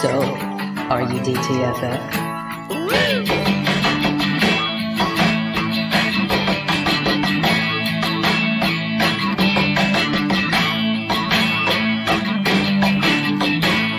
So, 0.00 0.08
are 0.08 1.02
you 1.02 1.20
DTFF? 1.20 2.20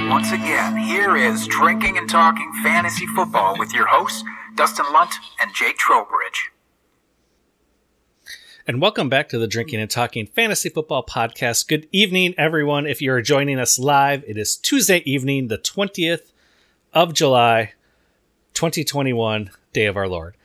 Once 0.10 0.32
again, 0.32 0.76
here 0.78 1.16
is 1.16 1.46
Drinking 1.46 2.00
and 2.00 2.10
Talking 2.10 2.52
Fantasy 2.64 3.06
Football 3.06 3.60
with 3.60 3.72
your 3.72 3.86
hosts, 3.86 4.24
Dustin 4.56 4.86
Lunt 4.92 5.14
and 5.40 5.54
Jake 5.54 5.78
Trowbridge. 5.78 6.50
And 8.68 8.80
welcome 8.80 9.10
back 9.10 9.28
to 9.30 9.40
the 9.40 9.48
Drinking 9.48 9.80
and 9.80 9.90
Talking 9.90 10.28
Fantasy 10.28 10.70
Football 10.70 11.04
Podcast. 11.04 11.68
Good 11.68 11.88
evening, 11.92 12.36
everyone. 12.38 12.86
If 12.86 13.02
you 13.02 13.12
are 13.12 13.22
joining 13.22 13.58
us 13.58 13.80
live, 13.80 14.24
it 14.28 14.38
is 14.38 14.56
Tuesday 14.56 15.02
evening, 15.04 15.48
the 15.48 15.58
20th 15.58 16.32
of 16.94 17.12
July, 17.12 17.74
2021, 18.54 19.50
day 19.74 19.88
of 19.88 19.98
our 19.98 20.08
Lord. 20.08 20.36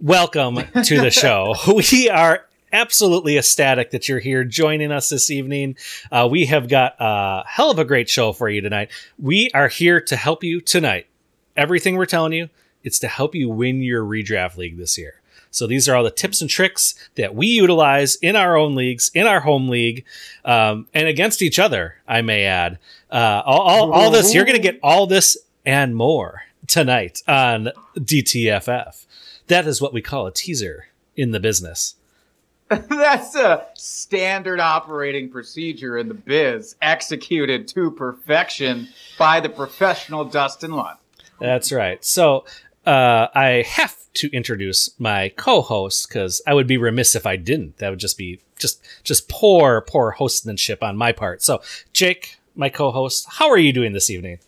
Welcome 0.00 0.60
to 0.82 0.98
the 0.98 1.10
show. 1.10 1.56
we 1.92 2.08
are 2.08 2.46
absolutely 2.72 3.36
ecstatic 3.36 3.90
that 3.90 4.08
you're 4.08 4.18
here 4.18 4.44
joining 4.44 4.90
us 4.90 5.10
this 5.10 5.30
evening. 5.30 5.76
Uh, 6.10 6.26
we 6.30 6.46
have 6.46 6.70
got 6.70 6.94
a 6.98 7.44
hell 7.46 7.70
of 7.70 7.78
a 7.78 7.84
great 7.84 8.08
show 8.08 8.32
for 8.32 8.48
you 8.48 8.62
tonight. 8.62 8.90
We 9.18 9.50
are 9.52 9.68
here 9.68 10.00
to 10.00 10.16
help 10.16 10.42
you 10.42 10.62
tonight. 10.62 11.06
Everything 11.54 11.96
we're 11.96 12.06
telling 12.06 12.32
you, 12.32 12.48
it's 12.82 12.98
to 13.00 13.08
help 13.08 13.34
you 13.34 13.50
win 13.50 13.82
your 13.82 14.02
redraft 14.04 14.56
league 14.56 14.78
this 14.78 14.96
year. 14.96 15.20
So 15.58 15.66
these 15.66 15.88
are 15.88 15.96
all 15.96 16.04
the 16.04 16.10
tips 16.10 16.40
and 16.40 16.48
tricks 16.48 16.94
that 17.16 17.34
we 17.34 17.48
utilize 17.48 18.14
in 18.16 18.36
our 18.36 18.56
own 18.56 18.76
leagues, 18.76 19.10
in 19.12 19.26
our 19.26 19.40
home 19.40 19.68
league, 19.68 20.04
um, 20.44 20.86
and 20.94 21.08
against 21.08 21.42
each 21.42 21.58
other. 21.58 21.96
I 22.06 22.22
may 22.22 22.44
add, 22.44 22.78
uh, 23.10 23.42
all, 23.44 23.60
all, 23.60 23.92
all 23.92 24.10
this. 24.12 24.32
You're 24.32 24.44
going 24.44 24.56
to 24.56 24.62
get 24.62 24.78
all 24.82 25.08
this 25.08 25.36
and 25.66 25.96
more 25.96 26.42
tonight 26.68 27.22
on 27.26 27.70
DTFF. 27.96 29.04
That 29.48 29.66
is 29.66 29.80
what 29.80 29.92
we 29.92 30.00
call 30.00 30.28
a 30.28 30.32
teaser 30.32 30.86
in 31.16 31.32
the 31.32 31.40
business. 31.40 31.96
That's 32.68 33.34
a 33.34 33.66
standard 33.74 34.60
operating 34.60 35.28
procedure 35.28 35.98
in 35.98 36.06
the 36.06 36.14
biz, 36.14 36.76
executed 36.80 37.66
to 37.68 37.90
perfection 37.90 38.88
by 39.18 39.40
the 39.40 39.48
professional 39.48 40.24
Dustin 40.24 40.70
Lunt. 40.70 40.98
That's 41.40 41.72
right. 41.72 42.04
So 42.04 42.44
uh, 42.86 43.28
I 43.34 43.64
have 43.66 43.96
to 44.14 44.30
introduce 44.32 44.90
my 44.98 45.30
co-host 45.36 46.08
because 46.08 46.42
I 46.46 46.54
would 46.54 46.66
be 46.66 46.76
remiss 46.76 47.14
if 47.14 47.26
I 47.26 47.36
didn't. 47.36 47.78
That 47.78 47.90
would 47.90 47.98
just 47.98 48.18
be 48.18 48.40
just 48.58 48.82
just 49.04 49.28
poor 49.28 49.80
poor 49.82 50.16
hostmanship 50.18 50.82
on 50.82 50.96
my 50.96 51.12
part. 51.12 51.42
So 51.42 51.60
Jake, 51.92 52.38
my 52.54 52.68
co-host, 52.68 53.26
how 53.30 53.50
are 53.50 53.58
you 53.58 53.72
doing 53.72 53.92
this 53.92 54.10
evening? 54.10 54.38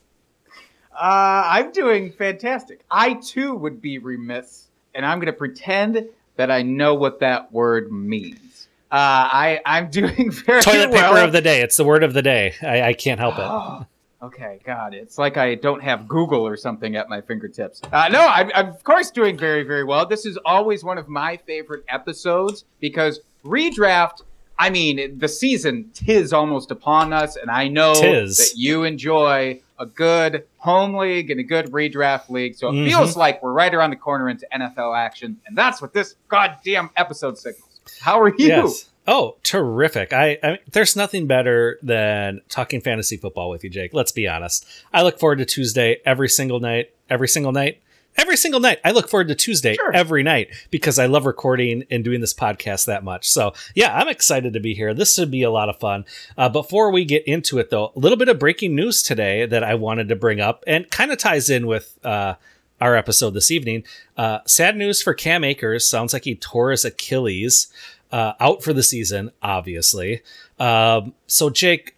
Uh, 0.93 1.45
I'm 1.47 1.73
doing 1.73 2.13
fantastic. 2.13 2.81
I 2.91 3.15
too 3.15 3.55
would 3.55 3.81
be 3.81 3.99
remiss, 3.99 4.67
and 4.95 5.07
I'm 5.07 5.19
going 5.19 5.27
to 5.27 5.33
pretend 5.33 6.09
that 6.37 6.51
I 6.51 6.63
know 6.63 6.95
what 6.95 7.21
that 7.21 7.53
word 7.53 7.93
means. 7.93 8.69
Uh, 8.91 8.97
I 8.97 9.61
I'm 9.65 9.91
doing 9.91 10.31
very 10.31 10.63
Toilet 10.63 10.91
well. 10.91 11.13
paper 11.13 11.25
of 11.25 11.33
the 11.33 11.41
day. 11.41 11.61
It's 11.63 11.77
the 11.77 11.85
word 11.85 12.03
of 12.03 12.13
the 12.13 12.23
day. 12.23 12.55
I, 12.63 12.83
I 12.83 12.93
can't 12.95 13.21
help 13.21 13.37
it. 13.39 13.87
Okay, 14.23 14.61
God, 14.65 14.93
it's 14.93 15.17
like 15.17 15.39
I 15.39 15.55
don't 15.55 15.83
have 15.83 16.07
Google 16.07 16.47
or 16.47 16.57
something 16.57 16.95
at 16.95 17.09
my 17.09 17.23
fingertips. 17.23 17.81
Uh, 17.91 18.09
no, 18.13 18.21
I'm, 18.27 18.51
I'm 18.55 18.69
of 18.69 18.85
course 18.85 19.11
doing 19.11 19.39
very, 19.39 19.63
very 19.63 19.83
well. 19.85 20.05
This 20.05 20.27
is 20.27 20.39
always 20.45 20.85
one 20.85 20.99
of 20.99 21.09
my 21.09 21.39
favorite 21.39 21.85
episodes 21.89 22.65
because 22.81 23.21
redraft. 23.45 24.23
I 24.59 24.69
mean, 24.69 25.19
the 25.19 25.27
season 25.29 25.91
tis 25.95 26.35
almost 26.35 26.71
upon 26.71 27.15
us, 27.15 27.37
and 27.37 27.51
I 27.51 27.69
know 27.69 27.95
Tis. 27.95 28.37
that 28.37 28.59
you 28.59 28.85
enjoy 28.85 29.63
a 29.79 29.87
good 29.87 30.45
home 30.59 30.95
league 30.97 31.31
and 31.31 31.41
a 31.41 31.43
good 31.43 31.73
redraft 31.73 32.29
league. 32.29 32.55
So 32.57 32.69
it 32.69 32.73
Mhm. 32.73 32.89
feels 32.89 33.17
like 33.17 33.43
we're 33.43 33.53
right 33.55 33.75
around 33.75 33.89
the 33.89 33.97
corner 33.97 34.29
into 34.29 34.47
NFL 34.55 34.95
action, 34.95 35.39
and 35.47 35.57
that's 35.57 35.81
what 35.81 35.95
this 35.95 36.15
goddamn 36.29 36.91
episode 36.95 37.39
signals. 37.39 37.81
How 38.03 38.21
are 38.21 38.29
you? 38.29 38.49
Yes. 38.49 38.90
Oh, 39.07 39.37
terrific! 39.43 40.13
I, 40.13 40.39
I 40.43 40.59
there's 40.71 40.95
nothing 40.95 41.27
better 41.27 41.79
than 41.83 42.43
talking 42.49 42.81
fantasy 42.81 43.17
football 43.17 43.51
with 43.51 43.65
you, 43.65 43.71
Jake. 43.71 43.95
Let's 43.95 44.13
be 44.13 44.29
honest. 44.29 44.67
I 44.93 45.03
look 45.03 45.19
forward 45.19 45.39
to 45.39 45.45
Tuesday 45.45 46.01
every 46.05 46.29
single 46.29 46.61
night. 46.61 46.93
Every 47.09 47.27
single 47.29 47.53
night. 47.53 47.81
Every 48.17 48.37
single 48.37 48.61
night. 48.61 48.79
I 48.85 48.91
look 48.91 49.09
forward 49.09 49.29
to 49.29 49.35
Tuesday 49.35 49.75
Sure. 49.77 49.93
every 49.95 50.23
night 50.23 50.49
because 50.71 50.99
I 50.99 51.07
love 51.07 51.27
recording 51.27 51.85
and 51.91 52.05
doing 52.05 52.21
this 52.21 52.35
podcast 52.35 52.87
that 52.87 53.03
much. 53.05 53.29
So 53.29 53.55
yeah, 53.75 53.97
I'm 53.97 54.09
excited 54.09 54.53
to 54.53 54.61
be 54.61 54.75
here. 54.75 54.93
This 54.93 55.15
should 55.15 55.31
be 55.31 55.43
a 55.43 55.51
lot 55.51 55.69
of 55.69 55.79
fun. 55.79 56.05
Uh, 56.37 56.49
before 56.49 56.91
we 56.91 57.05
get 57.05 57.27
into 57.27 57.59
it, 57.59 57.71
though, 57.71 57.93
a 57.97 57.99
little 57.99 58.19
bit 58.19 58.29
of 58.29 58.39
breaking 58.39 58.75
news 58.75 59.03
today 59.03 59.47
that 59.47 59.65
I 59.65 59.75
wanted 59.77 60.09
to 60.09 60.17
bring 60.17 60.41
up 60.41 60.63
and 60.67 60.91
kind 60.91 61.11
of 61.11 61.19
ties 61.19 61.49
in 61.51 61.67
with. 61.67 61.99
Uh, 62.05 62.35
our 62.83 62.97
episode 62.97 63.35
this 63.35 63.51
evening. 63.51 63.85
Uh, 64.17 64.39
sad 64.47 64.75
news 64.75 65.03
for 65.03 65.13
Cam 65.13 65.45
Akers. 65.45 65.87
Sounds 65.87 66.15
like 66.15 66.25
he 66.25 66.35
tore 66.35 66.71
his 66.71 66.83
Achilles. 66.83 67.71
Uh, 68.13 68.33
out 68.41 68.61
for 68.63 68.73
the 68.73 68.83
season, 68.83 69.31
obviously. 69.41 70.23
Um, 70.59 71.15
so, 71.29 71.49
Jake, 71.49 71.95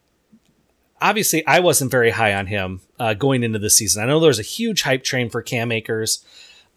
obviously, 1.00 1.47
I 1.47 1.61
wasn't 1.61 1.91
very 1.91 2.11
high 2.11 2.34
on 2.34 2.49
him 2.49 2.83
uh, 2.99 3.15
going 3.15 3.43
into 3.43 3.59
the 3.59 3.71
season. 3.71 4.03
I 4.03 4.06
know 4.06 4.21
there's 4.21 4.39
a 4.39 4.43
huge 4.43 4.83
hype 4.83 5.05
train 5.05 5.31
for 5.31 5.41
Cam 5.41 5.73
Akers. 5.73 6.23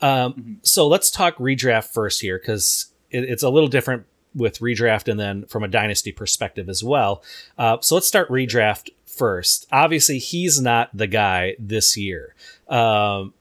Um, 0.01 0.59
So, 0.61 0.87
let's 0.87 1.11
talk 1.11 1.35
redraft 1.37 1.91
first 1.93 2.21
here 2.21 2.39
because 2.39 2.87
it, 3.11 3.25
it's 3.25 3.43
a 3.43 3.49
little 3.49 3.67
different 3.67 4.05
with 4.33 4.59
redraft 4.59 5.09
and 5.09 5.19
then 5.19 5.45
from 5.47 5.63
a 5.63 5.67
dynasty 5.67 6.13
perspective 6.13 6.69
as 6.69 6.81
well. 6.81 7.21
Uh, 7.57 7.77
so, 7.81 7.95
let's 7.95 8.07
start 8.07 8.29
redraft 8.29 8.89
first. 9.05 9.67
Obviously, 9.69 10.17
he's 10.17 10.61
not 10.61 10.89
the 10.93 11.07
guy 11.07 11.55
this 11.59 11.97
year. 11.97 12.35
Um, 12.69 13.33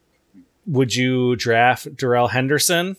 would 0.67 0.93
you 0.93 1.35
draft 1.37 1.95
Darrell 1.95 2.27
Henderson? 2.27 2.97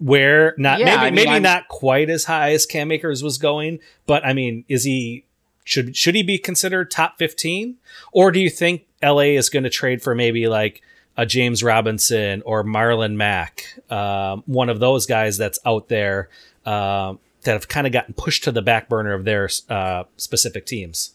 Where 0.00 0.54
not 0.56 0.78
Yeah, 0.80 0.86
maybe 0.86 0.96
I 0.98 1.04
mean, 1.04 1.14
maybe 1.14 1.28
I'm- 1.28 1.42
not 1.42 1.68
quite 1.68 2.08
as 2.10 2.24
high 2.24 2.52
as 2.52 2.66
Cam 2.66 2.90
Akers 2.90 3.22
was 3.22 3.38
going, 3.38 3.78
but 4.06 4.24
I 4.24 4.32
mean, 4.32 4.64
is 4.66 4.84
he 4.84 5.24
should 5.64 5.94
should 5.96 6.14
he 6.14 6.22
be 6.22 6.38
considered 6.38 6.90
top 6.90 7.18
fifteen, 7.18 7.76
or 8.12 8.32
do 8.32 8.40
you 8.40 8.50
think 8.50 8.86
LA 9.02 9.36
is 9.36 9.50
going 9.50 9.62
to 9.64 9.70
trade 9.70 10.02
for 10.02 10.14
maybe 10.14 10.48
like 10.48 10.82
a 11.16 11.26
James 11.26 11.62
Robinson 11.62 12.42
or 12.46 12.64
Marlon 12.64 13.14
Mack, 13.14 13.78
um, 13.90 14.42
one 14.46 14.70
of 14.70 14.80
those 14.80 15.04
guys 15.06 15.36
that's 15.36 15.58
out 15.66 15.88
there 15.88 16.30
um, 16.64 17.18
that 17.42 17.52
have 17.52 17.68
kind 17.68 17.86
of 17.86 17.92
gotten 17.92 18.14
pushed 18.14 18.44
to 18.44 18.52
the 18.52 18.62
back 18.62 18.88
burner 18.88 19.12
of 19.12 19.24
their 19.24 19.48
uh, 19.68 20.04
specific 20.16 20.64
teams? 20.64 21.12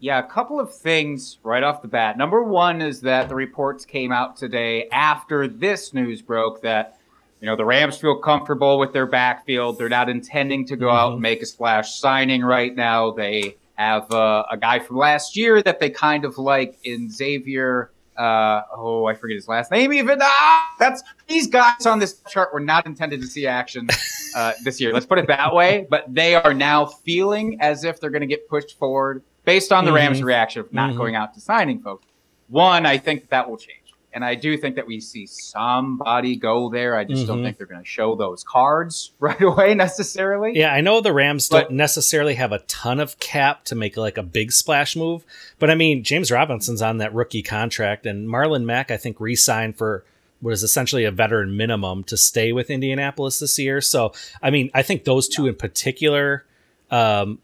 Yeah, 0.00 0.20
a 0.20 0.22
couple 0.22 0.60
of 0.60 0.72
things 0.74 1.38
right 1.42 1.62
off 1.62 1.82
the 1.82 1.88
bat. 1.88 2.16
Number 2.16 2.42
one 2.42 2.80
is 2.80 3.00
that 3.00 3.28
the 3.28 3.34
reports 3.34 3.84
came 3.84 4.12
out 4.12 4.36
today 4.36 4.88
after 4.92 5.48
this 5.48 5.92
news 5.92 6.22
broke 6.22 6.62
that 6.62 6.97
you 7.40 7.46
know 7.46 7.56
the 7.56 7.64
Rams 7.64 7.96
feel 7.98 8.16
comfortable 8.16 8.78
with 8.78 8.92
their 8.92 9.06
backfield. 9.06 9.78
They're 9.78 9.88
not 9.88 10.08
intending 10.08 10.66
to 10.66 10.76
go 10.76 10.90
out 10.90 11.12
and 11.12 11.22
make 11.22 11.42
a 11.42 11.46
splash 11.46 11.98
signing 11.98 12.42
right 12.44 12.74
now. 12.74 13.10
They 13.12 13.56
have 13.76 14.10
uh, 14.12 14.44
a 14.50 14.56
guy 14.56 14.80
from 14.80 14.96
last 14.96 15.36
year 15.36 15.62
that 15.62 15.78
they 15.80 15.90
kind 15.90 16.24
of 16.24 16.36
like 16.38 16.78
in 16.84 17.10
Xavier. 17.10 17.90
Uh, 18.16 18.62
oh, 18.76 19.04
I 19.06 19.14
forget 19.14 19.36
his 19.36 19.46
last 19.46 19.70
name. 19.70 19.92
Even 19.92 20.18
ah, 20.20 20.74
that's 20.80 21.04
these 21.28 21.46
guys 21.46 21.86
on 21.86 22.00
this 22.00 22.20
chart 22.28 22.52
were 22.52 22.58
not 22.58 22.84
intended 22.86 23.20
to 23.20 23.28
see 23.28 23.46
action 23.46 23.86
uh, 24.34 24.52
this 24.64 24.80
year. 24.80 24.92
Let's 24.92 25.06
put 25.06 25.18
it 25.18 25.28
that 25.28 25.54
way. 25.54 25.86
But 25.88 26.12
they 26.12 26.34
are 26.34 26.52
now 26.52 26.86
feeling 26.86 27.58
as 27.60 27.84
if 27.84 28.00
they're 28.00 28.10
going 28.10 28.22
to 28.22 28.26
get 28.26 28.48
pushed 28.48 28.76
forward 28.76 29.22
based 29.44 29.70
on 29.70 29.84
the 29.84 29.92
Rams' 29.92 30.20
Mhm. 30.20 30.24
reaction 30.24 30.60
of 30.60 30.72
not 30.74 30.90
Mhm. 30.94 30.96
going 30.96 31.14
out 31.14 31.32
to 31.34 31.40
signing 31.40 31.78
folks. 31.80 32.04
One, 32.48 32.84
I 32.86 32.98
think 32.98 33.28
that 33.28 33.48
will 33.48 33.56
change. 33.56 33.87
And 34.18 34.24
I 34.24 34.34
do 34.34 34.56
think 34.58 34.74
that 34.74 34.88
we 34.88 34.98
see 34.98 35.26
somebody 35.26 36.34
go 36.34 36.68
there. 36.70 36.96
I 36.96 37.04
just 37.04 37.28
don't 37.28 37.38
Mhm. 37.38 37.44
think 37.44 37.56
they're 37.56 37.68
going 37.68 37.80
to 37.84 37.86
show 37.88 38.16
those 38.16 38.42
cards 38.42 39.12
right 39.20 39.40
away 39.40 39.74
necessarily. 39.74 40.58
Yeah, 40.58 40.72
I 40.72 40.80
know 40.80 41.00
the 41.00 41.12
Rams 41.12 41.48
But- 41.48 41.68
don't 41.68 41.76
necessarily 41.76 42.34
have 42.34 42.50
a 42.50 42.58
ton 42.66 42.98
of 42.98 43.16
cap 43.20 43.64
to 43.66 43.76
make 43.76 43.96
like 43.96 44.18
a 44.18 44.24
big 44.24 44.50
splash 44.50 44.96
move, 44.96 45.24
but 45.60 45.70
I 45.70 45.76
mean 45.76 46.02
James 46.02 46.32
Robinson's 46.32 46.82
on 46.82 46.98
that 46.98 47.14
rookie 47.14 47.42
contract, 47.42 48.06
and 48.06 48.28
Marlon 48.28 48.64
Mack 48.64 48.90
I 48.90 48.96
think 48.96 49.20
re-signed 49.20 49.76
for 49.78 50.02
what 50.40 50.52
is 50.52 50.64
essentially 50.64 51.04
a 51.04 51.12
veteran 51.12 51.56
minimum 51.56 52.02
to 52.04 52.16
stay 52.16 52.52
with 52.52 52.70
Indianapolis 52.70 53.38
this 53.38 53.56
year. 53.56 53.80
So 53.80 54.12
I 54.42 54.50
mean 54.50 54.68
I 54.74 54.82
think 54.82 55.04
those 55.04 55.28
two 55.28 55.46
in 55.46 55.54
particular 55.54 56.44
um, 56.90 57.38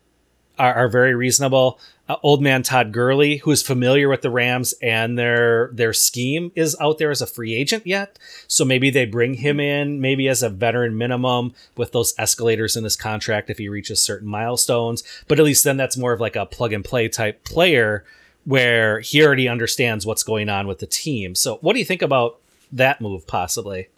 are, 0.59 0.75
are 0.75 0.89
very 0.89 1.15
reasonable. 1.15 1.79
Uh, 2.07 2.17
old 2.23 2.43
man 2.43 2.63
Todd 2.63 2.93
Gurley, 2.93 3.39
who 3.39 3.51
is 3.51 3.63
familiar 3.63 4.11
with 4.11 4.21
the 4.21 4.31
Rams 4.31 4.75
and 4.83 5.19
their 5.19 5.71
their 5.73 5.95
scheme, 5.95 6.53
is 6.55 6.77
out 6.79 6.99
there 6.99 7.11
as 7.11 7.23
a 7.23 7.27
free 7.27 7.55
agent 7.55 7.87
yet. 7.87 8.19
So 8.47 8.63
maybe 8.65 8.91
they 8.91 9.07
bring 9.07 9.35
him 9.35 9.59
in, 9.59 10.03
maybe 10.03 10.29
as 10.29 10.43
a 10.43 10.51
veteran 10.51 10.99
minimum 10.99 11.55
with 11.77 11.93
those 11.93 12.13
escalators 12.19 12.77
in 12.77 12.85
his 12.85 12.97
contract 12.97 13.49
if 13.49 13.57
he 13.57 13.71
reaches 13.71 14.03
certain 14.03 14.29
milestones. 14.29 15.03
But 15.29 15.39
at 15.39 15.47
least 15.47 15.65
then 15.65 15.79
that's 15.79 15.97
more 15.97 16.13
of 16.13 16.21
like 16.21 16.37
a 16.37 16.45
plug 16.45 16.75
and 16.75 16.85
play 16.85 17.09
type 17.09 17.43
player 17.43 18.05
where 18.45 19.01
he 19.01 19.25
already 19.25 19.49
understands 19.49 20.05
what's 20.05 20.23
going 20.23 20.51
on 20.51 20.67
with 20.67 20.81
the 20.81 20.87
team. 20.87 21.35
So 21.35 21.57
what 21.63 21.73
do 21.73 21.79
you 21.79 21.87
think 21.87 22.03
about 22.03 22.39
that 22.71 23.01
move 23.01 23.27
possibly? 23.27 23.89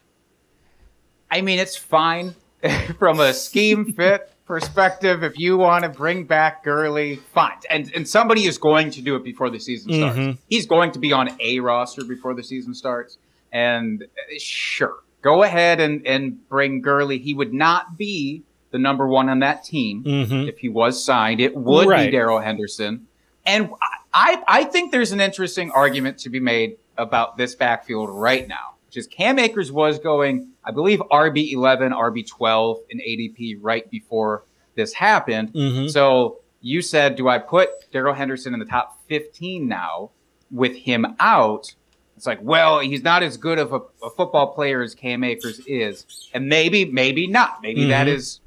I 1.29 1.41
mean, 1.41 1.59
it's 1.59 1.77
fine 1.77 2.37
from 2.99 3.19
a 3.19 3.35
scheme 3.35 3.93
fit. 3.93 4.33
Perspective, 4.47 5.25
if 5.25 5.37
you 5.39 5.57
want 5.59 5.83
to 5.83 5.89
bring 5.89 6.25
back 6.25 6.63
Gurley, 6.63 7.17
fine. 7.17 7.59
And 7.69 7.91
and 7.97 8.07
somebody 8.09 8.45
is 8.45 8.59
going 8.59 8.93
to 8.93 9.03
do 9.03 9.17
it 9.17 9.25
before 9.25 9.51
the 9.51 9.59
season 9.59 9.93
starts. 9.93 10.17
Mhm. 10.17 10.39
He's 10.49 10.67
going 10.67 10.93
to 10.93 11.01
be 11.01 11.13
on 11.13 11.31
a 11.41 11.59
roster 11.59 12.05
before 12.05 12.33
the 12.33 12.45
season 12.45 12.73
starts. 12.73 13.19
And 13.53 14.05
uh, 14.05 14.07
sure, 14.39 14.95
go 15.23 15.43
ahead 15.43 15.81
and, 15.81 16.07
and 16.07 16.49
bring 16.49 16.81
Gurley. 16.81 17.19
He 17.19 17.35
would 17.35 17.53
not 17.53 17.99
be 17.99 18.45
the 18.71 18.79
number 18.79 19.09
one 19.09 19.29
on 19.29 19.41
that 19.41 19.65
team 19.65 20.05
Mhm. 20.05 20.49
if 20.49 20.59
he 20.59 20.69
was 20.69 21.05
signed. 21.05 21.41
It 21.41 21.57
would 21.57 21.89
Right. 21.89 22.07
be 22.07 22.13
Darrell 22.13 22.39
Henderson. 22.39 23.09
And 23.45 23.71
I, 24.15 24.43
I 24.47 24.65
think 24.65 24.93
there's 24.93 25.11
an 25.11 25.21
interesting 25.21 25.73
argument 25.73 26.19
to 26.19 26.31
be 26.31 26.39
made 26.41 26.77
about 26.97 27.37
this 27.37 27.57
backfield 27.57 28.11
right 28.11 28.47
now, 28.47 28.75
is 28.97 29.07
Cam 29.07 29.39
Akers 29.39 29.71
was 29.73 29.99
going, 29.99 30.51
I 30.65 30.71
believe, 30.71 31.01
RB11, 31.11 31.93
RB12 31.93 32.79
in 32.91 32.99
ADP 33.01 33.59
right 33.61 33.89
before 33.91 34.45
this 34.75 34.93
happened. 34.95 35.53
Mhm. 35.53 35.91
So 35.91 36.39
you 36.61 36.83
said, 36.83 37.17
do 37.17 37.29
I 37.29 37.39
put 37.39 37.69
Darrell 37.93 38.15
Henderson 38.15 38.53
in 38.55 38.61
the 38.61 38.67
top 38.67 39.01
15 39.09 39.67
now 39.69 40.11
with 40.51 40.75
him 40.77 41.07
out? 41.21 41.75
It's 42.17 42.27
like, 42.27 42.39
well, 42.43 42.81
he's 42.81 43.03
not 43.03 43.23
as 43.23 43.37
good 43.37 43.59
of 43.59 43.73
a, 43.73 43.81
a 44.03 44.11
football 44.11 44.49
player 44.55 44.83
as 44.83 44.95
Cam 44.95 45.23
Akers 45.23 45.61
is. 45.67 46.07
And 46.33 46.49
maybe, 46.49 46.85
maybe 46.87 47.27
not. 47.27 47.63
Maybe 47.63 47.85
that 47.87 48.07
Mhm. 48.07 48.11
is 48.15 48.41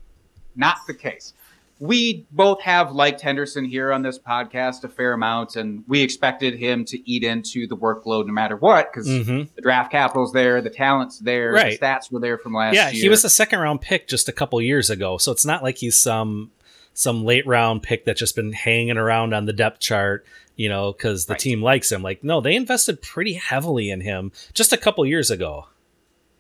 not 0.56 0.78
the 0.88 0.94
case. 0.94 1.34
We 1.80 2.26
both 2.31 2.62
have 2.62 2.92
liked 2.92 3.22
Henderson 3.22 3.64
here 3.64 3.94
on 3.94 4.02
this 4.02 4.20
podcast 4.20 4.84
a 4.84 4.90
fair 4.90 5.14
amount, 5.14 5.56
and 5.56 5.84
we 5.88 6.02
expected 6.02 6.56
him 6.56 6.84
to 6.86 7.10
eat 7.10 7.24
into 7.24 7.68
the 7.68 7.78
workload 7.78 8.28
no 8.28 8.34
matter 8.34 8.58
what 8.58 8.92
because 8.92 9.08
Mhm. 9.08 9.48
the 9.56 9.62
draft 9.62 9.90
capital's 9.92 10.34
there, 10.34 10.62
the 10.62 10.70
talent's 10.70 11.20
there, 11.20 11.54
Right. 11.54 11.80
the 11.80 11.86
stats 11.86 12.12
were 12.12 12.20
there 12.20 12.38
from 12.38 12.54
last 12.54 12.76
Yeah, 12.76 12.90
year. 12.90 13.04
he 13.04 13.10
was 13.10 13.24
a 13.24 13.30
second 13.30 13.60
round 13.60 13.80
pick 13.80 14.08
just 14.10 14.28
a 14.28 14.34
couple 14.34 14.62
years 14.62 14.90
ago, 14.90 15.18
so 15.18 15.31
it's 15.31 15.46
not 15.46 15.64
like 15.64 15.78
he's 15.78 15.98
some 15.98 16.52
some 16.94 17.24
late 17.24 17.48
round 17.48 17.81
pick 17.81 18.04
that's 18.04 18.20
just 18.20 18.36
been 18.36 18.52
hanging 18.52 18.98
around 18.98 19.34
on 19.34 19.46
the 19.46 19.54
depth 19.54 19.80
chart, 19.80 20.26
you 20.58 20.68
know, 20.68 20.92
because 20.92 21.28
the 21.28 21.34
Right. 21.34 21.40
team 21.40 21.62
likes 21.64 21.90
him. 21.90 22.02
Like, 22.04 22.26
no, 22.26 22.42
they 22.42 22.56
invested 22.56 23.02
pretty 23.02 23.34
heavily 23.36 23.90
in 23.90 24.02
him 24.02 24.34
just 24.54 24.74
a 24.74 24.78
couple 24.78 25.06
years 25.06 25.31
ago. 25.31 25.68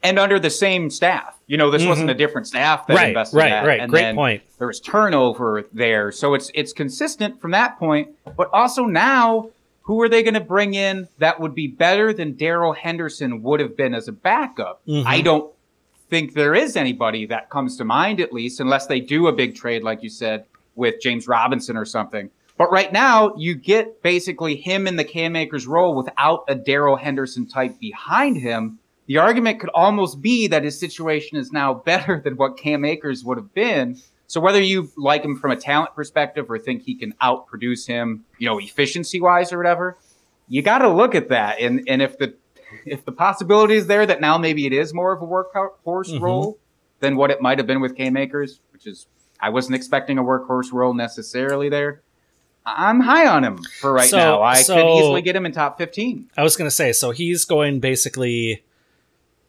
And 0.01 0.17
under 0.17 0.39
the 0.39 0.49
same 0.49 0.89
staff. 0.89 1.37
You 1.47 1.57
know, 1.57 1.69
this 1.71 1.85
wasn't 1.85 2.09
Mhm. 2.09 2.13
a 2.13 2.15
different 2.15 2.47
staff 2.47 2.87
that 2.87 2.95
Right, 2.95 3.09
invested 3.09 3.37
right, 3.37 3.49
that. 3.49 3.65
right. 3.65 3.79
And 3.81 3.89
Great 3.91 4.15
point. 4.15 4.43
There 4.57 4.67
was 4.67 4.79
turnover 4.79 5.65
there, 5.73 6.11
so 6.11 6.33
it's 6.35 6.49
it's 6.53 6.71
consistent 6.73 7.41
from 7.41 7.51
that 7.51 7.77
point. 7.79 8.09
But 8.37 8.49
also 8.53 8.85
now, 8.85 9.49
who 9.81 9.99
are 10.01 10.07
they 10.07 10.23
going 10.23 10.35
to 10.35 10.39
bring 10.39 10.73
in 10.73 11.07
that 11.17 11.39
would 11.41 11.53
be 11.55 11.67
better 11.67 12.13
than 12.13 12.33
Darrell 12.33 12.73
Henderson 12.73 13.41
would 13.43 13.59
have 13.59 13.75
been 13.75 13.93
as 13.93 14.07
a 14.07 14.11
backup? 14.13 14.81
Mhm. 14.87 15.03
I 15.05 15.21
don't 15.21 15.51
think 16.09 16.33
there 16.33 16.55
is 16.55 16.77
anybody 16.77 17.25
that 17.25 17.49
comes 17.49 17.75
to 17.77 17.83
mind, 17.83 18.21
at 18.21 18.31
least, 18.31 18.59
unless 18.59 18.87
they 18.87 18.99
do 19.01 19.27
a 19.27 19.31
big 19.33 19.55
trade, 19.55 19.83
like 19.83 20.01
you 20.01 20.09
said, 20.09 20.45
with 20.75 21.01
James 21.01 21.27
Robinson 21.27 21.75
or 21.75 21.85
something. 21.85 22.29
But 22.57 22.71
right 22.71 22.91
now, 22.93 23.33
you 23.37 23.55
get 23.55 24.01
basically 24.01 24.55
him 24.55 24.85
in 24.87 24.95
the 24.97 25.03
Cam 25.03 25.35
Akers 25.35 25.65
role 25.67 25.93
without 25.95 26.43
a 26.47 26.55
Darrell 26.55 26.95
Henderson 26.97 27.47
type 27.47 27.79
behind 27.79 28.37
him. 28.37 28.79
The 29.09 29.17
argument 29.17 29.59
could 29.59 29.71
almost 29.73 30.21
be 30.21 30.45
that 30.47 30.63
his 30.63 30.79
situation 30.79 31.35
is 31.39 31.51
now 31.51 31.73
better 31.73 32.21
than 32.23 32.37
what 32.37 32.57
Cam 32.57 32.85
Akers 32.85 33.23
would 33.23 33.37
have 33.39 33.53
been. 33.55 33.97
So 34.27 34.39
whether 34.39 34.61
you 34.61 34.91
like 34.95 35.23
him 35.23 35.35
from 35.39 35.49
a 35.49 35.55
talent 35.55 35.95
perspective 35.95 36.45
or 36.49 36.59
think 36.59 36.83
he 36.83 36.93
can 36.93 37.13
outproduce 37.19 37.87
him, 37.87 38.23
you 38.37 38.47
know, 38.47 38.59
efficiency 38.59 39.19
wise 39.19 39.51
or 39.51 39.57
whatever, 39.57 39.97
you 40.47 40.61
got 40.61 40.77
to 40.79 40.89
look 40.89 41.15
at 41.15 41.29
that. 41.29 41.59
And 41.59 41.81
and 41.87 42.03
if 42.03 42.19
the 42.19 42.35
if 42.85 43.03
the 43.03 43.11
possibility 43.11 43.73
is 43.73 43.87
there 43.87 44.05
that 44.05 44.21
now 44.21 44.37
maybe 44.37 44.67
it 44.67 44.73
is 44.73 44.93
more 44.93 45.11
of 45.11 45.23
a 45.23 45.25
workhorse 45.25 46.13
Mhm. 46.13 46.21
role 46.21 46.59
than 46.99 47.15
what 47.17 47.31
it 47.31 47.41
might 47.41 47.57
have 47.57 47.65
been 47.65 47.81
with 47.81 47.97
Cam 47.97 48.15
Akers, 48.15 48.59
which 48.71 48.85
is 48.85 49.07
I 49.39 49.49
wasn't 49.49 49.75
expecting 49.75 50.19
a 50.19 50.23
workhorse 50.23 50.71
role 50.71 50.93
necessarily 50.93 51.67
there. 51.69 52.01
I'm 52.63 52.99
high 52.99 53.25
on 53.25 53.43
him 53.43 53.57
for 53.79 53.91
right 53.91 54.07
So- 54.07 54.17
now. 54.17 54.41
I 54.43 54.61
so- 54.61 54.75
could 54.75 54.99
easily 54.99 55.21
get 55.23 55.35
him 55.35 55.47
in 55.47 55.51
top 55.51 55.79
15. 55.79 56.29
I 56.37 56.43
was 56.43 56.55
going 56.55 56.67
to 56.69 56.75
say, 56.75 56.91
so 56.93 57.09
he's 57.09 57.45
going 57.45 57.79
basically 57.79 58.63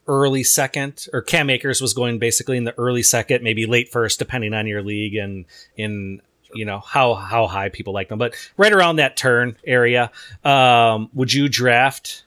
early 0.07 0.43
second, 0.43 1.07
or 1.13 1.23
Cam 1.23 1.51
Akers 1.51 1.81
was 1.81 1.95
going 1.95 2.19
basically 2.19 2.57
in 2.57 2.65
the 2.65 2.77
early 2.79 3.03
second, 3.03 3.43
maybe 3.43 3.67
late 3.67 3.91
first, 3.91 4.19
depending 4.19 4.55
on 4.55 4.67
your 4.67 4.83
league 4.83 5.15
and 5.15 5.45
in 5.77 6.21
you 6.53 6.65
know 6.65 6.81
how 6.81 7.15
how 7.15 7.47
high 7.47 7.69
people 7.69 7.93
like 7.93 8.09
them, 8.09 8.19
but 8.19 8.35
right 8.57 8.73
around 8.73 8.97
that 8.97 9.17
turn 9.17 9.57
area. 9.65 10.11
Um, 10.45 11.11
would 11.15 11.33
you 11.33 11.49
draft 11.49 12.25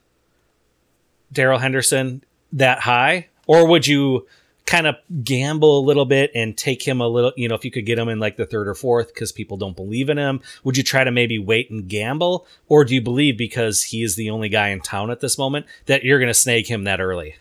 Darrell 1.32 1.60
Henderson 1.60 2.24
that 2.54 2.80
high, 2.80 3.30
or 3.48 3.68
would 3.68 3.88
you? 3.88 4.28
kind 4.66 4.88
of 4.88 4.96
gamble 5.24 5.80
a 5.80 5.84
little 5.86 6.06
bit 6.06 6.32
and 6.34 6.58
take 6.58 6.82
him 6.82 7.02
a 7.02 7.08
little, 7.08 7.34
you 7.36 7.50
know, 7.50 7.56
if 7.56 7.66
you 7.66 7.72
could 7.72 7.86
get 7.86 8.00
him 8.00 8.08
in 8.08 8.20
like 8.20 8.38
the 8.38 8.46
third 8.46 8.68
or 8.68 8.74
fourth 8.74 9.14
because 9.14 9.32
people 9.32 9.58
don't 9.58 9.76
believe 9.76 10.10
in 10.10 10.18
him, 10.18 10.40
would 10.64 10.78
you 10.78 10.84
try 10.84 11.04
to 11.04 11.12
maybe 11.12 11.38
wait 11.38 11.70
and 11.70 11.90
gamble? 11.90 12.48
Or 12.70 12.86
do 12.86 12.96
you 12.96 13.02
believe 13.02 13.38
because 13.38 13.84
he 13.84 14.04
is 14.04 14.16
the 14.16 14.30
only 14.30 14.48
guy 14.48 14.70
in 14.70 14.80
town 14.80 15.12
at 15.12 15.20
this 15.20 15.38
moment 15.38 15.66
that 15.88 16.04
you're 16.04 16.20
going 16.20 16.30
to 16.30 16.34
snag 16.34 16.68
him 16.68 16.86
that 16.86 17.02
early? 17.02 17.36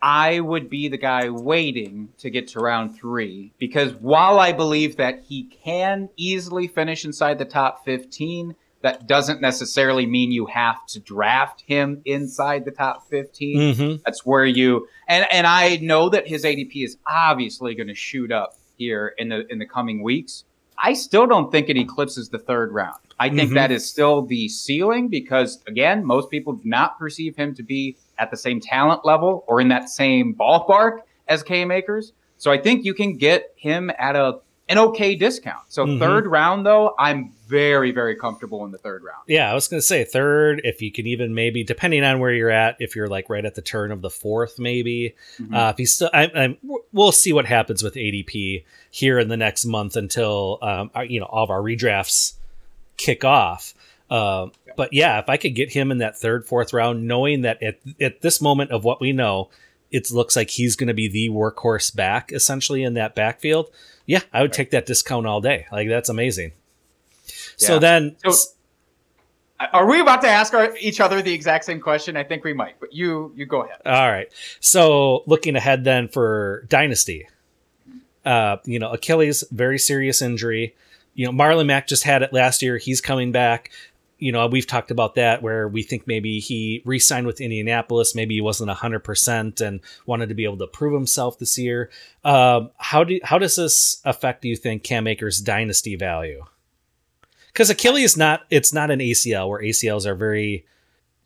I 0.00 0.40
would 0.40 0.70
be 0.70 0.88
the 0.88 0.96
guy 0.98 1.28
waiting 1.28 2.10
to 2.18 2.30
get 2.30 2.48
to 2.48 2.60
round 2.60 2.96
three 2.96 3.52
because 3.58 3.94
while 3.94 4.38
I 4.38 4.52
believe 4.52 4.96
that 4.96 5.24
he 5.28 5.44
can 5.44 6.08
easily 6.16 6.68
finish 6.68 7.04
inside 7.04 7.38
the 7.38 7.44
top 7.44 7.84
15, 7.84 8.54
that 8.80 9.08
doesn't 9.08 9.40
necessarily 9.40 10.06
mean 10.06 10.30
you 10.30 10.46
have 10.46 10.86
to 10.86 11.00
draft 11.00 11.62
him 11.66 12.00
inside 12.04 12.64
the 12.64 12.70
top 12.70 13.08
15. 13.10 13.58
Mm-hmm. 13.58 13.96
That's 14.04 14.24
where 14.24 14.44
you 14.44 14.86
and 15.08 15.26
and 15.32 15.46
I 15.48 15.78
know 15.78 16.08
that 16.10 16.28
his 16.28 16.44
ADP 16.44 16.84
is 16.84 16.96
obviously 17.06 17.74
going 17.74 17.88
to 17.88 17.94
shoot 17.94 18.30
up 18.30 18.54
here 18.76 19.14
in 19.18 19.30
the 19.30 19.46
in 19.50 19.58
the 19.58 19.66
coming 19.66 20.02
weeks. 20.04 20.44
I 20.80 20.92
still 20.92 21.26
don't 21.26 21.50
think 21.50 21.68
it 21.68 21.76
eclipses 21.76 22.28
the 22.28 22.38
third 22.38 22.70
round. 22.72 23.00
I 23.18 23.30
think 23.30 23.50
Mhm. 23.50 23.54
that 23.54 23.72
is 23.72 23.84
still 23.84 24.22
the 24.22 24.48
ceiling 24.48 25.08
because 25.08 25.60
again, 25.66 26.04
most 26.04 26.30
people 26.30 26.52
do 26.52 26.68
not 26.68 27.00
perceive 27.00 27.34
him 27.34 27.52
to 27.56 27.64
be 27.64 27.96
at 28.18 28.30
the 28.30 28.36
same 28.36 28.60
talent 28.60 29.04
level 29.04 29.44
or 29.46 29.60
in 29.60 29.68
that 29.68 29.88
same 29.88 30.34
ballpark 30.34 31.00
as 31.28 31.42
Cam 31.42 31.70
Akers. 31.70 32.12
So 32.36 32.50
I 32.50 32.58
think 32.58 32.84
you 32.84 32.94
can 32.94 33.16
get 33.16 33.52
him 33.56 33.90
at 33.98 34.16
a 34.16 34.38
an 34.70 34.76
okay 34.76 35.14
discount. 35.14 35.62
So 35.68 35.86
Mhm. 35.86 35.98
third 35.98 36.26
round 36.26 36.66
though, 36.66 36.94
I'm 36.98 37.32
very 37.46 37.90
very 37.90 38.14
comfortable 38.16 38.66
in 38.66 38.70
the 38.70 38.76
third 38.76 39.02
round. 39.02 39.22
Yeah, 39.26 39.50
I 39.50 39.54
was 39.54 39.66
going 39.66 39.80
to 39.80 39.86
say 39.86 40.04
third, 40.04 40.60
if 40.62 40.82
you 40.82 40.92
can 40.92 41.06
even 41.06 41.34
maybe, 41.34 41.64
depending 41.64 42.04
on 42.04 42.20
where 42.20 42.32
you're 42.34 42.50
at, 42.50 42.76
if 42.78 42.94
you're 42.94 43.08
like 43.08 43.30
right 43.30 43.46
at 43.46 43.54
the 43.54 43.62
turn 43.62 43.90
of 43.92 44.02
the 44.02 44.10
fourth, 44.10 44.58
maybe. 44.58 45.14
Mhm. 45.40 45.54
Uh, 45.56 45.70
if 45.70 45.78
he's 45.78 45.94
still, 45.94 46.10
I, 46.12 46.30
I'm, 46.34 46.58
we'll 46.92 47.12
see 47.12 47.32
what 47.32 47.46
happens 47.46 47.82
with 47.82 47.94
ADP 47.94 48.64
here 48.90 49.18
in 49.18 49.28
the 49.28 49.38
next 49.38 49.64
month 49.64 49.96
until 49.96 50.58
um, 50.60 50.90
our, 50.94 51.04
you 51.06 51.18
know 51.20 51.26
all 51.26 51.44
of 51.44 51.50
our 51.50 51.60
redrafts 51.62 52.34
kick 52.98 53.24
off. 53.24 53.72
Um, 54.10 54.52
but 54.76 54.92
yeah, 54.92 55.18
if 55.18 55.28
I 55.28 55.36
could 55.36 55.54
get 55.54 55.72
him 55.72 55.90
in 55.90 55.98
that 55.98 56.16
third, 56.18 56.46
fourth 56.46 56.72
round, 56.72 57.06
knowing 57.06 57.42
that 57.42 57.62
at 57.62 57.78
at 58.00 58.20
this 58.22 58.40
moment 58.40 58.70
of 58.70 58.84
what 58.84 59.00
we 59.00 59.12
know, 59.12 59.50
it 59.90 60.10
looks 60.10 60.36
like 60.36 60.50
he's 60.50 60.76
going 60.76 60.88
to 60.88 60.94
be 60.94 61.08
the 61.08 61.28
workhorse 61.30 61.94
back 61.94 62.32
essentially 62.32 62.82
in 62.82 62.94
that 62.94 63.14
backfield. 63.14 63.70
Yeah, 64.06 64.20
I 64.32 64.42
would 64.42 64.52
take 64.52 64.70
that 64.70 64.86
discount 64.86 65.26
all 65.26 65.40
day. 65.40 65.66
Like 65.70 65.88
that's 65.88 66.08
amazing. 66.08 66.52
So 67.56 67.78
then, 67.78 68.16
So- 68.26 68.52
Are 69.72 69.86
we 69.90 70.00
about 70.00 70.22
to 70.22 70.28
ask 70.28 70.54
our, 70.54 70.76
each 70.78 71.00
other 71.00 71.20
the 71.20 71.32
exact 71.34 71.64
same 71.64 71.80
question? 71.80 72.16
I 72.16 72.22
think 72.22 72.44
we 72.44 72.52
might, 72.52 72.78
but 72.78 72.92
you 72.94 73.32
you 73.36 73.44
go 73.44 73.62
ahead. 73.64 73.80
All 73.84 74.08
right. 74.08 74.28
So 74.60 75.24
looking 75.26 75.56
ahead 75.56 75.82
then 75.84 76.06
for 76.08 76.64
Dynasty, 76.68 77.28
uh, 78.24 78.58
you 78.64 78.78
know, 78.78 78.92
Achilles, 78.92 79.42
very 79.50 79.78
serious 79.78 80.22
injury. 80.22 80.76
You 81.14 81.26
know, 81.26 81.32
Marlon 81.32 81.66
Mack 81.66 81.88
just 81.88 82.04
had 82.04 82.22
it 82.22 82.32
last 82.32 82.62
year. 82.62 82.78
He's 82.78 83.00
coming 83.00 83.32
back. 83.32 83.72
You 84.18 84.32
know, 84.32 84.46
we've 84.48 84.66
talked 84.66 84.90
about 84.90 85.14
that 85.14 85.42
where 85.42 85.68
we 85.68 85.82
think 85.82 86.06
maybe 86.06 86.40
he 86.40 86.82
re 86.84 86.98
signed 86.98 87.26
with 87.26 87.40
Indianapolis. 87.40 88.14
Maybe 88.14 88.34
he 88.34 88.40
wasn't 88.40 88.70
100% 88.70 89.60
and 89.60 89.80
wanted 90.06 90.28
to 90.28 90.34
be 90.34 90.44
able 90.44 90.58
to 90.58 90.66
prove 90.66 90.92
himself 90.92 91.38
this 91.38 91.56
year. 91.56 91.90
Um, 92.24 92.70
how, 92.78 93.04
do, 93.04 93.20
how 93.22 93.38
does 93.38 93.56
this 93.56 94.00
affect, 94.04 94.42
do 94.42 94.48
you 94.48 94.56
think, 94.56 94.82
Cam 94.82 95.06
Akers' 95.06 95.40
dynasty 95.40 95.94
value? 95.94 96.44
Because 97.46 97.70
Achilles 97.70 98.16
not 98.16 98.42
it's 98.50 98.72
not 98.72 98.90
an 98.90 99.00
ACL 99.00 99.48
where 99.48 99.60
ACLs 99.60 100.06
are 100.06 100.14
very 100.14 100.64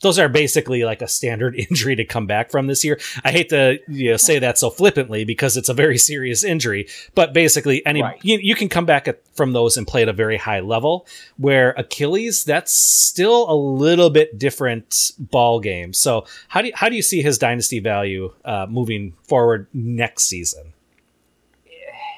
those 0.02 0.18
are 0.18 0.28
basically 0.28 0.84
like 0.84 1.00
a 1.00 1.08
standard 1.08 1.54
injury 1.70 1.96
to 1.96 2.04
come 2.04 2.26
back 2.26 2.50
from 2.50 2.66
this 2.66 2.84
year. 2.84 3.00
I 3.24 3.30
hate 3.32 3.48
to 3.48 3.78
you 3.88 4.10
know, 4.10 4.16
say 4.18 4.38
that 4.38 4.58
so 4.58 4.68
flippantly 4.68 5.24
because 5.24 5.56
it's 5.56 5.68
a 5.68 5.74
very 5.74 5.96
serious 5.96 6.44
injury, 6.44 6.88
but 7.14 7.32
basically 7.32 7.84
any 7.86 8.02
Right. 8.02 8.18
you, 8.22 8.38
you 8.42 8.54
can 8.54 8.68
come 8.68 8.84
back 8.84 9.06
at, 9.06 9.20
from 9.34 9.52
those 9.52 9.76
and 9.76 9.86
play 9.86 10.02
at 10.02 10.08
a 10.08 10.12
very 10.12 10.36
high 10.36 10.60
level. 10.60 11.06
Where 11.36 11.70
Achilles, 11.76 12.44
that's 12.44 12.72
still 12.72 13.48
a 13.50 13.54
little 13.54 14.10
bit 14.10 14.38
different 14.38 15.12
ball 15.18 15.60
game. 15.60 15.92
So 15.92 16.26
how 16.48 16.62
do 16.62 16.68
you, 16.68 16.72
how 16.74 16.88
do 16.88 16.96
you 16.96 17.02
see 17.02 17.22
his 17.22 17.38
dynasty 17.38 17.78
value 17.78 18.32
uh, 18.44 18.66
moving 18.68 19.14
forward 19.22 19.68
next 19.72 20.24
season? 20.24 20.72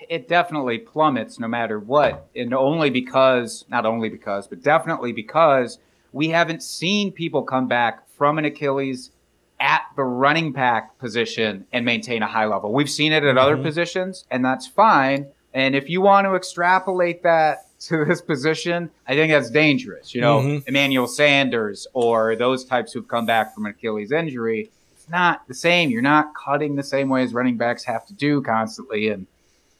It 0.08 0.28
definitely 0.28 0.78
plummets 0.78 1.38
no 1.38 1.48
matter 1.48 1.78
what, 1.78 2.28
and 2.36 2.52
only 2.52 2.90
because, 2.90 3.64
not 3.68 3.86
only 3.86 4.08
because, 4.08 4.46
but 4.46 4.62
definitely 4.62 5.12
because 5.12 5.78
we 6.14 6.28
haven't 6.28 6.62
seen 6.62 7.10
people 7.12 7.42
come 7.42 7.66
back 7.66 8.08
from 8.16 8.38
an 8.38 8.44
Achilles 8.44 9.10
at 9.58 9.82
the 9.96 10.04
running 10.04 10.52
back 10.52 10.96
position 10.98 11.66
and 11.72 11.84
maintain 11.84 12.22
a 12.22 12.26
high 12.26 12.46
level. 12.46 12.72
We've 12.72 12.88
seen 12.88 13.12
it 13.12 13.24
at 13.24 13.36
other 13.36 13.56
Mhm. 13.56 13.62
positions, 13.64 14.24
and 14.30 14.44
that's 14.44 14.66
fine. 14.66 15.26
And 15.52 15.74
if 15.74 15.88
you 15.90 16.00
want 16.00 16.26
to 16.26 16.34
extrapolate 16.36 17.24
that 17.24 17.66
to 17.80 18.04
this 18.04 18.20
position, 18.22 18.90
I 19.08 19.14
think 19.14 19.32
that's 19.32 19.50
dangerous. 19.50 20.14
You 20.14 20.20
know, 20.20 20.40
Mhm. 20.40 20.68
Emmanuel 20.68 21.06
Sanders 21.08 21.86
or 21.94 22.36
those 22.36 22.64
types 22.64 22.92
who've 22.92 23.06
come 23.08 23.26
back 23.26 23.52
from 23.52 23.66
an 23.66 23.72
Achilles 23.72 24.12
injury, 24.12 24.70
it's 24.94 25.08
not 25.10 25.46
the 25.48 25.54
same. 25.54 25.90
You're 25.90 26.00
not 26.02 26.32
cutting 26.34 26.76
the 26.76 26.82
same 26.84 27.08
way 27.08 27.24
as 27.24 27.34
running 27.34 27.56
backs 27.56 27.84
have 27.84 28.06
to 28.06 28.14
do 28.14 28.40
constantly. 28.40 29.08
And 29.08 29.26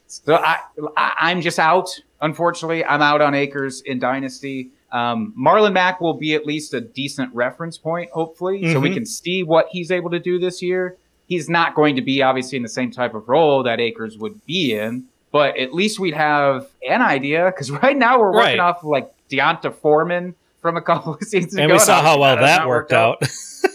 so 0.07 0.35
I, 0.35 0.57
I 0.97 1.13
I'm 1.31 1.39
just 1.41 1.59
out. 1.59 1.89
Unfortunately, 2.21 2.83
I'm 2.83 3.01
out 3.01 3.21
on 3.21 3.33
Akers 3.33 3.81
in 3.81 3.99
Dynasty. 3.99 4.69
Um, 4.91 5.33
Marlon 5.37 5.73
Mack 5.73 5.99
will 5.99 6.13
be 6.13 6.35
at 6.35 6.45
least 6.45 6.73
a 6.73 6.79
decent 6.81 7.33
reference 7.33 7.77
point, 7.77 8.09
hopefully, 8.11 8.71
so 8.71 8.79
we 8.79 8.89
Mhm. 8.91 8.93
can 8.93 9.05
see 9.05 9.43
what 9.43 9.67
he's 9.71 9.91
able 9.91 10.09
to 10.11 10.19
do 10.19 10.39
this 10.39 10.61
year. 10.61 10.95
He's 11.27 11.49
not 11.49 11.75
going 11.75 11.95
to 11.95 12.01
be 12.01 12.21
obviously 12.21 12.55
in 12.57 12.63
the 12.63 12.69
same 12.69 12.91
type 12.91 13.13
of 13.13 13.27
role 13.27 13.63
that 13.63 13.79
Akers 13.79 14.17
would 14.17 14.45
be 14.45 14.73
in, 14.77 15.05
but 15.31 15.57
at 15.57 15.73
least 15.73 15.99
we'd 15.99 16.13
have 16.13 16.67
an 16.87 17.01
idea 17.01 17.45
because 17.47 17.71
right 17.83 17.97
now 17.97 18.19
we're 18.19 18.31
working 18.31 18.57
Right. 18.57 18.59
off 18.59 18.79
of 18.79 18.85
like 18.85 19.11
D'Onta 19.29 19.73
Foreman 19.73 20.35
from 20.61 20.77
a 20.77 20.81
couple 20.81 21.15
of 21.15 21.21
seasons 21.23 21.55
and 21.55 21.65
ago. 21.65 21.73
we 21.73 21.79
saw 21.79 22.01
how 22.01 22.19
well 22.19 22.37
that 22.37 22.67
worked 22.67 22.93
out. 22.93 23.21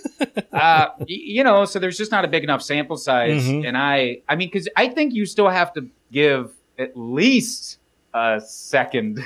uh, 0.53 0.87
you 1.07 1.43
know, 1.45 1.65
so 1.65 1.79
there's 1.79 1.99
just 1.99 2.13
not 2.13 2.25
a 2.25 2.29
big 2.29 2.45
enough 2.45 2.63
sample 2.63 2.97
size, 2.97 3.45
Mhm. 3.47 3.67
and 3.67 3.77
I, 3.77 4.19
I 4.29 4.37
mean, 4.37 4.49
because 4.49 4.69
I 4.77 4.89
think 4.89 5.13
you 5.13 5.27
still 5.27 5.49
have 5.49 5.73
to 5.75 5.87
give 6.13 6.53
at 6.79 6.97
least 6.97 7.79
a 8.15 8.41
second. 8.45 9.21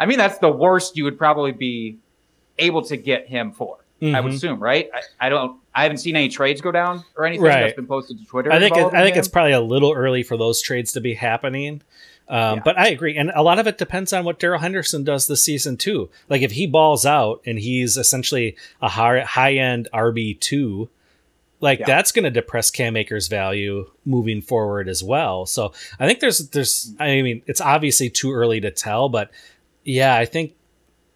I 0.00 0.06
mean, 0.06 0.18
that's 0.18 0.38
the 0.38 0.50
worst 0.50 0.96
you 0.96 1.04
would 1.04 1.16
probably 1.18 1.52
be 1.52 1.98
able 2.58 2.82
to 2.86 2.96
get 2.96 3.28
him 3.28 3.52
for. 3.52 3.76
I 4.02 4.18
would 4.20 4.32
Mhm. 4.32 4.36
assume, 4.36 4.58
right? 4.60 4.88
I, 4.94 5.26
I 5.26 5.28
don't. 5.28 5.60
I 5.74 5.82
haven't 5.82 5.98
seen 5.98 6.16
any 6.16 6.30
trades 6.30 6.62
go 6.62 6.72
down 6.72 7.04
or 7.16 7.26
anything 7.26 7.44
Right. 7.44 7.60
that's 7.60 7.76
been 7.76 7.86
posted 7.86 8.18
to 8.18 8.24
Twitter. 8.26 8.50
I 8.50 8.58
think 8.58 8.74
it, 8.76 8.86
I 8.94 9.02
think 9.02 9.14
him. 9.14 9.18
it's 9.20 9.28
probably 9.28 9.52
a 9.52 9.60
little 9.60 9.92
early 9.92 10.22
for 10.22 10.38
those 10.38 10.62
trades 10.62 10.92
to 10.92 11.00
be 11.02 11.12
happening. 11.14 11.82
Um, 12.26 12.56
Yeah. 12.56 12.62
But 12.64 12.78
I 12.78 12.88
agree, 12.88 13.14
and 13.18 13.30
a 13.34 13.42
lot 13.42 13.58
of 13.58 13.66
it 13.66 13.76
depends 13.76 14.14
on 14.14 14.24
what 14.24 14.38
Darrell 14.38 14.58
Henderson 14.60 15.04
does 15.04 15.26
this 15.26 15.44
season 15.44 15.76
too. 15.76 16.08
Like 16.30 16.40
if 16.40 16.52
he 16.52 16.66
balls 16.66 17.04
out 17.04 17.42
and 17.44 17.58
he's 17.58 17.98
essentially 17.98 18.56
a 18.80 18.88
high 18.88 19.20
high 19.20 19.54
end 19.56 19.86
RB 19.92 20.32
two, 20.40 20.88
like 21.60 21.80
Yeah. 21.80 21.86
that's 21.86 22.10
going 22.10 22.24
to 22.24 22.30
depress 22.30 22.70
Cam 22.70 22.96
Akers' 22.96 23.28
value 23.28 23.90
moving 24.06 24.40
forward 24.40 24.88
as 24.88 25.04
well. 25.04 25.44
So 25.44 25.72
I 25.98 26.06
think 26.06 26.20
there's 26.20 26.38
there's 26.48 26.94
I 26.98 27.20
mean 27.20 27.42
it's 27.46 27.60
obviously 27.60 28.08
too 28.08 28.32
early 28.32 28.62
to 28.62 28.70
tell, 28.70 29.10
but 29.10 29.30
yeah, 29.84 30.16
I 30.16 30.24
think 30.24 30.54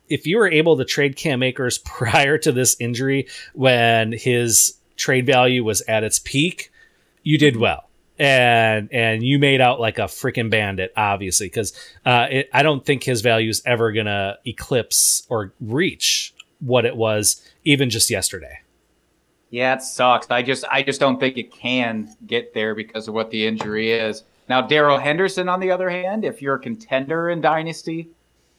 if 0.09 0.27
you 0.27 0.39
were 0.39 0.51
able 0.51 0.77
to 0.77 0.85
trade 0.85 1.17
Cam 1.17 1.43
Akers 1.43 1.79
prior 1.85 2.39
to 2.39 2.53
this 2.53 2.77
injury 2.81 3.27
when 3.55 4.13
his 4.13 4.75
trade 4.97 5.27
value 5.27 5.65
was 5.65 5.83
at 5.83 6.05
its 6.05 6.19
peak, 6.19 6.71
you 7.23 7.39
did 7.39 7.57
well. 7.57 7.89
And 8.17 8.93
and 8.93 9.25
you 9.25 9.41
made 9.41 9.61
out 9.61 9.81
like 9.81 9.99
a 9.99 10.03
freaking 10.03 10.49
bandit, 10.49 10.93
obviously, 10.97 11.47
because 11.47 11.73
uh, 12.07 12.29
I 12.53 12.63
don't 12.63 12.85
think 12.87 13.03
his 13.03 13.23
value 13.23 13.51
is 13.51 13.61
ever 13.67 13.91
gonna 13.91 14.39
eclipse 14.47 15.27
or 15.29 15.53
reach 15.61 16.33
what 16.61 16.85
it 16.85 16.97
was 16.97 17.43
even 17.65 17.91
just 17.91 18.11
yesterday. 18.11 18.61
Yeah, 19.51 19.75
it 19.75 19.83
sucks. 19.83 20.31
I 20.31 20.43
just 20.43 20.65
I 20.71 20.85
just 20.85 21.01
don't 21.01 21.19
think 21.19 21.37
it 21.39 21.53
can 21.53 22.15
get 22.25 22.55
there 22.55 22.77
because 22.77 23.09
of 23.09 23.15
what 23.15 23.33
the 23.33 23.47
injury 23.47 23.91
is. 23.91 24.23
Now, 24.49 24.61
Darrell 24.63 24.99
Henderson, 24.99 25.49
on 25.49 25.59
the 25.59 25.71
other 25.71 25.91
hand, 25.91 26.25
if 26.25 26.43
you're 26.43 26.57
a 26.57 26.61
contender 26.61 27.31
in 27.31 27.41
Dynasty, 27.41 28.11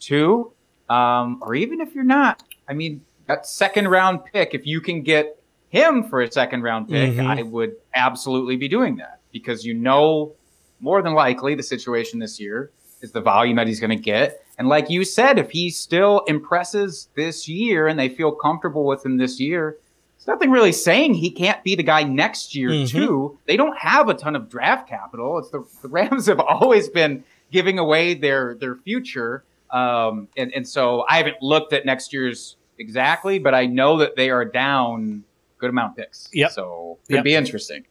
two, 0.09 0.51
um, 0.89 1.39
or 1.41 1.55
even 1.55 1.81
if 1.81 1.93
you're 1.95 2.03
not, 2.03 2.43
I 2.67 2.73
mean, 2.73 3.01
that 3.27 3.45
second 3.45 3.87
round 3.87 4.19
pick, 4.25 4.53
if 4.53 4.65
you 4.65 4.81
can 4.81 5.01
get 5.01 5.41
him 5.69 6.03
for 6.03 6.21
a 6.21 6.31
second 6.31 6.61
round 6.61 6.89
pick, 6.89 7.13
Mhm. 7.15 7.25
I 7.39 7.41
would 7.41 7.75
absolutely 7.95 8.55
be 8.55 8.67
doing 8.67 8.97
that 8.97 9.19
because 9.31 9.65
you 9.65 9.73
know 9.73 10.33
more 10.79 11.01
than 11.01 11.13
likely 11.13 11.55
the 11.55 11.63
situation 11.63 12.19
this 12.19 12.39
year 12.39 12.71
is 13.01 13.11
the 13.11 13.21
volume 13.21 13.55
that 13.57 13.67
he's 13.67 13.79
going 13.79 13.89
to 13.89 13.95
get. 14.03 14.41
And 14.57 14.67
like 14.69 14.89
you 14.89 15.03
said, 15.03 15.37
if 15.39 15.51
he 15.51 15.69
still 15.69 16.21
impresses 16.27 17.09
this 17.15 17.47
year 17.47 17.87
and 17.87 17.99
they 17.99 18.07
feel 18.09 18.31
comfortable 18.31 18.85
with 18.85 19.05
him 19.05 19.17
this 19.17 19.39
year, 19.39 19.77
there's 20.17 20.27
nothing 20.27 20.51
really 20.51 20.71
saying 20.71 21.15
he 21.15 21.29
can't 21.31 21.61
be 21.63 21.75
the 21.75 21.83
guy 21.83 22.03
next 22.03 22.55
year 22.55 22.69
Mhm. 22.69 22.89
too. 22.89 23.37
They 23.47 23.57
don't 23.57 23.77
have 23.77 24.07
a 24.07 24.13
ton 24.13 24.35
of 24.35 24.49
draft 24.49 24.87
capital. 24.87 25.39
It's 25.39 25.49
the, 25.49 25.65
the 25.81 25.87
Rams 25.89 26.25
have 26.27 26.39
always 26.39 26.87
been 26.89 27.23
giving 27.51 27.79
away 27.79 28.13
their 28.13 28.55
their 28.55 28.75
future, 28.75 29.43
um, 29.75 30.27
and 30.37 30.53
and 30.53 30.67
so 30.67 31.05
I 31.09 31.17
haven't 31.17 31.41
looked 31.41 31.73
at 31.73 31.85
next 31.85 32.13
year's 32.13 32.57
exactly, 32.79 33.39
but 33.39 33.53
I 33.53 33.65
know 33.65 33.97
that 33.97 34.15
they 34.15 34.29
are 34.29 34.45
down 34.45 35.23
good 35.57 35.69
amount 35.69 35.91
of 35.91 35.97
picks. 35.97 36.29
Yep. 36.33 36.51
So 36.51 36.97
it'd 37.09 37.17
Yep. 37.17 37.23
be 37.23 37.35
interesting. 37.35 37.85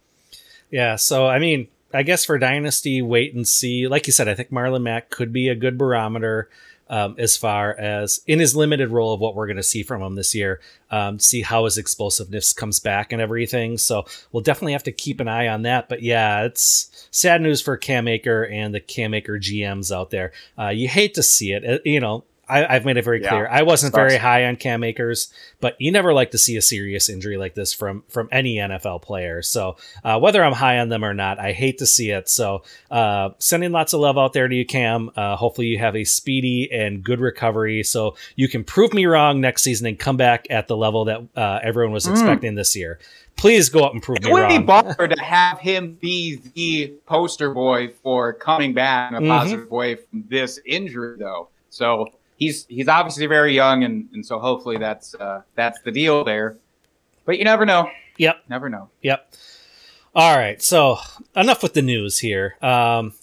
Yeah, 0.71 0.97
so 0.97 1.27
I 1.27 1.39
mean, 1.39 1.69
I 1.93 2.03
guess 2.03 2.25
for 2.25 2.39
Dynasty, 2.39 3.01
wait 3.03 3.35
and 3.35 3.47
see. 3.47 3.87
Like 3.87 4.07
you 4.07 4.13
said, 4.13 4.29
I 4.29 4.35
think 4.35 4.51
Marlon 4.51 4.83
Mack 4.83 5.11
could 5.11 5.33
be 5.33 5.49
a 5.49 5.55
good 5.55 5.79
barometer 5.79 6.49
um, 6.89 7.17
as 7.19 7.37
far 7.37 7.75
as 7.75 8.21
in 8.27 8.39
his 8.39 8.55
limited 8.55 8.91
role 8.91 9.13
of 9.13 9.21
what 9.21 9.35
we're 9.35 9.47
going 9.47 9.57
to 9.57 9.63
see 9.63 9.83
from 9.83 10.03
him 10.03 10.15
this 10.15 10.35
year. 10.35 10.61
Um, 10.91 11.19
see 11.19 11.43
how 11.43 11.65
his 11.65 11.79
explosiveness 11.79 12.53
comes 12.53 12.79
back 12.79 13.13
and 13.13 13.21
everything. 13.21 13.79
So 13.79 14.05
we'll 14.31 14.43
definitely 14.43 14.73
have 14.73 14.85
to 14.85 14.93
keep 14.93 15.21
an 15.21 15.29
eye 15.29 15.49
on 15.49 15.63
that. 15.63 15.89
But 15.89 16.03
yeah, 16.03 16.45
it's 16.45 17.09
sad 17.11 17.41
news 17.41 17.61
for 17.61 17.77
Cam 17.77 18.07
Akers 18.07 18.49
and 18.53 18.75
the 18.75 18.81
Cam 18.81 19.15
Akers 19.15 19.49
GMs 19.49 19.95
out 19.95 20.11
there. 20.11 20.33
Uh, 20.59 20.69
you 20.69 20.89
hate 20.89 21.15
to 21.15 21.23
see 21.23 21.53
it. 21.53 21.65
Uh, 21.65 21.79
you 21.85 22.01
know, 22.01 22.25
I, 22.49 22.67
I've 22.77 22.85
made 22.85 22.97
it 22.97 23.05
very 23.05 23.23
Yeah, 23.23 23.29
clear. 23.31 23.49
I 23.49 23.63
wasn't 23.63 23.95
very 23.95 24.17
high 24.17 24.45
on 24.45 24.57
Cam 24.57 24.85
Akers, 24.85 25.33
but 25.61 25.77
you 25.81 25.91
never 25.93 26.13
like 26.13 26.31
to 26.33 26.39
see 26.39 26.57
a 26.57 26.63
serious 26.63 27.09
injury 27.09 27.37
like 27.37 27.55
this 27.55 27.73
from 27.73 28.05
from 28.09 28.29
any 28.33 28.57
NFL 28.57 29.03
player. 29.03 29.43
So 29.43 29.77
uh, 30.05 30.19
whether 30.19 30.43
I'm 30.45 30.53
high 30.53 30.79
on 30.79 30.89
them 30.89 31.05
or 31.05 31.15
not, 31.15 31.39
I 31.39 31.53
hate 31.53 31.79
to 31.79 31.87
see 31.87 32.11
it. 32.11 32.29
So 32.29 32.63
uh, 32.91 33.31
sending 33.39 33.73
lots 33.73 33.93
of 33.93 34.01
love 34.01 34.19
out 34.19 34.33
there 34.33 34.49
to 34.49 34.55
you, 34.55 34.67
Cam. 34.67 35.11
Uh, 35.17 35.37
hopefully 35.37 35.69
you 35.69 35.79
have 35.79 35.97
a 35.97 36.05
speedy 36.05 36.71
and 36.73 37.03
good 37.03 37.21
recovery, 37.21 37.83
so 37.83 38.17
you 38.37 38.49
can 38.49 38.65
prove 38.65 38.93
me 38.93 39.07
wrong 39.07 39.41
next 39.41 39.63
season 39.63 39.87
and 39.87 39.99
come 39.99 40.17
back 40.17 40.47
at 40.51 40.69
the 40.69 40.77
level 40.77 41.05
that 41.07 41.21
uh, 41.37 41.61
everyone 41.63 41.93
was 41.93 42.07
expecting 42.07 42.55
this 42.55 42.77
year. 42.77 42.99
Please 43.37 43.69
go 43.69 43.83
up 43.85 43.93
and 43.93 44.01
prove 44.01 44.19
It 44.19 44.25
me 44.27 44.33
would 44.33 44.49
be 44.49 44.59
wrong. 44.59 44.67
baller 44.67 45.13
to 45.13 45.21
have 45.21 45.59
him 45.59 45.99
be 46.01 46.41
the 46.55 46.93
poster 47.05 47.53
boy 47.53 47.89
for 48.03 48.33
coming 48.33 48.75
back 48.75 49.11
in 49.11 49.17
a 49.17 49.21
Mhm. 49.21 49.29
positive 49.29 49.71
way 49.73 49.97
from 49.97 50.25
this 50.29 50.61
injury, 50.65 51.17
though. 51.19 51.49
So 51.69 52.11
he's 52.37 52.67
he's 52.67 52.89
obviously 52.89 53.27
very 53.27 53.55
young, 53.55 53.85
and, 53.85 54.09
and 54.13 54.25
so 54.25 54.39
hopefully 54.39 54.79
that's 54.79 55.15
uh, 55.15 55.43
that's 55.55 55.81
the 55.83 55.93
deal 55.93 56.25
there. 56.25 56.57
But 57.25 57.39
you 57.39 57.45
never 57.45 57.65
know. 57.65 57.91
Yep. 58.19 58.45
Never 58.49 58.69
know. 58.69 58.91
Yep. 59.03 59.35
All 60.15 60.37
right. 60.37 60.63
So 60.63 60.99
enough 61.35 61.63
with 61.63 61.75
the 61.75 61.83
news 61.83 62.19
here. 62.19 62.57
Um, 62.63 63.15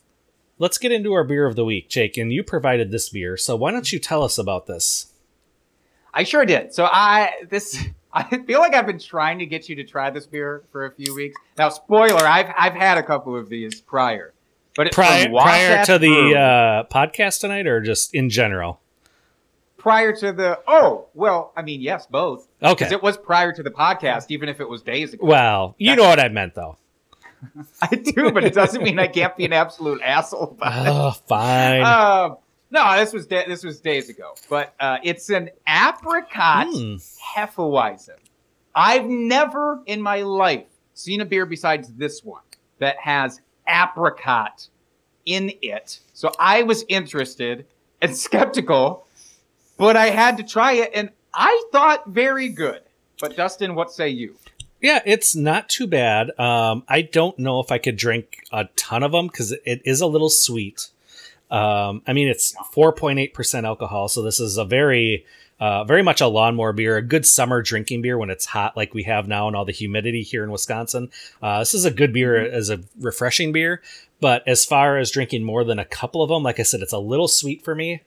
let's 0.59 0.77
get 0.77 0.91
into 0.91 1.13
our 1.13 1.23
beer 1.23 1.45
of 1.45 1.55
the 1.55 1.63
week, 1.63 1.89
Jake. 1.89 2.17
And 2.17 2.33
you 2.33 2.43
provided 2.43 2.91
this 2.91 3.09
beer, 3.09 3.37
so 3.37 3.55
why 3.55 3.71
don't 3.71 3.91
you 3.91 3.99
tell 3.99 4.23
us 4.23 4.37
about 4.37 4.65
this? 4.65 5.13
I 6.13 6.23
sure 6.23 6.45
did. 6.45 6.73
So 6.73 6.85
I 6.85 7.31
this 7.49 7.77
I 8.13 8.23
feel 8.23 8.59
like 8.59 8.73
I've 8.73 8.87
been 8.87 8.99
trying 8.99 9.39
to 9.39 9.45
get 9.45 9.69
you 9.69 9.75
to 9.77 9.83
try 9.85 10.09
this 10.09 10.27
beer 10.27 10.63
for 10.71 10.85
a 10.85 10.91
few 10.91 11.15
weeks. 11.15 11.39
Now, 11.57 11.69
spoiler, 11.69 12.25
I've 12.25 12.53
I've 12.57 12.73
had 12.73 12.97
a 12.97 13.03
couple 13.03 13.37
of 13.37 13.47
these 13.49 13.79
prior, 13.79 14.33
but 14.75 14.87
it's 14.87 14.95
Prior, 14.95 15.29
prior 15.29 15.85
to 15.85 15.97
the 15.97 16.35
uh, 16.37 16.83
podcast 16.93 17.39
tonight, 17.39 17.67
or 17.67 17.79
just 17.79 18.13
in 18.13 18.29
general? 18.29 18.81
Prior 19.81 20.13
to 20.15 20.31
the 20.31 20.59
oh 20.67 21.07
well, 21.15 21.51
I 21.57 21.63
mean 21.63 21.81
yes, 21.81 22.05
both. 22.05 22.47
Okay. 22.61 22.73
Because 22.75 22.91
it 22.91 23.01
was 23.01 23.17
prior 23.17 23.51
to 23.51 23.63
the 23.63 23.71
podcast, 23.71 24.25
even 24.29 24.47
if 24.47 24.61
it 24.61 24.69
was 24.69 24.81
days 24.83 25.13
ago. 25.13 25.25
Well, 25.25 25.75
you 25.79 25.95
know 25.95 26.03
what 26.03 26.19
I 26.19 26.27
meant, 26.29 26.53
though. 26.53 26.77
I 27.81 27.87
do, 27.95 28.31
but 28.31 28.43
it 28.43 28.53
doesn't 28.53 28.83
mean 28.83 28.99
I 28.99 29.07
can't 29.07 29.35
be 29.35 29.45
an 29.45 29.53
absolute 29.53 30.01
asshole 30.03 30.55
about 30.57 30.85
it. 30.85 30.89
Oh, 30.91 31.11
fine. 31.27 31.81
Um, 31.81 32.37
no, 32.69 32.95
this 32.97 33.11
was 33.11 33.25
da- 33.25 33.47
this 33.47 33.63
was 33.63 33.79
days 33.81 34.09
ago, 34.09 34.35
but 34.49 34.73
uh, 34.79 34.97
it's 35.03 35.29
an 35.31 35.49
apricot 35.67 36.67
Hmm. 36.69 36.95
Hefeweizen. 37.35 38.17
I've 38.75 39.05
never 39.05 39.81
in 39.87 40.01
my 40.01 40.21
life 40.21 40.67
seen 40.93 41.21
a 41.21 41.25
beer 41.25 41.45
besides 41.47 41.91
this 41.93 42.23
one 42.23 42.43
that 42.77 42.97
has 42.99 43.41
apricot 43.67 44.67
in 45.25 45.51
it. 45.63 45.99
So 46.13 46.31
I 46.39 46.63
was 46.63 46.85
interested 46.87 47.65
and 48.01 48.15
skeptical, 48.15 49.05
but 49.81 49.97
I 49.97 50.11
had 50.11 50.37
to 50.37 50.43
try 50.43 50.73
it, 50.73 50.91
and 50.93 51.09
I 51.33 51.63
thought 51.71 52.07
very 52.07 52.49
good. 52.49 52.81
But 53.19 53.35
Dustin, 53.35 53.73
what 53.73 53.91
say 53.91 54.09
you? 54.09 54.35
Yeah, 54.79 54.99
it's 55.07 55.35
not 55.35 55.69
too 55.69 55.87
bad. 55.87 56.37
Um, 56.39 56.83
I 56.87 57.01
don't 57.01 57.37
know 57.39 57.59
if 57.61 57.71
I 57.71 57.79
could 57.79 57.95
drink 57.95 58.43
a 58.51 58.65
ton 58.75 59.01
of 59.01 59.11
them 59.11 59.25
because 59.25 59.53
it 59.65 59.81
is 59.83 59.99
a 59.99 60.05
little 60.05 60.29
sweet. 60.29 60.89
Um, 61.49 62.03
I 62.05 62.13
mean, 62.13 62.27
it's 62.27 62.55
4.8% 62.75 63.63
alcohol, 63.63 64.07
so 64.07 64.21
this 64.21 64.39
is 64.39 64.55
a 64.57 64.65
very, 64.65 65.25
uh, 65.59 65.83
very 65.83 66.03
much 66.03 66.21
a 66.21 66.27
lawnmower 66.27 66.73
beer, 66.73 66.97
a 66.97 67.01
good 67.01 67.25
summer 67.25 67.63
drinking 67.63 68.03
beer 68.03 68.19
when 68.19 68.29
it's 68.29 68.45
hot 68.45 68.77
like 68.77 68.93
we 68.93 69.01
have 69.03 69.27
now 69.27 69.47
and 69.47 69.55
all 69.55 69.65
the 69.65 69.71
humidity 69.71 70.21
here 70.21 70.43
in 70.43 70.51
Wisconsin. 70.51 71.09
Uh, 71.41 71.57
this 71.57 71.73
is 71.73 71.85
a 71.85 71.91
good 71.91 72.13
beer 72.13 72.35
as 72.37 72.69
a 72.69 72.81
refreshing 72.99 73.51
beer, 73.51 73.81
but 74.19 74.47
as 74.47 74.63
far 74.63 74.99
as 74.99 75.09
drinking 75.09 75.43
more 75.43 75.63
than 75.63 75.79
a 75.79 75.85
couple 75.85 76.21
of 76.21 76.29
them, 76.29 76.43
like 76.43 76.59
I 76.59 76.63
said, 76.63 76.81
it's 76.81 76.93
a 76.93 76.99
little 76.99 77.27
sweet 77.27 77.63
for 77.63 77.73
me. 77.73 78.03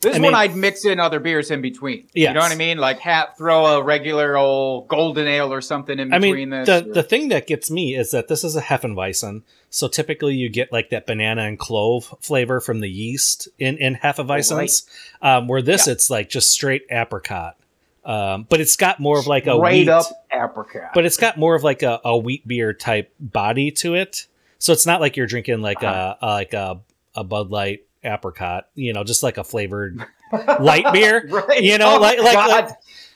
This 0.00 0.12
I 0.12 0.16
is 0.16 0.20
mean- 0.20 0.32
when 0.32 0.34
I'd 0.34 0.56
mix 0.56 0.84
in 0.86 0.98
other 0.98 1.20
beers 1.20 1.50
in 1.50 1.60
between. 1.60 2.06
Yes. 2.14 2.28
You 2.28 2.34
know 2.34 2.40
what 2.40 2.52
I 2.52 2.54
mean? 2.56 2.78
Like 2.78 3.00
hat, 3.00 3.36
throw 3.36 3.66
a 3.66 3.82
regular 3.82 4.36
old 4.36 4.88
golden 4.88 5.26
ale 5.28 5.52
or 5.52 5.60
something 5.60 5.98
in 5.98 6.08
between 6.08 6.32
I 6.32 6.34
mean, 6.34 6.50
this. 6.50 6.66
the 6.66 6.90
or- 6.90 6.94
the 6.94 7.02
thing 7.02 7.28
that 7.28 7.46
gets 7.46 7.70
me 7.70 7.94
is 7.94 8.10
that 8.12 8.28
this 8.28 8.42
is 8.42 8.56
a 8.56 8.62
Hefeweizen, 8.62 9.42
so 9.68 9.88
typically 9.88 10.34
you 10.34 10.48
get 10.48 10.72
like 10.72 10.88
that 10.90 11.06
banana 11.06 11.42
and 11.42 11.58
clove 11.58 12.14
flavor 12.20 12.60
from 12.60 12.80
the 12.80 12.88
yeast 12.88 13.48
in 13.58 13.76
in 13.76 13.96
Hefeweizens. 13.96 14.88
Um, 15.20 15.48
where 15.48 15.60
this, 15.62 15.86
Yeah. 15.86 15.92
it's 15.92 16.08
like 16.08 16.30
just 16.30 16.50
straight 16.50 16.82
apricot, 16.90 17.56
um, 18.04 18.46
but 18.48 18.58
it's 18.60 18.76
got 18.76 19.00
more 19.00 19.18
of 19.18 19.26
like 19.26 19.46
a 19.46 19.54
Straight 19.54 19.80
wheat, 19.80 19.88
up 19.90 20.06
apricot. 20.32 20.92
but 20.94 21.04
it's 21.04 21.18
got 21.18 21.36
more 21.36 21.54
of 21.54 21.62
like 21.62 21.82
a, 21.82 22.00
a 22.06 22.16
wheat 22.16 22.48
beer 22.48 22.72
type 22.72 23.12
body 23.20 23.70
to 23.72 23.94
it. 23.94 24.26
So 24.58 24.72
it's 24.72 24.86
not 24.86 25.00
like 25.02 25.18
you're 25.18 25.26
drinking 25.26 25.60
like 25.60 25.82
Uh-huh. 25.82 26.14
a, 26.22 26.26
a 26.26 26.28
like 26.28 26.54
a 26.54 26.80
a 27.14 27.22
Bud 27.24 27.50
Light 27.50 27.80
apricot, 28.04 28.68
you 28.74 28.92
know, 28.92 29.04
just 29.04 29.22
like 29.22 29.38
a 29.38 29.44
flavored 29.44 29.98
light 30.60 30.92
beer. 30.92 31.26
right. 31.28 31.62
You 31.62 31.78
know, 31.78 31.96
Oh, 31.96 32.00
like 32.00 32.18
like, 32.18 32.36
like 32.36 32.68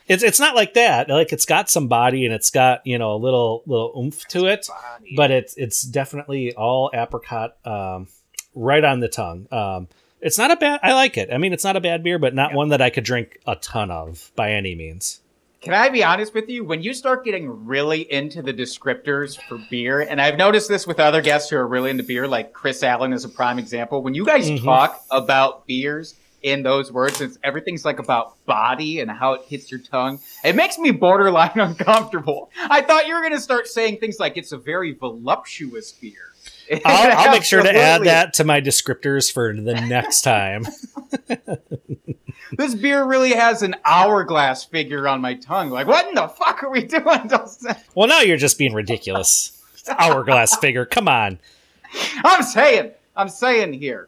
it's 0.07 0.23
it's 0.23 0.39
not 0.39 0.55
like 0.55 0.73
that. 0.75 1.09
Like 1.09 1.33
it's 1.33 1.45
got 1.45 1.69
some 1.69 1.87
body 1.87 2.25
and 2.25 2.33
it's 2.33 2.51
got 2.51 2.85
you 2.85 2.97
know 2.97 3.13
a 3.15 3.17
little 3.17 3.63
little 3.65 3.93
oomph 3.97 4.25
to 4.29 4.45
it, 4.45 4.67
but 5.15 5.31
it's 5.31 5.55
it's 5.57 5.81
definitely 5.81 6.53
all 6.53 6.91
apricot, 6.93 7.57
um, 7.65 8.07
right 8.53 8.83
on 8.83 8.99
the 8.99 9.07
tongue. 9.07 9.47
Um, 9.51 9.87
it's 10.21 10.37
not 10.37 10.51
a 10.51 10.55
bad. 10.55 10.79
I 10.83 10.93
like 10.93 11.17
it. 11.17 11.29
I 11.31 11.37
mean, 11.37 11.53
it's 11.53 11.63
not 11.63 11.75
a 11.75 11.81
bad 11.81 12.03
beer, 12.03 12.17
but 12.19 12.33
not 12.35 12.53
one 12.53 12.69
that 12.69 12.81
I 12.81 12.89
could 12.89 13.03
drink 13.03 13.39
a 13.47 13.55
ton 13.55 13.91
of 13.91 14.31
by 14.35 14.51
any 14.51 14.75
means. 14.75 15.21
Can 15.65 15.73
I 15.73 15.89
be 15.89 16.03
honest 16.03 16.35
with 16.35 16.47
you? 16.47 16.63
When 16.63 16.83
you 16.83 16.93
start 16.93 17.25
getting 17.25 17.65
really 17.65 18.01
into 18.13 18.43
the 18.43 18.53
descriptors 18.53 19.35
for 19.49 19.57
beer, 19.71 19.99
and 20.01 20.21
I've 20.21 20.37
noticed 20.37 20.69
this 20.69 20.85
with 20.85 20.99
other 20.99 21.23
guests 21.23 21.49
who 21.49 21.57
are 21.57 21.67
really 21.67 21.89
into 21.89 22.03
beer, 22.03 22.27
like 22.27 22.53
Chris 22.53 22.83
Allen 22.83 23.11
is 23.13 23.25
a 23.25 23.29
prime 23.29 23.57
example. 23.57 24.03
When 24.03 24.13
you 24.13 24.25
guys 24.27 24.47
Mhm. 24.47 24.63
talk 24.63 25.01
about 25.09 25.65
beers 25.65 26.13
in 26.43 26.61
those 26.61 26.91
words, 26.91 27.19
it's 27.19 27.39
everything's 27.43 27.83
like 27.83 27.97
about 27.97 28.35
body 28.45 28.99
and 28.99 29.09
how 29.09 29.33
it 29.33 29.41
hits 29.47 29.71
your 29.71 29.79
tongue. 29.79 30.19
It 30.43 30.55
makes 30.55 30.77
me 30.77 30.91
borderline 30.91 31.53
uncomfortable. 31.55 32.51
I 32.69 32.81
thought 32.81 33.07
you 33.07 33.15
were 33.15 33.21
going 33.21 33.33
to 33.33 33.39
start 33.41 33.67
saying 33.67 33.97
things 33.97 34.19
like 34.19 34.37
it's 34.37 34.51
a 34.51 34.57
very 34.59 34.91
voluptuous 34.93 35.91
beer. 35.93 36.34
I'll, 36.85 37.17
I'll 37.17 37.31
make 37.31 37.43
sure 37.43 37.61
to 37.61 37.75
add 37.75 38.03
that 38.03 38.33
to 38.35 38.43
my 38.43 38.61
descriptors 38.61 39.31
for 39.31 39.53
the 39.53 39.73
next 39.81 40.21
time. 40.21 40.65
This 42.57 42.75
beer 42.75 43.03
really 43.05 43.33
has 43.33 43.63
an 43.63 43.75
hourglass 43.83 44.63
figure 44.63 45.07
on 45.09 45.19
my 45.19 45.33
tongue. 45.33 45.71
Like, 45.71 45.87
what 45.87 46.07
in 46.07 46.15
the 46.15 46.27
fuck 46.29 46.63
are 46.63 46.69
we 46.69 46.83
doing, 46.85 47.03
Dustin? 47.27 47.75
well, 47.95 48.07
now 48.07 48.21
you're 48.21 48.37
just 48.37 48.57
being 48.57 48.73
ridiculous. 48.73 49.61
Hourglass 49.89 50.55
figure. 50.57 50.85
Come 50.85 51.09
on. 51.09 51.39
I'm 52.23 52.43
saying, 52.43 52.91
I'm 53.15 53.27
saying 53.29 53.73
here. 53.73 54.07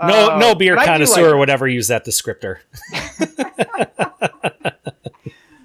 No, 0.00 0.34
Uh, 0.34 0.38
no 0.38 0.54
beer 0.54 0.76
but 0.76 0.82
I 0.82 0.84
do 0.84 0.90
connoisseur 0.92 1.30
like- 1.30 1.38
would 1.40 1.50
ever 1.50 1.66
use 1.66 1.88
that 1.88 2.04
descriptor. 2.04 2.58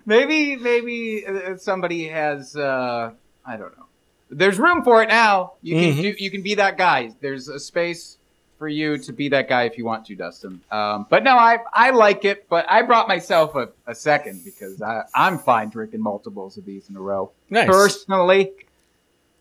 maybe, 0.05 0.55
maybe 0.55 1.25
uh, 1.27 1.57
somebody 1.57 2.07
has. 2.07 2.55
Uh, 2.55 3.11
I 3.45 3.57
don't 3.57 3.77
know. 3.77 3.84
There's 4.37 4.59
room 4.59 4.83
for 4.83 5.01
it 5.01 5.07
now. 5.09 5.53
You 5.61 5.75
can 5.75 5.93
Mhm. 5.93 6.01
do, 6.01 6.15
you 6.23 6.29
can 6.31 6.41
be 6.41 6.55
that 6.55 6.77
guy. 6.77 7.11
There's 7.21 7.47
a 7.47 7.59
space 7.59 8.17
for 8.57 8.67
you 8.67 8.97
to 8.97 9.11
be 9.13 9.29
that 9.29 9.47
guy 9.49 9.63
if 9.63 9.77
you 9.77 9.85
want 9.85 10.05
to, 10.07 10.15
Dustin. 10.15 10.61
Um, 10.71 11.05
but 11.09 11.23
no, 11.23 11.35
I 11.37 11.59
I 11.73 11.91
like 11.91 12.25
it. 12.25 12.47
But 12.49 12.65
I 12.69 12.81
brought 12.81 13.07
myself 13.07 13.55
a, 13.55 13.69
a 13.87 13.95
second 13.95 14.41
because 14.43 14.81
I 14.81 15.03
I'm 15.15 15.39
fine 15.39 15.69
drinking 15.69 16.01
multiples 16.01 16.57
of 16.57 16.65
these 16.65 16.89
in 16.89 16.95
a 16.95 17.01
row 17.01 17.31
Nice. 17.49 17.67
personally. 17.67 18.51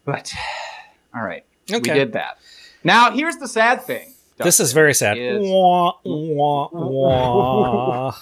But 0.05 0.33
all 1.15 1.23
right, 1.23 1.45
we 1.71 1.81
did 1.81 2.13
that. 2.13 2.39
Now 2.85 3.11
here's 3.11 3.37
the 3.37 3.49
sad 3.49 3.83
thing. 3.83 4.13
This 4.37 4.59
is 4.61 4.73
very 4.73 4.95
sad. 4.95 5.17
Is- 5.17 5.41
Wah, 5.49 5.95
wah, 6.05 6.69
wah. 6.73 8.17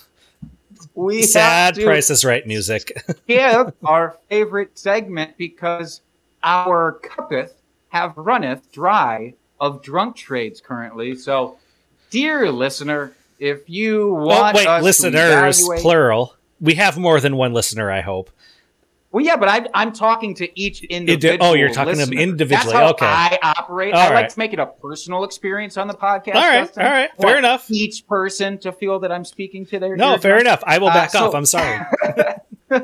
we 0.94 1.22
sad 1.22 1.74
to 1.76 1.84
Price 1.84 2.10
is 2.10 2.24
Right 2.24 2.46
music. 2.46 2.92
give 3.26 3.72
our 3.84 4.16
favorite 4.28 4.78
segment 4.78 5.36
because 5.38 6.00
our 6.42 6.92
cuppeth 7.02 7.54
have 7.88 8.16
runneth 8.16 8.70
dry 8.72 9.34
of 9.60 9.82
drunk 9.82 10.16
trades 10.16 10.60
currently. 10.60 11.14
So, 11.14 11.58
dear 12.10 12.50
listener, 12.50 13.12
if 13.38 13.68
you 13.68 14.16
oh, 14.16 14.24
want 14.26 14.56
wait, 14.56 14.68
listeners, 14.82 15.60
evaluate- 15.60 15.80
plural. 15.82 16.34
We 16.60 16.74
have 16.76 16.96
more 16.96 17.20
than 17.20 17.36
one 17.36 17.52
listener, 17.52 17.90
I 17.90 18.00
hope. 18.02 18.30
well, 19.10 19.24
yeah, 19.24 19.36
but 19.36 19.48
I, 19.48 19.66
I'm 19.74 19.92
talking 19.92 20.34
to 20.36 20.48
each 20.60 20.84
individual. 20.84 21.44
oh, 21.44 21.54
you're 21.54 21.68
talking 21.70 21.94
to 21.94 21.98
them 21.98 22.10
listener. 22.10 22.22
individually. 22.22 22.72
That's 22.72 22.84
how 22.84 22.90
Okay. 22.90 23.04
I 23.06 23.38
operate. 23.42 23.94
All 23.94 24.00
I 24.00 24.10
right. 24.10 24.14
like 24.22 24.28
to 24.32 24.38
make 24.38 24.52
it 24.52 24.58
a 24.60 24.66
personal 24.66 25.24
experience 25.24 25.76
on 25.76 25.88
the 25.88 25.94
podcast. 25.94 26.36
All 26.36 26.40
right, 26.48 26.60
Dustin. 26.66 26.82
all 26.84 26.90
right, 26.90 27.10
fair 27.20 27.36
enough. 27.36 27.68
Each 27.70 28.06
person 28.06 28.58
to 28.58 28.70
feel 28.72 29.00
that 29.00 29.10
I'm 29.10 29.24
speaking 29.24 29.66
to 29.66 29.78
their 29.80 29.96
No, 29.96 30.16
fair 30.18 30.38
enough. 30.38 30.62
I 30.66 30.78
will 30.78 30.88
Uh, 30.88 30.94
back 30.94 31.10
so- 31.10 31.26
off. 31.26 31.34
I'm 31.34 31.46
sorry. 31.46 31.80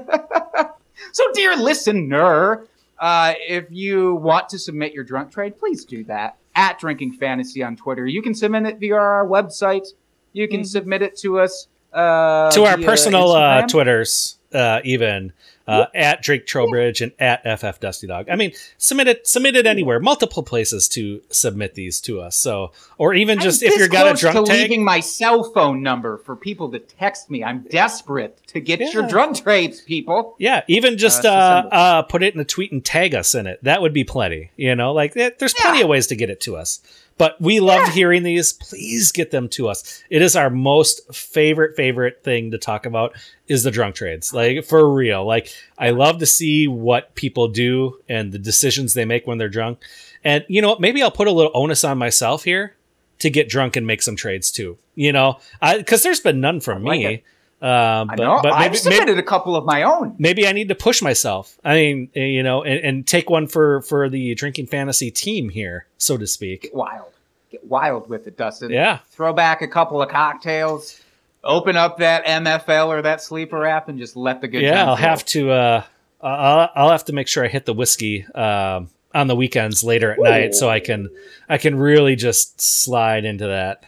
So, 1.13 1.25
dear 1.33 1.57
listener, 1.57 2.67
uh, 3.01 3.35
if 3.47 3.67
you 3.71 4.15
want 4.15 4.49
to 4.51 4.59
submit 4.59 4.93
your 4.93 5.05
drunk 5.05 5.31
trade, 5.31 5.59
please 5.59 5.85
do 5.85 6.05
that 6.05 6.37
at 6.55 6.79
Drinking 6.79 7.13
Fantasy 7.13 7.63
on 7.63 7.77
Twitter. 7.77 8.07
You 8.07 8.23
can 8.23 8.35
submit 8.35 8.67
it 8.67 8.79
via 8.79 8.97
our 8.97 9.27
website. 9.27 9.89
You 10.33 10.49
can 10.49 10.65
submit 10.65 11.03
it 11.03 11.17
to 11.19 11.39
us 11.39 11.69
uh, 11.93 12.51
to 12.51 12.65
our 12.65 12.77
personal 12.79 13.33
uh, 13.33 13.67
Twitters, 13.67 14.38
uh, 14.53 14.81
even 14.85 15.33
uh, 15.67 15.87
at 15.95 16.23
Drake 16.23 16.47
Trowbridge 16.47 17.03
and 17.03 17.13
at 17.19 17.43
FF 17.61 17.79
Dusty 17.81 18.07
Dog. 18.07 18.29
I 18.31 18.37
mean, 18.37 18.53
submit 18.79 19.07
it, 19.09 19.27
submit 19.27 19.55
it 19.57 19.67
anywhere, 19.67 20.01
multiple 20.01 20.43
places 20.43 20.89
to 20.89 21.21
submit 21.31 21.75
these 21.75 22.01
to 22.03 22.21
us. 22.21 22.37
So, 22.37 22.73
or 22.97 23.13
even 23.13 23.39
just 23.41 23.63
I'm 23.63 23.69
if 23.73 23.79
you're 23.79 23.89
got 23.89 24.11
a 24.11 24.19
drunk 24.19 24.47
to 24.47 24.51
tag, 24.51 24.63
leaving 24.63 24.83
my 24.85 25.01
cell 25.01 25.45
phone 25.53 25.83
number 25.83 26.17
for 26.19 26.35
people 26.37 26.71
to 26.73 26.79
text 26.79 27.29
me. 27.29 27.45
I'm 27.45 27.67
desperate 27.71 28.41
to 28.49 28.61
get 28.61 28.81
your 28.95 29.03
Yeah. 29.03 29.09
drunk 29.11 29.43
trades, 29.43 29.83
people. 29.83 30.37
yeah, 30.39 30.63
even 30.69 30.97
just 30.97 31.27
Uh, 31.27 31.29
uh, 31.71 31.75
uh, 31.75 32.03
put 32.03 32.23
it 32.23 32.35
in 32.35 32.41
a 32.41 32.45
tweet 32.45 32.73
and 32.73 32.83
tag 32.83 33.15
us 33.15 33.35
in 33.35 33.47
it. 33.47 33.63
That 33.63 33.83
would 33.83 33.93
be 33.93 34.05
plenty. 34.05 34.51
You 34.57 34.75
know, 34.75 34.93
like 34.95 35.13
there's 35.13 35.53
plenty 35.55 35.79
Yeah. 35.79 35.85
of 35.85 35.91
ways 35.91 36.07
to 36.07 36.17
get 36.17 36.31
it 36.31 36.41
to 36.43 36.57
us. 36.57 36.81
But 37.19 37.41
we 37.41 37.59
love 37.59 37.89
hearing 37.95 38.23
these. 38.23 38.53
Please 38.53 39.11
get 39.11 39.33
them 39.33 39.49
to 39.49 39.69
us. 39.69 40.05
It 40.09 40.23
is 40.23 40.37
our 40.37 40.51
most 40.51 41.13
favorite 41.13 41.75
favorite 41.77 42.23
thing 42.23 42.53
to 42.53 42.59
talk 42.59 42.87
about 42.87 43.13
is 43.49 43.65
the 43.65 43.73
drunk 43.73 43.97
trades. 43.97 44.33
Like 44.39 44.65
for 44.65 44.93
real. 44.93 45.25
Like 45.25 45.53
I 45.77 45.91
love 45.91 46.19
to 46.19 46.27
see 46.27 46.69
what 46.69 47.15
people 47.15 47.49
do 47.49 48.01
and 48.09 48.33
the 48.33 48.39
decisions 48.39 48.95
they 48.95 49.05
make 49.05 49.27
when 49.27 49.39
they're 49.39 49.49
drunk. 49.49 49.81
And 50.25 50.45
you 50.49 50.63
know, 50.63 50.77
maybe 50.79 51.03
I'll 51.03 51.11
put 51.11 51.29
a 51.29 51.33
little 51.33 51.53
onus 51.55 51.85
on 51.85 51.99
myself 51.99 52.45
here 52.45 52.77
to 53.19 53.31
get 53.31 53.49
drunk 53.49 53.77
and 53.77 53.87
make 53.87 54.03
some 54.03 54.17
trades 54.17 54.51
too. 54.51 54.79
You 54.95 55.13
know, 55.13 55.39
because 55.77 56.03
there's 56.03 56.21
been 56.21 56.41
none 56.41 56.61
from 56.61 56.85
like 56.85 56.99
me. 57.01 57.07
it. 57.07 57.25
Um, 57.61 58.09
I 58.09 58.15
but, 58.17 58.23
know. 58.23 58.41
but 58.41 58.53
I've 58.53 58.71
maybe, 58.71 58.77
submitted 58.77 59.07
maybe, 59.07 59.19
a 59.19 59.25
couple 59.25 59.57
of 59.57 59.65
my 59.65 59.83
own. 59.83 60.15
maybe 60.17 60.47
I 60.47 60.53
need 60.53 60.69
to 60.69 60.77
push 60.77 61.03
myself. 61.03 61.59
I 61.65 61.75
mean, 61.75 62.11
you 62.15 62.45
know, 62.45 62.63
and, 62.63 62.79
and 62.85 63.07
take 63.07 63.29
one 63.29 63.49
for 63.49 63.83
for 63.83 64.09
the 64.09 64.37
drinking 64.37 64.69
fantasy 64.69 65.11
team 65.11 65.49
here, 65.49 65.87
so 65.99 66.17
to 66.17 66.27
speak. 66.29 66.63
Get 66.63 66.75
wild. 66.75 67.13
Get 67.51 67.65
wild 67.65 68.09
with 68.09 68.29
it, 68.29 68.37
Dustin. 68.37 68.71
Yeah. 68.71 68.99
throw 69.11 69.33
back 69.33 69.63
a 69.63 69.67
couple 69.67 70.01
of 70.01 70.09
cocktails, 70.09 71.01
open 71.45 71.77
up 71.77 71.99
that 71.99 72.25
MFL 72.27 72.89
or 72.89 73.03
that 73.03 73.23
sleeper 73.23 73.67
app, 73.67 73.89
and 73.89 73.99
just 73.99 74.17
let 74.17 74.41
the 74.41 74.49
good. 74.49 74.63
yeah, 74.63 74.85
I'll 74.87 74.97
have 74.97 75.25
to. 75.27 75.51
Uh, 75.51 75.85
I'll, 76.21 76.69
I'll 76.75 76.91
have 76.91 77.05
to 77.07 77.13
make 77.13 77.29
sure 77.29 77.45
I 77.45 77.49
hit 77.49 77.65
the 77.65 77.73
whiskey 77.75 78.27
um, 78.35 78.89
on 79.15 79.29
the 79.29 79.37
weekends 79.37 79.85
later 79.85 80.13
at 80.13 80.19
night, 80.19 80.55
so 80.55 80.69
I 80.69 80.81
can 80.81 81.09
I 81.49 81.59
can 81.59 81.79
really 81.79 82.17
just 82.17 82.61
slide 82.61 83.25
into 83.25 83.47
that. 83.47 83.85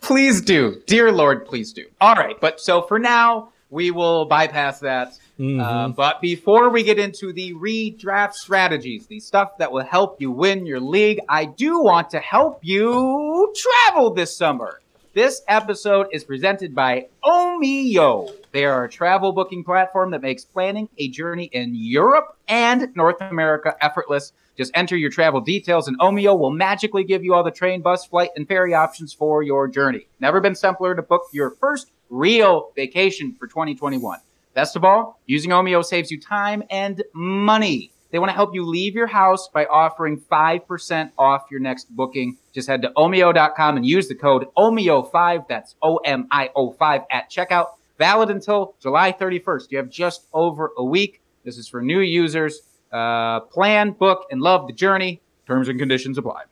Please 0.00 0.40
do, 0.40 0.82
dear 0.86 1.10
Lord, 1.12 1.46
please 1.46 1.72
do. 1.72 1.86
All 2.00 2.14
right, 2.14 2.38
but 2.40 2.60
so 2.60 2.82
for 2.82 2.98
now, 2.98 3.50
we 3.70 3.90
will 3.90 4.24
bypass 4.26 4.80
that. 4.80 5.16
Mhm. 5.38 5.60
Uh, 5.60 5.88
but 5.88 6.20
before 6.20 6.68
we 6.68 6.82
get 6.82 6.98
into 6.98 7.32
the 7.32 7.54
redraft 7.54 8.34
strategies, 8.34 9.06
the 9.06 9.20
stuff 9.20 9.56
that 9.58 9.72
will 9.72 9.84
help 9.84 10.20
you 10.20 10.30
win 10.30 10.66
your 10.66 10.80
league, 10.80 11.20
I 11.28 11.46
do 11.46 11.80
want 11.80 12.10
to 12.10 12.18
help 12.18 12.60
you 12.62 13.54
travel 13.56 14.10
this 14.12 14.36
summer. 14.36 14.80
This 15.20 15.42
episode 15.48 16.06
is 16.12 16.24
presented 16.24 16.74
by 16.74 17.08
Omio. 17.22 18.32
They 18.52 18.64
are 18.64 18.84
a 18.84 18.88
travel 18.88 19.32
booking 19.32 19.62
platform 19.62 20.12
that 20.12 20.22
makes 20.22 20.46
planning 20.46 20.88
a 20.96 21.08
journey 21.08 21.50
in 21.52 21.74
Europe 21.74 22.38
and 22.48 22.88
North 22.96 23.20
America 23.20 23.76
effortless. 23.82 24.32
Just 24.56 24.72
enter 24.74 24.96
your 24.96 25.10
travel 25.10 25.42
details, 25.42 25.88
and 25.88 25.98
Omio 25.98 26.38
will 26.38 26.52
magically 26.52 27.04
give 27.04 27.22
you 27.22 27.34
all 27.34 27.44
the 27.44 27.50
train, 27.50 27.82
bus, 27.82 28.06
flight, 28.06 28.30
and 28.34 28.48
ferry 28.48 28.72
options 28.72 29.12
for 29.12 29.42
your 29.42 29.68
journey. 29.68 30.06
Never 30.20 30.40
been 30.40 30.54
simpler 30.54 30.94
to 30.94 31.02
book 31.02 31.24
your 31.32 31.50
first 31.50 31.92
real 32.08 32.72
vacation 32.74 33.36
for 33.38 33.46
2021. 33.46 34.20
Best 34.54 34.74
of 34.74 34.86
all, 34.86 35.20
using 35.26 35.50
Omio 35.50 35.84
saves 35.84 36.10
you 36.10 36.18
time 36.18 36.62
and 36.70 37.04
money. 37.12 37.92
They 38.10 38.18
want 38.18 38.30
to 38.30 38.34
help 38.34 38.54
you 38.54 38.64
leave 38.64 38.94
your 38.94 39.06
house 39.06 39.48
by 39.48 39.66
offering 39.66 40.20
5% 40.20 41.12
off 41.16 41.44
your 41.50 41.60
next 41.60 41.94
booking. 41.94 42.38
Just 42.52 42.68
head 42.68 42.82
to 42.82 42.90
omio.com 42.96 43.76
and 43.76 43.86
use 43.86 44.08
the 44.08 44.14
code 44.14 44.46
OMIO5, 44.56 45.46
that's 45.48 45.76
O 45.82 45.98
M 45.98 46.26
I 46.30 46.50
O 46.56 46.72
5 46.72 47.02
at 47.10 47.30
checkout. 47.30 47.66
Valid 47.98 48.30
until 48.30 48.74
July 48.80 49.12
31st. 49.12 49.70
You 49.70 49.78
have 49.78 49.90
just 49.90 50.26
over 50.32 50.72
a 50.76 50.84
week. 50.84 51.20
This 51.44 51.58
is 51.58 51.68
for 51.68 51.82
new 51.82 52.00
users. 52.00 52.60
Uh, 52.90 53.40
plan, 53.40 53.92
book, 53.92 54.26
and 54.30 54.40
love 54.40 54.66
the 54.66 54.72
journey. 54.72 55.20
Terms 55.46 55.68
and 55.68 55.78
conditions 55.78 56.18
apply. 56.18 56.44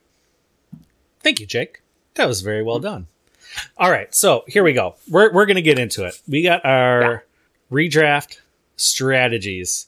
Thank 1.21 1.40
you, 1.40 1.47
Jake. 1.47 1.83
That 2.14 2.27
was 2.27 2.42
very 2.42 2.62
well 2.62 2.79
done. 2.79 3.07
All 3.77 3.90
right, 3.90 4.14
so 4.14 4.44
here 4.47 4.62
we 4.62 4.73
go. 4.73 4.97
We're 5.09 5.33
we're 5.33 5.47
gonna 5.47 5.62
get 5.62 5.79
into 5.79 6.05
it. 6.05 6.21
We 6.29 6.42
got 6.42 6.64
our 6.64 7.25
redraft 7.73 8.40
strategies, 8.77 9.88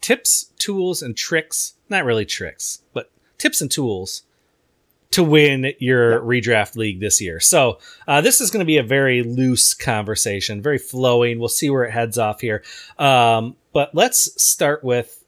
tips, 0.00 0.52
tools, 0.58 1.02
and 1.02 1.16
tricks. 1.16 1.74
Not 1.88 2.04
really 2.04 2.24
tricks, 2.24 2.82
but 2.92 3.10
tips 3.38 3.60
and 3.60 3.70
tools 3.70 4.22
to 5.10 5.24
win 5.24 5.72
your 5.78 6.20
redraft 6.20 6.76
league 6.76 7.00
this 7.00 7.20
year. 7.20 7.40
So 7.40 7.78
uh, 8.06 8.20
this 8.20 8.40
is 8.40 8.50
going 8.50 8.60
to 8.60 8.66
be 8.66 8.76
a 8.76 8.82
very 8.82 9.22
loose 9.22 9.72
conversation, 9.72 10.60
very 10.60 10.78
flowing. 10.78 11.38
We'll 11.38 11.48
see 11.48 11.70
where 11.70 11.84
it 11.84 11.92
heads 11.92 12.18
off 12.18 12.40
here. 12.42 12.62
Um, 12.98 13.56
but 13.72 13.94
let's 13.94 14.42
start 14.42 14.84
with, 14.84 15.24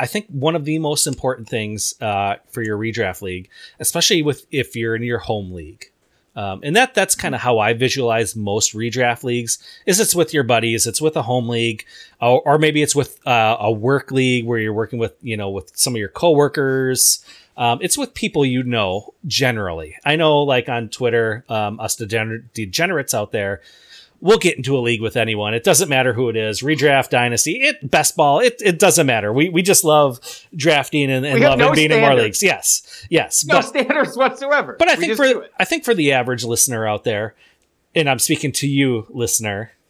I 0.00 0.06
think 0.06 0.28
one 0.28 0.56
of 0.56 0.64
the 0.64 0.78
most 0.78 1.06
important 1.06 1.48
things 1.48 1.94
uh, 2.00 2.36
for 2.48 2.62
your 2.62 2.78
redraft 2.78 3.20
league, 3.20 3.50
especially 3.80 4.22
with 4.22 4.46
if 4.50 4.74
you're 4.74 4.96
in 4.96 5.02
your 5.02 5.18
home 5.18 5.52
league. 5.52 5.90
Um, 6.38 6.60
and 6.62 6.76
that 6.76 6.94
that's 6.94 7.16
kind 7.16 7.34
of 7.34 7.40
how 7.40 7.58
I 7.58 7.72
visualize 7.72 8.36
most 8.36 8.72
redraft 8.72 9.24
leagues. 9.24 9.58
Is 9.86 9.98
it's 9.98 10.14
with 10.14 10.32
your 10.32 10.44
buddies, 10.44 10.86
it's 10.86 11.00
with 11.00 11.16
a 11.16 11.22
home 11.22 11.48
league, 11.48 11.84
or, 12.20 12.40
or 12.42 12.58
maybe 12.58 12.80
it's 12.80 12.94
with 12.94 13.18
uh, 13.26 13.56
a 13.58 13.72
work 13.72 14.12
league 14.12 14.46
where 14.46 14.60
you're 14.60 14.72
working 14.72 15.00
with 15.00 15.14
you 15.20 15.36
know 15.36 15.50
with 15.50 15.76
some 15.76 15.94
of 15.94 15.98
your 15.98 16.08
coworkers. 16.08 17.24
Um, 17.56 17.80
it's 17.82 17.98
with 17.98 18.14
people 18.14 18.44
you 18.44 18.62
know 18.62 19.14
generally. 19.26 19.96
I 20.04 20.14
know, 20.14 20.38
like 20.44 20.68
on 20.68 20.90
Twitter, 20.90 21.44
um, 21.48 21.80
us 21.80 21.96
degener- 21.96 22.44
degenerates 22.54 23.14
out 23.14 23.32
there, 23.32 23.60
we'll 24.20 24.38
get 24.38 24.56
into 24.56 24.76
a 24.76 24.80
league 24.80 25.00
with 25.00 25.16
anyone. 25.16 25.54
It 25.54 25.64
doesn't 25.64 25.88
matter 25.88 26.12
who 26.12 26.28
it 26.28 26.36
is. 26.36 26.62
Redraft, 26.62 27.10
dynasty, 27.10 27.56
it 27.60 27.90
best 27.90 28.16
ball. 28.16 28.40
It, 28.40 28.60
it 28.64 28.78
doesn't 28.78 29.06
matter. 29.06 29.32
We 29.32 29.48
we 29.48 29.62
just 29.62 29.84
love 29.84 30.20
drafting 30.54 31.10
and, 31.10 31.24
and 31.24 31.40
loving 31.40 31.58
no 31.58 31.72
being 31.72 31.90
in 31.90 32.00
more 32.00 32.14
leagues. 32.14 32.42
Yes, 32.42 33.06
yes. 33.10 33.44
No 33.44 33.56
but 33.56 33.62
standards 33.62 34.16
whatsoever. 34.16 34.76
but 34.78 34.88
I 34.88 34.94
We 34.96 35.14
think 35.14 35.16
for. 35.16 35.46
I 35.58 35.64
think 35.64 35.84
for 35.84 35.94
the 35.94 36.12
average 36.12 36.44
listener 36.44 36.86
out 36.86 37.04
there, 37.04 37.34
and 37.94 38.08
I'm 38.08 38.18
speaking 38.18 38.52
to 38.52 38.68
you, 38.68 39.06
listener. 39.10 39.72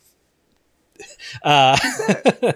Uh, 1.42 1.76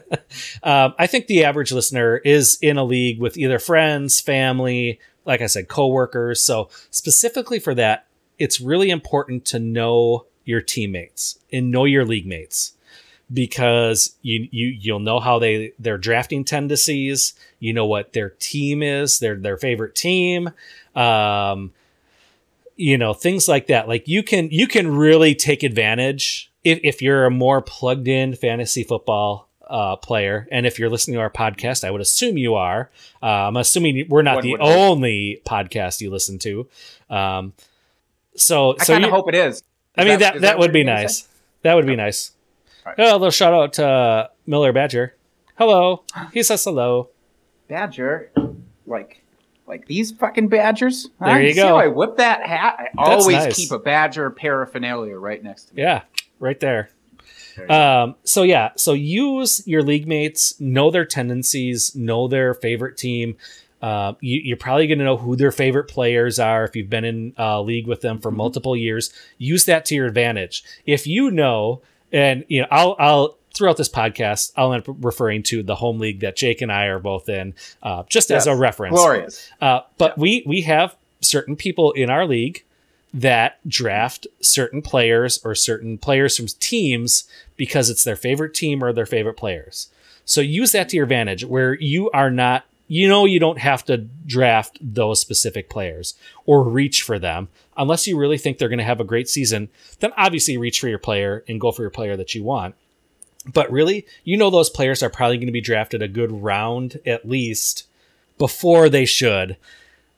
um, 0.64 0.94
I 0.98 1.06
think 1.06 1.26
the 1.26 1.44
average 1.44 1.70
listener 1.70 2.16
is 2.16 2.58
in 2.61 2.76
a 2.76 2.85
league 2.85 3.20
with 3.20 3.37
either 3.37 3.58
friends, 3.61 4.20
family, 4.20 4.98
like 5.24 5.40
I 5.40 5.46
said, 5.46 5.68
coworkers. 5.68 6.42
So 6.42 6.68
specifically 6.90 7.61
for 7.61 7.74
that, 7.74 8.06
it's 8.38 8.61
really 8.61 8.90
important 8.90 9.44
to 9.46 9.61
know 9.61 10.26
your 10.44 10.61
teammates 10.61 11.38
and 11.52 11.70
know 11.70 11.85
your 11.85 12.05
league 12.05 12.26
mates 12.26 12.74
because 13.33 14.16
you 14.22 14.48
you 14.50 14.66
you'll 14.68 15.00
know 15.00 15.20
how 15.20 15.38
they 15.38 15.72
their 15.78 15.98
drafting 15.98 16.44
tendencies. 16.44 17.35
You 17.61 17.72
know 17.72 17.87
what 17.87 18.12
their 18.12 18.31
team 18.31 18.83
is, 18.83 19.18
their 19.18 19.37
their 19.37 19.57
favorite 19.57 19.94
team. 19.94 20.50
Um, 20.94 21.72
you 22.76 22.98
know 22.98 23.12
things 23.12 23.48
like 23.48 23.66
that 23.66 23.87
like 23.87 24.09
you 24.09 24.22
can 24.22 24.48
you 24.50 24.66
can 24.66 24.90
really 24.94 25.35
take 25.35 25.62
advantage 25.62 26.50
if, 26.64 26.81
if 26.83 27.02
you're 27.02 27.26
a 27.26 27.31
more 27.31 27.61
plugged 27.61 28.09
in 28.09 28.35
fantasy 28.35 28.83
football 28.83 29.48
uh, 29.68 29.94
player 29.96 30.48
and 30.50 30.66
if 30.66 30.78
you're 30.78 30.90
listening 30.90 31.14
to 31.14 31.20
our 31.20 31.31
podcast 31.31 31.85
i 31.85 31.90
would 31.90 32.00
assume 32.00 32.37
you 32.37 32.55
are 32.55 32.90
uh, 33.22 33.26
i'm 33.26 33.57
assuming 33.57 34.07
we're 34.09 34.22
not 34.22 34.37
One 34.37 34.44
the 34.44 34.57
only 34.59 35.40
podcast 35.44 36.00
you 36.00 36.11
listen 36.11 36.38
to 36.40 36.68
um, 37.11 37.52
so 38.37 38.74
I 38.81 38.85
so 38.85 38.94
kind 38.94 39.05
of 39.05 39.11
hope 39.11 39.28
it 39.28 39.35
is. 39.35 39.62
I 39.96 40.05
mean 40.05 40.18
that 40.20 40.40
that, 40.40 40.59
what 40.59 40.66
would 40.66 40.72
be 40.72 40.85
nice 40.85 41.28
that 41.62 41.74
would 41.74 41.87
be 41.87 41.96
nice 41.96 42.33
Right. 42.85 42.96
oh, 42.98 43.12
a 43.12 43.18
little 43.18 43.31
shout 43.31 43.52
out 43.55 43.72
to 43.74 43.87
uh, 43.87 44.28
miller 44.46 44.72
badger 44.72 45.14
hello 45.57 46.02
he 46.33 46.42
says 46.42 46.64
hello 46.64 47.11
Badger, 47.68 48.31
like 48.87 49.22
like 49.66 49.87
these 49.87 50.12
fucking 50.12 50.48
badgers. 50.48 51.09
There 51.20 51.40
you 51.40 51.52
See 51.55 51.61
go. 51.61 51.68
how 51.68 51.76
I 51.78 51.87
whip 51.87 52.18
that 52.18 52.44
hat. 52.44 52.76
I 52.78 52.83
That's 52.94 53.22
always 53.22 53.37
nice. 53.37 53.57
keep 53.57 53.70
a 53.70 53.78
badger 53.78 54.28
paraphernalia 54.28 55.16
right 55.16 55.42
next 55.42 55.66
to 55.66 55.74
me. 55.76 55.83
Yeah, 55.83 56.02
right 56.38 56.61
there. 56.61 56.90
There. 57.57 57.72
Um, 57.72 58.16
so 58.24 58.42
yeah, 58.42 58.70
so 58.76 58.92
use 58.92 59.66
your 59.66 59.83
league 59.83 60.07
mates, 60.07 60.61
know 60.61 60.90
their 60.90 61.07
tendencies, 61.07 61.94
know 61.96 62.28
their 62.28 62.52
favorite 62.52 62.98
team. 62.98 63.37
Uh, 63.83 64.14
you, 64.21 64.40
you're 64.45 64.57
probably 64.57 64.87
going 64.87 65.01
to 65.01 65.05
know 65.05 65.16
who 65.16 65.35
their 65.37 65.51
favorite 65.51 65.88
players 65.88 66.38
are 66.38 66.64
if 66.64 66.77
you've 66.77 66.88
been 66.88 67.05
in 67.05 67.35
a 67.37 67.61
league 67.61 67.87
with 67.88 68.01
them 68.01 68.18
for 68.21 68.31
Mm-hmm. 68.31 68.37
multiple 68.38 68.77
years. 68.77 69.12
Use 69.38 69.64
that 69.66 69.85
to 69.87 69.95
your 69.97 70.07
advantage. 70.07 70.62
If 70.87 71.07
you 71.07 71.31
know, 71.31 71.83
and 72.12 72.45
you 72.49 72.61
know, 72.62 72.68
I'll 72.71 72.95
I'll 72.99 73.37
throughout 73.55 73.77
this 73.77 73.88
podcast, 73.88 74.53
I'll 74.57 74.73
end 74.73 74.88
up 74.88 74.97
referring 75.01 75.42
to 75.45 75.62
the 75.62 75.75
home 75.75 75.99
league 75.99 76.21
that 76.21 76.37
Jake 76.37 76.62
and 76.62 76.73
I 76.73 76.87
are 76.87 76.99
both 77.01 77.29
in, 77.29 77.55
uh, 77.83 78.05
just 78.09 78.31
as 78.31 78.47
a 78.47 78.55
reference. 78.57 78.95
Glorious. 78.95 79.51
Uh, 79.61 79.81
but 79.99 80.16
we 80.16 80.42
we 80.47 80.62
have 80.62 80.95
certain 81.21 81.57
people 81.57 81.92
in 81.92 82.09
our 82.09 82.25
league 82.27 82.64
that 83.14 83.59
draft 83.68 84.27
certain 84.40 84.81
players 84.81 85.38
or 85.45 85.55
certain 85.55 85.99
players 85.99 86.37
from 86.37 86.47
teams 86.61 87.25
because 87.57 87.90
it's 87.90 88.05
their 88.05 88.16
favorite 88.16 88.55
team 88.55 88.83
or 88.83 88.92
their 88.92 89.05
favorite 89.07 89.37
players. 89.37 89.88
So 90.25 90.40
use 90.40 90.73
that 90.73 90.88
to 90.90 90.97
your 90.97 91.05
advantage 91.05 91.45
where 91.45 91.75
you 91.75 92.11
are 92.12 92.31
not 92.31 92.64
you 92.88 93.09
know 93.09 93.25
you 93.25 93.38
don't 93.38 93.59
have 93.59 93.85
to 93.85 93.97
draft 94.27 94.79
those 94.81 95.21
specific 95.21 95.68
players 95.68 96.14
or 96.47 96.62
reach 96.62 97.03
for 97.03 97.18
them 97.18 97.49
unless 97.77 98.07
you 98.07 98.18
really 98.18 98.38
think 98.38 98.59
they're 98.59 98.68
going 98.68 98.79
to 98.79 98.85
have 98.85 99.01
a 99.01 99.05
great 99.05 99.29
season 99.29 99.68
then 100.01 100.12
obviously 100.16 100.57
reach 100.57 100.81
for 100.81 100.88
your 100.88 100.99
player 100.99 101.45
and 101.49 101.61
go 101.61 101.73
for 101.73 101.83
your 101.83 101.90
player 101.90 102.16
that 102.16 102.35
you 102.35 102.42
want 102.42 102.75
but 103.53 103.71
really 103.71 104.07
you 104.25 104.37
know 104.37 104.51
those 104.51 104.71
players 104.71 105.03
are 105.03 105.11
probably 105.11 105.37
going 105.37 105.47
to 105.47 105.53
be 105.53 105.61
drafted 105.61 106.03
a 106.03 106.09
good 106.09 106.31
round 106.31 107.01
at 107.07 107.29
least 107.29 107.87
before 108.38 108.88
they 108.88 109.05
should 109.05 109.57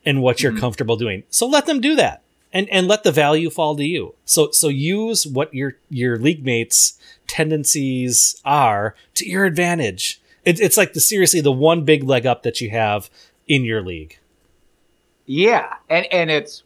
and 0.05 0.23
what 0.23 0.43
you're 0.43 0.53
mm-hmm. 0.53 0.61
comfortable 0.61 0.97
doing. 0.97 1.25
So 1.31 1.47
let 1.47 1.67
them 1.67 1.81
do 1.81 1.95
that. 1.97 2.23
And 2.53 2.69
and 2.69 2.87
let 2.87 3.03
the 3.03 3.11
value 3.11 3.51
fall 3.51 3.75
to 3.77 3.85
you. 3.85 4.15
So 4.25 4.51
so 4.53 4.69
use 4.69 5.27
what 5.27 5.53
your 5.53 5.77
your 5.91 6.17
league 6.19 6.45
mates 6.45 6.99
tendencies 7.27 8.41
are 8.45 8.95
to 9.15 9.29
your 9.29 9.45
advantage. 9.45 10.21
It, 10.45 10.61
it's 10.61 10.77
like 10.77 10.93
the 10.93 11.01
seriously 11.01 11.41
the 11.41 11.53
one 11.53 11.85
big 11.85 12.05
leg 12.05 12.27
up 12.27 12.43
that 12.43 12.61
you 12.61 12.71
have 12.71 13.11
in 13.49 13.65
your 13.65 13.83
league. 13.83 14.19
Yeah, 15.27 15.75
and 15.89 16.07
and 16.13 16.31
it's, 16.31 16.63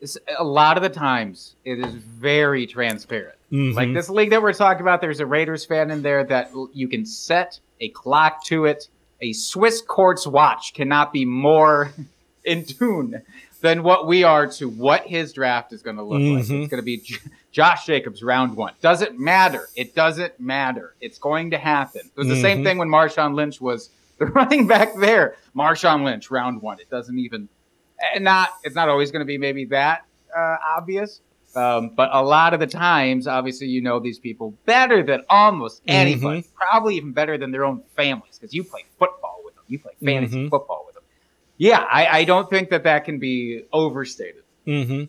it's 0.00 0.18
a 0.38 0.44
lot 0.44 0.76
of 0.76 0.82
the 0.82 0.88
times 0.88 1.54
it 1.64 1.78
is 1.78 1.94
very 1.94 2.66
transparent. 2.66 3.36
Mhm. 3.52 3.74
Like 3.74 3.92
this 3.94 4.08
league 4.08 4.30
that 4.30 4.42
we're 4.42 4.52
talking 4.52 4.80
about, 4.82 5.00
there's 5.00 5.20
a 5.20 5.26
Raiders 5.26 5.64
fan 5.64 5.90
in 5.90 6.02
there 6.02 6.24
that 6.24 6.50
you 6.72 6.88
can 6.88 7.06
set 7.06 7.60
a 7.80 7.88
clock 7.90 8.44
to 8.46 8.64
it. 8.64 8.88
A 9.20 9.32
Swiss 9.32 9.80
quartz 9.82 10.26
watch 10.26 10.74
cannot 10.74 11.12
be 11.12 11.24
more 11.24 11.92
in 12.44 12.64
tune 12.64 13.22
than 13.60 13.84
what 13.84 14.08
we 14.08 14.24
are 14.24 14.48
to 14.48 14.68
what 14.68 15.06
his 15.06 15.32
draft 15.32 15.72
is 15.72 15.82
going 15.82 15.96
to 15.96 16.02
look 16.02 16.18
like. 16.20 16.44
Mhm. 16.46 16.62
It's 16.62 16.70
going 16.70 16.70
to 16.70 16.82
be 16.82 17.02
Josh 17.52 17.84
Jacobs 17.86 18.22
round 18.22 18.56
one. 18.56 18.72
Doesn't 18.80 19.18
matter. 19.20 19.68
It 19.76 19.94
doesn't 19.94 20.40
matter. 20.40 20.94
It's 21.00 21.18
going 21.18 21.50
to 21.50 21.58
happen. 21.58 22.00
It 22.04 22.16
was 22.18 22.26
the 22.28 22.36
same 22.36 22.58
Mhm. 22.60 22.64
thing 22.64 22.78
when 22.78 22.88
Marshawn 22.88 23.34
Lynch 23.34 23.60
was 23.60 23.90
the 24.18 24.26
running 24.26 24.66
back 24.66 24.94
there. 24.98 25.36
Marshawn 25.54 26.02
Lynch 26.04 26.30
round 26.30 26.60
one. 26.62 26.80
It 26.80 26.88
doesn't 26.90 27.18
even 27.18 27.48
and 28.14 28.24
not 28.24 28.48
it's 28.64 28.74
not 28.74 28.88
always 28.88 29.10
going 29.12 29.20
to 29.20 29.26
be 29.26 29.38
maybe 29.38 29.64
that 29.66 30.04
uh, 30.36 30.56
obvious 30.76 31.20
um, 31.54 31.90
but 31.94 32.08
a 32.12 32.20
lot 32.22 32.52
of 32.54 32.58
the 32.58 32.66
times 32.66 33.28
obviously 33.28 33.68
you 33.68 33.80
know 33.80 34.00
these 34.00 34.18
people 34.18 34.54
better 34.66 35.04
than 35.04 35.22
almost 35.28 35.82
anybody 35.86 36.44
probably 36.56 36.96
even 36.96 37.12
better 37.12 37.38
than 37.38 37.52
their 37.52 37.64
own 37.64 37.80
families 37.94 38.38
because 38.40 38.52
you 38.52 38.64
play 38.64 38.84
football 38.98 39.40
with 39.44 39.54
them 39.54 39.62
you 39.68 39.78
play 39.78 39.92
fantasy 40.04 40.46
Mhm. 40.46 40.50
football 40.50 40.82
with 40.86 40.94
them 40.96 41.04
yeah 41.58 41.84
I, 41.88 42.06
I 42.20 42.24
don't 42.24 42.50
think 42.50 42.70
that 42.70 42.82
that 42.84 43.04
can 43.04 43.20
be 43.20 43.62
overstated 43.72 44.42
hmm 44.64 45.04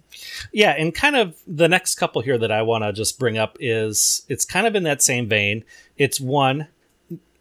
Yeah, 0.51 0.71
and 0.71 0.93
kind 0.93 1.15
of 1.15 1.35
the 1.45 1.67
next 1.67 1.95
couple 1.95 2.21
here 2.21 2.37
that 2.37 2.51
I 2.51 2.61
want 2.61 2.83
to 2.83 2.93
just 2.93 3.19
bring 3.19 3.37
up 3.37 3.57
is 3.59 4.23
it's 4.27 4.45
kind 4.45 4.65
of 4.65 4.75
in 4.75 4.83
that 4.83 5.01
same 5.01 5.27
vein. 5.27 5.63
It's 5.97 6.19
one, 6.19 6.67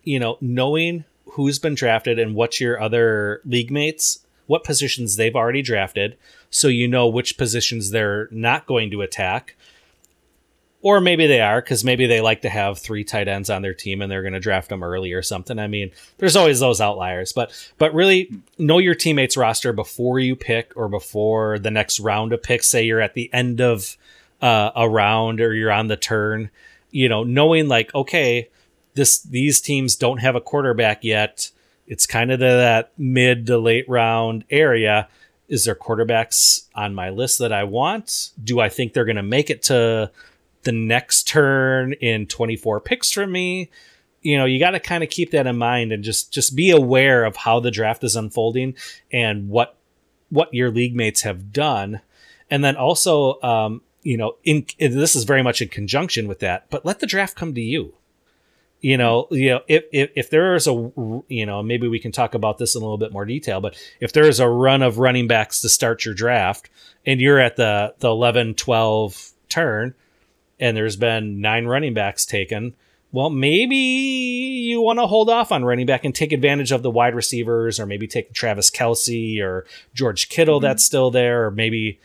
you 0.05 0.19
know, 0.19 0.37
knowing 0.41 1.05
who's 1.33 1.59
been 1.59 1.75
drafted 1.75 2.19
and 2.19 2.35
what 2.35 2.61
your 2.61 2.81
other 2.81 3.41
league 3.45 3.71
mates, 3.71 4.19
what 4.47 4.65
positions 4.65 5.17
they've 5.17 5.37
already 5.37 5.63
drafted, 5.63 6.17
so 6.51 6.69
you 6.69 6.87
know 6.87 7.09
which 7.09 7.39
positions 7.39 7.91
they're 7.91 8.29
not 8.31 8.67
going 8.67 8.91
to 8.91 9.01
attack. 9.01 9.57
Or 10.83 11.01
maybe 11.01 11.29
they 11.29 11.41
are 11.41 11.61
because 11.63 11.85
maybe 11.85 12.07
they 12.07 12.21
like 12.21 12.43
to 12.43 12.49
have 12.49 12.77
three 12.77 13.05
tight 13.05 13.29
ends 13.29 13.49
on 13.49 13.63
their 13.63 13.73
team 13.73 14.03
and 14.03 14.11
they're 14.11 14.23
going 14.23 14.33
to 14.35 14.41
draft 14.41 14.69
them 14.69 14.83
early 14.83 15.13
or 15.13 15.23
something. 15.23 15.61
I 15.61 15.69
mean, 15.69 15.93
there's 16.19 16.35
always 16.35 16.59
those 16.59 16.81
outliers, 16.81 17.33
but 17.33 17.53
but 17.79 17.95
really 17.95 18.31
know 18.59 18.79
your 18.79 18.97
teammates 18.97 19.37
roster 19.37 19.73
before 19.73 20.19
you 20.19 20.35
pick 20.35 20.73
or 20.77 20.89
before 20.89 21.61
the 21.61 21.71
next 21.71 22.01
round 22.01 22.33
of 22.33 22.43
picks. 22.43 22.69
Say 22.69 22.85
you're 22.85 23.01
at 23.01 23.15
the 23.15 23.33
end 23.33 23.61
of 23.61 23.97
uh, 24.41 24.73
a 24.75 24.89
round 24.89 25.41
or 25.41 25.55
you're 25.55 25.71
on 25.71 25.87
the 25.87 25.97
turn. 25.97 26.51
You 26.91 27.09
know, 27.09 27.23
knowing 27.23 27.69
like 27.69 27.95
okay, 27.95 28.49
this 28.95 29.21
these 29.23 29.61
teams 29.61 29.95
don't 29.95 30.19
have 30.19 30.35
a 30.35 30.41
quarterback 30.41 31.05
yet. 31.05 31.51
It's 31.87 32.07
kind 32.07 32.33
of 32.33 32.41
that 32.41 32.93
mid 32.99 33.47
to 33.47 33.59
late 33.59 33.89
round 33.89 34.45
area. 34.51 35.09
Is 35.49 35.65
there 35.65 35.75
quarterbacks 35.75 36.67
on 36.75 36.95
my 36.95 37.11
list 37.11 37.39
that 37.39 37.53
I 37.53 37.65
want? 37.65 38.31
Do 38.43 38.59
I 38.61 38.69
think 38.69 38.93
they're 38.93 39.05
going 39.05 39.17
to 39.17 39.23
make 39.23 39.51
it 39.51 39.63
to 39.65 40.11
the 40.63 40.73
next 40.73 41.29
turn 41.29 41.93
in 41.95 42.27
24 42.27 42.81
picks 42.81 43.11
from 43.13 43.33
me? 43.33 43.71
You 44.21 44.39
know, 44.39 44.45
you 44.45 44.59
got 44.61 44.71
to 44.71 44.81
kind 44.81 45.03
of 45.03 45.11
keep 45.11 45.33
that 45.33 45.47
in 45.47 45.57
mind 45.57 45.93
and 45.93 46.05
just 46.05 46.33
just 46.33 46.55
be 46.55 46.71
aware 46.71 47.25
of 47.25 47.37
how 47.37 47.61
the 47.61 47.71
draft 47.71 48.05
is 48.05 48.17
unfolding 48.17 48.75
and 49.13 49.49
what 49.49 49.77
what 50.29 50.55
your 50.55 50.71
league 50.71 50.95
mates 50.95 51.23
have 51.23 51.53
done. 51.53 52.01
And 52.51 52.63
then 52.65 52.77
also 52.77 53.41
um, 53.43 53.83
you 54.03 54.17
know, 54.17 54.37
in 54.45 54.67
this 54.79 55.15
is 55.15 55.25
very 55.25 55.43
much 55.43 55.63
in 55.63 55.69
conjunction 55.69 56.29
with 56.29 56.41
that, 56.41 56.69
but 56.71 56.85
let 56.85 57.01
the 57.01 57.07
draft 57.07 57.37
come 57.37 57.55
to 57.55 57.61
you. 57.61 57.95
You 58.81 58.97
know, 58.97 59.29
you 59.31 59.51
know, 59.51 59.61
if, 59.69 59.85
if 59.93 60.11
if 60.17 60.31
there 60.31 60.57
is 60.57 60.67
a, 60.67 60.73
you 61.29 61.47
know, 61.47 61.63
maybe 61.63 61.87
we 61.87 62.01
can 62.01 62.11
talk 62.11 62.35
about 62.35 62.59
this 62.59 62.75
in 62.75 62.83
a 62.83 62.85
little 62.85 62.99
bit 62.99 63.13
more 63.13 63.25
detail. 63.25 63.61
But 63.61 63.77
if 64.01 64.13
there 64.13 64.27
is 64.27 64.41
a 64.41 64.49
run 64.49 64.83
of 64.83 64.99
running 64.99 65.29
backs 65.29 65.61
to 65.61 65.69
start 65.69 66.05
your 66.05 66.15
draft, 66.15 66.69
and 67.07 67.21
you're 67.21 67.39
at 67.39 67.55
the 67.55 67.95
the 68.01 68.09
11, 68.09 68.55
12 68.55 69.31
turn, 69.49 69.95
and 70.63 70.77
there's 70.77 70.95
been 70.95 71.41
nine 71.41 71.67
running 71.67 71.93
backs 71.93 72.25
taken, 72.25 72.75
well, 73.11 73.31
maybe 73.31 73.77
you 73.77 74.81
want 74.81 75.01
to 75.01 75.09
hold 75.09 75.29
off 75.29 75.51
on 75.51 75.65
running 75.65 75.87
back 75.87 76.05
and 76.05 76.15
take 76.15 76.33
advantage 76.33 76.71
of 76.71 76.85
the 76.85 76.91
wide 76.91 77.17
receivers, 77.17 77.81
or 77.81 77.85
maybe 77.85 78.07
take 78.07 78.33
Travis 78.33 78.71
Kelce 78.71 79.43
or 79.43 79.67
George 79.93 80.29
Kittle 80.29 80.59
mm-hmm. 80.59 80.63
that's 80.63 80.85
still 80.85 81.11
there, 81.11 81.47
or 81.47 81.51
maybe 81.51 81.99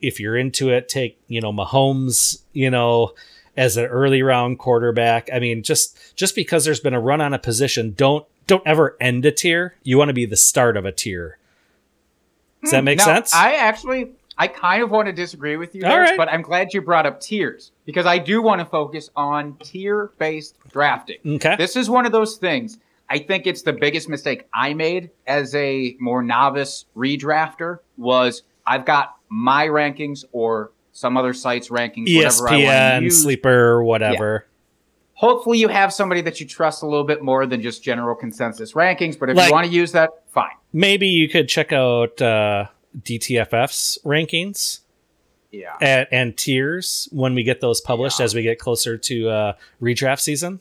if 0.00 0.18
you're 0.18 0.38
into 0.38 0.70
it, 0.70 0.88
take 0.88 1.20
you 1.28 1.42
know 1.42 1.52
Mahomes, 1.52 2.40
you 2.54 2.70
know, 2.70 3.12
as 3.58 3.76
an 3.76 3.84
early 3.84 4.22
round 4.22 4.58
quarterback. 4.58 5.28
I 5.30 5.38
mean, 5.38 5.62
just 5.62 6.16
just 6.16 6.34
because 6.34 6.64
there's 6.64 6.80
been 6.80 6.94
a 6.94 7.00
run 7.00 7.20
on 7.20 7.34
a 7.34 7.38
position, 7.38 7.92
don't 7.92 8.26
don't 8.46 8.66
ever 8.66 8.96
end 9.02 9.26
a 9.26 9.32
tier. 9.32 9.74
You 9.82 9.98
want 9.98 10.08
to 10.08 10.14
be 10.14 10.24
the 10.24 10.36
start 10.36 10.78
of 10.78 10.86
a 10.86 10.92
tier. 10.92 11.36
Does 12.62 12.70
that 12.70 12.78
hmm. 12.78 12.86
make 12.86 12.98
now, 12.98 13.04
sense? 13.04 13.34
I 13.34 13.54
actually 13.54 14.12
I 14.40 14.46
kind 14.46 14.84
of 14.84 14.90
want 14.90 15.06
to 15.06 15.12
disagree 15.12 15.56
with 15.56 15.74
you 15.74 15.82
there, 15.82 16.16
but 16.16 16.28
I'm 16.28 16.42
glad 16.42 16.72
you 16.72 16.80
brought 16.80 17.06
up 17.06 17.20
tiers 17.20 17.72
because 17.84 18.06
I 18.06 18.18
do 18.18 18.40
want 18.40 18.60
to 18.60 18.64
focus 18.64 19.10
on 19.16 19.56
tier 19.64 20.12
based 20.18 20.54
drafting. 20.70 21.18
Okay. 21.26 21.56
This 21.56 21.74
is 21.74 21.90
one 21.90 22.06
of 22.06 22.12
those 22.12 22.36
things. 22.36 22.78
I 23.10 23.18
think 23.18 23.46
it's 23.46 23.62
the 23.62 23.72
biggest 23.72 24.08
mistake 24.08 24.46
I 24.54 24.74
made 24.74 25.10
as 25.26 25.54
a 25.54 25.96
more 25.98 26.22
novice 26.22 26.84
redrafter 26.96 27.78
was 27.96 28.42
I've 28.66 28.84
got 28.84 29.16
my 29.28 29.66
rankings 29.66 30.24
or 30.30 30.72
some 30.92 31.16
other 31.16 31.32
site's 31.32 31.68
rankings, 31.68 32.06
ESPN, 32.06 32.42
whatever 32.42 32.48
I 32.48 32.64
want 32.92 33.00
to 33.00 33.04
use. 33.04 33.22
sleeper, 33.22 33.82
whatever. 33.82 34.44
Yeah. 34.44 34.54
Hopefully, 35.14 35.58
you 35.58 35.66
have 35.66 35.92
somebody 35.92 36.20
that 36.20 36.38
you 36.38 36.46
trust 36.46 36.82
a 36.82 36.86
little 36.86 37.04
bit 37.04 37.22
more 37.22 37.44
than 37.44 37.60
just 37.60 37.82
general 37.82 38.14
consensus 38.14 38.74
rankings. 38.74 39.18
But 39.18 39.30
if 39.30 39.36
like, 39.36 39.48
you 39.48 39.52
want 39.52 39.66
to 39.66 39.72
use 39.72 39.90
that, 39.92 40.10
fine. 40.28 40.52
Maybe 40.72 41.08
you 41.08 41.28
could 41.28 41.48
check 41.48 41.72
out 41.72 42.22
uh, 42.22 42.66
DTFF's 43.00 43.98
rankings. 44.04 44.80
Yeah. 45.50 45.76
And, 45.80 46.06
and, 46.10 46.36
tiers 46.36 47.08
when 47.10 47.34
we 47.34 47.42
get 47.42 47.62
those 47.62 47.80
published 47.80 48.18
yeah. 48.18 48.24
as 48.24 48.34
we 48.34 48.42
get 48.42 48.58
closer 48.58 48.98
to 48.98 49.28
uh, 49.30 49.52
redraft 49.80 50.20
season. 50.20 50.60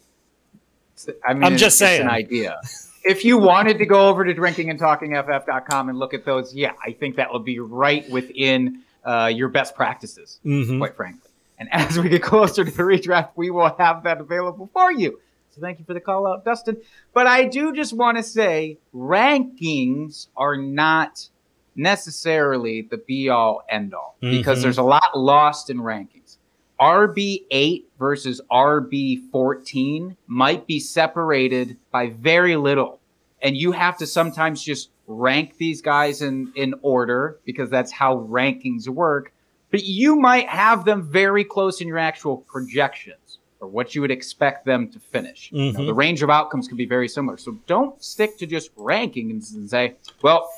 I 1.28 1.34
mean, 1.34 1.44
I'm 1.44 1.58
just 1.58 1.78
saying 1.78 2.04
an 2.04 2.10
idea. 2.10 2.60
if 3.04 3.26
you 3.26 3.38
wanted 3.38 3.78
to 3.80 3.86
go 3.86 4.08
over 4.08 4.24
to 4.24 4.34
drinkingandtalkingff.com 4.34 5.90
and 5.90 6.00
look 6.00 6.14
at 6.14 6.26
those, 6.26 6.56
yeah, 6.56 6.72
I 6.84 6.92
think 6.92 7.18
that 7.18 7.32
would 7.34 7.44
be 7.44 7.60
right 7.60 8.10
within 8.10 8.82
uh, 9.04 9.32
your 9.34 9.50
best 9.50 9.76
practices, 9.76 10.40
mm-hmm. 10.46 10.80
quite 10.80 10.96
frankly. 10.96 11.32
And 11.58 11.70
as 11.72 11.98
we 11.98 12.10
get 12.10 12.22
closer 12.24 12.64
to 12.64 12.72
the 12.72 12.84
redraft, 12.84 13.32
we 13.36 13.50
will 13.50 13.74
have 13.78 14.04
that 14.04 14.20
available 14.20 14.70
for 14.74 14.92
you. 14.92 15.20
So 15.52 15.62
thank 15.62 15.80
you 15.80 15.86
for 15.86 15.94
the 15.94 16.02
call 16.02 16.28
out, 16.28 16.46
Dustin. 16.46 16.78
But 17.14 17.26
I 17.26 17.46
do 17.46 17.74
just 17.74 17.94
want 17.94 18.18
to 18.18 18.24
say 18.24 18.78
rankings 18.94 20.28
are 20.36 20.56
not 20.56 21.30
necessarily 21.78 22.82
the 22.82 22.98
be 22.98 23.30
all 23.30 23.64
end 23.70 23.94
all 23.94 24.18
mm-hmm. 24.22 24.36
because 24.36 24.62
there's 24.62 24.78
a 24.78 24.84
lot 24.84 25.18
lost 25.18 25.70
in 25.70 25.78
rankings. 25.78 26.38
RB8 26.80 27.86
versus 27.98 28.42
RB14 28.52 30.16
might 30.28 30.68
be 30.68 30.80
separated 30.80 31.78
by 31.92 32.10
very 32.10 32.56
little. 32.56 33.00
And 33.42 33.56
you 33.56 33.72
have 33.72 33.98
to 33.98 34.08
sometimes 34.08 34.64
just 34.64 34.90
rank 35.08 35.58
these 35.58 35.82
guys 35.82 36.22
in, 36.22 36.52
in 36.56 36.76
order 36.82 37.40
because 37.46 37.70
that's 37.70 37.92
how 37.92 38.18
rankings 38.30 38.88
work. 38.88 39.32
But 39.72 39.84
you 39.84 40.16
might 40.16 40.48
have 40.48 40.86
them 40.86 41.04
very 41.04 41.44
close 41.44 41.82
in 41.82 41.88
your 41.88 41.98
actual 41.98 42.38
projections 42.38 43.40
or 43.60 43.68
what 43.68 43.96
you 43.96 44.02
would 44.02 44.12
expect 44.12 44.66
them 44.66 44.90
to 44.92 45.00
finish. 45.00 45.50
Mm-hmm. 45.50 45.58
You 45.58 45.72
know, 45.72 45.78
the 45.80 45.84
mm-hmm. 45.86 46.00
range 46.00 46.24
of 46.24 46.30
outcomes 46.30 46.68
can 46.68 46.78
be 46.78 46.86
very 46.86 47.08
similar. 47.08 47.38
So 47.38 47.58
don't 47.66 48.02
stick 48.04 48.38
to 48.38 48.46
just 48.46 48.76
rankings 48.76 49.54
and 49.56 49.70
say, 49.70 49.96
well, 50.22 50.50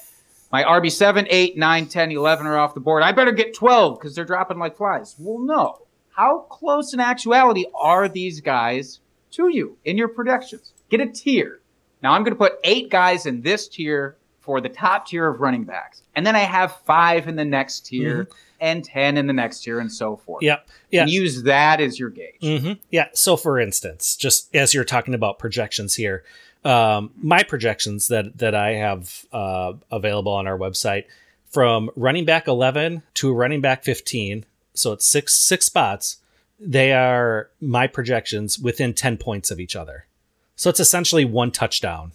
my 0.52 0.64
RB 0.64 0.92
7, 0.92 1.28
8, 1.30 1.58
9, 1.58 1.86
10, 1.88 2.12
11 2.12 2.48
are 2.48 2.58
off 2.58 2.74
the 2.74 2.80
board. 2.80 3.04
I 3.04 3.12
better 3.12 3.32
get 3.32 3.54
12 3.54 4.00
because 4.00 4.16
they're 4.16 4.26
dropping 4.26 4.58
like 4.58 4.78
flies. 4.78 5.16
Well, 5.20 5.40
no. 5.40 5.82
How 6.10 6.40
close 6.50 6.94
in 6.94 7.00
actuality 7.00 7.66
are 7.80 8.10
these 8.10 8.42
guys 8.42 9.00
to 9.32 9.50
you 9.50 9.78
in 9.86 9.98
your 9.98 10.08
predictions? 10.08 10.74
Get 10.90 11.02
a 11.02 11.08
tier. 11.08 11.62
Now 12.02 12.14
I'm 12.14 12.24
going 12.24 12.34
to 12.34 12.38
put 12.38 12.54
eight 12.64 12.90
guys 12.90 13.26
in 13.26 13.42
this 13.42 13.68
tier 13.68 14.18
for 14.40 14.60
the 14.62 14.70
top 14.70 15.06
tier 15.08 15.28
of 15.28 15.42
running 15.42 15.64
backs. 15.64 16.02
And 16.16 16.26
then 16.26 16.36
I 16.36 16.40
have 16.40 16.78
five 16.86 17.28
in 17.28 17.36
the 17.36 17.46
next 17.46 17.86
tier 17.86 18.24
mm-hmm. 18.24 18.34
and 18.60 18.84
10 18.84 19.18
in 19.18 19.28
the 19.28 19.34
next 19.34 19.62
tier 19.62 19.80
and 19.80 19.92
so 19.92 20.18
forth. 20.18 20.42
Yeah. 20.42 20.58
Yeah. 20.90 21.04
And 21.04 21.12
use 21.12 21.44
that 21.44 21.80
as 21.80 22.00
your 22.00 22.10
gauge. 22.10 22.40
Mm-hmm. 22.42 22.74
Yeah. 22.90 23.10
So 23.14 23.38
for 23.38 23.60
instance, 23.60 24.16
just 24.16 24.54
as 24.56 24.74
you're 24.74 24.86
talking 24.86 25.14
about 25.14 25.38
projections 25.38 25.96
here, 25.96 26.24
um, 26.64 27.12
my 27.16 27.44
projections 27.44 28.08
that 28.08 28.38
that 28.38 28.56
I 28.56 28.74
have 28.74 29.26
uh, 29.32 29.74
available 29.92 30.34
on 30.34 30.48
our 30.48 30.58
website 30.58 31.06
from 31.50 31.90
running 31.96 32.26
back 32.26 32.48
11 32.48 33.02
to 33.16 33.34
running 33.34 33.62
back 33.62 33.84
15, 33.84 34.46
so 34.74 34.94
it's 34.94 35.06
six 35.06 35.36
six 35.36 35.66
spots. 35.66 36.18
They 36.60 36.92
are 36.92 37.50
my 37.62 37.88
projections 37.88 38.60
within 38.60 38.94
10 38.94 39.18
points 39.18 39.50
of 39.50 39.60
each 39.62 39.78
other. 39.78 40.06
So 40.58 40.70
it's 40.70 40.82
essentially 40.82 41.24
one 41.24 41.52
touchdown. 41.52 42.12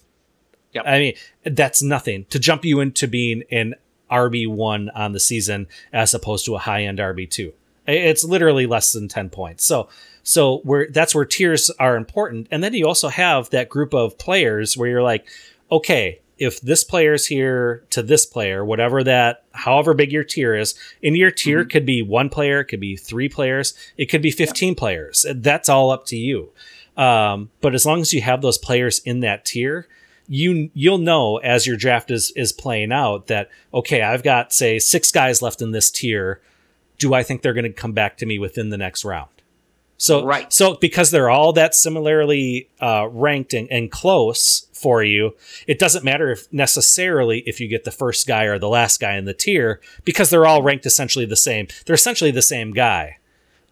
Yep. 0.73 0.83
I 0.85 0.99
mean, 0.99 1.13
that's 1.43 1.81
nothing 1.81 2.25
to 2.25 2.37
jump 2.37 2.63
you 2.63 2.79
into 2.79 3.07
being 3.07 3.43
an 3.49 3.73
RB1 4.11 4.89
on 4.93 5.13
the 5.13 5.19
season 5.19 5.67
as 5.91 6.13
opposed 6.13 6.45
to 6.45 6.55
a 6.55 6.59
high 6.59 6.83
end 6.83 6.99
RB2. 6.99 7.53
It's 7.87 8.23
literally 8.23 8.65
less 8.65 8.91
than 8.91 9.07
10 9.07 9.29
points. 9.29 9.63
So 9.63 9.89
so 10.23 10.57
where 10.59 10.87
that's 10.89 11.13
where 11.13 11.25
tiers 11.25 11.69
are 11.79 11.95
important. 11.95 12.47
And 12.49 12.63
then 12.63 12.73
you 12.73 12.87
also 12.87 13.09
have 13.09 13.49
that 13.51 13.69
group 13.69 13.93
of 13.93 14.17
players 14.17 14.75
where 14.75 14.89
you're 14.89 15.03
like, 15.03 15.27
okay, 15.71 16.19
if 16.37 16.59
this 16.61 16.83
player's 16.83 17.27
here 17.27 17.83
to 17.91 18.01
this 18.01 18.25
player, 18.25 18.65
whatever 18.65 19.03
that, 19.03 19.43
however 19.51 19.93
big 19.93 20.11
your 20.11 20.23
tier 20.23 20.55
is, 20.55 20.75
in 21.01 21.15
your 21.15 21.31
tier 21.31 21.61
mm-hmm. 21.61 21.69
could 21.69 21.85
be 21.85 22.01
one 22.01 22.29
player, 22.29 22.59
it 22.59 22.65
could 22.65 22.79
be 22.79 22.95
three 22.95 23.29
players, 23.29 23.73
it 23.97 24.07
could 24.07 24.21
be 24.21 24.31
15 24.31 24.69
yeah. 24.69 24.77
players. 24.77 25.25
That's 25.33 25.69
all 25.69 25.91
up 25.91 26.05
to 26.07 26.17
you. 26.17 26.51
Um, 26.97 27.51
but 27.61 27.75
as 27.75 27.85
long 27.85 28.01
as 28.01 28.13
you 28.13 28.21
have 28.21 28.41
those 28.41 28.57
players 28.57 28.99
in 28.99 29.19
that 29.21 29.45
tier, 29.45 29.87
you 30.27 30.71
you'll 30.73 30.97
know 30.97 31.37
as 31.37 31.67
your 31.67 31.77
draft 31.77 32.09
is 32.09 32.31
is 32.31 32.51
playing 32.51 32.91
out 32.91 33.27
that 33.27 33.49
okay, 33.73 34.01
I've 34.01 34.23
got 34.23 34.53
say 34.53 34.79
six 34.79 35.11
guys 35.11 35.41
left 35.41 35.61
in 35.61 35.71
this 35.71 35.91
tier. 35.91 36.41
Do 36.97 37.13
I 37.13 37.23
think 37.23 37.41
they're 37.41 37.53
going 37.53 37.65
to 37.65 37.73
come 37.73 37.93
back 37.93 38.17
to 38.17 38.25
me 38.25 38.39
within 38.39 38.69
the 38.69 38.77
next 38.77 39.03
round? 39.05 39.29
So 39.97 40.25
right. 40.25 40.51
So 40.51 40.75
because 40.75 41.11
they're 41.11 41.29
all 41.29 41.53
that 41.53 41.73
similarly 41.73 42.69
uh, 42.81 43.07
ranked 43.09 43.53
and, 43.53 43.71
and 43.71 43.89
close 43.89 44.67
for 44.73 45.03
you, 45.03 45.35
it 45.67 45.79
doesn't 45.79 46.03
matter 46.03 46.31
if 46.31 46.51
necessarily 46.51 47.39
if 47.45 47.59
you 47.59 47.67
get 47.67 47.85
the 47.85 47.91
first 47.91 48.27
guy 48.27 48.43
or 48.43 48.59
the 48.59 48.67
last 48.67 48.99
guy 48.99 49.15
in 49.15 49.25
the 49.25 49.33
tier 49.33 49.79
because 50.03 50.29
they're 50.29 50.45
all 50.45 50.61
ranked 50.61 50.85
essentially 50.85 51.25
the 51.25 51.35
same. 51.35 51.67
They're 51.85 51.95
essentially 51.95 52.31
the 52.31 52.41
same 52.41 52.71
guy, 52.71 53.19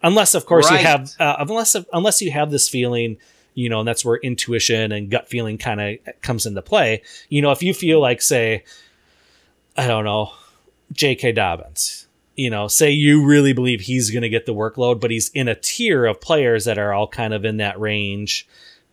unless 0.02 0.34
of 0.34 0.46
course 0.46 0.70
right. 0.70 0.80
you 0.80 0.86
have 0.86 1.10
uh, 1.20 1.36
unless 1.40 1.76
unless 1.92 2.22
you 2.22 2.30
have 2.30 2.50
this 2.50 2.68
feeling. 2.68 3.18
You 3.56 3.68
know, 3.68 3.78
and 3.78 3.86
that's 3.86 4.04
where 4.04 4.16
intuition 4.16 4.90
and 4.90 5.08
gut 5.08 5.28
feeling 5.28 5.58
kind 5.58 5.80
of 5.80 6.20
comes 6.22 6.44
into 6.44 6.60
play. 6.60 7.02
You 7.28 7.40
know, 7.40 7.52
if 7.52 7.62
you 7.62 7.72
feel 7.72 8.00
like, 8.00 8.20
say, 8.20 8.64
I 9.76 9.86
don't 9.86 10.02
know, 10.02 10.32
J.K. 10.90 11.30
Dobbins 11.30 12.03
you 12.36 12.50
know, 12.50 12.68
say 12.68 12.90
you 12.90 13.24
really 13.24 13.52
believe 13.52 13.82
he's 13.82 14.10
going 14.10 14.22
to 14.22 14.28
get 14.28 14.46
the 14.46 14.54
workload, 14.54 15.00
but 15.00 15.10
he's 15.10 15.28
in 15.30 15.48
a 15.48 15.54
tier 15.54 16.04
of 16.04 16.20
players 16.20 16.64
that 16.64 16.78
are 16.78 16.92
all 16.92 17.06
kind 17.06 17.32
of 17.32 17.44
in 17.44 17.58
that 17.58 17.78
range. 17.78 18.46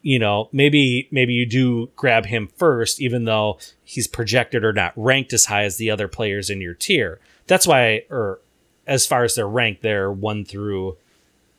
You 0.03 0.19
know, 0.19 0.49
maybe 0.51 1.07
maybe 1.11 1.33
you 1.33 1.45
do 1.45 1.89
grab 1.95 2.25
him 2.25 2.49
first, 2.55 2.99
even 3.01 3.25
though 3.25 3.59
he's 3.83 4.07
projected 4.07 4.63
or 4.63 4.73
not 4.73 4.93
ranked 4.95 5.33
as 5.33 5.45
high 5.45 5.63
as 5.63 5.77
the 5.77 5.91
other 5.91 6.07
players 6.07 6.49
in 6.49 6.61
your 6.61 6.73
tier. 6.73 7.19
That's 7.47 7.67
why, 7.67 8.05
or 8.09 8.39
as 8.87 9.05
far 9.05 9.23
as 9.23 9.35
they're 9.35 9.47
ranked, 9.47 9.83
they're 9.83 10.11
one 10.11 10.43
through, 10.43 10.97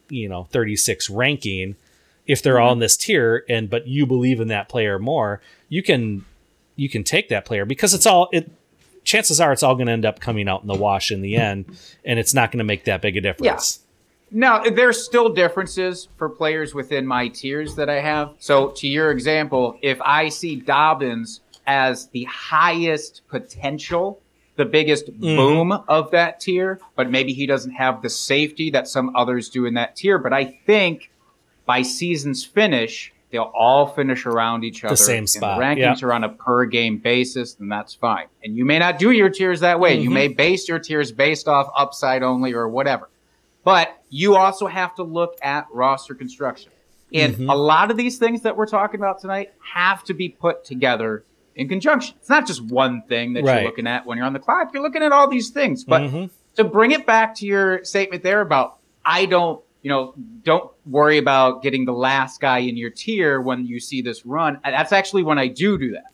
you 0.09 0.29
know, 0.29 0.45
thirty 0.45 0.77
six 0.77 1.09
ranking. 1.09 1.77
If 2.27 2.42
they're 2.42 2.55
mm-hmm. 2.55 2.64
all 2.64 2.73
in 2.73 2.79
this 2.81 2.97
tier, 2.97 3.45
and 3.49 3.71
but 3.71 3.87
you 3.87 4.07
believe 4.07 4.40
in 4.40 4.49
that 4.49 4.68
player 4.68 4.99
more, 4.99 5.40
you 5.68 5.83
can 5.83 6.25
you 6.75 6.88
can 6.88 7.05
take 7.05 7.29
that 7.29 7.45
player 7.45 7.64
because 7.64 7.95
it's 7.95 8.07
all 8.07 8.29
it 8.33 8.51
chances 9.05 9.41
are 9.41 9.53
it's 9.53 9.62
all 9.62 9.75
going 9.75 9.87
to 9.87 9.93
end 9.93 10.05
up 10.05 10.21
coming 10.21 10.49
out 10.49 10.62
in 10.62 10.69
the 10.69 10.75
wash 10.75 11.11
in 11.11 11.23
the 11.23 11.37
end, 11.37 11.77
and 12.05 12.19
it's 12.19 12.35
not 12.35 12.51
going 12.51 12.59
to 12.59 12.65
make 12.65 12.85
that 12.85 13.03
big 13.03 13.17
a 13.17 13.21
difference. 13.21 13.79
Yeah. 13.79 13.83
Now, 14.35 14.62
there's 14.62 15.05
still 15.05 15.29
differences 15.29 16.09
for 16.17 16.29
players 16.31 16.75
within 16.75 17.07
my 17.07 17.29
tiers 17.29 17.75
that 17.75 17.91
I 17.91 18.01
have. 18.01 18.33
So, 18.38 18.69
to 18.71 18.88
your 18.88 19.11
example, 19.11 19.79
if 19.83 20.01
I 20.01 20.31
see 20.31 20.57
Dobbins 20.57 21.41
as 21.67 22.09
the 22.09 22.25
highest 22.25 23.23
potential, 23.29 24.21
the 24.57 24.65
biggest 24.65 25.07
mm-hmm. 25.07 25.37
boom 25.37 25.73
of 25.87 26.11
that 26.12 26.41
tier, 26.41 26.81
but 26.97 27.11
maybe 27.11 27.35
he 27.35 27.47
doesn't 27.47 27.73
have 27.73 28.01
the 28.01 28.09
safety 28.09 28.71
that 28.71 28.88
some 28.88 29.15
others 29.15 29.51
do 29.51 29.67
in 29.67 29.75
that 29.75 29.97
tier. 29.97 30.19
But 30.19 30.33
I 30.33 30.59
think 30.67 31.11
by 31.67 31.83
season's 31.83 32.45
finish, 32.45 33.12
They'll 33.33 33.51
all 33.55 33.87
finish 33.87 34.27
around 34.27 34.62
each 34.62 34.85
other. 34.85 34.92
The 34.92 34.97
same 34.99 35.27
spot. 35.27 35.59
the 35.59 35.64
rankings 35.64 35.79
yep. 36.01 36.03
are 36.03 36.12
on 36.12 36.23
a 36.23 36.29
per 36.29 36.66
game 36.66 36.99
basis, 36.99 37.57
and 37.59 37.73
that's 37.73 37.95
fine. 37.95 38.27
And 38.45 38.55
you 38.57 38.66
may 38.66 38.79
not 38.79 38.99
do 38.99 39.11
your 39.11 39.31
tiers 39.31 39.61
that 39.61 39.81
way. 39.81 39.95
Mm-hmm. 39.95 40.05
You 40.05 40.11
may 40.11 40.29
base 40.29 40.68
your 40.68 40.79
tiers 40.79 41.11
based 41.11 41.49
off 41.49 41.68
upside 41.75 42.23
only 42.23 42.53
or 42.53 42.68
whatever. 42.68 43.09
But 43.64 44.03
you 44.11 44.37
also 44.37 44.66
have 44.66 44.95
to 44.97 45.03
look 45.03 45.38
at 45.42 45.66
roster 45.73 46.14
construction. 46.14 46.73
And 47.14 47.35
Mhm. 47.35 47.51
a 47.51 47.57
lot 47.57 47.90
of 47.90 47.97
these 47.97 48.18
things 48.18 48.42
that 48.42 48.57
we're 48.57 48.66
talking 48.66 49.01
about 49.01 49.21
tonight 49.21 49.53
have 49.75 50.05
to 50.05 50.14
be 50.14 50.29
put 50.29 50.64
together 50.64 51.25
in 51.57 51.68
conjunction. 51.68 52.14
It's 52.18 52.29
not 52.29 52.47
just 52.47 52.62
one 52.62 53.03
thing 53.09 53.33
that 53.35 53.45
Right. 53.45 53.61
you're 53.62 53.64
looking 53.71 53.87
at 53.87 54.05
when 54.05 54.18
you're 54.18 54.27
on 54.27 54.33
the 54.35 54.38
clock. 54.40 54.73
You're 54.75 54.83
looking 54.83 55.03
at 55.03 55.12
all 55.12 55.29
these 55.29 55.51
things. 55.51 55.85
But 55.85 56.03
Mhm. 56.03 56.31
to 56.57 56.64
bring 56.64 56.90
it 56.90 57.07
back 57.07 57.35
to 57.37 57.47
your 57.47 57.83
statement 57.85 58.23
there 58.23 58.42
about 58.42 58.77
I 59.05 59.25
don't, 59.27 59.61
you 59.83 59.88
know, 59.88 60.14
don't 60.45 60.71
worry 60.87 61.18
about 61.18 61.62
getting 61.62 61.85
the 61.85 61.92
last 61.92 62.40
guy 62.40 62.59
in 62.59 62.77
your 62.77 62.90
tier 62.90 63.40
when 63.40 63.66
you 63.66 63.81
see 63.81 64.01
this 64.03 64.25
run. 64.25 64.59
That's 64.64 64.92
actually 64.92 65.23
when 65.25 65.38
I 65.38 65.49
do 65.49 65.77
do 65.79 65.92
that. 65.92 66.05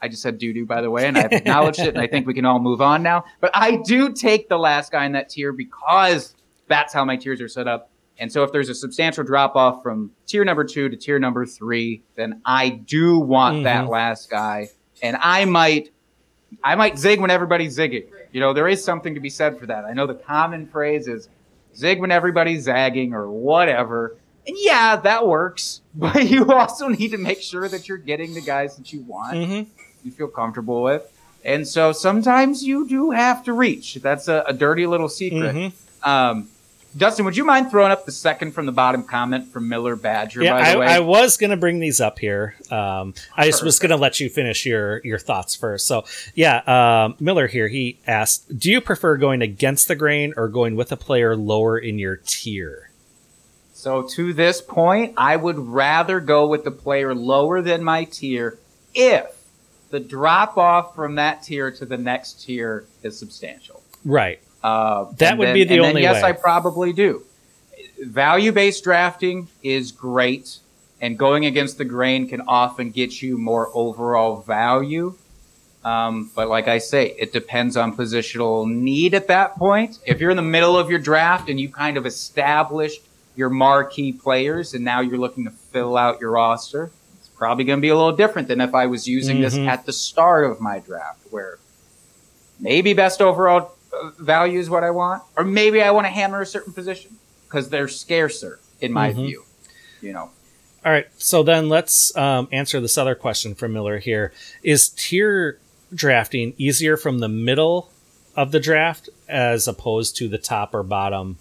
I 0.00 0.08
just 0.08 0.22
said 0.22 0.38
doo 0.38 0.52
doo, 0.52 0.66
by 0.66 0.80
the 0.82 0.90
way, 0.90 1.06
and 1.06 1.16
I've 1.18 1.32
acknowledged 1.32 1.80
it, 1.80 1.88
and 1.88 1.98
I 1.98 2.06
think 2.06 2.26
we 2.26 2.34
can 2.34 2.44
all 2.44 2.58
move 2.60 2.80
on 2.80 3.02
now. 3.02 3.24
But 3.40 3.50
I 3.54 3.76
do 3.84 4.12
take 4.12 4.48
the 4.48 4.58
last 4.58 4.92
guy 4.92 5.04
in 5.06 5.12
that 5.12 5.28
tier 5.30 5.52
because 5.52 6.34
that's 6.68 6.92
how 6.92 7.04
my 7.04 7.16
tiers 7.16 7.40
are 7.40 7.48
set 7.48 7.66
up. 7.66 7.90
And 8.18 8.30
so 8.30 8.42
if 8.44 8.52
there's 8.52 8.68
a 8.68 8.74
substantial 8.74 9.24
drop 9.24 9.56
off 9.56 9.82
from 9.82 10.10
tier 10.26 10.44
number 10.44 10.64
two 10.64 10.88
to 10.88 10.96
tier 10.96 11.18
number 11.18 11.44
three, 11.46 12.02
then 12.14 12.40
I 12.44 12.68
do 12.70 13.18
want 13.18 13.64
that 13.64 13.86
Mhm. 13.86 13.90
last 13.90 14.30
guy. 14.30 14.68
And 15.02 15.16
I 15.20 15.44
might 15.46 15.90
I 16.62 16.76
might 16.76 16.96
zig 16.96 17.20
when 17.20 17.30
everybody's 17.30 17.76
zigging. 17.76 18.06
You 18.32 18.40
know, 18.40 18.52
there 18.52 18.68
is 18.68 18.82
something 18.82 19.14
to 19.14 19.20
be 19.20 19.28
said 19.28 19.58
for 19.58 19.66
that. 19.66 19.84
I 19.84 19.92
know 19.92 20.06
the 20.06 20.14
common 20.14 20.66
phrase 20.66 21.08
is 21.08 21.28
zig 21.76 22.00
when 22.00 22.10
everybody's 22.10 22.64
zagging 22.64 23.12
or 23.14 23.28
whatever. 23.30 24.16
And 24.46 24.56
yeah, 24.60 24.96
that 24.96 25.26
works. 25.26 25.80
But 25.94 26.28
you 26.28 26.52
also 26.52 26.88
need 26.88 27.12
to 27.12 27.18
make 27.18 27.40
sure 27.40 27.68
that 27.68 27.88
you're 27.88 27.96
getting 27.98 28.34
the 28.34 28.42
guys 28.42 28.76
that 28.76 28.92
you 28.92 29.00
want, 29.02 29.34
Mhm. 29.34 29.66
you 30.04 30.10
feel 30.10 30.28
comfortable 30.28 30.82
with. 30.82 31.02
And 31.44 31.66
so 31.66 31.92
sometimes 31.92 32.62
you 32.64 32.86
do 32.86 33.12
have 33.12 33.42
to 33.44 33.52
reach. 33.54 33.94
That's 34.02 34.28
a, 34.28 34.44
a 34.46 34.52
dirty 34.52 34.86
little 34.86 35.08
secret. 35.08 35.54
Mhm. 35.54 35.72
Um, 36.06 36.48
Dustin, 36.96 37.24
would 37.24 37.36
you 37.36 37.44
mind 37.44 37.70
throwing 37.70 37.92
up 37.92 38.06
the 38.06 38.12
second 38.12 38.52
from 38.52 38.64
the 38.64 38.72
bottom 38.72 39.02
comment 39.02 39.52
from 39.52 39.68
Miller 39.68 39.96
Badger, 39.96 40.42
Yeah, 40.42 40.52
by 40.52 40.72
the 40.72 40.78
way? 40.78 40.86
I, 40.86 40.96
I 40.96 41.00
was 41.00 41.36
gonna 41.36 41.56
bring 41.56 41.78
these 41.78 42.00
up 42.00 42.18
here. 42.18 42.54
Um, 42.70 43.14
I 43.36 43.46
just 43.46 43.62
was 43.62 43.78
gonna 43.78 43.96
let 43.96 44.18
you 44.20 44.28
finish 44.28 44.64
your 44.64 45.00
your 45.04 45.18
thoughts 45.18 45.54
first. 45.54 45.86
So 45.86 46.04
yeah, 46.34 46.62
um, 47.04 47.16
Miller 47.20 47.48
here. 47.48 47.68
He 47.68 47.98
asked, 48.06 48.58
"Do 48.58 48.70
you 48.70 48.80
prefer 48.80 49.16
going 49.16 49.42
against 49.42 49.88
the 49.88 49.94
grain 49.94 50.32
or 50.36 50.48
going 50.48 50.74
with 50.76 50.90
a 50.90 50.96
player 50.96 51.36
lower 51.36 51.78
in 51.78 51.98
your 51.98 52.16
tier?" 52.16 52.90
So 53.74 54.02
to 54.02 54.32
this 54.32 54.62
point, 54.62 55.12
I 55.18 55.36
would 55.36 55.58
rather 55.58 56.18
go 56.20 56.46
with 56.46 56.64
the 56.64 56.70
player 56.70 57.14
lower 57.14 57.60
than 57.60 57.84
my 57.84 58.04
tier 58.04 58.58
if 58.94 59.36
the 59.90 60.00
drop 60.00 60.56
off 60.56 60.94
from 60.94 61.16
that 61.16 61.42
tier 61.42 61.70
to 61.70 61.84
the 61.84 61.98
next 61.98 62.44
tier 62.44 62.86
is 63.02 63.18
substantial. 63.18 63.82
Right. 64.04 64.40
Uh, 64.66 65.06
That 65.18 65.38
would 65.38 65.48
then- 65.48 65.54
be 65.54 65.64
the 65.64 65.74
and 65.74 65.82
then 65.84 65.88
only 65.90 66.02
yes, 66.02 66.22
way. 66.22 66.30
I 66.30 66.32
probably 66.32 66.92
do. 66.92 67.22
Value 68.02 68.50
based 68.52 68.82
drafting 68.84 69.48
is 69.62 69.92
great, 69.92 70.58
and 71.00 71.16
going 71.18 71.46
against 71.46 71.78
the 71.78 71.84
grain 71.84 72.28
can 72.28 72.42
often 72.48 72.90
get 72.90 73.22
you 73.22 73.38
more 73.38 73.70
overall 73.74 74.36
value. 74.42 75.14
Um, 75.84 76.30
but 76.34 76.48
like 76.48 76.66
I 76.66 76.78
say, 76.78 77.14
it 77.16 77.32
depends 77.32 77.76
on 77.76 77.96
positional 77.96 78.68
need 78.68 79.14
at 79.14 79.28
that 79.28 79.54
point. 79.56 79.98
If 80.04 80.20
you're 80.20 80.30
in 80.32 80.36
the 80.36 80.42
middle 80.56 80.76
of 80.76 80.90
your 80.90 80.98
draft 80.98 81.48
and 81.48 81.60
you 81.60 81.68
kind 81.68 81.96
of 81.96 82.04
established 82.06 83.02
your 83.36 83.50
marquee 83.50 84.12
players, 84.12 84.74
and 84.74 84.84
now 84.84 85.00
you're 85.00 85.18
looking 85.18 85.44
to 85.44 85.50
fill 85.50 85.96
out 85.96 86.20
your 86.20 86.32
roster, 86.32 86.90
it's 87.20 87.28
probably 87.28 87.62
going 87.64 87.78
to 87.78 87.82
be 87.82 87.90
a 87.90 87.94
little 87.94 88.16
different 88.16 88.48
than 88.48 88.60
if 88.60 88.74
I 88.74 88.86
was 88.86 89.06
using 89.06 89.40
this 89.40 89.54
Mhm. 89.54 89.68
at 89.68 89.86
the 89.86 89.92
start 89.92 90.44
of 90.50 90.60
my 90.60 90.80
draft, 90.80 91.20
where 91.30 91.58
maybe 92.58 92.92
best 92.94 93.22
overall 93.22 93.70
value 94.18 94.58
is 94.58 94.68
what 94.70 94.84
I 94.84 94.90
want, 94.90 95.22
or 95.36 95.44
maybe 95.44 95.82
I 95.82 95.90
want 95.90 96.06
to 96.06 96.10
hammer 96.10 96.40
a 96.40 96.46
certain 96.46 96.72
position 96.72 97.16
because 97.46 97.68
they're 97.70 97.88
scarcer 97.88 98.58
in 98.80 98.92
my 98.92 99.12
Mhm. 99.12 99.26
view. 99.26 99.44
You 100.02 100.12
know, 100.12 100.30
All 100.84 100.92
right. 100.92 101.06
So 101.16 101.42
then 101.42 101.68
let's 101.68 102.16
um, 102.16 102.46
answer 102.52 102.80
this 102.80 102.96
other 102.96 103.14
question 103.16 103.54
from 103.56 103.72
Miller 103.72 103.98
here. 103.98 104.32
Is 104.62 104.88
tier 104.90 105.58
drafting 105.94 106.54
easier 106.58 106.96
from 106.96 107.18
the 107.18 107.28
middle 107.28 107.90
of 108.36 108.52
the 108.52 108.60
draft 108.60 109.08
as 109.28 109.66
opposed 109.66 110.16
to 110.18 110.28
the 110.28 110.38
top 110.38 110.74
or 110.74 110.82
bottom? 110.84 111.38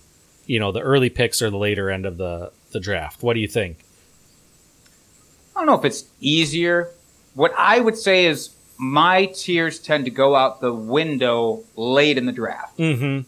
You 0.47 0.59
know, 0.59 0.71
the 0.71 0.79
early 0.81 1.09
picks 1.11 1.41
or 1.41 1.49
the 1.51 1.57
later 1.57 1.89
end 1.91 2.05
of 2.05 2.17
the 2.17 2.51
the 2.71 2.79
draft. 2.79 3.21
What 3.23 3.33
do 3.35 3.39
you 3.39 3.47
think? 3.47 3.79
I 5.55 5.59
don't 5.59 5.67
know 5.67 5.77
if 5.77 5.85
it's 5.85 6.05
easier. 6.19 6.89
What 7.33 7.53
I 7.57 7.79
would 7.79 7.97
say 7.97 8.25
is 8.25 8.49
my 8.77 9.25
tiers 9.27 9.79
tend 9.79 10.05
to 10.05 10.11
go 10.11 10.35
out 10.35 10.61
the 10.61 10.73
window 10.73 11.63
late 11.75 12.17
in 12.17 12.25
the 12.25 12.31
draft. 12.31 12.77
Mm-hmm. 12.77 13.21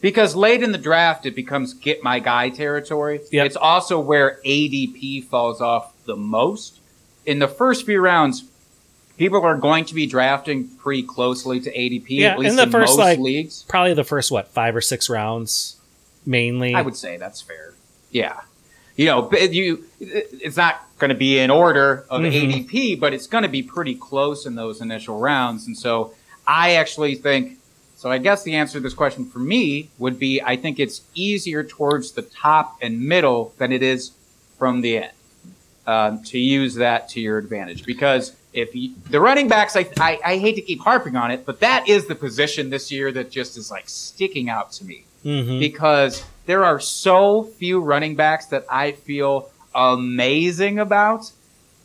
Because 0.00 0.36
late 0.36 0.62
in 0.62 0.72
the 0.72 0.78
draft, 0.78 1.26
it 1.26 1.34
becomes 1.34 1.74
get 1.74 2.04
my 2.04 2.20
guy 2.20 2.50
territory. 2.50 3.20
Yep. 3.32 3.46
It's 3.46 3.56
also 3.56 3.98
where 3.98 4.40
ADP 4.46 5.24
falls 5.24 5.60
off 5.60 5.92
the 6.04 6.16
most. 6.16 6.78
In 7.26 7.40
the 7.40 7.48
first 7.48 7.84
few 7.84 8.00
rounds, 8.00 8.44
people 9.16 9.42
are 9.44 9.56
going 9.56 9.84
to 9.86 9.94
be 9.94 10.06
drafting 10.06 10.68
pretty 10.68 11.02
closely 11.02 11.60
to 11.60 11.72
ADP, 11.72 12.06
Yeah, 12.10 12.28
at 12.32 12.38
least 12.38 12.50
in 12.50 12.56
the 12.56 12.62
in 12.62 12.70
first, 12.70 12.92
most 12.92 12.98
like, 12.98 13.18
leagues. 13.18 13.64
Probably 13.68 13.94
the 13.94 14.04
first 14.04 14.30
what 14.30 14.48
five 14.48 14.76
or 14.76 14.80
six 14.80 15.10
rounds, 15.10 15.80
mainly. 16.24 16.74
I 16.74 16.82
would 16.82 16.96
say 16.96 17.16
that's 17.16 17.40
fair. 17.40 17.74
Yeah. 18.10 18.40
You 18.98 19.06
know, 19.06 19.30
you 19.32 19.84
it's 20.00 20.56
not 20.56 20.84
going 20.98 21.10
to 21.10 21.14
be 21.14 21.38
in 21.38 21.50
order 21.50 22.04
of 22.10 22.20
Mhm. 22.20 22.32
ADP, 22.68 22.98
but 22.98 23.14
it's 23.14 23.28
going 23.28 23.42
to 23.44 23.48
be 23.48 23.62
pretty 23.62 23.94
close 23.94 24.44
in 24.44 24.56
those 24.56 24.80
initial 24.80 25.20
rounds. 25.20 25.68
And 25.68 25.78
so 25.78 26.12
I 26.46 26.72
actually 26.74 27.14
think 27.14 27.58
so 27.96 28.10
I 28.10 28.18
guess 28.18 28.42
the 28.42 28.54
answer 28.56 28.74
to 28.78 28.80
this 28.80 28.94
question 28.94 29.24
for 29.24 29.38
me 29.38 29.88
would 29.98 30.18
be 30.18 30.42
I 30.42 30.56
think 30.56 30.80
it's 30.80 31.02
easier 31.14 31.62
towards 31.62 32.12
the 32.12 32.22
top 32.22 32.76
and 32.82 33.00
middle 33.00 33.54
than 33.58 33.70
it 33.72 33.82
is 33.84 34.10
from 34.58 34.80
the 34.82 34.98
end. 34.98 35.12
Um, 35.86 36.22
to 36.24 36.38
use 36.38 36.74
that 36.74 37.08
to 37.10 37.20
your 37.20 37.38
advantage 37.38 37.84
because 37.86 38.34
if 38.52 38.74
you, 38.74 38.92
the 39.08 39.20
running 39.20 39.48
backs, 39.48 39.74
I, 39.76 39.88
I, 39.98 40.18
I 40.22 40.36
hate 40.36 40.56
to 40.56 40.60
keep 40.60 40.80
harping 40.80 41.16
on 41.16 41.30
it, 41.30 41.46
but 41.46 41.60
that 41.60 41.88
is 41.88 42.06
the 42.06 42.14
position 42.14 42.68
this 42.68 42.90
year 42.92 43.10
that 43.12 43.30
just 43.30 43.56
is 43.56 43.70
like 43.70 43.88
sticking 43.88 44.50
out 44.50 44.72
to 44.72 44.84
me 44.84 45.04
Mhm. 45.24 45.58
because 45.60 46.24
there 46.48 46.64
are 46.64 46.80
so 46.80 47.42
few 47.42 47.78
running 47.78 48.16
backs 48.16 48.46
that 48.46 48.64
I 48.70 48.92
feel 48.92 49.50
amazing 49.74 50.78
about. 50.78 51.30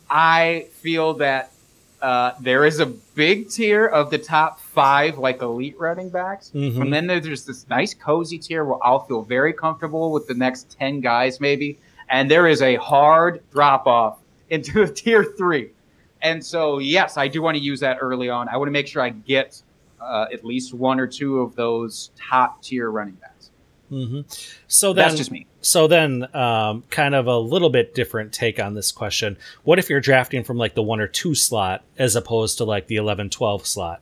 I 0.08 0.68
feel 0.80 1.12
that 1.14 1.52
uh, 2.00 2.32
there 2.40 2.64
is 2.64 2.80
a 2.80 2.86
big 2.86 3.50
tier 3.50 3.84
of 3.84 4.08
the 4.08 4.16
top 4.16 4.58
five, 4.58 5.18
like 5.18 5.42
elite 5.42 5.78
running 5.78 6.08
backs. 6.08 6.50
Mhm. 6.54 6.80
And 6.80 6.92
then 6.94 7.06
there's 7.06 7.44
this 7.44 7.68
nice 7.68 7.92
cozy 7.92 8.38
tier 8.38 8.64
where 8.64 8.78
I'll 8.82 9.04
feel 9.04 9.20
very 9.22 9.52
comfortable 9.52 10.12
with 10.12 10.26
the 10.28 10.34
next 10.34 10.74
10 10.78 11.00
guys, 11.00 11.42
maybe. 11.42 11.78
And 12.08 12.30
there 12.30 12.46
is 12.46 12.62
a 12.62 12.76
hard 12.76 13.42
drop 13.52 13.86
off 13.86 14.16
into 14.48 14.80
a 14.82 14.88
tier 15.00 15.24
three. 15.24 15.72
And 16.22 16.42
so, 16.42 16.78
yes, 16.78 17.18
I 17.18 17.28
do 17.28 17.42
want 17.42 17.58
to 17.58 17.62
use 17.62 17.80
that 17.80 17.98
early 18.00 18.30
on. 18.30 18.48
I 18.48 18.56
want 18.56 18.68
to 18.68 18.72
make 18.72 18.86
sure 18.86 19.02
I 19.02 19.10
get 19.10 19.60
uh, 20.00 20.24
at 20.32 20.42
least 20.42 20.72
one 20.72 20.98
or 20.98 21.06
two 21.06 21.40
of 21.40 21.54
those 21.54 22.12
top 22.16 22.62
tier 22.62 22.90
running 22.90 23.14
backs. 23.14 23.33
Hmm 23.88 24.22
So 24.66 24.92
then, 24.92 25.08
That's 25.08 25.18
just 25.18 25.30
me. 25.30 25.46
So 25.60 25.86
then, 25.86 26.34
um, 26.34 26.84
kind 26.90 27.14
of 27.14 27.26
a 27.26 27.38
little 27.38 27.70
bit 27.70 27.94
different 27.94 28.32
take 28.32 28.60
on 28.60 28.74
this 28.74 28.92
question. 28.92 29.36
What 29.62 29.78
if 29.78 29.88
you're 29.88 30.00
drafting 30.00 30.44
from 30.44 30.56
like 30.56 30.74
the 30.74 30.82
one 30.82 31.00
or 31.00 31.06
two 31.06 31.34
slot 31.34 31.84
as 31.98 32.16
opposed 32.16 32.58
to 32.58 32.64
like 32.64 32.86
the 32.86 32.96
11, 32.96 33.30
12 33.30 33.66
slot? 33.66 34.00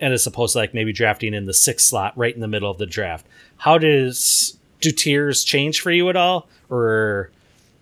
And 0.00 0.12
as 0.12 0.26
opposed 0.26 0.52
to 0.52 0.58
like 0.58 0.74
maybe 0.74 0.92
drafting 0.92 1.34
in 1.34 1.46
the 1.46 1.54
six 1.54 1.84
slot 1.84 2.16
right 2.16 2.34
in 2.34 2.40
the 2.40 2.48
middle 2.48 2.70
of 2.70 2.78
the 2.78 2.86
draft. 2.86 3.26
How 3.56 3.78
does, 3.78 4.56
do 4.80 4.92
tiers 4.92 5.42
change 5.42 5.80
for 5.80 5.90
you 5.90 6.08
at 6.08 6.14
all? 6.16 6.48
Or, 6.70 7.30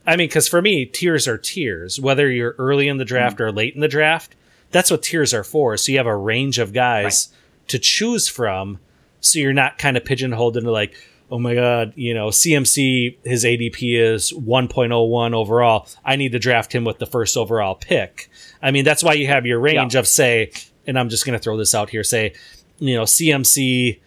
I 0.07 0.17
mean, 0.17 0.29
because 0.29 0.49
for 0.49 0.63
me, 0.63 0.87
tiers 0.87 1.29
are 1.29 1.37
tiers, 1.37 2.01
whether 2.01 2.31
you're 2.31 2.55
early 2.59 2.89
in 2.89 2.97
the 2.97 3.05
draft 3.05 3.41
or 3.41 3.53
late 3.53 3.75
in 3.75 3.81
the 3.83 3.89
draft. 3.89 4.35
That's 4.71 4.91
what 4.91 5.03
tiers 5.03 5.35
are 5.35 5.45
for. 5.45 5.77
So 5.77 5.93
you 5.93 5.99
have 5.99 6.07
a 6.07 6.17
range 6.17 6.59
of 6.59 6.73
guys 6.73 7.29
to 7.69 7.79
choose 7.79 8.29
from. 8.29 8.79
So 9.21 9.39
you're 9.39 9.53
not 9.53 9.79
kind 9.79 9.97
of 9.97 10.05
pigeonholed 10.05 10.57
into 10.57 10.71
like, 10.71 10.95
oh 11.31 11.39
my 11.39 11.55
god, 11.55 11.93
you 11.97 12.15
know, 12.15 12.29
CMC 12.29 13.17
his 13.25 13.45
ADP 13.45 13.99
is 14.01 14.33
1.01 14.33 15.35
overall. 15.35 15.89
I 16.05 16.17
need 16.17 16.33
to 16.33 16.39
draft 16.39 16.73
him 16.73 16.85
with 16.85 16.99
the 16.99 17.07
first 17.07 17.37
overall 17.37 17.75
pick. 17.75 18.31
I 18.63 18.71
mean, 18.71 18.85
that's 18.85 19.03
why 19.03 19.15
you 19.15 19.27
have 19.27 19.45
your 19.47 19.59
range 19.59 19.95
of 19.97 20.07
say, 20.07 20.53
and 20.87 20.99
I'm 20.99 21.09
just 21.09 21.27
going 21.27 21.37
to 21.37 21.43
throw 21.43 21.57
this 21.57 21.75
out 21.75 21.91
here, 21.91 22.05
say, 22.05 22.35
you 22.79 22.95
know, 22.95 23.03
CMC, 23.03 24.01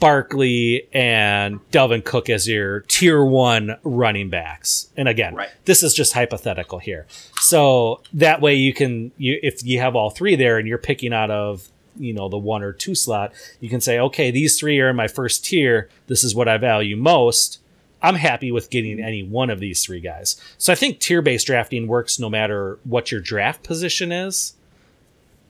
Barkley, 0.00 0.88
and 0.92 1.58
Dalvin 1.70 2.04
Cook 2.04 2.30
as 2.30 2.46
your 2.48 2.80
tier 2.82 3.24
one 3.24 3.76
running 3.82 4.30
backs. 4.30 4.90
And 4.96 5.08
again, 5.08 5.34
Right. 5.34 5.48
this 5.64 5.82
is 5.82 5.92
just 5.92 6.12
hypothetical 6.12 6.78
here. 6.78 7.06
So 7.40 8.00
that 8.12 8.40
way 8.40 8.54
you 8.54 8.72
can, 8.72 9.12
you 9.16 9.38
if 9.42 9.64
you 9.64 9.80
have 9.80 9.96
all 9.96 10.10
three 10.10 10.36
there 10.36 10.58
and 10.58 10.68
you're 10.68 10.78
picking 10.78 11.12
out 11.12 11.30
of 11.30 11.68
you 11.98 12.12
know 12.12 12.28
the 12.28 12.38
one 12.38 12.62
or 12.62 12.72
two 12.72 12.94
slot 12.94 13.32
you 13.60 13.68
can 13.68 13.80
say 13.80 13.98
okay 13.98 14.30
these 14.30 14.58
three 14.58 14.78
are 14.80 14.90
in 14.90 14.96
my 14.96 15.08
first 15.08 15.44
tier 15.44 15.88
this 16.06 16.24
is 16.24 16.34
what 16.34 16.48
i 16.48 16.56
value 16.56 16.96
most 16.96 17.60
i'm 18.02 18.16
happy 18.16 18.50
with 18.52 18.70
getting 18.70 19.00
any 19.00 19.22
one 19.22 19.50
of 19.50 19.60
these 19.60 19.84
three 19.84 20.00
guys 20.00 20.40
so 20.56 20.72
i 20.72 20.76
think 20.76 20.98
tier 20.98 21.22
based 21.22 21.46
drafting 21.46 21.86
works 21.86 22.18
no 22.18 22.30
matter 22.30 22.78
what 22.84 23.10
your 23.10 23.20
draft 23.20 23.62
position 23.62 24.12
is 24.12 24.54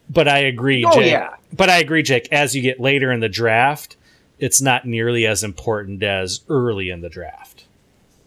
but 0.08 0.26
i 0.26 0.38
agree 0.38 0.84
Oh, 0.84 0.92
jake 0.92 1.10
yeah. 1.12 1.36
but 1.52 1.68
i 1.68 1.78
agree 1.78 2.02
jake 2.02 2.28
as 2.32 2.56
you 2.56 2.62
get 2.62 2.80
later 2.80 3.12
in 3.12 3.20
the 3.20 3.28
draft 3.28 3.96
it's 4.38 4.60
not 4.60 4.86
nearly 4.86 5.26
as 5.26 5.42
important 5.42 6.02
as 6.02 6.40
early 6.48 6.90
in 6.90 7.00
the 7.00 7.08
draft. 7.08 7.64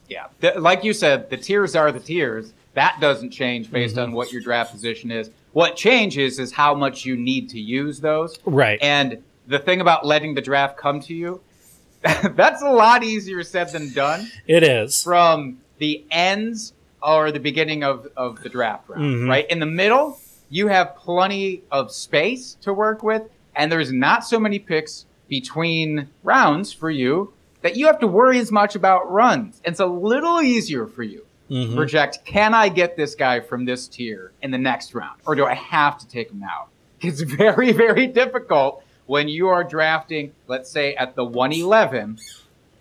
Yeah, 0.09 0.27
the, 0.41 0.59
like 0.59 0.83
you 0.83 0.93
said, 0.93 1.29
the 1.29 1.37
tiers 1.37 1.75
are 1.75 1.91
the 1.91 1.99
tiers. 1.99 2.53
That 2.73 2.97
doesn't 2.99 3.31
change 3.31 3.71
based 3.71 3.97
on 3.97 4.07
mm-hmm. 4.07 4.15
what 4.15 4.31
your 4.31 4.41
draft 4.41 4.71
position 4.71 5.11
is. 5.11 5.29
What 5.53 5.75
changes 5.75 6.39
is 6.39 6.53
how 6.53 6.73
much 6.73 7.05
you 7.05 7.15
need 7.17 7.49
to 7.49 7.59
use 7.59 7.99
those. 7.99 8.37
Right. 8.45 8.79
And 8.81 9.23
the 9.47 9.59
thing 9.59 9.81
about 9.81 10.05
letting 10.05 10.33
the 10.33 10.41
draft 10.41 10.77
come 10.77 10.99
to 11.01 11.13
you, 11.13 11.41
that's 12.01 12.61
a 12.61 12.69
lot 12.69 13.03
easier 13.03 13.43
said 13.43 13.69
than 13.69 13.91
done 13.93 14.27
it 14.47 14.63
is. 14.63 15.03
from 15.03 15.59
the 15.77 16.03
ends 16.09 16.73
or 17.03 17.31
the 17.31 17.39
beginning 17.39 17.83
of, 17.83 18.07
of 18.15 18.41
the 18.43 18.49
draft 18.49 18.87
round, 18.89 19.03
Mhm. 19.03 19.27
right? 19.29 19.49
In 19.49 19.59
the 19.59 19.65
middle, 19.65 20.19
you 20.49 20.67
have 20.67 20.95
plenty 20.95 21.63
of 21.71 21.91
space 21.91 22.55
to 22.61 22.73
work 22.73 23.03
with, 23.03 23.23
and 23.55 23.71
there's 23.71 23.91
not 23.91 24.23
so 24.25 24.39
many 24.39 24.59
picks 24.59 25.05
between 25.27 26.07
rounds 26.23 26.71
for 26.73 26.89
you 26.91 27.33
that 27.61 27.75
you 27.75 27.85
have 27.87 27.99
to 27.99 28.07
worry 28.07 28.37
as 28.39 28.51
much 28.51 28.75
about 28.75 29.11
runs. 29.11 29.61
It's 29.65 29.79
a 29.79 29.85
little 29.85 30.41
easier 30.41 30.85
for 30.87 31.03
you 31.03 31.25
Mhm. 31.51 31.75
project 31.75 32.19
can 32.25 32.53
I 32.53 32.69
get 32.69 32.95
this 32.95 33.13
guy 33.13 33.41
from 33.41 33.65
this 33.65 33.87
tier 33.87 34.31
in 34.41 34.51
the 34.51 34.57
next 34.57 34.95
round, 34.95 35.19
or 35.27 35.35
do 35.35 35.45
I 35.45 35.53
have 35.53 35.97
to 35.99 36.07
take 36.07 36.31
him 36.31 36.43
out? 36.43 36.69
It's 37.01 37.21
very, 37.21 37.71
very 37.71 38.07
difficult 38.07 38.83
when 39.07 39.27
you 39.27 39.47
are 39.49 39.63
drafting, 39.63 40.31
let's 40.47 40.69
say 40.69 40.93
at 40.95 41.15
the 41.15 41.23
111, 41.25 42.19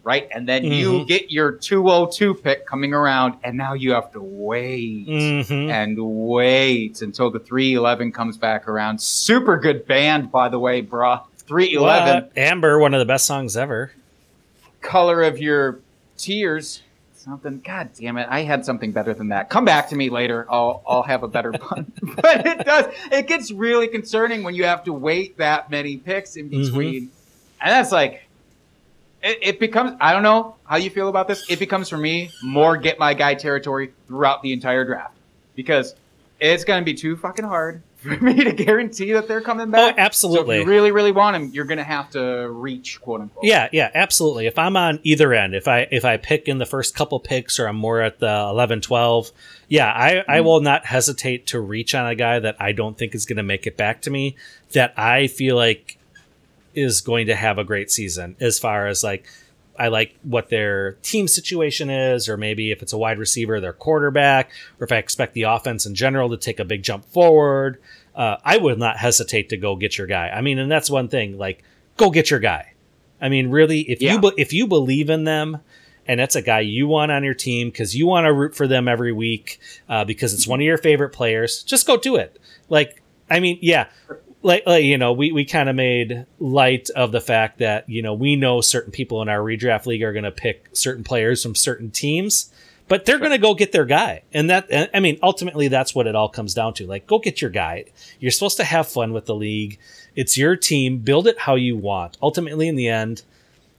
right? 0.05 0.29
And 0.31 0.47
then 0.49 0.63
you 0.65 0.91
Mhm. 1.01 1.07
get 1.09 1.31
your 1.33 1.53
202 1.53 2.35
pick 2.35 2.67
coming 2.67 2.93
around, 2.95 3.35
and 3.43 3.57
now 3.57 3.73
you 3.73 3.93
have 3.93 4.13
to 4.13 4.21
wait 4.21 5.07
Mhm. 5.09 5.71
and 5.71 5.97
wait 5.99 7.01
until 7.03 7.31
the 7.31 7.39
311 7.41 8.13
comes 8.13 8.37
back 8.37 8.69
around. 8.69 9.01
Super 9.01 9.57
good 9.59 9.87
band, 9.87 10.31
by 10.31 10.49
the 10.49 10.59
way, 10.59 10.81
bruh. 10.83 11.23
311 11.47 12.15
What? 12.25 12.33
Amber, 12.39 12.79
one 12.79 12.95
of 12.95 13.01
the 13.01 13.07
best 13.07 13.27
songs 13.27 13.57
ever. 13.57 13.91
color 14.83 15.23
of 15.23 15.39
your 15.39 15.79
tiers. 16.17 16.83
Something. 17.31 17.61
God 17.61 17.91
damn 17.97 18.17
it! 18.17 18.27
I 18.29 18.43
had 18.43 18.65
something 18.65 18.91
better 18.91 19.15
than 19.15 19.29
that. 19.29 19.51
Come 19.51 19.65
back 19.65 19.91
to 19.91 19.97
me 19.97 20.11
later. 20.11 20.47
I'll 20.51 20.83
I'll 20.85 21.05
have 21.05 21.23
a 21.23 21.29
better 21.29 21.53
pun. 21.53 21.93
but 22.17 22.45
it 22.45 22.65
does. 22.65 22.93
It 23.13 23.29
gets 23.29 23.53
really 23.53 23.87
concerning 23.87 24.43
when 24.43 24.57
you 24.57 24.65
have 24.65 24.83
to 24.85 24.93
wait 24.93 25.37
that 25.37 25.71
many 25.71 25.97
picks 25.97 26.35
in 26.35 26.51
mm-hmm. 26.51 26.65
between, 26.65 27.11
and 27.61 27.71
that's 27.71 27.93
like. 27.93 28.25
It, 29.23 29.39
it 29.43 29.61
becomes. 29.61 29.97
I 30.01 30.13
don't 30.13 30.25
know 30.25 30.57
how 30.65 30.77
you 30.77 30.91
feel 30.91 31.09
about 31.09 31.29
this. 31.29 31.49
It 31.49 31.61
becomes 31.61 31.89
for 31.89 31.99
me 31.99 32.31
more 32.43 32.77
get 32.77 32.99
my 32.99 33.15
guy 33.15 33.35
territory 33.35 33.93
throughout 34.09 34.43
the 34.43 34.53
entire 34.53 34.85
draft 34.85 35.15
because 35.55 35.95
it's 36.41 36.65
going 36.65 36.81
to 36.81 36.85
be 36.85 36.95
too 36.95 37.17
fucking 37.17 37.45
hard 37.45 37.83
for 38.03 38.17
me 38.25 38.45
to 38.45 38.53
guarantee 38.53 39.13
that 39.13 39.29
they're 39.29 39.43
coming 39.43 39.71
back. 39.71 39.81
Oh, 39.81 39.87
back. 39.89 39.97
So 39.97 40.01
if 40.01 40.07
absolutely. 40.07 40.59
you 40.61 40.65
really, 40.65 40.91
really 40.91 41.13
want 41.13 41.37
him, 41.37 41.51
you're 41.53 41.67
going 41.67 41.79
to 41.79 41.85
have 41.85 42.09
to 42.11 42.49
reach, 42.51 42.99
quote 43.01 43.21
unquote. 43.21 43.45
Yeah, 43.45 43.69
yeah, 43.73 43.91
absolutely. 43.95 44.47
If 44.47 44.59
I'm 44.59 44.75
on 44.75 45.01
either 45.03 45.35
end, 45.35 45.55
if 45.55 45.69
I 45.69 45.87
if 45.91 46.05
I 46.05 46.17
pick 46.17 46.49
in 46.49 46.57
the 46.57 46.65
first 46.65 46.95
couple 46.95 47.21
picks 47.21 47.59
or 47.59 47.67
I'm 47.67 47.77
more 47.77 48.01
at 48.01 48.19
the 48.19 48.27
11 48.27 48.81
12, 48.81 49.33
yeah, 49.69 49.93
I 49.93 50.21
I 50.21 50.39
mm-hmm. 50.39 50.47
will 50.47 50.61
not 50.61 50.87
hesitate 50.87 51.47
to 51.49 51.61
reach 51.61 51.95
on 51.95 52.07
a 52.07 52.15
guy 52.15 52.39
that 52.39 52.57
I 52.59 52.73
don't 52.73 52.97
think 52.97 53.15
is 53.15 53.27
going 53.27 53.37
to 53.37 53.43
make 53.43 53.67
it 53.67 53.77
back 53.77 54.01
to 54.03 54.11
me 54.11 54.35
that 54.73 54.95
I 54.97 55.27
feel 55.27 55.57
like 55.57 55.99
is 56.75 57.03
going 57.03 57.27
to 57.27 57.37
have 57.37 57.59
a 57.59 57.65
great 57.65 57.91
season 57.91 58.37
as 58.41 58.59
far 58.59 58.87
as 58.87 59.05
like 59.05 59.27
I 59.81 59.89
like 59.89 60.15
what 60.23 60.51
their 60.51 60.93
team 61.03 61.27
situation 61.27 61.89
is, 61.89 62.29
or 62.29 62.37
maybe 62.37 62.71
if 62.71 62.83
it's 62.83 62.93
a 62.93 62.99
wide 62.99 63.19
receiver, 63.19 63.61
their 63.61 63.73
quarterback, 63.73 64.51
or 64.79 64.85
if 64.85 64.93
I 64.93 64.97
expect 64.99 65.33
the 65.35 65.45
offense 65.45 65.87
in 65.87 65.95
general 65.95 66.29
to 66.31 66.37
take 66.37 66.61
a 66.61 66.65
big 66.65 66.83
jump 66.83 67.07
forward. 67.07 67.81
Uh, 68.15 68.37
I 68.45 68.59
would 68.59 68.79
not 68.79 68.99
hesitate 68.99 69.49
to 69.49 69.57
go 69.57 69.77
get 69.77 69.97
your 69.97 70.07
guy. 70.07 70.29
I 70.29 70.43
mean, 70.43 70.59
and 70.59 70.71
that's 70.71 70.91
one 70.91 71.09
thing. 71.09 71.39
Like, 71.39 71.65
go 71.97 72.11
get 72.11 72.31
your 72.31 72.41
guy. 72.41 72.75
I 73.23 73.29
mean, 73.31 73.49
really, 73.51 73.81
if 73.81 74.03
Yeah. 74.03 74.13
you 74.15 74.21
be- 74.21 74.33
if 74.37 74.53
you 74.53 74.67
believe 74.67 75.09
in 75.09 75.25
them, 75.25 75.59
and 76.07 76.21
that's 76.21 76.37
a 76.37 76.43
guy 76.43 76.61
you 76.61 76.87
want 76.87 77.11
on 77.13 77.25
your 77.25 77.35
team 77.35 77.69
because 77.71 77.97
you 77.97 78.07
want 78.07 78.27
to 78.27 78.33
root 78.33 78.55
for 78.55 78.67
them 78.67 78.87
every 78.89 79.13
week 79.13 79.61
uh, 79.89 80.05
because 80.05 80.35
it's 80.35 80.47
one 80.47 80.61
of 80.61 80.65
your 80.65 80.79
favorite 80.79 81.11
players, 81.11 81.63
just 81.63 81.87
go 81.87 81.97
do 81.97 82.17
it. 82.17 82.39
Like, 82.69 83.01
I 83.31 83.41
mean, 83.41 83.59
yeah, 83.63 83.87
like, 84.43 84.67
like 84.67 84.85
you 84.85 84.99
know, 84.99 85.13
we 85.13 85.33
we 85.33 85.45
kind 85.45 85.69
of 85.69 85.77
made 85.77 86.27
light 86.39 86.91
of 86.91 87.13
the 87.13 87.21
fact 87.21 87.59
that 87.59 87.89
you 87.89 88.03
know 88.03 88.15
we 88.15 88.37
know 88.37 88.61
certain 88.61 88.93
people 88.93 89.23
in 89.23 89.29
our 89.29 89.41
redraft 89.41 89.87
league 89.87 90.03
are 90.03 90.13
going 90.13 90.25
to 90.25 90.31
pick 90.31 90.69
certain 90.73 91.05
players 91.05 91.43
from 91.43 91.55
certain 91.55 91.91
teams. 91.91 92.53
But 92.89 93.05
they're 93.05 93.21
going 93.21 93.31
to 93.31 93.39
go 93.39 93.55
get 93.55 93.71
their 93.71 93.85
guy. 93.85 94.25
And 94.33 94.51
that, 94.51 94.91
I 94.93 94.99
mean, 94.99 95.21
ultimately, 95.23 95.69
that's 95.69 95.95
what 95.95 96.09
it 96.09 96.17
all 96.17 96.29
comes 96.29 96.55
down 96.55 96.75
to. 96.75 96.89
Like, 96.89 97.07
go 97.07 97.21
get 97.21 97.41
your 97.41 97.49
guy. 97.49 97.85
You're 98.19 98.33
supposed 98.33 98.57
to 98.57 98.65
have 98.65 98.89
fun 98.89 99.13
with 99.13 99.27
the 99.27 99.35
league. 99.35 99.79
It's 100.17 100.37
your 100.37 100.57
team. 100.57 100.99
Build 100.99 101.29
it 101.29 101.39
how 101.39 101.55
you 101.55 101.77
want. 101.77 102.19
Ultimately, 102.21 102.67
in 102.67 102.75
the 102.75 102.89
end, 102.89 103.23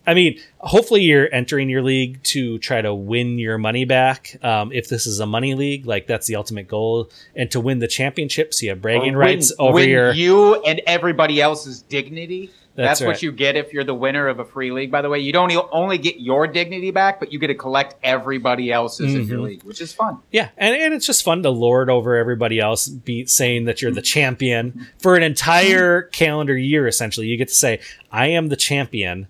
I 0.07 0.13
mean, 0.15 0.39
hopefully 0.57 1.01
you're 1.01 1.29
entering 1.31 1.69
your 1.69 1.83
league 1.83 2.23
to 2.23 2.57
try 2.57 2.81
to 2.81 2.93
win 2.93 3.37
your 3.37 3.57
money 3.57 3.85
back. 3.85 4.35
Um, 4.43 4.71
if 4.71 4.89
this 4.89 5.05
is 5.05 5.19
a 5.19 5.25
money 5.27 5.53
league, 5.53 5.85
like 5.85 6.07
that's 6.07 6.25
the 6.27 6.35
ultimate 6.35 6.67
goal, 6.67 7.09
and 7.35 7.51
to 7.51 7.59
win 7.59 7.79
the 7.79 7.87
championship, 7.87 8.53
so 8.53 8.63
you 8.65 8.69
have 8.71 8.81
bragging 8.81 9.13
Or 9.15 9.19
rights 9.19 9.53
over 9.59 9.75
win 9.75 9.89
your. 9.89 10.11
you 10.11 10.55
and 10.63 10.81
everybody 10.87 11.39
else's 11.39 11.81
dignity. 11.83 12.49
That's 12.73 13.01
That's, 13.01 13.07
what 13.07 13.21
you 13.21 13.33
get 13.33 13.57
if 13.57 13.73
you're 13.73 13.83
the 13.83 13.93
winner 13.93 14.29
of 14.29 14.39
a 14.39 14.45
free 14.45 14.71
league. 14.71 14.91
By 14.91 15.01
the 15.01 15.09
way, 15.09 15.19
you 15.19 15.33
don't 15.33 15.51
only 15.73 15.97
get 15.97 16.21
your 16.21 16.47
dignity 16.47 16.89
back, 16.89 17.19
but 17.19 17.31
you 17.33 17.37
get 17.37 17.47
to 17.47 17.53
collect 17.53 17.95
everybody 18.01 18.71
else's 18.71 19.13
in 19.13 19.27
your 19.27 19.39
Mhm. 19.39 19.43
league, 19.43 19.63
which 19.63 19.81
is 19.81 19.91
fun. 19.91 20.19
Yeah, 20.31 20.49
and, 20.57 20.73
and 20.75 20.93
it's 20.93 21.05
just 21.05 21.21
fun 21.21 21.43
to 21.43 21.49
lord 21.49 21.89
over 21.89 22.15
everybody 22.15 22.59
else, 22.61 22.87
be 22.87 23.25
saying 23.25 23.65
that 23.65 23.81
you're 23.81 23.91
the 23.91 24.01
champion 24.01 24.87
for 24.99 25.15
an 25.17 25.21
entire 25.21 26.03
calendar 26.03 26.57
year. 26.57 26.87
Essentially, 26.87 27.27
you 27.27 27.35
get 27.35 27.49
to 27.49 27.53
say, 27.53 27.81
"I 28.09 28.27
am 28.27 28.47
the 28.47 28.55
champion." 28.55 29.27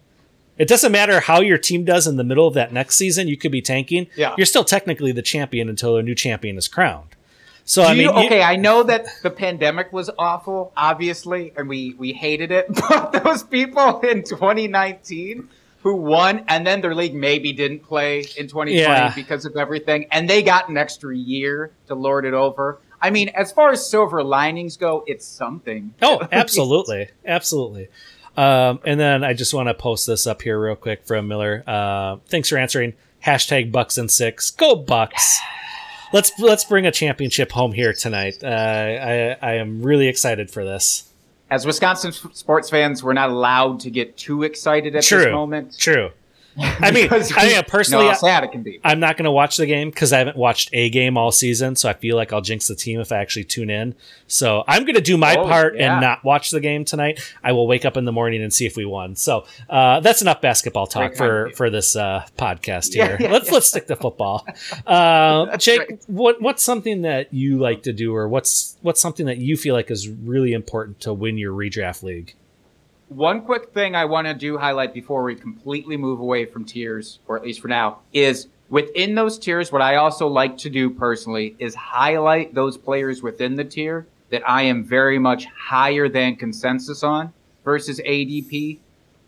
It 0.57 0.67
doesn't 0.67 0.91
matter 0.91 1.19
how 1.21 1.41
your 1.41 1.57
team 1.57 1.85
does 1.85 2.05
in 2.07 2.17
the 2.17 2.23
middle 2.23 2.47
of 2.47 2.53
that 2.53 2.71
next 2.71 2.95
season. 2.97 3.27
You 3.27 3.37
could 3.37 3.51
be 3.51 3.61
tanking. 3.61 4.07
Yeah. 4.15 4.35
you're 4.37 4.45
still 4.45 4.63
technically 4.63 5.11
the 5.11 5.21
champion 5.21 5.69
until 5.69 5.97
a 5.97 6.03
new 6.03 6.13
champion 6.15 6.57
is 6.57 6.67
crowned. 6.67 7.15
So 7.63 7.83
Do 7.83 7.87
I 7.87 7.93
mean, 7.93 8.01
you- 8.03 8.19
you- 8.19 8.25
okay, 8.25 8.41
I 8.43 8.55
know 8.57 8.83
that 8.83 9.05
the 9.23 9.29
pandemic 9.29 9.93
was 9.93 10.09
awful, 10.19 10.71
obviously, 10.75 11.53
and 11.55 11.69
we 11.69 11.95
we 11.97 12.11
hated 12.13 12.51
it. 12.51 12.67
But 12.89 13.23
those 13.23 13.43
people 13.43 13.99
in 14.01 14.23
2019 14.23 15.47
who 15.83 15.95
won, 15.95 16.43
and 16.47 16.65
then 16.67 16.81
their 16.81 16.93
league 16.93 17.15
maybe 17.15 17.53
didn't 17.53 17.83
play 17.83 18.19
in 18.37 18.47
2020 18.47 18.75
Yeah. 18.77 19.13
because 19.15 19.45
of 19.45 19.55
everything, 19.57 20.05
and 20.11 20.29
they 20.29 20.43
got 20.43 20.69
an 20.69 20.77
extra 20.77 21.15
year 21.15 21.71
to 21.87 21.95
lord 21.95 22.25
it 22.25 22.33
over. 22.35 22.79
I 23.01 23.09
mean, 23.09 23.29
as 23.29 23.51
far 23.51 23.71
as 23.71 23.89
silver 23.89 24.23
linings 24.23 24.77
go, 24.77 25.03
it's 25.07 25.25
something. 25.25 25.93
Oh, 26.01 26.27
absolutely, 26.31 27.09
absolutely. 27.25 27.87
Um, 28.41 28.79
and 28.85 28.99
then 28.99 29.23
I 29.23 29.33
just 29.33 29.53
want 29.53 29.67
to 29.67 29.75
post 29.75 30.07
this 30.07 30.25
up 30.25 30.41
here 30.41 30.59
real 30.59 30.75
quick 30.75 31.05
from 31.05 31.27
Miller. 31.27 31.63
Uh, 31.67 32.17
thanks 32.25 32.49
for 32.49 32.57
answering. 32.57 32.93
Hashtag 33.23 33.71
Bucks 33.71 33.99
and 33.99 34.09
six. 34.09 34.49
Go 34.49 34.75
Bucks. 34.75 35.39
Let's 36.11 36.31
let's 36.39 36.65
bring 36.65 36.87
a 36.87 36.91
championship 36.91 37.51
home 37.51 37.71
here 37.71 37.93
tonight. 37.93 38.43
Uh, 38.43 38.47
I 38.47 39.37
I 39.41 39.53
am 39.53 39.83
really 39.83 40.07
excited 40.07 40.49
for 40.49 40.65
this. 40.65 41.11
As 41.51 41.67
Wisconsin 41.67 42.11
sports 42.11 42.69
fans, 42.69 43.03
we're 43.03 43.13
not 43.13 43.29
allowed 43.29 43.79
to 43.81 43.91
get 43.91 44.17
too 44.17 44.41
excited 44.41 44.95
at 44.95 45.03
True. 45.03 45.19
this 45.19 45.31
moment. 45.31 45.77
True. 45.77 46.09
I 46.57 46.91
mean, 46.91 47.07
I 47.35 47.47
mean, 47.47 47.63
personally, 47.67 48.07
how 48.07 48.13
sad 48.13 48.43
it 48.43 48.51
can 48.51 48.63
be. 48.63 48.79
I'm 48.83 48.99
not 48.99 49.17
going 49.17 49.25
to 49.25 49.31
watch 49.31 49.57
the 49.57 49.65
game 49.65 49.89
because 49.89 50.11
I 50.11 50.17
haven't 50.19 50.37
watched 50.37 50.69
a 50.73 50.89
game 50.89 51.17
all 51.17 51.31
season. 51.31 51.75
So 51.75 51.89
I 51.89 51.93
feel 51.93 52.15
like 52.15 52.33
I'll 52.33 52.41
jinx 52.41 52.67
the 52.67 52.75
team 52.75 52.99
if 52.99 53.11
I 53.11 53.17
actually 53.17 53.45
tune 53.45 53.69
in. 53.69 53.95
So 54.27 54.63
I'm 54.67 54.83
going 54.83 54.95
to 54.95 55.01
do 55.01 55.17
my 55.17 55.35
Oh, 55.35 55.45
part 55.47 55.75
yeah. 55.75 55.93
and 55.93 56.01
not 56.01 56.23
watch 56.23 56.51
the 56.51 56.59
game 56.59 56.83
tonight. 56.85 57.19
I 57.43 57.53
will 57.53 57.67
wake 57.67 57.85
up 57.85 57.95
in 57.97 58.05
the 58.05 58.11
morning 58.11 58.41
and 58.43 58.53
see 58.53 58.65
if 58.65 58.75
we 58.75 58.85
won. 58.85 59.15
So 59.15 59.45
uh, 59.69 60.01
that's 60.01 60.21
enough 60.21 60.41
basketball 60.41 60.87
talk 60.87 61.15
for 61.15 61.51
for 61.55 61.69
this 61.69 61.95
uh, 61.95 62.25
podcast 62.37 62.93
here. 62.93 63.17
yeah, 63.19 63.31
let's 63.31 63.47
yeah. 63.47 63.53
let's 63.53 63.67
stick 63.67 63.87
to 63.87 63.95
football. 63.95 64.45
Uh, 64.85 65.55
Jake, 65.57 65.79
right. 65.79 66.03
what 66.07 66.41
what's 66.41 66.63
something 66.63 67.03
that 67.03 67.33
you 67.33 67.59
like 67.59 67.83
to 67.83 67.93
do, 67.93 68.13
or 68.13 68.27
what's 68.27 68.77
what's 68.81 68.99
something 69.01 69.25
that 69.27 69.37
you 69.37 69.55
feel 69.57 69.73
like 69.73 69.89
is 69.89 70.09
really 70.09 70.53
important 70.53 70.99
to 71.01 71.13
win 71.13 71.37
your 71.37 71.53
redraft 71.53 72.03
league? 72.03 72.35
One 73.11 73.41
quick 73.41 73.73
thing 73.73 73.93
I 73.93 74.05
want 74.05 74.27
to 74.27 74.33
do 74.33 74.57
highlight 74.57 74.93
before 74.93 75.23
we 75.23 75.35
completely 75.35 75.97
move 75.97 76.21
away 76.21 76.45
from 76.45 76.63
tiers, 76.63 77.19
or 77.27 77.35
at 77.35 77.43
least 77.43 77.59
for 77.59 77.67
now, 77.67 77.99
is 78.13 78.47
within 78.69 79.15
those 79.15 79.37
tiers, 79.37 79.69
what 79.69 79.81
I 79.81 79.97
also 79.97 80.27
like 80.29 80.57
to 80.59 80.69
do 80.69 80.89
personally 80.89 81.53
is 81.59 81.75
highlight 81.75 82.53
those 82.55 82.77
players 82.77 83.21
within 83.21 83.57
the 83.57 83.65
tier 83.65 84.07
that 84.29 84.49
I 84.49 84.61
am 84.61 84.85
very 84.85 85.19
much 85.19 85.43
higher 85.47 86.07
than 86.07 86.37
consensus 86.37 87.03
on 87.03 87.33
versus 87.65 87.99
ADP, 87.99 88.79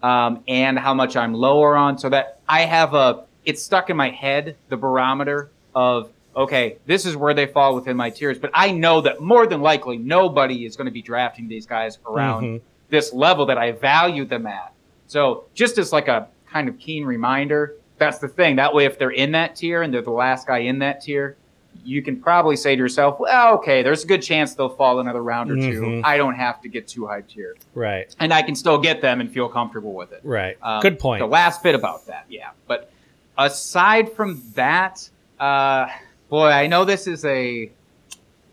um, 0.01 0.41
and 0.47 0.79
how 0.79 0.93
much 0.93 1.17
I'm 1.17 1.33
lower 1.33 1.75
on, 1.75 1.97
so 1.97 2.07
that 2.07 2.39
I 2.47 2.61
have 2.61 2.93
a 2.93 3.25
it's 3.43 3.61
stuck 3.61 3.89
in 3.89 3.97
my 3.97 4.11
head 4.11 4.55
the 4.69 4.77
barometer 4.77 5.51
of 5.75 6.09
okay, 6.37 6.77
this 6.85 7.05
is 7.05 7.17
where 7.17 7.33
they 7.33 7.47
fall 7.47 7.75
within 7.75 7.97
my 7.97 8.09
tiers, 8.09 8.39
but 8.39 8.49
I 8.53 8.71
know 8.71 9.01
that 9.01 9.19
more 9.19 9.45
than 9.45 9.61
likely 9.61 9.97
nobody 9.97 10.65
is 10.65 10.77
going 10.77 10.85
to 10.85 10.91
be 10.91 11.01
drafting 11.01 11.49
these 11.49 11.65
guys 11.65 11.99
around 12.07 12.43
Mhm. 12.43 12.61
This 12.93 13.11
level 13.11 13.47
that 13.47 13.57
I 13.57 13.71
value 13.71 14.23
them 14.23 14.45
at. 14.45 14.71
So 15.07 15.45
just 15.55 15.79
as 15.79 15.91
like 15.91 16.07
a 16.07 16.27
kind 16.45 16.69
of 16.69 16.77
keen 16.77 17.03
reminder, 17.05 17.73
that's 17.97 18.19
the 18.19 18.27
thing. 18.27 18.55
That 18.57 18.71
way, 18.73 18.85
if 18.85 18.99
they're 18.99 19.09
in 19.09 19.31
that 19.31 19.55
tier 19.55 19.81
and 19.81 19.91
they're 19.91 20.03
the 20.03 20.11
last 20.11 20.45
guy 20.45 20.59
in 20.59 20.77
that 20.79 21.01
tier, 21.01 21.35
you 21.83 22.03
can 22.03 22.21
probably 22.21 22.55
say 22.55 22.75
to 22.75 22.79
yourself, 22.79 23.19
well, 23.19 23.55
okay, 23.55 23.81
there's 23.81 24.03
a 24.03 24.07
good 24.07 24.21
chance 24.21 24.53
they'll 24.53 24.69
fall 24.69 24.99
another 24.99 25.23
round 25.23 25.49
or 25.49 25.55
2 25.55 25.61
Mhm. 25.81 26.01
I 26.03 26.17
don't 26.17 26.35
have 26.35 26.61
to 26.61 26.69
get 26.69 26.87
too 26.87 27.01
hyped 27.01 27.31
here. 27.31 27.55
Right. 27.73 28.15
And 28.19 28.31
I 28.31 28.43
can 28.43 28.53
still 28.53 28.77
get 28.77 29.01
them 29.01 29.19
and 29.19 29.31
feel 29.31 29.49
comfortable 29.49 29.93
with 29.93 30.11
it. 30.11 30.21
Right. 30.23 30.55
Um, 30.61 30.81
Good 30.81 30.99
point. 30.99 31.19
The 31.19 31.25
last 31.25 31.63
bit 31.63 31.73
about 31.73 32.05
that, 32.05 32.25
yeah. 32.29 32.49
But 32.67 32.91
aside 33.39 34.13
from 34.13 34.39
that, 34.53 35.09
uh, 35.39 35.87
boy, 36.29 36.49
I 36.49 36.67
know 36.67 36.85
this 36.85 37.07
is 37.07 37.25
a 37.25 37.71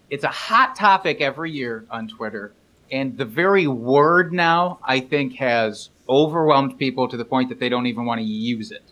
it's 0.09 0.24
a 0.24 0.28
hot 0.28 0.74
topic 0.74 1.20
every 1.20 1.53
year 1.53 1.84
on 1.91 2.09
Twitter, 2.09 2.53
and 2.93 3.16
the 3.16 3.24
very 3.24 3.66
word 3.66 4.32
now 4.32 4.78
I 4.84 5.01
think 5.01 5.34
has 5.36 5.91
overwhelmed 6.09 6.78
people 6.78 7.09
to 7.09 7.16
the 7.16 7.24
point 7.24 7.49
that 7.51 7.59
they 7.61 7.68
don't 7.68 7.86
even 7.86 8.05
want 8.05 8.20
to 8.20 8.24
use 8.26 8.70
it. 8.72 8.82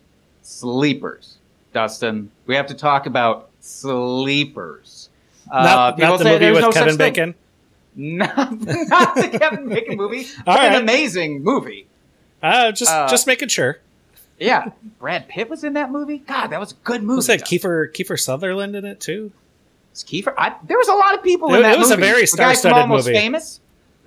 Sleepers, 0.42 1.36
Dustin. 1.72 2.30
We 2.46 2.55
have 2.55 2.66
to 2.68 2.74
talk 2.74 3.07
about 3.07 3.51
sleepers. 3.61 5.09
Uh, 5.51 5.62
not, 5.64 5.96
people 5.96 6.11
not 6.11 6.18
the 6.18 6.24
movie 6.24 6.51
with 6.53 6.61
no 6.61 6.70
Kevin 6.72 6.88
thing. 6.96 6.99
Bacon. 6.99 7.34
Not, 8.01 8.53
not 8.61 9.16
the 9.16 9.36
Kevin 9.40 9.68
Bacon 9.68 9.96
movie. 9.96 10.24
All 10.46 10.55
right. 10.55 10.72
An 10.76 10.82
amazing 10.82 11.42
movie. 11.42 11.88
Uh, 12.40 12.70
just 12.70 12.92
Uh, 12.92 13.09
just 13.09 13.26
making 13.26 13.49
sure. 13.49 13.80
Yeah, 14.38 14.70
Brad 15.01 15.26
Pitt 15.26 15.51
was 15.51 15.64
in 15.64 15.72
that 15.72 15.90
movie. 15.90 16.18
God, 16.18 16.49
that 16.49 16.61
was 16.61 16.70
a 16.70 16.74
good 16.84 17.03
movie. 17.03 17.16
Was 17.16 17.26
that 17.26 17.40
Kiefer 17.40 17.90
Kiefer 17.92 18.16
Sutherland 18.20 18.76
in 18.76 18.84
it 18.84 19.01
too? 19.01 19.32
Was 19.90 20.05
Kiefer? 20.05 20.32
I, 20.38 20.55
there 20.62 20.78
was 20.78 20.86
a 20.86 20.94
lot 20.94 21.14
of 21.16 21.24
people 21.24 21.49
in 21.55 21.57
It- 21.59 21.62
that 21.64 21.74
it 21.74 21.78
was 21.80 21.90
a 21.90 21.96
movie. 21.96 22.09
very 22.09 22.20
guy 22.22 22.26
from 22.26 22.36
star-studded 22.36 22.88
movie. 22.88 23.12
Famous, 23.14 23.59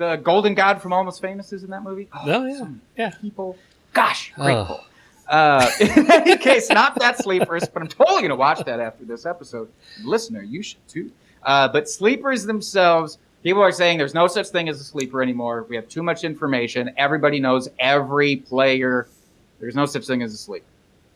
the 0.01 0.15
Golden 0.15 0.55
God 0.55 0.81
from 0.81 0.93
Almost 0.93 1.21
Famous, 1.21 1.53
is 1.53 1.63
in 1.63 1.69
that 1.69 1.83
movie. 1.83 2.07
Oh, 2.11 2.25
yeah. 2.25 2.57
some 2.57 2.81
Yeah. 2.97 3.09
People, 3.21 3.55
gosh, 3.93 4.33
Oh. 4.37 4.43
grateful. 4.43 4.83
Uh, 5.27 5.69
in 5.79 6.11
any 6.11 6.37
case, 6.37 6.69
not 6.69 6.99
that 6.99 7.19
sleepers, 7.19 7.67
but 7.69 7.83
I'm 7.83 7.87
totally 7.87 8.23
gonna 8.23 8.35
watch 8.35 8.65
that 8.65 8.79
after 8.79 9.05
this 9.05 9.25
episode. 9.25 9.69
Listener, 10.03 10.41
you 10.41 10.63
should 10.63 10.85
too. 10.87 11.11
Uh, 11.43 11.67
but 11.67 11.87
sleepers 11.87 12.45
themselves, 12.45 13.19
people 13.43 13.61
are 13.61 13.71
saying 13.71 13.97
there's 13.99 14.13
no 14.15 14.25
such 14.27 14.47
thing 14.47 14.67
as 14.69 14.81
a 14.81 14.83
sleeper 14.83 15.21
anymore. 15.21 15.65
We 15.69 15.75
have 15.75 15.87
too 15.87 16.01
much 16.03 16.23
information. 16.23 16.91
Everybody 16.97 17.39
knows 17.39 17.69
every 17.79 18.37
player. 18.37 19.07
There's 19.59 19.75
no 19.75 19.85
such 19.85 20.05
thing 20.07 20.21
as 20.23 20.33
a 20.33 20.37
sleeper. 20.37 20.65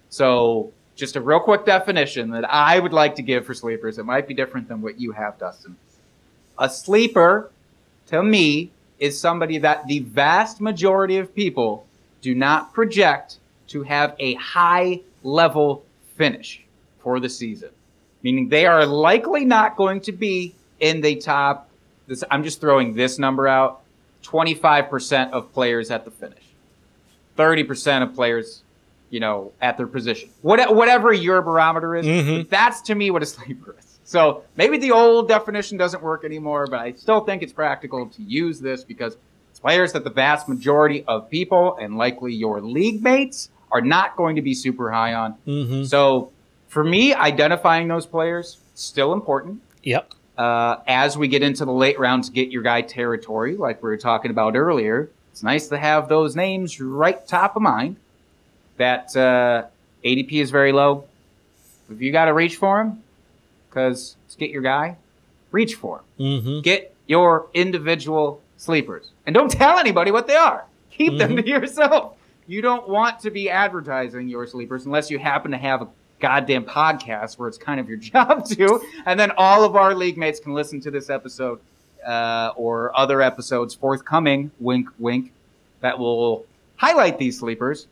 So, 0.09 0.71
just 0.95 1.15
a 1.15 1.21
real 1.21 1.39
quick 1.39 1.65
definition 1.65 2.29
that 2.31 2.45
I 2.49 2.79
would 2.79 2.93
like 2.93 3.15
to 3.15 3.21
give 3.23 3.45
for 3.45 3.53
sleepers. 3.55 3.97
It 3.97 4.05
might 4.05 4.27
be 4.27 4.33
different 4.36 4.67
than 4.69 4.81
what 4.81 4.99
you 4.99 5.11
have, 5.11 5.38
Dustin. 5.39 5.75
A 6.57 6.69
sleeper, 6.69 7.51
to 8.07 8.23
me, 8.23 8.71
is 8.99 9.19
somebody 9.19 9.57
that 9.59 9.87
the 9.87 9.99
vast 9.99 10.61
majority 10.61 11.17
of 11.17 11.33
people 11.35 11.85
do 12.21 12.33
not 12.33 12.73
project 12.73 13.37
to 13.67 13.83
have 13.83 14.15
a 14.19 14.35
high 14.35 15.01
level 15.23 15.83
finish 16.15 16.61
for 16.99 17.19
the 17.19 17.29
season. 17.29 17.69
Meaning 18.23 18.49
they 18.49 18.65
are 18.65 18.85
likely 18.85 19.45
not 19.45 19.75
going 19.75 20.01
to 20.01 20.11
be 20.11 20.55
in 20.79 21.01
the 21.01 21.15
top. 21.17 21.69
This, 22.07 22.23
I'm 22.31 22.43
just 22.43 22.61
throwing 22.61 22.95
this 22.95 23.19
number 23.19 23.47
out 23.47 23.81
25% 24.23 25.31
of 25.31 25.51
players 25.53 25.91
at 25.91 26.05
the 26.05 26.11
finish, 26.11 26.43
30% 27.37 28.03
of 28.03 28.15
players 28.15 28.61
you 29.11 29.19
know, 29.19 29.51
at 29.61 29.77
their 29.77 29.85
position. 29.87 30.29
What, 30.41 30.75
whatever 30.75 31.13
your 31.13 31.41
barometer 31.43 31.95
is, 31.95 32.05
Mhm. 32.05 32.49
that's 32.49 32.81
to 32.81 32.95
me 32.95 33.11
what 33.11 33.21
a 33.21 33.25
sleeper 33.25 33.75
is. 33.79 33.94
So 34.05 34.43
maybe 34.55 34.77
the 34.77 34.91
old 34.91 35.27
definition 35.27 35.77
doesn't 35.77 36.01
work 36.01 36.23
anymore, 36.23 36.67
but 36.67 36.79
I 36.79 36.93
still 36.93 37.21
think 37.21 37.41
it's 37.41 37.51
practical 37.51 38.07
to 38.07 38.21
use 38.21 38.59
this 38.59 38.83
because 38.83 39.17
it's 39.49 39.59
players 39.59 39.93
that 39.93 40.03
the 40.03 40.11
vast 40.11 40.47
majority 40.47 41.03
of 41.07 41.29
people 41.29 41.75
and 41.81 41.97
likely 41.97 42.31
your 42.33 42.61
league 42.61 43.03
mates 43.03 43.49
are 43.71 43.81
not 43.81 44.15
going 44.15 44.35
to 44.35 44.43
be 44.43 44.53
super 44.53 44.91
high 44.91 45.15
on. 45.15 45.33
Mm-hmm. 45.47 45.83
So 45.85 46.31
for 46.67 46.83
me, 46.83 47.15
identifying 47.15 47.87
those 47.87 48.05
players 48.05 48.59
still 48.75 49.11
important. 49.11 49.61
Yep. 49.81 50.13
Uh, 50.37 50.77
as 50.85 51.17
we 51.17 51.27
get 51.27 51.41
into 51.41 51.65
the 51.65 51.71
late 51.71 51.97
rounds, 51.97 52.29
get 52.29 52.49
your 52.49 52.61
guy 52.61 52.81
territory, 52.81 53.55
like 53.57 53.81
we 53.81 53.89
were 53.89 53.97
talking 53.97 54.29
about 54.29 54.55
earlier. 54.55 55.09
It's 55.31 55.41
nice 55.41 55.67
to 55.69 55.77
have 55.77 56.09
those 56.09 56.35
names 56.35 56.79
right 56.79 57.25
top 57.27 57.55
of 57.55 57.61
mind. 57.61 57.95
That 58.77 59.15
uh, 59.15 59.65
ADP 60.03 60.33
is 60.33 60.51
very 60.51 60.73
low. 60.73 61.05
If 61.89 62.01
you 62.01 62.11
got 62.11 62.25
to 62.25 62.33
reach 62.33 62.57
for 62.57 62.81
him, 62.81 63.03
because 63.76 64.15
it's 64.26 64.36
get 64.36 64.49
your 64.51 64.61
guy, 64.61 64.95
reach 65.51 65.76
for 65.76 65.99
him. 66.17 66.26
Mm-hmm. 66.26 66.59
Get 66.61 66.95
your 67.07 67.47
individual 67.53 68.41
sleepers, 68.57 69.11
and 69.26 69.34
don't 69.34 69.51
tell 69.51 69.78
anybody 69.78 70.11
what 70.11 70.28
they 70.28 70.36
are. 70.36 70.65
Keep 70.91 71.17
them 71.17 71.32
Mm-hmm. 71.32 71.41
to 71.41 71.47
yourself. 71.49 72.13
You 72.47 72.61
don't 72.61 72.88
want 72.88 73.19
to 73.21 73.32
be 73.32 73.49
advertising 73.49 74.30
your 74.30 74.47
sleepers 74.47 74.86
unless 74.86 75.09
you 75.11 75.19
happen 75.19 75.51
to 75.51 75.57
have 75.57 75.82
a 75.82 75.88
goddamn 76.21 76.63
podcast 76.63 77.38
where 77.38 77.49
it's 77.49 77.57
kind 77.57 77.80
of 77.82 77.89
your 77.89 77.97
job 78.13 78.45
to, 78.45 78.82
and 79.05 79.19
then 79.19 79.32
all 79.38 79.63
of 79.65 79.76
our 79.76 79.93
league 79.93 80.17
mates 80.17 80.39
can 80.39 80.53
listen 80.53 80.80
to 80.82 80.91
this 80.91 81.09
episode 81.09 81.59
uh, 82.07 82.53
or 82.55 82.97
other 82.97 83.21
episodes 83.21 83.76
forthcoming. 83.76 84.51
Wink, 84.59 84.88
wink. 84.99 85.34
That 85.82 85.99
will 85.99 86.45
highlight 86.78 87.17
these 87.19 87.38
sleepers. 87.39 87.88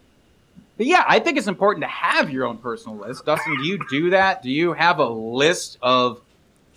But 0.83 0.89
yeah, 0.89 1.05
I 1.07 1.19
think 1.19 1.37
it's 1.37 1.47
important 1.47 1.83
to 1.83 1.87
have 1.87 2.29
your 2.29 2.45
own 2.45 2.57
personal 2.57 2.97
list. 2.97 3.25
Dustin, 3.25 3.55
do 3.55 3.63
you 3.63 3.79
do 3.89 4.09
that? 4.09 4.43
Do 4.43 4.51
you 4.51 4.73
have 4.73 4.99
a 4.99 5.07
list 5.07 5.77
of 5.81 6.19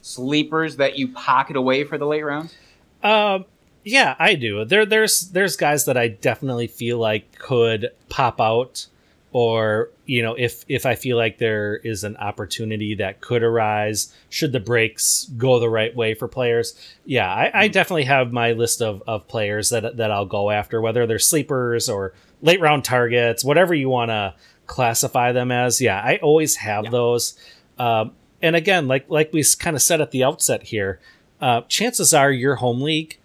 sleepers 0.01 0.77
that 0.77 0.97
you 0.97 1.09
pocket 1.09 1.57
away 1.57 1.83
for 1.83 1.99
the 1.99 2.07
late 2.07 2.23
rounds? 2.23 2.55
Um, 3.03 3.47
yeah, 3.83 4.15
I 4.17 4.37
do. 4.37 4.65
There, 4.65 4.87
there's, 4.87 5.31
there's 5.31 5.57
guys 5.57 5.87
that 5.87 5.97
I 5.97 6.07
definitely 6.07 6.69
feel 6.69 6.99
like 6.99 7.37
could 7.37 7.89
pop 8.09 8.41
out, 8.41 8.87
or 9.33 9.91
you 10.05 10.23
know, 10.23 10.35
if 10.35 10.65
if 10.69 10.87
I 10.87 10.95
feel 10.95 11.17
like 11.17 11.39
there 11.39 11.75
is 11.75 12.05
an 12.05 12.17
opportunity 12.19 12.95
that 12.95 13.21
could 13.21 13.43
arise, 13.43 14.15
should 14.29 14.53
the 14.53 14.61
breaks 14.61 15.29
go 15.37 15.59
the 15.59 15.69
right 15.69 15.95
way 15.97 16.15
for 16.15 16.29
players. 16.29 16.81
Yeah, 17.05 17.29
I, 17.29 17.51
I 17.53 17.69
definitely 17.69 18.05
have 18.05 18.33
my 18.33 18.53
list 18.53 18.81
of 18.81 19.03
of 19.09 19.27
players 19.27 19.71
that 19.71 19.97
that 19.97 20.13
I'll 20.13 20.27
go 20.27 20.53
after, 20.53 20.81
whether 20.81 21.09
they're 21.09 21.19
sleepers 21.19 21.89
or 21.89 22.15
late 22.43 22.61
round 22.61 22.84
targets, 22.84 23.45
whatever 23.45 23.74
you 23.74 23.89
want 23.89 24.11
to 24.11 24.34
classify 24.66 25.32
them 25.32 25.51
as. 25.51 25.80
Yeah, 25.80 26.01
I 26.01 26.16
always 26.22 26.57
have 26.57 26.84
Yeah. 26.84 26.91
those. 26.91 27.37
Um, 27.78 28.12
and 28.43 28.55
again, 28.57 28.87
like 28.89 29.07
like 29.09 29.32
we 29.32 29.43
kind 29.59 29.76
of 29.76 29.82
said 29.82 30.01
at 30.01 30.11
the 30.11 30.22
outset 30.24 30.64
here, 30.64 31.01
uh, 31.41 31.62
chances 31.68 32.12
are 32.14 32.30
your 32.30 32.57
home 32.57 32.80
league 32.82 33.18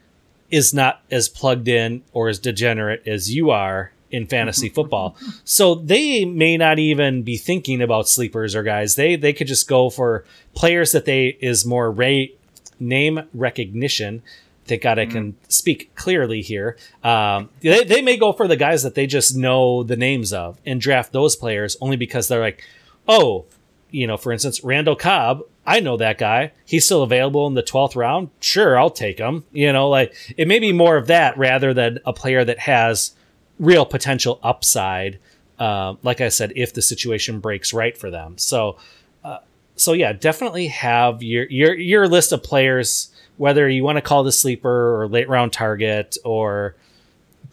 is 0.50 0.74
not 0.74 1.02
as 1.10 1.30
plugged 1.30 1.68
in 1.68 2.04
or 2.14 2.28
as 2.28 2.38
degenerate 2.40 3.02
as 3.08 3.34
you 3.34 3.50
are 3.50 3.92
in 4.10 4.28
fantasy 4.28 4.68
football. 4.78 5.16
So 5.46 5.76
they 5.76 6.26
may 6.26 6.58
not 6.58 6.78
even 6.80 7.24
be 7.24 7.38
thinking 7.38 7.82
about 7.82 8.10
sleepers 8.10 8.56
or 8.56 8.64
guys. 8.64 8.96
They 8.96 9.16
they 9.16 9.34
could 9.34 9.48
just 9.48 9.68
go 9.68 9.90
for 9.90 10.26
players 10.54 10.92
that 10.92 11.06
they 11.06 11.38
is 11.42 11.66
more 11.66 11.90
rate 11.92 12.38
name 12.80 13.22
recognition. 13.34 14.22
Thank 14.66 14.84
God 14.84 15.00
I 15.00 15.06
can 15.06 15.36
speak 15.48 15.94
clearly 15.96 16.42
here. 16.42 16.78
Um, 17.04 17.50
they, 17.62 17.84
they 17.84 18.02
may 18.02 18.16
go 18.16 18.32
for 18.32 18.48
the 18.48 18.56
guys 18.56 18.84
that 18.84 18.96
they 18.96 19.08
just 19.08 19.36
know 19.36 19.84
the 19.84 19.98
names 19.98 20.32
of 20.32 20.60
and 20.66 20.80
draft 20.80 21.12
those 21.12 21.36
players 21.36 21.76
only 21.82 21.98
because 21.98 22.28
they're 22.28 22.42
like, 22.42 22.64
oh, 23.08 23.46
you 23.90 24.08
know, 24.08 24.18
for 24.18 24.32
instance, 24.32 24.64
Randall 24.64 24.96
Cobb, 24.96 25.44
I 25.66 25.80
know 25.80 25.98
that 25.98 26.18
guy. 26.18 26.54
He's 26.66 26.86
still 26.86 27.04
available 27.04 27.46
in 27.48 27.54
the 27.54 27.64
12th 27.64 27.96
round. 27.96 28.30
Sure, 28.40 28.80
I'll 28.80 28.90
take 28.90 29.20
him. 29.20 29.46
You 29.52 29.72
know, 29.74 29.90
like 29.90 30.16
it 30.38 30.48
may 30.48 30.60
be 30.60 30.72
more 30.72 30.98
of 30.98 31.08
that 31.08 31.38
rather 31.38 31.74
than 31.74 32.00
a 32.06 32.14
player 32.14 32.44
that 32.44 32.60
has 32.60 33.14
real 33.60 33.86
potential 33.86 34.40
upside. 34.42 35.20
Uh, 35.60 35.96
like 36.02 36.22
I 36.22 36.30
said, 36.30 36.54
if 36.56 36.74
the 36.74 36.82
situation 36.82 37.40
breaks 37.40 37.74
right 37.74 37.96
for 37.96 38.10
them. 38.10 38.38
So, 38.38 38.78
uh, 39.24 39.40
so 39.76 39.94
yeah, 39.94 40.14
definitely 40.14 40.68
have 40.68 41.22
your 41.22 41.46
your 41.46 41.76
your 41.76 42.08
list 42.08 42.32
of 42.32 42.42
players, 42.42 43.12
whether 43.38 43.68
you 43.68 43.84
want 43.84 43.98
to 43.98 44.02
call 44.02 44.24
the 44.24 44.32
sleeper 44.32 45.02
or 45.02 45.08
late 45.08 45.28
round 45.30 45.52
target 45.54 46.18
or 46.24 46.76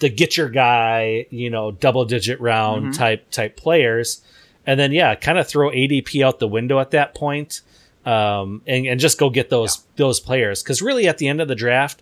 the 0.01 0.09
get 0.09 0.37
your 0.37 0.49
guy, 0.49 1.27
you 1.31 1.51
know, 1.51 1.71
double 1.73 2.05
digit 2.05 2.41
round 2.41 2.89
Mhm. 2.89 2.97
type 2.97 3.31
type 3.31 3.57
players, 3.57 4.21
and 4.67 4.79
then 4.79 4.93
yeah, 4.93 5.15
kind 5.15 5.39
of 5.39 5.49
throw 5.49 5.71
ADP 5.71 6.23
out 6.23 6.39
the 6.39 6.47
window 6.49 6.79
at 6.79 6.91
that 6.93 7.15
point, 7.15 7.63
um, 8.07 8.63
and 8.67 8.87
and 8.87 9.01
just 9.01 9.19
go 9.19 9.31
get 9.31 9.51
those 9.51 9.85
those 9.97 10.21
players 10.21 10.63
because 10.63 10.81
really 10.83 11.09
at 11.09 11.19
the 11.19 11.27
end 11.27 11.41
of 11.41 11.49
the 11.49 11.55
draft, 11.57 12.01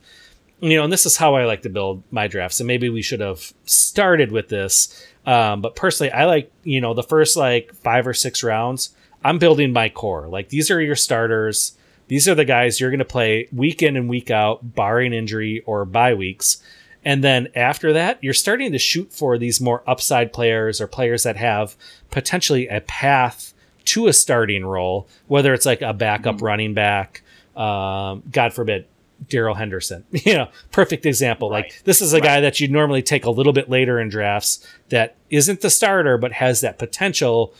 you 0.61 0.77
know, 0.77 0.85
and 0.85 0.93
this 0.93 1.07
is 1.07 1.17
how 1.17 1.37
I 1.37 1.45
like 1.47 1.63
to 1.63 1.69
build 1.71 2.03
my 2.11 2.27
drafts, 2.27 2.61
and 2.61 2.67
maybe 2.67 2.89
we 2.89 3.03
should 3.03 3.21
have 3.21 3.53
started 3.65 4.31
with 4.33 4.49
this, 4.49 5.07
um, 5.25 5.61
but 5.63 5.75
personally, 5.77 6.11
I 6.13 6.25
like 6.27 6.51
you 6.65 6.81
know 6.81 6.93
the 6.93 7.03
first 7.03 7.37
like 7.37 7.73
five 7.77 8.07
or 8.07 8.15
six 8.15 8.43
rounds, 8.43 8.91
I'm 9.25 9.39
building 9.39 9.73
my 9.73 9.89
core. 9.89 10.29
Like 10.29 10.51
these 10.51 10.71
are 10.71 10.81
your 10.83 10.97
starters. 10.97 11.73
These 12.09 12.29
are 12.29 12.35
the 12.35 12.45
guys 12.45 12.81
you're 12.81 12.91
going 12.91 12.99
to 12.99 13.05
play 13.05 13.49
week 13.53 13.83
in 13.83 13.97
and 13.97 14.09
week 14.09 14.31
out, 14.31 14.75
barring 14.75 15.13
injury 15.13 15.63
or 15.67 15.85
bye 15.85 16.15
weeks. 16.15 16.63
And 17.05 17.23
then 17.23 17.49
after 17.55 17.93
that, 17.93 18.23
you're 18.23 18.35
starting 18.35 18.73
to 18.73 18.79
shoot 18.79 19.13
for 19.13 19.39
these 19.39 19.61
more 19.61 19.83
upside 19.87 20.33
players 20.33 20.81
or 20.81 20.87
players 20.87 21.23
that 21.23 21.37
have 21.37 21.77
potentially 22.11 22.67
a 22.69 22.81
path 22.81 23.55
to 23.87 24.09
a 24.09 24.13
starting 24.13 24.65
role, 24.65 25.07
whether 25.29 25.55
it's 25.55 25.67
like 25.67 25.83
a 25.83 25.93
backup 25.93 26.43
running 26.43 26.75
back, 26.75 27.23
um, 27.57 28.23
God 28.31 28.53
forbid, 28.53 28.87
Darrell 29.29 29.55
Henderson. 29.55 30.05
You 30.27 30.35
know, 30.35 30.49
perfect 30.73 31.07
example. 31.07 31.49
Like 31.49 31.83
this 31.85 32.03
is 32.03 32.13
a 32.13 32.21
guy 32.21 32.41
that 32.41 32.59
you'd 32.59 32.73
normally 32.73 33.03
take 33.03 33.25
a 33.25 33.31
little 33.31 33.53
bit 33.53 33.71
later 33.71 34.01
in 34.01 34.09
drafts 34.09 34.67
that 34.89 35.15
isn't 35.31 35.61
the 35.61 35.71
starter, 35.71 36.19
but 36.19 36.33
has 36.33 36.61
that 36.63 36.79
potential 36.79 37.55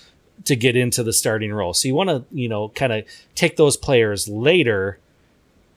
to 0.45 0.57
get 0.57 0.77
into 0.77 1.03
the 1.03 1.13
starting 1.13 1.53
role. 1.53 1.75
So 1.75 1.89
you 1.89 1.95
want 1.95 2.11
to, 2.11 2.25
you 2.31 2.49
know, 2.49 2.69
kind 2.71 2.93
of 2.93 3.05
take 3.35 3.57
those 3.57 3.77
players 3.77 4.29
later 4.29 4.99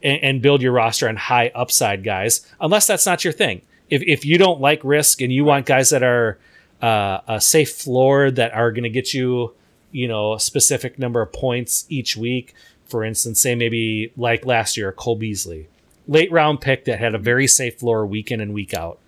and, 0.03 0.24
and, 0.24 0.41
build 0.41 0.62
your 0.62 0.72
roster 0.72 1.10
on 1.10 1.16
high 1.16 1.51
upside 1.55 2.03
guys, 2.03 2.45
unless 2.62 2.88
that's 2.88 3.05
not 3.05 3.24
your 3.24 3.34
thing. 3.34 3.62
If, 3.89 4.01
if 4.03 4.26
you 4.26 4.38
don't 4.38 4.62
like 4.62 4.82
risk 4.84 5.22
and 5.22 5.34
you 5.34 5.43
want 5.43 5.66
guys 5.66 5.89
that 5.89 6.03
are 6.03 6.38
uh, 6.82 7.20
a 7.28 7.41
safe 7.41 7.72
floor 7.72 8.32
that 8.32 8.53
are 8.53 8.72
going 8.72 8.84
to 8.84 8.89
get 8.89 9.14
you, 9.14 9.53
you 9.91 10.07
know, 10.07 10.34
a 10.34 10.39
specific 10.39 10.99
number 10.99 11.22
of 11.22 11.34
points 11.34 11.86
each 11.89 12.16
week, 12.16 12.53
for 12.86 13.03
instance, 13.03 13.41
say 13.41 13.55
maybe 13.55 14.12
like 14.16 14.45
last 14.45 14.78
year, 14.78 14.91
Cole 14.91 15.16
Beasley, 15.16 15.68
late 16.07 16.32
round 16.32 16.62
pick 16.62 16.86
that 16.86 16.99
had 16.99 17.16
a 17.16 17.20
very 17.20 17.47
safe 17.47 17.80
floor 17.80 18.05
week 18.05 18.32
in 18.32 18.41
and 18.41 18.53
week 18.53 18.74
out. 18.74 18.99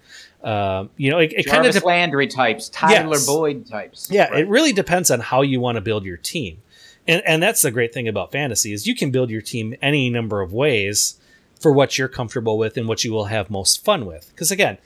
Um, 0.43 0.89
you 0.97 1.11
know, 1.11 1.19
it, 1.19 1.33
it 1.33 1.43
kind 1.45 1.65
of 1.65 1.73
de- 1.73 1.85
Landry 1.85 2.27
types, 2.27 2.69
Tyler 2.69 3.13
yes. 3.13 3.27
Boyd 3.27 3.67
types. 3.67 4.09
Yeah, 4.11 4.29
right. 4.29 4.41
it 4.41 4.47
really 4.47 4.73
depends 4.73 5.11
on 5.11 5.19
how 5.19 5.43
you 5.43 5.59
want 5.59 5.75
to 5.75 5.81
build 5.81 6.03
your 6.03 6.17
team, 6.17 6.61
and 7.07 7.21
and 7.25 7.43
that's 7.43 7.61
the 7.61 7.71
great 7.71 7.93
thing 7.93 8.07
about 8.07 8.31
fantasy 8.31 8.73
is 8.73 8.87
you 8.87 8.95
can 8.95 9.11
build 9.11 9.29
your 9.29 9.41
team 9.41 9.75
any 9.81 10.09
number 10.09 10.41
of 10.41 10.51
ways 10.51 11.19
for 11.59 11.71
what 11.71 11.97
you're 11.97 12.07
comfortable 12.07 12.57
with 12.57 12.75
and 12.75 12.87
what 12.87 13.03
you 13.03 13.11
will 13.11 13.25
have 13.25 13.51
most 13.51 13.85
fun 13.85 14.05
with. 14.07 14.29
Because 14.29 14.49
again, 14.49 14.79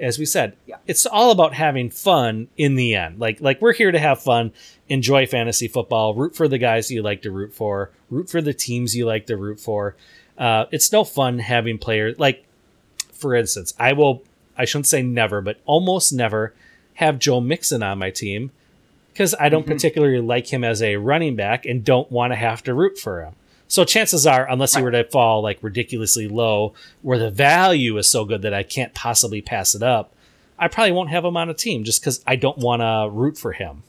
as 0.00 0.18
we 0.18 0.24
said, 0.24 0.56
yeah. 0.66 0.76
it's 0.86 1.04
all 1.04 1.30
about 1.30 1.54
having 1.54 1.90
fun 1.90 2.48
in 2.56 2.74
the 2.74 2.94
end. 2.94 3.18
Like 3.18 3.40
like 3.40 3.60
we're 3.60 3.74
here 3.74 3.92
to 3.92 3.98
have 3.98 4.22
fun, 4.22 4.52
enjoy 4.88 5.26
fantasy 5.26 5.68
football, 5.68 6.14
root 6.14 6.34
for 6.34 6.48
the 6.48 6.58
guys 6.58 6.90
you 6.90 7.02
like 7.02 7.22
to 7.22 7.30
root 7.30 7.54
for, 7.54 7.90
root 8.10 8.30
for 8.30 8.40
the 8.40 8.54
teams 8.54 8.96
you 8.96 9.04
like 9.06 9.26
to 9.26 9.36
root 9.36 9.60
for. 9.60 9.94
Uh, 10.38 10.64
it's 10.72 10.90
no 10.90 11.04
fun 11.04 11.38
having 11.38 11.78
players 11.78 12.18
like, 12.18 12.44
for 13.12 13.34
instance, 13.34 13.74
I 13.78 13.92
will 13.92 14.22
I 14.62 14.64
shouldn't 14.64 14.86
say 14.86 15.02
never, 15.02 15.40
but 15.40 15.60
almost 15.64 16.12
never 16.12 16.54
have 16.94 17.18
Joe 17.18 17.40
Mixon 17.40 17.82
on 17.82 17.98
my 17.98 18.10
team 18.10 18.52
because 19.12 19.34
I 19.40 19.48
don't 19.48 19.62
mm-hmm. 19.62 19.72
particularly 19.72 20.20
like 20.20 20.52
him 20.52 20.62
as 20.62 20.80
a 20.80 20.96
running 20.96 21.34
back 21.34 21.66
and 21.66 21.84
don't 21.84 22.10
want 22.12 22.32
to 22.32 22.36
have 22.36 22.62
to 22.62 22.74
root 22.74 22.96
for 22.96 23.22
him. 23.22 23.34
So 23.66 23.84
chances 23.84 24.24
are, 24.24 24.48
unless 24.48 24.76
he 24.76 24.82
were 24.82 24.92
to 24.92 25.02
fall 25.02 25.42
like 25.42 25.58
ridiculously 25.62 26.28
low, 26.28 26.74
where 27.00 27.18
the 27.18 27.30
value 27.30 27.98
is 27.98 28.06
so 28.06 28.24
good 28.24 28.42
that 28.42 28.54
I 28.54 28.62
can't 28.62 28.94
possibly 28.94 29.42
pass 29.42 29.74
it 29.74 29.82
up, 29.82 30.12
I 30.58 30.68
probably 30.68 30.92
won't 30.92 31.10
have 31.10 31.24
him 31.24 31.36
on 31.36 31.50
a 31.50 31.54
team 31.54 31.82
just 31.82 32.00
because 32.00 32.22
I 32.24 32.36
don't 32.36 32.58
want 32.58 32.82
to 32.82 33.08
root 33.10 33.36
for 33.36 33.52
him. 33.52 33.82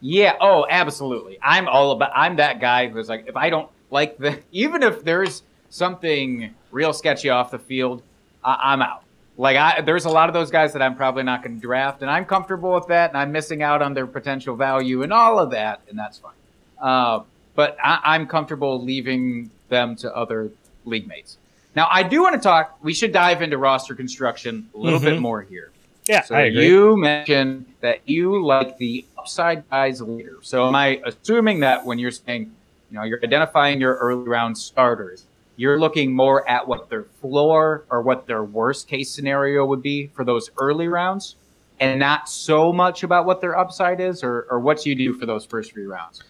Yeah. 0.00 0.36
Oh, 0.40 0.66
absolutely. 0.70 1.38
I'm 1.42 1.66
all 1.66 1.90
about. 1.90 2.12
I'm 2.14 2.36
that 2.36 2.60
guy 2.60 2.88
who's 2.88 3.08
like, 3.08 3.24
if 3.26 3.36
I 3.36 3.50
don't 3.50 3.68
like 3.90 4.18
the, 4.18 4.38
even 4.52 4.84
if 4.84 5.02
there's 5.02 5.42
something 5.70 6.54
real 6.70 6.92
sketchy 6.92 7.30
off 7.30 7.50
the 7.50 7.58
field, 7.58 8.02
I, 8.44 8.60
I'm 8.62 8.82
out. 8.82 9.03
Like 9.36 9.56
I, 9.56 9.80
there's 9.80 10.04
a 10.04 10.10
lot 10.10 10.28
of 10.28 10.34
those 10.34 10.50
guys 10.50 10.72
that 10.74 10.82
I'm 10.82 10.94
probably 10.94 11.24
not 11.24 11.42
going 11.42 11.56
to 11.56 11.60
draft, 11.60 12.02
and 12.02 12.10
I'm 12.10 12.24
comfortable 12.24 12.74
with 12.74 12.86
that, 12.88 13.10
and 13.10 13.18
I'm 13.18 13.32
missing 13.32 13.62
out 13.62 13.82
on 13.82 13.94
their 13.94 14.06
potential 14.06 14.54
value 14.54 15.02
and 15.02 15.12
all 15.12 15.38
of 15.38 15.50
that, 15.50 15.80
and 15.88 15.98
that's 15.98 16.18
fine. 16.18 16.32
Uh, 16.80 17.24
but 17.54 17.76
I, 17.82 18.14
am 18.16 18.26
comfortable 18.26 18.82
leaving 18.82 19.50
them 19.68 19.96
to 19.96 20.14
other 20.14 20.50
league 20.84 21.06
mates. 21.06 21.38
Now, 21.74 21.88
I 21.90 22.02
do 22.02 22.22
want 22.22 22.34
to 22.34 22.40
talk. 22.40 22.78
We 22.82 22.94
should 22.94 23.12
dive 23.12 23.42
into 23.42 23.58
roster 23.58 23.94
construction 23.94 24.68
a 24.74 24.78
little 24.78 24.98
mm-hmm. 24.98 25.08
bit 25.08 25.20
more 25.20 25.42
here. 25.42 25.70
Yeah, 26.06 26.22
so 26.22 26.38
you 26.38 26.96
mentioned 26.96 27.64
that 27.80 28.00
you 28.04 28.44
like 28.44 28.76
the 28.76 29.06
upside 29.16 29.68
guys 29.70 30.02
later. 30.02 30.36
So 30.42 30.68
am 30.68 30.74
I 30.74 31.00
assuming 31.04 31.60
that 31.60 31.86
when 31.86 31.98
you're 31.98 32.10
saying, 32.10 32.52
you 32.90 32.98
know, 32.98 33.04
you're 33.04 33.20
identifying 33.24 33.80
your 33.80 33.96
early 33.96 34.28
round 34.28 34.58
starters, 34.58 35.24
you're 35.56 35.78
looking 35.78 36.14
more 36.14 36.48
at 36.48 36.66
what 36.66 36.90
their 36.90 37.04
floor 37.20 37.84
or 37.90 38.02
what 38.02 38.26
their 38.26 38.42
worst 38.42 38.88
case 38.88 39.10
scenario 39.10 39.64
would 39.64 39.82
be 39.82 40.08
for 40.08 40.24
those 40.24 40.50
early 40.58 40.88
rounds 40.88 41.36
and 41.80 41.98
not 41.98 42.28
so 42.28 42.72
much 42.72 43.02
about 43.02 43.26
what 43.26 43.40
their 43.40 43.56
upside 43.56 44.00
is 44.00 44.22
or, 44.22 44.46
or 44.50 44.60
what 44.60 44.84
you 44.86 44.94
do 44.94 45.12
for 45.14 45.26
those 45.26 45.44
first 45.44 45.72
three 45.72 45.86
rounds? 45.86 46.22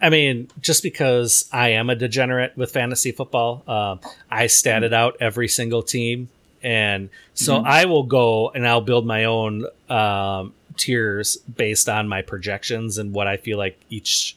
I 0.00 0.10
mean, 0.10 0.48
just 0.60 0.82
because 0.82 1.48
I 1.52 1.70
am 1.70 1.88
a 1.88 1.94
degenerate 1.94 2.56
with 2.56 2.70
fantasy 2.70 3.12
football, 3.12 3.62
uh, 3.66 3.96
I 4.30 4.44
statted 4.44 4.92
out 4.92 5.16
every 5.20 5.48
single 5.48 5.82
team. 5.82 6.28
And 6.62 7.08
so 7.34 7.56
mm-hmm. 7.56 7.66
I 7.66 7.84
will 7.86 8.02
go 8.02 8.50
and 8.50 8.66
I'll 8.66 8.80
build 8.80 9.06
my 9.06 9.24
own 9.24 9.66
um, 9.88 10.52
tiers 10.76 11.36
based 11.36 11.88
on 11.88 12.08
my 12.08 12.22
projections 12.22 12.98
and 12.98 13.12
what 13.12 13.26
I 13.26 13.36
feel 13.36 13.58
like 13.58 13.80
each 13.88 14.36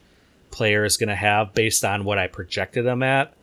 player 0.52 0.86
is 0.86 0.98
going 0.98 1.10
to 1.10 1.16
have 1.16 1.54
based 1.54 1.84
on 1.84 2.04
what 2.04 2.18
I 2.18 2.28
projected 2.28 2.86
them 2.86 3.04
at. 3.04 3.34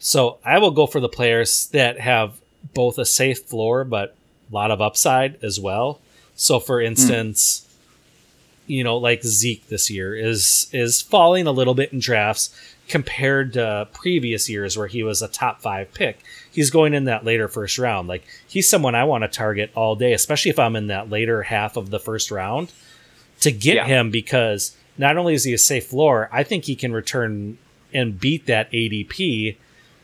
So 0.00 0.38
I 0.44 0.58
will 0.58 0.70
go 0.72 0.86
for 0.86 0.98
the 0.98 1.08
players 1.08 1.68
that 1.68 2.00
have 2.00 2.40
both 2.74 2.98
a 2.98 3.04
safe 3.04 3.40
floor 3.42 3.84
but 3.84 4.16
a 4.50 4.54
lot 4.54 4.70
of 4.70 4.80
upside 4.80 5.42
as 5.44 5.60
well. 5.60 6.00
So 6.34 6.58
for 6.58 6.80
hmm. 6.80 6.86
instance, 6.86 7.60
mm. 7.60 8.70
you 8.74 8.82
know, 8.82 8.96
like 8.96 9.22
Zeke 9.22 9.68
this 9.68 9.90
year 9.90 10.16
is 10.16 10.68
is 10.72 11.00
falling 11.00 11.46
a 11.46 11.52
little 11.52 11.74
bit 11.74 11.92
in 11.92 12.00
drafts 12.00 12.50
compared 12.88 13.52
to 13.52 13.86
previous 13.92 14.48
years 14.48 14.76
where 14.76 14.88
he 14.88 15.02
was 15.02 15.22
a 15.22 15.28
top 15.28 15.60
five 15.60 15.92
pick. 15.94 16.18
He's 16.50 16.70
going 16.70 16.92
in 16.92 17.04
that 17.04 17.24
later 17.24 17.46
first 17.46 17.78
round. 17.78 18.08
Like 18.08 18.24
he's 18.48 18.68
someone 18.68 18.94
I 18.94 19.04
want 19.04 19.22
to 19.22 19.28
target 19.28 19.70
all 19.76 19.94
day, 19.94 20.12
especially 20.12 20.50
if 20.50 20.58
I'm 20.58 20.74
in 20.76 20.88
that 20.88 21.10
later 21.10 21.42
half 21.42 21.76
of 21.76 21.90
the 21.90 22.00
first 22.00 22.30
round 22.30 22.72
to 23.40 23.52
get 23.52 23.76
yeah. 23.76 23.86
him 23.86 24.10
because 24.10 24.76
not 24.98 25.16
only 25.16 25.34
is 25.34 25.44
he 25.44 25.52
a 25.52 25.58
safe 25.58 25.86
floor, 25.86 26.28
I 26.32 26.42
think 26.42 26.64
he 26.64 26.74
can 26.74 26.92
return 26.92 27.58
and 27.92 28.18
beat 28.18 28.46
that 28.46 28.70
ADP 28.72 29.56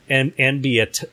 and 0.09 0.33
and 0.37 0.61
be 0.61 0.79
a 0.79 0.85
t- 0.85 1.07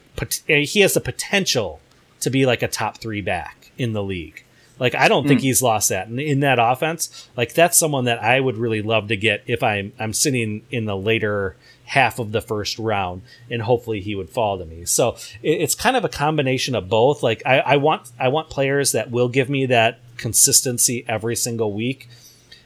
he 0.47 0.81
has 0.81 0.95
the 0.95 1.01
potential 1.01 1.81
to 2.21 2.31
be 2.31 2.47
like 2.47 2.63
a 2.63 2.69
top 2.69 2.99
three 2.99 3.21
back 3.21 3.71
in 3.77 3.93
the 3.93 4.03
league. 4.03 4.45
Like 4.79 4.95
I 4.95 5.09
don't 5.09 5.25
mm. 5.25 5.29
think 5.29 5.41
hmm. 5.41 5.45
he's 5.45 5.63
lost 5.63 5.89
that 5.91 6.09
in, 6.09 6.19
in 6.19 6.41
that 6.41 6.59
offense. 6.59 7.29
Like 7.37 7.55
that's 7.55 7.79
someone 7.79 8.05
that 8.05 8.23
I 8.23 8.41
would 8.41 8.57
really 8.57 8.83
love 8.83 9.09
to 9.09 9.17
get 9.17 9.43
if 9.47 9.63
I'm 9.63 9.93
I'm 9.99 10.13
sitting 10.13 10.63
in 10.71 10.85
the 10.87 10.97
later 10.97 11.57
half 11.87 12.19
of 12.19 12.33
the 12.33 12.41
first 12.41 12.79
round, 12.79 13.23
and 13.51 13.63
hopefully 13.63 14.01
he 14.01 14.15
would 14.15 14.31
fall 14.31 14.59
to 14.59 14.65
me. 14.65 14.85
So 14.85 15.17
it, 15.43 15.61
it's 15.61 15.75
kind 15.75 15.97
of 15.97 16.05
a 16.05 16.09
combination 16.09 16.75
of 16.75 16.89
both. 16.89 17.23
Like 17.23 17.43
I, 17.47 17.61
I 17.61 17.77
want 17.77 18.11
I 18.19 18.29
want 18.29 18.51
players 18.51 18.93
that 18.93 19.11
will 19.11 19.29
give 19.29 19.49
me 19.49 19.67
that 19.67 20.01
consistency 20.17 21.05
every 21.09 21.37
single 21.37 21.73
week 21.73 22.09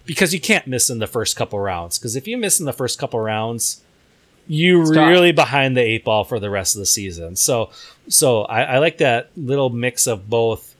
because 0.06 0.32
you 0.32 0.40
can't 0.40 0.66
miss 0.66 0.88
in 0.88 1.00
the 1.00 1.06
first 1.06 1.36
couple 1.36 1.58
rounds. 1.58 1.98
Because 1.98 2.16
if 2.16 2.26
you 2.26 2.38
miss 2.38 2.58
in 2.58 2.66
the 2.66 2.72
first 2.72 2.98
couple 2.98 3.20
rounds, 3.20 3.82
you 4.48 4.86
Stop. 4.86 5.08
really 5.08 5.32
behind 5.32 5.76
the 5.76 5.82
eight 5.82 6.04
ball 6.04 6.24
for 6.24 6.40
the 6.40 6.50
rest 6.50 6.74
of 6.74 6.80
the 6.80 6.86
season. 6.86 7.36
So, 7.36 7.70
so 8.08 8.42
I, 8.42 8.62
I, 8.62 8.78
like 8.78 8.98
that 8.98 9.30
little 9.36 9.68
mix 9.68 10.06
of 10.06 10.28
both 10.28 10.74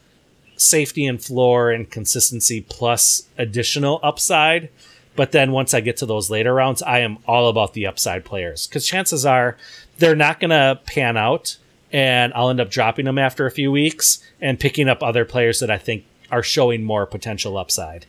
safety 0.56 1.06
and 1.06 1.22
floor 1.22 1.70
and 1.70 1.88
consistency 1.88 2.62
plus 2.62 3.28
additional 3.36 4.00
upside. 4.02 4.70
But 5.14 5.32
then 5.32 5.52
once 5.52 5.74
I 5.74 5.80
get 5.80 5.98
to 5.98 6.06
those 6.06 6.30
later 6.30 6.54
rounds, 6.54 6.82
I 6.82 7.00
am 7.00 7.18
all 7.26 7.48
about 7.48 7.74
the 7.74 7.86
upside 7.86 8.24
players 8.24 8.66
because 8.66 8.86
chances 8.86 9.26
are 9.26 9.56
they're 9.98 10.16
not 10.16 10.40
going 10.40 10.50
to 10.50 10.80
pan 10.86 11.16
out, 11.16 11.56
and 11.92 12.32
I'll 12.34 12.50
end 12.50 12.60
up 12.60 12.70
dropping 12.70 13.04
them 13.04 13.18
after 13.18 13.44
a 13.44 13.50
few 13.50 13.72
weeks 13.72 14.22
and 14.40 14.60
picking 14.60 14.88
up 14.88 15.02
other 15.02 15.24
players 15.24 15.58
that 15.58 15.70
I 15.70 15.78
think 15.78 16.04
are 16.30 16.42
showing 16.42 16.84
more 16.84 17.04
potential 17.04 17.58
upside. 17.58 18.06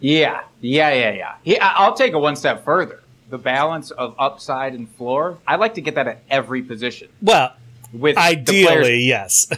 Yeah, 0.00 0.40
yeah, 0.62 0.92
yeah, 0.94 1.10
yeah. 1.10 1.34
yeah 1.44 1.72
I'll 1.76 1.94
take 1.94 2.14
it 2.14 2.18
one 2.18 2.36
step 2.36 2.64
further 2.64 3.02
the 3.30 3.38
balance 3.38 3.90
of 3.90 4.14
upside 4.18 4.74
and 4.74 4.88
floor. 4.96 5.38
I 5.46 5.56
like 5.56 5.74
to 5.74 5.80
get 5.80 5.94
that 5.94 6.08
at 6.08 6.22
every 6.28 6.62
position. 6.62 7.08
Well, 7.22 7.54
with 7.92 8.16
ideally, 8.16 9.00
yes. 9.00 9.48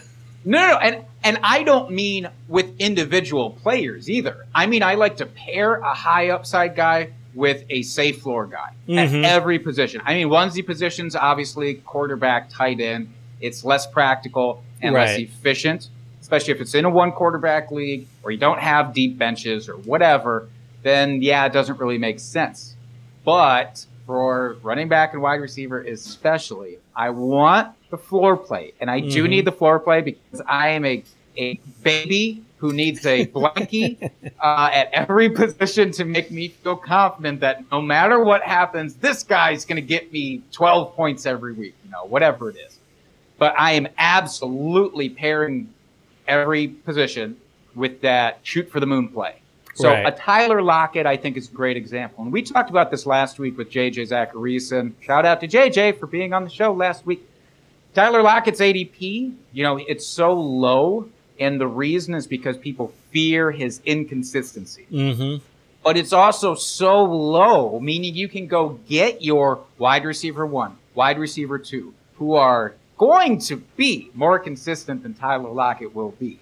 No, 0.44 0.58
no, 0.58 0.72
no, 0.72 0.78
and 0.78 1.04
and 1.24 1.38
I 1.42 1.62
don't 1.62 1.92
mean 1.92 2.28
with 2.48 2.74
individual 2.78 3.50
players 3.50 4.10
either. 4.10 4.46
I 4.54 4.66
mean 4.66 4.82
I 4.82 4.94
like 4.94 5.18
to 5.18 5.26
pair 5.26 5.76
a 5.76 5.94
high 5.94 6.30
upside 6.30 6.74
guy 6.74 7.12
with 7.34 7.64
a 7.70 7.82
safe 7.82 8.20
floor 8.20 8.46
guy 8.46 8.74
mm-hmm. 8.88 9.24
at 9.24 9.24
every 9.24 9.58
position. 9.58 10.00
I 10.04 10.14
mean 10.14 10.28
onesie 10.28 10.64
positions, 10.64 11.14
obviously 11.14 11.74
quarterback, 11.74 12.50
tight 12.50 12.80
end. 12.80 13.12
It's 13.40 13.64
less 13.64 13.86
practical 13.86 14.64
and 14.80 14.94
right. 14.94 15.06
less 15.06 15.18
efficient, 15.18 15.88
especially 16.20 16.54
if 16.54 16.60
it's 16.60 16.74
in 16.74 16.84
a 16.84 16.90
one 16.90 17.12
quarterback 17.12 17.70
league 17.70 18.06
or 18.22 18.30
you 18.30 18.38
don't 18.38 18.60
have 18.60 18.92
deep 18.94 19.18
benches 19.18 19.68
or 19.68 19.76
whatever. 19.76 20.48
Then 20.82 21.22
yeah, 21.22 21.46
it 21.46 21.52
doesn't 21.52 21.78
really 21.78 21.98
make 21.98 22.18
sense. 22.18 22.71
But 23.24 23.84
for 24.06 24.56
running 24.62 24.88
back 24.88 25.12
and 25.12 25.22
wide 25.22 25.40
receiver, 25.40 25.80
especially, 25.80 26.78
I 26.94 27.10
want 27.10 27.74
the 27.90 27.98
floor 27.98 28.36
play. 28.36 28.72
And 28.80 28.90
I 28.90 29.00
mm-hmm. 29.00 29.10
do 29.10 29.28
need 29.28 29.44
the 29.44 29.52
floor 29.52 29.78
play 29.78 30.00
because 30.00 30.42
I 30.46 30.70
am 30.70 30.84
a, 30.84 31.04
a 31.36 31.60
baby 31.82 32.42
who 32.58 32.72
needs 32.72 33.04
a 33.06 33.26
blankie 33.26 34.10
uh, 34.40 34.70
at 34.72 34.88
every 34.92 35.28
position 35.30 35.90
to 35.92 36.04
make 36.04 36.30
me 36.30 36.48
feel 36.48 36.76
confident 36.76 37.40
that 37.40 37.64
no 37.70 37.80
matter 37.80 38.22
what 38.22 38.42
happens, 38.42 38.94
this 38.94 39.22
guy's 39.22 39.64
going 39.64 39.76
to 39.76 39.82
get 39.86 40.12
me 40.12 40.42
12 40.52 40.94
points 40.94 41.26
every 41.26 41.52
week, 41.52 41.74
you 41.84 41.90
know, 41.90 42.04
whatever 42.04 42.50
it 42.50 42.56
is. 42.56 42.78
But 43.38 43.54
I 43.58 43.72
am 43.72 43.88
absolutely 43.98 45.08
pairing 45.08 45.72
every 46.28 46.68
position 46.68 47.36
with 47.74 48.00
that 48.02 48.38
shoot 48.42 48.70
for 48.70 48.78
the 48.78 48.86
moon 48.86 49.08
play. 49.08 49.41
So 49.74 49.88
right. 49.88 50.06
a 50.06 50.12
Tyler 50.12 50.60
Lockett, 50.62 51.06
I 51.06 51.16
think, 51.16 51.36
is 51.36 51.48
a 51.48 51.52
great 51.52 51.76
example. 51.76 52.24
And 52.24 52.32
we 52.32 52.42
talked 52.42 52.70
about 52.70 52.90
this 52.90 53.06
last 53.06 53.38
week 53.38 53.56
with 53.56 53.70
JJ 53.70 54.08
Zachariason. 54.08 54.92
Shout 55.00 55.24
out 55.24 55.40
to 55.40 55.48
JJ 55.48 55.98
for 55.98 56.06
being 56.06 56.32
on 56.32 56.44
the 56.44 56.50
show 56.50 56.72
last 56.72 57.06
week. 57.06 57.26
Tyler 57.94 58.22
Lockett's 58.22 58.60
ADP, 58.60 59.34
you 59.52 59.62
know, 59.62 59.76
it's 59.76 60.06
so 60.06 60.32
low, 60.32 61.08
and 61.38 61.60
the 61.60 61.66
reason 61.66 62.14
is 62.14 62.26
because 62.26 62.56
people 62.56 62.92
fear 63.10 63.50
his 63.50 63.80
inconsistency. 63.84 64.86
Mm-hmm. 64.90 65.44
but 65.84 65.96
it's 65.96 66.12
also 66.12 66.54
so 66.54 67.04
low, 67.04 67.80
meaning 67.80 68.14
you 68.14 68.28
can 68.28 68.46
go 68.46 68.78
get 68.88 69.22
your 69.22 69.60
wide 69.78 70.04
receiver 70.04 70.46
one, 70.46 70.76
wide 70.94 71.18
receiver 71.18 71.58
two, 71.58 71.92
who 72.14 72.34
are 72.34 72.74
going 72.96 73.38
to 73.40 73.56
be 73.76 74.10
more 74.14 74.38
consistent 74.38 75.02
than 75.02 75.12
Tyler 75.12 75.50
Lockett 75.50 75.94
will 75.94 76.12
be. 76.12 76.38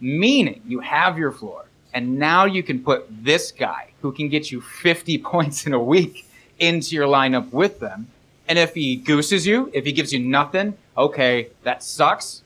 Meaning 0.00 0.60
you 0.66 0.80
have 0.80 1.16
your 1.16 1.30
floor, 1.30 1.66
and 1.94 2.18
now 2.18 2.44
you 2.44 2.62
can 2.62 2.82
put 2.82 3.06
this 3.24 3.52
guy 3.52 3.90
who 4.02 4.12
can 4.12 4.28
get 4.28 4.50
you 4.50 4.60
50 4.60 5.18
points 5.32 5.66
in 5.66 5.72
a 5.74 5.82
week 5.82 6.26
into 6.58 6.94
your 6.94 7.06
lineup 7.06 7.50
with 7.52 7.80
them. 7.80 8.08
And 8.48 8.58
if 8.58 8.74
he 8.74 8.96
gooses 8.96 9.46
you, 9.46 9.70
if 9.72 9.84
he 9.84 9.92
gives 9.92 10.12
you 10.12 10.18
nothing, 10.18 10.76
okay, 10.96 11.48
that 11.62 11.82
sucks. 11.82 12.42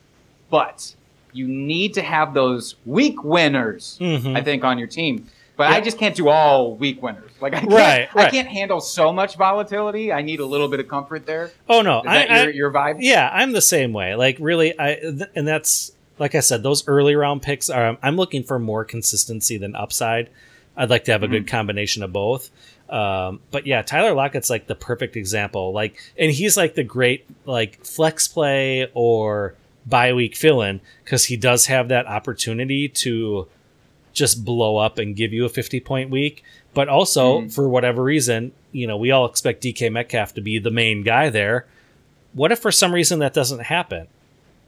But 0.51 0.95
you 1.33 1.49
need 1.49 1.95
to 1.95 2.03
have 2.03 2.35
those 2.35 2.77
weak 2.87 3.25
winners, 3.25 3.99
Mhm. 4.01 4.37
I 4.37 4.43
think, 4.43 4.63
on 4.65 4.79
your 4.79 4.87
team. 4.89 5.27
But 5.57 5.69
I 5.73 5.81
just 5.81 5.99
can't 5.99 6.15
do 6.17 6.29
all 6.29 6.75
weak 6.75 7.01
winners. 7.03 7.31
Like 7.41 7.55
I 7.55 7.61
can't, 7.61 7.73
Right, 7.73 8.09
I 8.17 8.29
can't 8.29 8.49
handle 8.49 8.81
so 8.81 9.13
much 9.13 9.37
volatility. 9.37 10.13
I 10.13 10.21
need 10.21 10.41
a 10.41 10.47
little 10.47 10.67
bit 10.69 10.81
of 10.81 10.89
comfort 10.89 11.27
there. 11.27 11.53
Oh 11.69 11.81
no, 11.81 12.03
that 12.05 12.31
I, 12.31 12.41
your, 12.43 12.49
I- 12.49 12.53
your 12.53 12.71
vibe? 12.73 12.97
yeah, 13.01 13.31
I'm 13.33 13.53
the 13.53 13.61
same 13.63 13.93
way. 13.93 14.15
Like 14.17 14.37
really, 14.41 14.79
I 14.79 14.97
th- 14.97 15.31
and 15.37 15.47
that's 15.47 15.93
like 16.19 16.35
I 16.35 16.41
said, 16.41 16.63
those 16.63 16.87
early 16.89 17.15
round 17.17 17.43
picks 17.43 17.69
are. 17.71 17.97
I'm 18.03 18.17
looking 18.17 18.43
for 18.43 18.59
more 18.59 18.85
consistency 18.85 19.57
than 19.59 19.75
upside. 19.75 20.31
I'd 20.77 20.91
like 20.91 21.05
to 21.05 21.13
have 21.13 21.23
a 21.23 21.29
good 21.29 21.47
combination 21.47 22.03
of 22.03 22.13
both. 22.13 22.51
Um, 22.91 23.41
but 23.51 23.67
yeah, 23.67 23.83
Tyler 23.83 24.13
Lockett's 24.15 24.51
like 24.51 24.67
the 24.67 24.75
perfect 24.75 25.17
example. 25.17 25.73
Like, 25.73 25.97
and 26.19 26.31
he's 26.31 26.57
like 26.57 26.75
the 26.75 26.83
great 26.85 27.27
like 27.47 27.85
flex 27.85 28.27
play 28.29 28.91
or 28.95 29.55
bye 29.87 30.13
week 30.13 30.35
fill 30.37 30.63
in 30.63 30.81
because 31.05 31.27
he 31.27 31.37
does 31.37 31.67
have 31.67 31.89
that 31.89 32.07
opportunity 32.07 32.89
to 32.89 33.47
just 34.13 34.45
blow 34.45 34.77
up 34.77 34.99
and 34.99 35.17
give 35.17 35.33
you 35.33 35.45
a 35.45 35.49
50 35.49 35.81
point 35.81 36.11
week. 36.11 36.43
But 36.75 36.89
also, 36.89 37.41
Mhm. 37.43 37.53
for 37.55 37.69
whatever 37.69 38.03
reason, 38.03 38.53
you 38.73 38.87
know, 38.87 38.97
we 38.97 39.11
all 39.13 39.27
expect 39.27 39.63
DK 39.63 39.89
Metcalf 39.91 40.35
to 40.35 40.41
be 40.41 40.59
the 40.59 40.71
main 40.71 41.03
guy 41.05 41.31
there. 41.31 41.67
What 42.33 42.51
if 42.51 42.59
for 42.59 42.73
some 42.73 42.93
reason 42.93 43.21
that 43.21 43.33
doesn't 43.35 43.63
happen? 43.63 44.09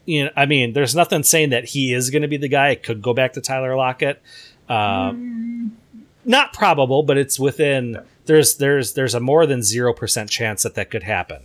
You 0.06 0.24
know, 0.24 0.30
I 0.36 0.46
mean, 0.46 0.72
there's 0.72 0.94
nothing 0.94 1.22
saying 1.24 1.50
that 1.50 1.66
he 1.66 1.92
is 1.92 2.10
going 2.10 2.22
to 2.22 2.28
be 2.28 2.36
the 2.38 2.48
guy. 2.48 2.70
It 2.70 2.82
could 2.82 3.02
go 3.02 3.12
back 3.12 3.32
to 3.34 3.40
Tyler 3.40 3.76
Lockett. 3.76 4.22
Um, 4.68 5.76
Not 6.24 6.52
probable, 6.52 7.02
but 7.02 7.16
it's 7.18 7.38
within. 7.38 7.98
There's 8.26 8.56
there's 8.56 8.94
there's 8.94 9.14
a 9.14 9.20
more 9.20 9.46
than 9.46 9.62
zero 9.62 9.92
percent 9.92 10.30
chance 10.30 10.62
that 10.64 10.74
that 10.74 10.90
could 10.90 11.02
happen. 11.04 11.42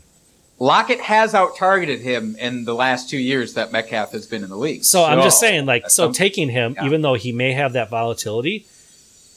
Lockett 0.60 1.00
has 1.02 1.34
out 1.34 1.56
targeted 1.58 2.02
him 2.02 2.36
in 2.40 2.66
the 2.66 2.74
last 2.76 3.10
two 3.10 3.18
years 3.18 3.56
that 3.56 3.72
Metcalf 3.72 4.12
has 4.12 4.28
been 4.28 4.44
in 4.44 4.50
the 4.50 4.56
league. 4.58 4.84
So 4.84 5.04
I'm 5.04 5.22
just 5.24 5.40
saying, 5.40 5.66
like, 5.66 5.90
so 5.90 6.12
taking 6.12 6.50
him, 6.50 6.76
yeah. 6.76 6.86
even 6.86 7.02
though 7.02 7.16
he 7.16 7.32
may 7.32 7.54
have 7.54 7.74
that 7.74 7.90
volatility, 7.90 8.66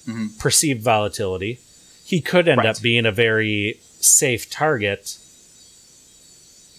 Mhm. 0.06 0.38
perceived 0.38 0.82
volatility, 0.82 1.60
he 2.04 2.20
could 2.20 2.46
end 2.46 2.58
Right. 2.58 2.66
up 2.66 2.82
being 2.82 3.06
a 3.06 3.12
very 3.12 3.80
safe 4.00 4.50
target 4.50 5.16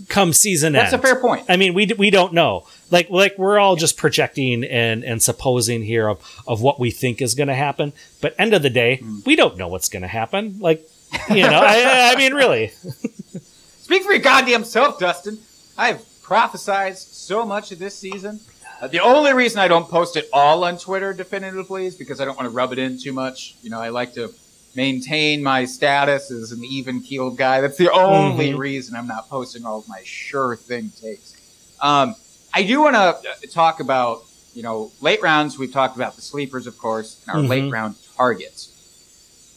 come 0.10 0.34
season 0.34 0.74
that's 0.74 0.94
end. 0.94 1.04
a 1.04 1.08
fair 1.08 1.20
point. 1.20 1.46
I 1.50 1.56
mean, 1.58 1.74
we 1.74 1.86
we 1.98 2.10
don't 2.10 2.34
know. 2.34 2.66
Like 2.92 3.10
like 3.10 3.38
we're 3.38 3.58
all 3.60 3.76
just 3.76 3.98
projecting 3.98 4.64
and 4.64 5.04
and 5.04 5.22
supposing 5.22 5.84
here 5.84 6.08
of 6.10 6.20
of 6.48 6.62
what 6.62 6.80
we 6.80 6.92
think 6.92 7.22
is 7.22 7.36
going 7.36 7.48
to 7.50 7.56
happen. 7.56 7.94
But 8.22 8.36
end 8.38 8.54
of 8.54 8.62
the 8.62 8.70
day, 8.70 8.98
Hmm. 8.98 9.20
we 9.26 9.36
don't 9.36 9.58
know 9.58 9.68
what's 9.68 9.90
going 9.90 10.02
to 10.04 10.08
happen. 10.08 10.58
Like 10.60 10.88
you 11.30 11.44
know, 11.44 11.62
I, 11.64 12.12
I 12.14 12.16
mean, 12.18 12.34
really. 12.34 12.68
Speak 13.82 14.04
for 14.04 14.12
your 14.14 14.22
goddamn 14.22 14.64
self, 14.64 15.00
Dustin. 15.00 15.38
I've 15.78 16.00
prophesized 16.24 17.14
so 17.14 17.46
much 17.46 17.72
of 17.72 17.80
this 17.80 17.98
season. 17.98 18.40
Uh, 18.82 18.88
the 18.88 19.00
only 19.00 19.32
reason 19.34 19.60
I 19.60 19.68
don't 19.68 19.88
post 19.90 20.18
it 20.18 20.28
all 20.34 20.64
on 20.66 20.78
Twitter 20.78 21.14
definitively 21.14 21.86
is 21.86 21.96
because 21.96 22.20
I 22.20 22.26
don't 22.26 22.36
want 22.36 22.48
to 22.48 22.50
rub 22.56 22.74
it 22.74 22.80
in 22.80 23.00
too 23.00 23.14
much. 23.14 23.56
You 23.62 23.70
know, 23.70 23.80
I 23.80 23.90
like 23.90 24.14
to 24.16 24.34
maintain 24.76 25.42
my 25.42 25.66
status 25.66 26.32
as 26.32 26.52
an 26.52 26.64
even 26.64 27.02
keeled 27.02 27.38
guy. 27.38 27.62
That's 27.62 27.78
the 27.78 27.92
only 27.92 28.52
Mhm. 28.52 28.58
reason 28.58 28.96
I'm 28.96 29.08
not 29.08 29.30
posting 29.30 29.66
all 29.66 29.80
of 29.80 29.88
my 29.88 30.02
sure 30.04 30.56
thing 30.56 30.92
takes. 31.02 31.34
Um, 31.82 32.16
I 32.54 32.64
do 32.64 32.82
want 32.82 32.96
to 32.96 33.48
talk 33.48 33.80
about, 33.80 34.26
you 34.54 34.64
know, 34.64 34.92
late 35.02 35.22
rounds. 35.22 35.58
We've 35.58 35.72
talked 35.72 35.96
about 35.96 36.16
the 36.16 36.22
sleepers, 36.22 36.68
of 36.68 36.78
course, 36.78 37.18
and 37.28 37.36
our 37.36 37.42
Mhm. 37.44 37.50
late 37.50 37.72
round 37.72 37.96
targets. 38.18 38.70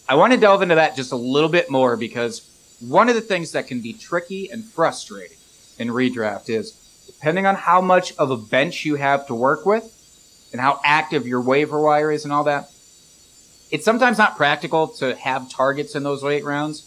I 0.08 0.14
want 0.14 0.32
to 0.32 0.38
delve 0.38 0.62
into 0.62 0.76
that 0.76 0.96
just 0.96 1.12
a 1.12 1.16
little 1.16 1.48
bit 1.50 1.70
more 1.70 1.96
because 1.96 2.42
one 2.80 3.08
of 3.08 3.14
the 3.14 3.20
things 3.20 3.52
that 3.52 3.66
can 3.66 3.80
be 3.80 3.92
tricky 3.92 4.50
and 4.50 4.64
frustrating 4.64 5.36
in 5.78 5.88
redraft 5.88 6.48
is 6.48 6.72
depending 7.06 7.44
on 7.46 7.54
how 7.56 7.80
much 7.80 8.14
of 8.16 8.30
a 8.30 8.36
bench 8.36 8.84
you 8.84 8.94
have 8.94 9.26
to 9.26 9.34
work 9.34 9.66
with 9.66 9.84
and 10.52 10.60
how 10.60 10.80
active 10.84 11.26
your 11.26 11.40
waiver 11.40 11.80
wire 11.80 12.10
is 12.10 12.24
and 12.24 12.32
all 12.32 12.44
that, 12.44 12.70
it's 13.70 13.84
sometimes 13.84 14.18
not 14.18 14.36
practical 14.36 14.88
to 14.88 15.14
have 15.16 15.50
targets 15.50 15.94
in 15.94 16.02
those 16.02 16.22
late 16.22 16.44
rounds 16.44 16.84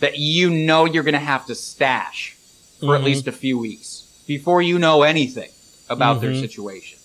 that 0.00 0.18
you 0.18 0.50
know 0.50 0.84
you're 0.84 1.02
going 1.02 1.12
to 1.14 1.18
have 1.20 1.46
to 1.46 1.54
stash 1.54 2.36
for 2.80 2.94
at 2.96 3.02
Mhm. 3.02 3.04
least 3.04 3.26
a 3.28 3.32
few 3.32 3.56
weeks 3.58 4.02
before 4.26 4.60
you 4.62 4.78
know 4.78 5.02
anything 5.02 5.50
about 5.88 6.20
their 6.20 6.32
Mhm. 6.32 6.40
situation. 6.40 6.98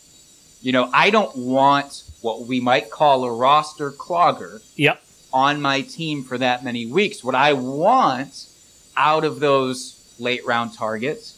You 0.61 0.71
know, 0.71 0.89
I 0.93 1.09
don't 1.11 1.35
want 1.35 2.03
what 2.21 2.47
we 2.47 2.59
might 2.59 2.89
call 2.89 3.23
a 3.25 3.31
roster 3.31 3.91
clogger 3.91 4.61
Yep. 4.75 5.01
on 5.31 5.61
my 5.61 5.81
team 5.81 6.23
for 6.23 6.37
that 6.39 6.63
many 6.63 6.85
weeks. 6.85 7.23
What 7.23 7.35
I 7.35 7.53
want 7.53 8.47
out 8.95 9.23
of 9.23 9.39
those 9.39 9.93
late 10.19 10.43
round 10.45 10.73
targets 10.73 11.33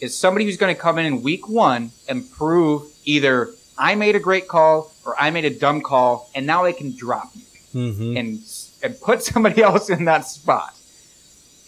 is 0.00 0.16
somebody 0.16 0.44
who's 0.44 0.56
going 0.56 0.74
to 0.74 0.80
come 0.80 0.98
in 0.98 1.06
in 1.06 1.22
week 1.22 1.48
one 1.48 1.92
and 2.08 2.28
prove 2.32 2.82
either 3.04 3.54
I 3.78 3.94
made 3.94 4.16
a 4.16 4.20
great 4.20 4.48
call 4.48 4.90
or 5.04 5.20
I 5.20 5.30
made 5.30 5.44
a 5.44 5.50
dumb 5.50 5.80
call, 5.82 6.30
and 6.34 6.46
now 6.46 6.64
I 6.64 6.72
can 6.72 6.96
drop 6.96 7.30
you 7.34 7.42
hmm 7.72 8.16
and 8.16 8.40
and 8.82 9.00
put 9.00 9.22
somebody 9.30 9.62
else 9.62 9.90
in 9.90 10.04
that 10.06 10.26
spot. 10.26 10.74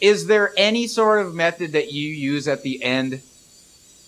Is 0.00 0.26
there 0.26 0.52
any 0.56 0.86
sort 0.86 1.24
of 1.24 1.34
method 1.34 1.72
that 1.72 1.92
you 1.92 2.08
use 2.08 2.48
at 2.48 2.62
the 2.62 2.82
end? 2.82 3.22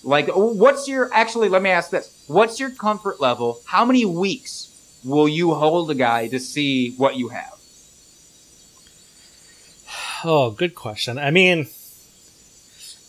Like, 0.04 0.28
what's 0.28 0.86
your 0.86 1.12
actually? 1.12 1.48
Let 1.48 1.62
me 1.62 1.70
ask 1.70 1.90
this: 1.90 2.24
What's 2.28 2.60
your 2.60 2.70
comfort 2.70 3.20
level? 3.20 3.60
How 3.66 3.84
many 3.84 4.04
weeks 4.04 5.00
will 5.04 5.28
you 5.28 5.54
hold 5.54 5.90
a 5.90 5.94
guy 5.94 6.28
to 6.28 6.38
see 6.38 6.94
what 6.96 7.16
you 7.16 7.28
have? 7.28 7.54
Oh, 10.24 10.50
good 10.50 10.74
question. 10.74 11.18
I 11.18 11.30
mean, 11.30 11.68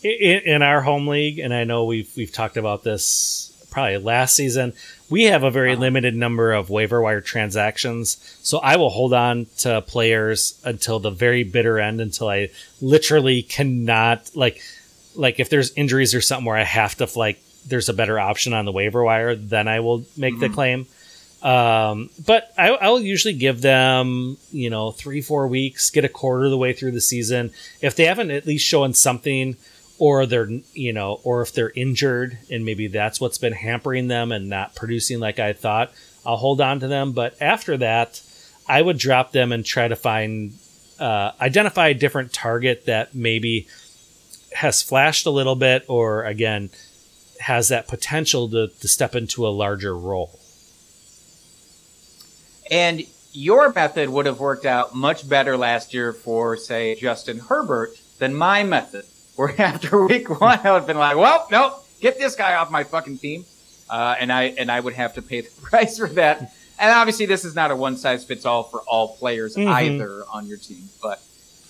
in, 0.02 0.40
in 0.44 0.62
our 0.62 0.80
home 0.80 1.06
league, 1.06 1.38
and 1.38 1.52
I 1.52 1.64
know 1.64 1.84
we've 1.84 2.10
we've 2.16 2.32
talked 2.32 2.56
about 2.56 2.82
this 2.82 3.49
probably 3.70 3.98
last 3.98 4.34
season. 4.34 4.72
We 5.08 5.24
have 5.24 5.42
a 5.42 5.50
very 5.50 5.76
limited 5.76 6.14
number 6.14 6.52
of 6.52 6.70
waiver 6.70 7.00
wire 7.00 7.20
transactions, 7.20 8.16
so 8.42 8.58
I 8.58 8.76
will 8.76 8.90
hold 8.90 9.12
on 9.12 9.46
to 9.58 9.80
players 9.82 10.60
until 10.64 10.98
the 10.98 11.10
very 11.10 11.42
bitter 11.44 11.78
end, 11.78 12.00
until 12.00 12.28
I 12.28 12.50
literally 12.80 13.42
cannot 13.42 14.30
like 14.34 14.60
like 15.16 15.40
if 15.40 15.48
there's 15.48 15.72
injuries 15.72 16.14
or 16.14 16.20
something 16.20 16.46
where 16.46 16.56
I 16.56 16.64
have 16.64 16.96
to 16.96 17.08
like 17.18 17.42
there's 17.66 17.88
a 17.88 17.94
better 17.94 18.18
option 18.18 18.52
on 18.52 18.64
the 18.64 18.72
waiver 18.72 19.02
wire, 19.02 19.34
then 19.34 19.68
I 19.68 19.80
will 19.80 20.04
make 20.16 20.38
the 20.38 20.48
claim. 20.48 20.86
Um, 21.42 22.10
but 22.26 22.52
I, 22.58 22.68
I'll 22.68 23.00
usually 23.00 23.34
give 23.34 23.62
them, 23.62 24.36
you 24.50 24.68
know, 24.68 24.90
three, 24.90 25.22
four 25.22 25.46
weeks, 25.48 25.90
get 25.90 26.04
a 26.04 26.08
quarter 26.08 26.44
of 26.44 26.50
the 26.50 26.58
way 26.58 26.72
through 26.72 26.92
the 26.92 27.00
season. 27.00 27.50
If 27.80 27.96
they 27.96 28.04
haven't 28.04 28.30
at 28.30 28.46
least 28.46 28.66
shown 28.66 28.92
something, 28.92 29.56
or 30.00 30.24
they're, 30.24 30.48
you 30.72 30.94
know, 30.94 31.20
or 31.24 31.42
if 31.42 31.52
they're 31.52 31.70
injured 31.76 32.38
and 32.50 32.64
maybe 32.64 32.88
that's 32.88 33.20
what's 33.20 33.36
been 33.36 33.52
hampering 33.52 34.08
them 34.08 34.32
and 34.32 34.48
not 34.48 34.74
producing 34.74 35.20
like 35.20 35.38
I 35.38 35.52
thought, 35.52 35.92
I'll 36.24 36.38
hold 36.38 36.62
on 36.62 36.80
to 36.80 36.88
them. 36.88 37.12
But 37.12 37.36
after 37.40 37.76
that, 37.76 38.22
I 38.66 38.80
would 38.80 38.96
drop 38.96 39.32
them 39.32 39.52
and 39.52 39.64
try 39.64 39.88
to 39.88 39.96
find, 39.96 40.54
uh, 40.98 41.32
identify 41.38 41.88
a 41.88 41.94
different 41.94 42.32
target 42.32 42.86
that 42.86 43.14
maybe 43.14 43.68
has 44.54 44.82
flashed 44.82 45.26
a 45.26 45.30
little 45.30 45.54
bit, 45.54 45.84
or 45.86 46.24
again, 46.24 46.70
has 47.40 47.68
that 47.68 47.86
potential 47.86 48.48
to, 48.48 48.68
to 48.68 48.88
step 48.88 49.14
into 49.14 49.46
a 49.46 49.48
larger 49.48 49.94
role. 49.94 50.38
And 52.70 53.02
your 53.32 53.70
method 53.70 54.08
would 54.08 54.24
have 54.24 54.40
worked 54.40 54.64
out 54.64 54.94
much 54.94 55.28
better 55.28 55.58
last 55.58 55.92
year 55.92 56.14
for, 56.14 56.56
say, 56.56 56.94
Justin 56.94 57.38
Herbert 57.38 57.90
than 58.18 58.34
my 58.34 58.62
method. 58.64 59.04
Where 59.36 59.54
after 59.60 60.06
week 60.06 60.28
one, 60.40 60.58
I 60.62 60.70
would 60.72 60.78
have 60.78 60.86
been 60.86 60.98
like, 60.98 61.16
"Well, 61.16 61.46
no, 61.50 61.76
get 62.00 62.18
this 62.18 62.34
guy 62.36 62.54
off 62.54 62.70
my 62.70 62.84
fucking 62.84 63.18
team," 63.18 63.44
uh, 63.88 64.16
and 64.20 64.32
I 64.32 64.44
and 64.58 64.70
I 64.70 64.80
would 64.80 64.94
have 64.94 65.14
to 65.14 65.22
pay 65.22 65.40
the 65.46 65.50
price 65.62 65.98
for 65.98 66.08
that. 66.08 66.52
And 66.78 66.90
obviously, 66.90 67.26
this 67.26 67.44
is 67.44 67.54
not 67.54 67.70
a 67.70 67.76
one 67.76 67.96
size 67.96 68.24
fits 68.24 68.46
all 68.46 68.62
for 68.62 68.80
all 68.82 69.16
players 69.16 69.54
Mhm. 69.56 69.66
either 69.70 70.24
on 70.32 70.46
your 70.46 70.56
team. 70.58 70.84
But 71.02 71.22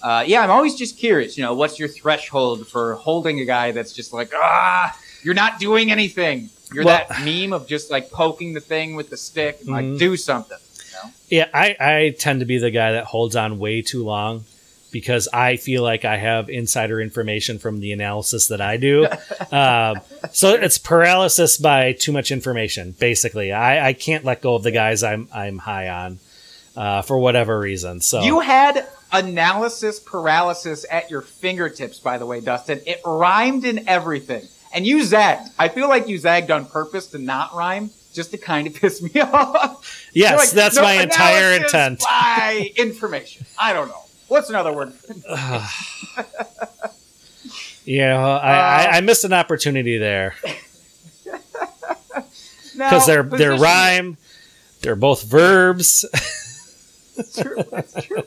uh, 0.02 0.24
yeah, 0.26 0.40
I'm 0.42 0.50
always 0.50 0.76
just 0.76 0.98
curious. 0.98 1.36
You 1.36 1.44
know, 1.44 1.54
what's 1.54 1.78
your 1.78 1.88
threshold 1.88 2.66
for 2.68 2.94
holding 2.94 3.40
a 3.40 3.44
guy 3.44 3.72
that's 3.72 3.92
just 3.92 4.12
like, 4.12 4.30
ah, 4.34 4.96
you're 5.24 5.34
not 5.34 5.58
doing 5.58 5.90
anything. 5.90 6.48
You're 6.72 6.84
Well- 6.84 7.04
that 7.08 7.24
meme 7.24 7.52
of 7.52 7.66
just 7.66 7.90
like 7.90 8.10
poking 8.12 8.54
the 8.54 8.60
thing 8.60 8.94
with 8.94 9.10
the 9.10 9.16
stick 9.16 9.58
and 9.60 9.68
Mhm. 9.70 9.90
like 9.90 9.98
do 9.98 10.16
something. 10.16 10.58
You 10.86 10.92
know? 11.04 11.10
Yeah, 11.28 11.46
I, 11.52 11.76
I 11.80 12.14
tend 12.18 12.38
to 12.40 12.46
be 12.46 12.58
the 12.58 12.70
guy 12.70 12.92
that 12.92 13.04
holds 13.06 13.34
on 13.34 13.58
way 13.58 13.82
too 13.82 14.04
long 14.04 14.44
because 14.90 15.28
I 15.32 15.56
feel 15.56 15.82
like 15.82 16.04
I 16.04 16.16
have 16.16 16.48
insider 16.50 17.00
information 17.00 17.58
from 17.58 17.80
the 17.80 17.92
analysis 17.92 18.48
that 18.48 18.60
I 18.60 18.76
do. 18.76 19.06
um, 19.52 19.96
so 20.32 20.54
it's 20.54 20.78
paralysis 20.78 21.56
by 21.56 21.92
too 21.92 22.12
much 22.12 22.30
information, 22.30 22.92
basically. 22.98 23.52
I, 23.52 23.88
I 23.88 23.92
can't 23.92 24.24
let 24.24 24.42
go 24.42 24.54
of 24.54 24.62
the 24.62 24.70
guys 24.72 25.02
I'm 25.02 25.28
I'm 25.32 25.58
high 25.58 25.88
on. 25.88 26.18
uh, 26.76 27.02
for 27.02 27.18
whatever 27.18 27.58
reason. 27.58 28.00
So 28.00 28.22
You 28.22 28.40
had 28.40 28.86
analysis 29.12 29.98
paralysis 30.00 30.86
at 30.90 31.10
your 31.10 31.20
fingertips, 31.22 31.98
by 31.98 32.16
the 32.18 32.26
way, 32.26 32.40
Dustin. 32.40 32.80
It 32.86 33.00
rhymed 33.04 33.64
in 33.64 33.88
everything. 33.88 34.46
And 34.72 34.86
you 34.86 35.02
zagged. 35.02 35.50
I 35.58 35.68
feel 35.68 35.88
like 35.88 36.06
you 36.08 36.16
zagged 36.16 36.50
on 36.52 36.64
purpose 36.66 37.08
to 37.08 37.18
not 37.18 37.52
rhyme, 37.56 37.90
just 38.12 38.30
to 38.30 38.38
kind 38.38 38.68
of 38.68 38.74
piss 38.80 39.02
me 39.02 39.20
off. 39.20 40.08
yes, 40.12 40.38
like, 40.38 40.50
that's 40.50 40.76
"No 40.76 40.82
my 40.82 40.94
entire 41.02 41.54
intent. 41.54 42.00
By 42.00 42.70
information. 42.76 43.46
I 43.58 43.72
don't 43.72 43.88
know. 43.88 44.04
What's 44.30 44.48
another 44.48 44.72
word? 44.72 44.92
You 47.86 48.02
know, 48.02 48.16
I, 48.24 48.28
Uh, 48.86 48.92
I, 48.92 48.96
I 48.98 49.00
missed 49.00 49.24
an 49.24 49.32
opportunity 49.32 49.96
there 49.98 50.34
because 52.74 53.06
they're 53.06 53.22
they're 53.24 53.56
rhyme. 53.56 54.16
They're 54.82 54.94
both 54.94 55.24
verbs. 55.24 56.04
That's 57.16 57.42
true. 57.42 57.56
That's 57.70 57.94
true. 58.04 58.22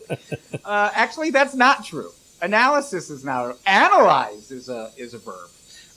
Uh, 0.66 0.90
actually, 0.94 1.30
that's 1.30 1.54
not 1.54 1.86
true. 1.86 2.12
Analysis 2.42 3.10
is 3.10 3.24
now 3.24 3.54
analyze 3.66 4.52
is 4.52 4.68
a 4.70 4.92
is 4.98 5.14
a 5.14 5.20
verb. 5.20 5.50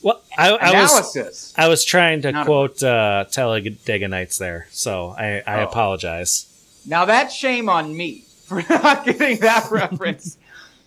Well, 0.02 0.20
I, 0.38 0.50
I 0.50 0.80
was 0.82 0.92
Analysis. 0.92 1.54
I 1.56 1.68
was 1.68 1.82
trying 1.84 2.22
to 2.22 2.32
Not 2.32 2.46
quote 2.46 2.82
uh, 2.84 3.24
Nights 3.34 4.38
there, 4.38 4.68
so 4.70 5.14
I, 5.18 5.42
I 5.46 5.62
Oh. 5.62 5.64
apologize. 5.64 6.46
Now 6.86 7.04
that's 7.06 7.34
shame 7.34 7.68
on 7.68 7.96
me 7.96 8.25
for 8.46 8.62
not 8.70 9.04
getting 9.04 9.38
that 9.40 9.70
reference. 9.70 10.38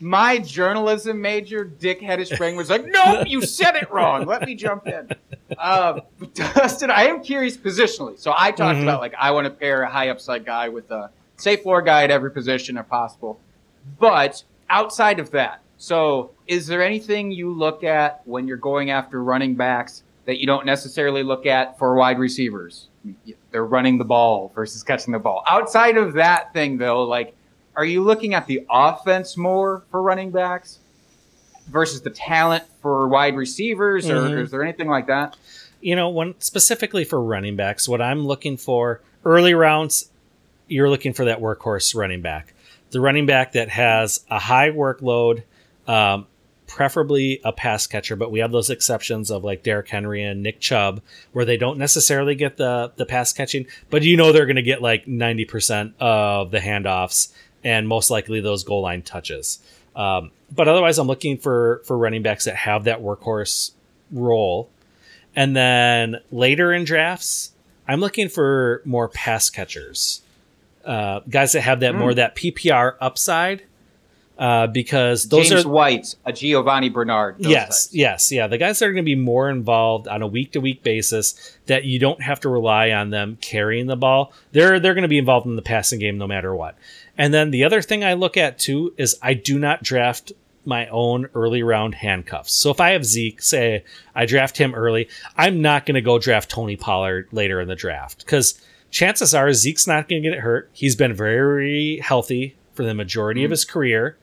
My 0.02 0.38
journalism 0.38 1.20
major, 1.22 1.66
Dick 1.66 2.00
Hedespring, 2.00 2.56
was 2.56 2.70
like, 2.70 2.86
"Nope, 2.86 3.28
you 3.28 3.42
said 3.42 3.76
it 3.76 3.92
wrong. 3.92 4.26
Let 4.26 4.44
me 4.44 4.56
jump 4.56 4.88
in." 4.88 5.10
Uh, 5.58 6.00
Dustin, 6.34 6.90
I 6.90 7.04
am 7.08 7.22
curious 7.22 7.58
positionally. 7.58 8.18
So 8.18 8.34
I 8.38 8.52
talked 8.52 8.80
Mhm. 8.80 8.84
about 8.84 9.02
like 9.02 9.14
I 9.20 9.32
want 9.32 9.46
to 9.46 9.52
pair 9.52 9.82
a 9.82 9.90
high 9.90 10.10
upside 10.10 10.46
guy 10.46 10.70
with 10.70 10.90
a 10.92 11.10
safe 11.36 11.64
floor 11.64 11.82
guy 11.82 12.04
at 12.06 12.12
every 12.12 12.32
position 12.32 12.78
if 12.78 12.88
possible. 12.88 13.40
But 14.00 14.44
outside 14.70 15.20
of 15.20 15.32
that, 15.32 15.60
so 15.78 16.32
is 16.48 16.68
there 16.68 16.82
anything 16.82 17.32
you 17.32 17.52
look 17.52 17.84
at 17.84 18.22
when 18.26 18.48
you're 18.48 18.58
going 18.58 18.92
after 18.92 19.22
running 19.22 19.56
backs 19.56 20.04
that 20.26 20.40
you 20.40 20.48
don't 20.48 20.66
necessarily 20.66 21.24
look 21.24 21.46
at 21.46 21.78
for 21.78 21.96
wide 21.96 22.20
receivers? 22.20 22.88
They're 23.52 23.66
running 23.66 23.98
the 23.98 24.06
ball 24.06 24.52
versus 24.56 24.82
catching 24.84 25.12
the 25.12 25.20
ball. 25.20 25.44
Outside 25.50 25.98
of 25.98 26.14
that 26.14 26.54
thing, 26.54 26.78
though, 26.78 27.04
like, 27.04 27.34
are 27.76 27.86
you 27.86 28.04
looking 28.04 28.34
at 28.34 28.48
the 28.48 28.66
offense 28.70 29.38
more 29.38 29.84
for 29.92 30.02
running 30.02 30.32
backs 30.32 30.80
versus 31.68 32.02
the 32.02 32.10
talent 32.10 32.64
for 32.82 33.08
wide 33.08 33.36
receivers, 33.36 34.10
or 34.10 34.16
Mhm. 34.22 34.44
is 34.44 34.52
there 34.52 34.64
anything 34.64 34.88
like 34.88 35.08
that? 35.08 35.38
You 35.82 35.96
know, 35.96 36.10
when 36.10 36.34
specifically 36.40 37.04
for 37.06 37.22
running 37.22 37.56
backs, 37.56 37.88
what 37.88 38.02
I'm 38.02 38.26
looking 38.26 38.58
for 38.58 39.02
early 39.24 39.54
rounds, 39.54 40.10
you're 40.68 40.90
looking 40.90 41.14
for 41.14 41.26
that 41.26 41.40
workhorse 41.40 41.96
running 41.96 42.22
back, 42.22 42.54
the 42.92 43.00
running 43.00 43.26
back 43.26 43.54
that 43.54 43.70
has 43.70 44.26
a 44.30 44.40
high 44.40 44.72
workload, 44.72 45.44
um, 45.88 46.26
preferably 46.68 47.40
a 47.44 47.52
pass 47.52 47.88
catcher. 47.88 48.16
But 48.16 48.32
we 48.32 48.40
have 48.40 48.52
those 48.52 48.70
exceptions 48.70 49.32
of 49.32 49.44
like 49.44 49.64
Derrick 49.64 49.88
Henry 49.90 50.22
and 50.24 50.44
Nick 50.44 50.60
Chubb, 50.60 51.02
where 51.32 51.46
they 51.46 51.58
don't 51.58 51.78
necessarily 51.80 52.36
get 52.36 52.58
the 52.58 52.92
the 52.96 53.06
pass 53.06 53.32
catching, 53.34 53.66
but 53.90 54.04
you 54.04 54.18
know 54.18 54.32
they're 54.32 54.46
going 54.46 54.56
to 54.56 54.62
get 54.62 54.82
like 54.82 55.08
ninety 55.08 55.46
percent 55.46 55.94
of 56.00 56.52
the 56.52 56.60
handoffs 56.60 57.32
and 57.64 57.88
most 57.88 58.10
likely 58.10 58.42
those 58.42 58.64
goal 58.64 58.82
line 58.82 59.02
touches. 59.02 59.60
Um, 59.96 60.32
but 60.54 60.68
otherwise, 60.68 60.98
I'm 60.98 61.08
looking 61.08 61.38
for 61.38 61.82
for 61.86 61.98
running 61.98 62.24
backs 62.24 62.46
that 62.46 62.56
have 62.56 62.86
that 62.86 63.02
workhorse 63.02 63.72
role. 64.12 64.70
And 65.36 65.56
then 65.56 66.18
later 66.32 66.74
in 66.74 66.86
drafts, 66.86 67.52
I'm 67.88 68.00
looking 68.00 68.30
for 68.30 68.82
more 68.86 69.08
pass 69.08 69.50
catchers, 69.50 70.22
uh, 70.86 71.22
guys 71.30 71.54
that 71.54 71.62
have 71.62 71.82
that 71.82 71.96
more 71.96 72.14
that 72.14 72.36
PPR 72.36 72.96
upside, 73.00 73.64
uh, 74.40 74.68
because 74.68 75.26
those 75.26 75.50
James 75.50 75.66
are 75.66 75.70
White, 75.70 76.16
a 76.26 76.32
Giovani 76.32 76.90
Bernard. 76.90 77.38
those 77.40 77.52
yes, 77.52 77.68
types. 77.68 77.90
yes, 77.94 78.32
yeah. 78.32 78.48
The 78.48 78.58
guys 78.58 78.80
that 78.80 78.86
are 78.86 78.94
going 78.94 79.04
to 79.04 79.10
be 79.10 79.16
more 79.16 79.50
involved 79.50 80.08
on 80.08 80.22
a 80.22 80.28
week 80.28 80.54
to 80.54 80.62
week 80.62 80.82
basis 80.82 81.58
that 81.66 81.84
you 81.84 82.00
don't 82.00 82.22
have 82.22 82.40
to 82.42 82.50
rely 82.50 82.92
on 82.92 83.10
them 83.10 83.38
carrying 83.42 83.88
the 83.88 83.98
ball. 83.98 84.32
They're 84.54 84.80
they're 84.80 84.94
going 84.94 85.02
to 85.04 85.10
be 85.10 85.18
involved 85.18 85.46
in 85.46 85.58
the 85.58 85.62
passing 85.62 86.00
game 86.00 86.18
no 86.18 86.26
matter 86.26 86.56
what. 86.56 86.78
And 87.20 87.34
then 87.34 87.52
the 87.52 87.66
other 87.66 87.82
thing 87.82 88.04
I 88.04 88.14
look 88.14 88.38
at 88.38 88.58
too 88.58 88.94
is 88.98 89.20
I 89.22 89.34
do 89.34 89.60
not 89.60 89.84
draft 89.84 90.32
my 90.64 90.88
own 90.88 91.28
early 91.36 91.62
round 91.62 91.96
handcuffs. 91.96 92.54
So 92.54 92.72
if 92.72 92.80
I 92.80 92.92
have 92.92 93.04
Zeke, 93.04 93.42
say 93.42 93.84
I 94.16 94.26
draft 94.26 94.58
him 94.58 94.74
early, 94.74 95.10
I'm 95.36 95.62
not 95.62 95.86
going 95.86 95.96
to 95.96 96.02
go 96.02 96.18
draft 96.18 96.50
Tony 96.50 96.78
Pollard 96.78 97.28
later 97.34 97.60
in 97.60 97.68
the 97.68 97.76
draft 97.76 98.20
because 98.20 98.62
chances 98.90 99.34
are 99.34 99.52
Zeke's 99.52 99.86
not 99.86 100.08
going 100.08 100.24
to 100.24 100.30
get 100.30 100.40
hurt. 100.40 100.70
He's 100.72 100.96
been 100.96 101.14
very 101.14 101.98
healthy 101.98 102.56
for 102.74 102.84
the 102.84 102.94
majority 102.94 103.44
of 103.44 103.48
mm-hmm. 103.48 103.52
his 103.52 103.66
career. 103.66 104.18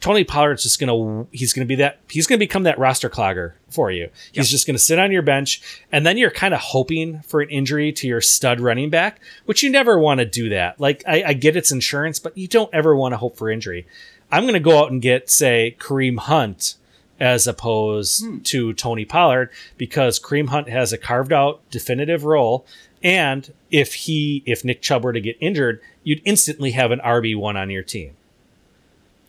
Tony 0.00 0.24
Pollard's 0.24 0.62
just 0.62 0.78
gonna 0.78 1.26
he's 1.32 1.52
gonna 1.52 1.66
be 1.66 1.76
that 1.76 1.98
he's 2.08 2.26
gonna 2.26 2.38
become 2.38 2.64
that 2.64 2.78
roster 2.78 3.08
clogger 3.08 3.54
for 3.70 3.90
you. 3.90 4.10
He's 4.32 4.50
just 4.50 4.66
gonna 4.66 4.78
sit 4.78 4.98
on 4.98 5.10
your 5.10 5.22
bench, 5.22 5.62
and 5.90 6.04
then 6.04 6.18
you're 6.18 6.30
kind 6.30 6.54
of 6.54 6.60
hoping 6.60 7.20
for 7.22 7.40
an 7.40 7.48
injury 7.48 7.92
to 7.92 8.06
your 8.06 8.20
stud 8.20 8.60
running 8.60 8.90
back, 8.90 9.20
which 9.46 9.62
you 9.62 9.70
never 9.70 9.98
want 9.98 10.20
to 10.20 10.26
do 10.26 10.50
that. 10.50 10.80
Like 10.80 11.02
I, 11.06 11.24
I 11.28 11.32
get 11.32 11.56
it's 11.56 11.72
insurance, 11.72 12.18
but 12.18 12.36
you 12.36 12.46
don't 12.46 12.72
ever 12.74 12.94
want 12.94 13.12
to 13.12 13.18
hope 13.18 13.36
for 13.36 13.50
injury. 13.50 13.86
I'm 14.30 14.44
gonna 14.44 14.60
go 14.60 14.78
out 14.78 14.90
and 14.90 15.00
get 15.00 15.30
say 15.30 15.76
Kareem 15.78 16.18
Hunt 16.18 16.76
as 17.18 17.46
opposed 17.46 18.24
hmm. 18.24 18.38
to 18.40 18.72
Tony 18.74 19.04
Pollard 19.04 19.50
because 19.76 20.20
Kareem 20.20 20.48
Hunt 20.48 20.68
has 20.68 20.92
a 20.92 20.98
carved 20.98 21.32
out 21.32 21.68
definitive 21.70 22.24
role. 22.24 22.66
And 23.02 23.52
if 23.70 23.94
he 23.94 24.42
if 24.46 24.64
Nick 24.64 24.82
Chubb 24.82 25.04
were 25.04 25.12
to 25.12 25.20
get 25.20 25.36
injured, 25.40 25.80
you'd 26.02 26.22
instantly 26.24 26.72
have 26.72 26.90
an 26.90 27.00
RB 27.00 27.36
one 27.36 27.56
on 27.56 27.70
your 27.70 27.82
team. 27.82 28.16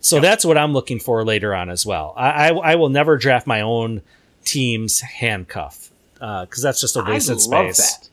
So 0.00 0.20
that's 0.20 0.44
what 0.44 0.56
I'm 0.56 0.72
looking 0.72 1.00
for 1.00 1.24
later 1.24 1.54
on 1.54 1.70
as 1.70 1.84
well. 1.84 2.14
I, 2.16 2.50
I, 2.50 2.72
I 2.72 2.74
will 2.76 2.88
never 2.88 3.16
draft 3.16 3.46
my 3.46 3.60
own 3.62 4.02
team's 4.44 5.00
handcuff 5.00 5.90
because 6.14 6.62
that's 6.62 6.80
just 6.80 6.96
a 6.96 7.02
wasted 7.02 7.40
space. 7.40 7.52
I 7.52 7.62
love 7.64 7.74
space. 7.74 7.96
that. 7.96 8.08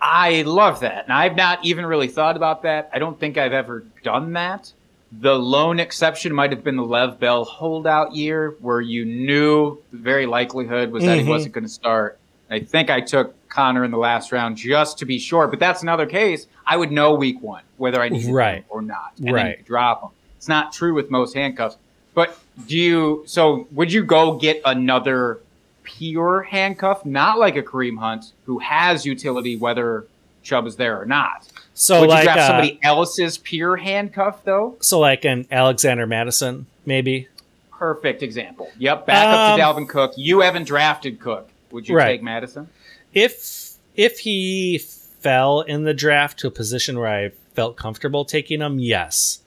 I 0.00 0.42
love 0.42 0.80
that. 0.80 1.04
And 1.04 1.12
I've 1.12 1.34
not 1.36 1.64
even 1.64 1.86
really 1.86 2.08
thought 2.08 2.36
about 2.36 2.62
that. 2.62 2.90
I 2.92 2.98
don't 2.98 3.18
think 3.18 3.38
I've 3.38 3.52
ever 3.54 3.84
done 4.02 4.34
that. 4.34 4.72
The 5.20 5.34
lone 5.34 5.80
exception 5.80 6.34
might 6.34 6.50
have 6.50 6.62
been 6.64 6.76
the 6.76 6.84
Lev 6.84 7.18
Bell 7.20 7.44
holdout 7.44 8.14
year 8.14 8.54
where 8.60 8.80
you 8.80 9.04
knew 9.04 9.78
the 9.92 9.98
very 9.98 10.26
likelihood 10.26 10.90
was 10.90 11.04
that 11.04 11.18
Mhm. 11.18 11.22
he 11.22 11.28
wasn't 11.28 11.54
going 11.54 11.64
to 11.64 11.70
start. 11.70 12.18
I 12.50 12.60
think 12.60 12.90
I 12.90 13.00
took 13.00 13.34
Conner 13.48 13.84
in 13.84 13.90
the 13.92 13.96
last 13.98 14.32
round 14.32 14.56
just 14.56 14.98
to 14.98 15.06
be 15.06 15.18
sure, 15.18 15.46
but 15.46 15.58
that's 15.60 15.82
another 15.82 16.04
case. 16.06 16.46
I 16.66 16.76
would 16.76 16.90
know 16.92 17.14
week 17.14 17.40
one 17.40 17.62
whether 17.76 18.02
I 18.02 18.08
needed 18.08 18.30
Right. 18.32 18.56
him 18.56 18.64
or 18.68 18.82
not, 18.82 19.12
and 19.18 19.32
Right. 19.32 19.64
drop 19.64 20.02
him. 20.02 20.10
It's 20.44 20.48
not 20.50 20.74
true 20.74 20.92
with 20.92 21.10
most 21.10 21.32
handcuffs. 21.32 21.78
But 22.12 22.38
do 22.68 22.76
you? 22.76 23.22
So 23.26 23.66
would 23.72 23.90
you 23.90 24.04
go 24.04 24.34
get 24.36 24.60
another 24.66 25.40
pure 25.84 26.42
handcuff, 26.42 27.06
not 27.06 27.38
like 27.38 27.56
a 27.56 27.62
Kareem 27.62 27.96
Hunt 27.98 28.34
who 28.44 28.58
has 28.58 29.06
utility 29.06 29.56
whether 29.56 30.04
Chubb 30.42 30.66
is 30.66 30.76
there 30.76 31.00
or 31.00 31.06
not? 31.06 31.48
So 31.72 32.02
would 32.02 32.10
like 32.10 32.18
you 32.18 32.24
draft 32.24 32.40
uh, 32.40 32.46
somebody 32.48 32.78
else's 32.82 33.38
pure 33.38 33.76
handcuff 33.78 34.44
though? 34.44 34.76
so 34.82 35.00
like 35.00 35.24
an 35.24 35.46
Alexander 35.50 36.06
Mattison 36.06 36.66
maybe. 36.84 37.26
Perfect 37.72 38.22
example. 38.22 38.70
Yep, 38.78 39.06
back 39.06 39.26
up 39.26 39.50
Um, 39.52 39.58
to 39.58 39.64
Dalvin 39.64 39.88
Cook. 39.88 40.12
You 40.18 40.40
haven't 40.40 40.64
drafted 40.66 41.20
Cook. 41.20 41.48
Would 41.70 41.88
you 41.88 41.96
Right. 41.96 42.08
take 42.16 42.22
Mattison? 42.22 42.68
If 43.14 43.70
if 43.96 44.18
he 44.18 44.76
fell 45.20 45.62
in 45.62 45.84
the 45.84 45.94
draft 45.94 46.38
to 46.40 46.48
a 46.48 46.50
position 46.50 46.98
where 46.98 47.08
I 47.08 47.30
felt 47.54 47.76
comfortable 47.76 48.26
taking 48.26 48.60
him, 48.60 48.78
yes. 48.78 49.40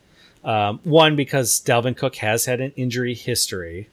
Um, 0.43 0.79
one 0.83 1.15
because 1.15 1.61
Dalvin 1.61 1.97
Cook 1.97 2.15
has 2.17 2.45
had 2.45 2.61
an 2.61 2.71
injury 2.75 3.13
history. 3.13 3.89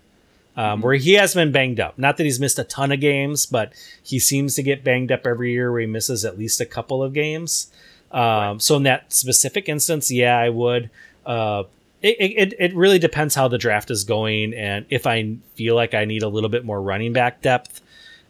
Um, 0.56 0.82
Where 0.82 0.94
he 0.94 1.14
has 1.14 1.34
been 1.34 1.50
banged 1.50 1.80
up. 1.80 1.98
Not 1.98 2.16
that 2.16 2.24
he's 2.24 2.38
missed 2.38 2.60
a 2.60 2.64
ton 2.64 2.92
of 2.92 3.00
games, 3.00 3.44
but 3.44 3.72
he 4.04 4.20
seems 4.20 4.54
to 4.54 4.62
get 4.62 4.84
banged 4.84 5.10
up 5.10 5.26
every 5.26 5.50
year 5.52 5.72
where 5.72 5.80
he 5.80 5.86
misses 5.86 6.24
at 6.24 6.38
least 6.38 6.60
a 6.60 6.64
couple 6.64 7.02
of 7.02 7.12
games. 7.12 7.72
Um, 8.12 8.60
So 8.60 8.76
in 8.76 8.84
that 8.84 9.12
specific 9.12 9.68
instance, 9.68 10.12
yeah, 10.12 10.38
I 10.38 10.50
would. 10.50 10.90
Uh, 11.26 11.64
it, 12.02 12.52
it, 12.52 12.54
it 12.58 12.74
really 12.76 12.98
depends 13.00 13.34
how 13.34 13.48
the 13.48 13.58
draft 13.58 13.90
is 13.90 14.04
going 14.04 14.52
and 14.52 14.84
if 14.90 15.06
I 15.06 15.36
feel 15.54 15.74
like 15.74 15.94
I 15.94 16.04
need 16.04 16.22
a 16.22 16.28
little 16.28 16.50
bit 16.50 16.62
more 16.64 16.80
running 16.80 17.14
back 17.14 17.40
depth 17.40 17.80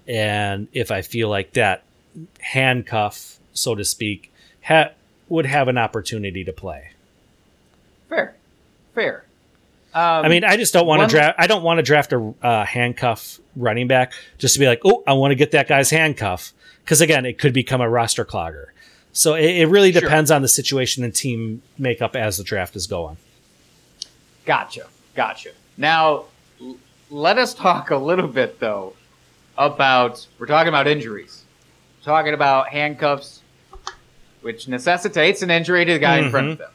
and 0.06 0.68
if 0.72 0.92
I 0.92 1.02
feel 1.02 1.28
like 1.28 1.54
that 1.54 1.82
handcuff, 2.38 3.38
so 3.52 3.74
to 3.74 3.84
speak, 3.84 4.32
ha- 4.62 4.92
would 5.28 5.46
have 5.46 5.66
an 5.68 5.76
opportunity 5.76 6.44
to 6.44 6.52
play. 6.52 6.90
Fair, 8.14 8.34
fair. 8.94 9.24
Um, 9.92 10.24
I 10.24 10.28
mean, 10.28 10.44
I 10.44 10.56
just 10.56 10.72
don't 10.72 10.86
want 10.86 11.02
to 11.02 11.08
draft. 11.08 11.36
I 11.38 11.46
don't 11.46 11.62
want 11.62 11.78
to 11.78 11.82
draft 11.82 12.12
a 12.12 12.34
uh, 12.42 12.64
handcuff 12.64 13.38
running 13.56 13.86
back 13.86 14.12
just 14.38 14.54
to 14.54 14.60
be 14.60 14.66
like, 14.66 14.80
oh, 14.84 15.02
I 15.06 15.12
want 15.12 15.30
to 15.32 15.36
get 15.36 15.52
that 15.52 15.68
guy's 15.68 15.90
handcuff 15.90 16.52
because 16.84 17.00
again, 17.00 17.24
it 17.24 17.38
could 17.38 17.52
become 17.52 17.80
a 17.80 17.88
roster 17.88 18.24
clogger. 18.24 18.66
So 19.12 19.34
it, 19.34 19.44
it 19.44 19.66
really 19.68 19.92
Sure. 19.92 20.00
depends 20.00 20.30
on 20.32 20.42
the 20.42 20.48
situation 20.48 21.04
and 21.04 21.14
team 21.14 21.62
makeup 21.78 22.16
as 22.16 22.36
the 22.38 22.44
draft 22.44 22.74
is 22.74 22.86
going. 22.88 23.16
Gotcha. 24.44 24.86
Gotcha. 25.14 25.50
Now, 25.76 26.24
l- 26.60 26.76
let 27.10 27.38
us 27.38 27.54
talk 27.54 27.90
a 27.90 27.96
little 27.96 28.26
bit, 28.28 28.58
though, 28.58 28.94
about 29.56 30.26
we're 30.38 30.46
talking 30.46 30.68
about 30.68 30.88
injuries, 30.88 31.44
talking 32.04 32.34
about 32.34 32.68
handcuffs. 32.68 33.40
which 34.42 34.66
necessitates 34.68 35.40
an 35.42 35.50
injury 35.50 35.84
to 35.86 35.92
the 35.94 35.98
guy 35.98 36.18
in 36.18 36.30
front 36.30 36.50
of 36.50 36.58
them. 36.58 36.70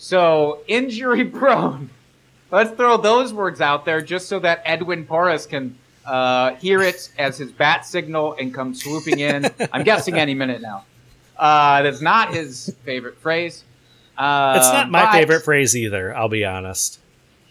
So 0.00 0.60
injury 0.66 1.26
prone. 1.26 1.90
Let's 2.50 2.70
throw 2.70 2.96
those 2.96 3.34
words 3.34 3.60
out 3.60 3.84
there 3.84 4.00
just 4.00 4.28
so 4.28 4.38
that 4.40 4.62
Edwin 4.64 5.04
Porras 5.04 5.46
can 5.46 5.76
uh, 6.06 6.54
hear 6.54 6.80
it 6.80 7.10
as 7.18 7.36
his 7.36 7.52
bat 7.52 7.84
signal 7.84 8.34
and 8.40 8.52
come 8.54 8.74
swooping 8.74 9.18
in. 9.20 9.46
I'm 9.72 9.84
guessing 9.84 10.14
any 10.18 10.32
minute 10.32 10.62
now. 10.62 10.84
Uh, 11.36 11.82
that's 11.82 12.00
not 12.00 12.32
his 12.32 12.74
favorite 12.84 13.18
phrase. 13.18 13.62
Uh, 14.16 14.54
It's 14.56 14.72
not 14.72 14.90
my 14.90 15.12
favorite 15.12 15.42
phrase 15.44 15.76
either. 15.76 16.16
I'll 16.16 16.28
be 16.30 16.46
honest. 16.46 16.98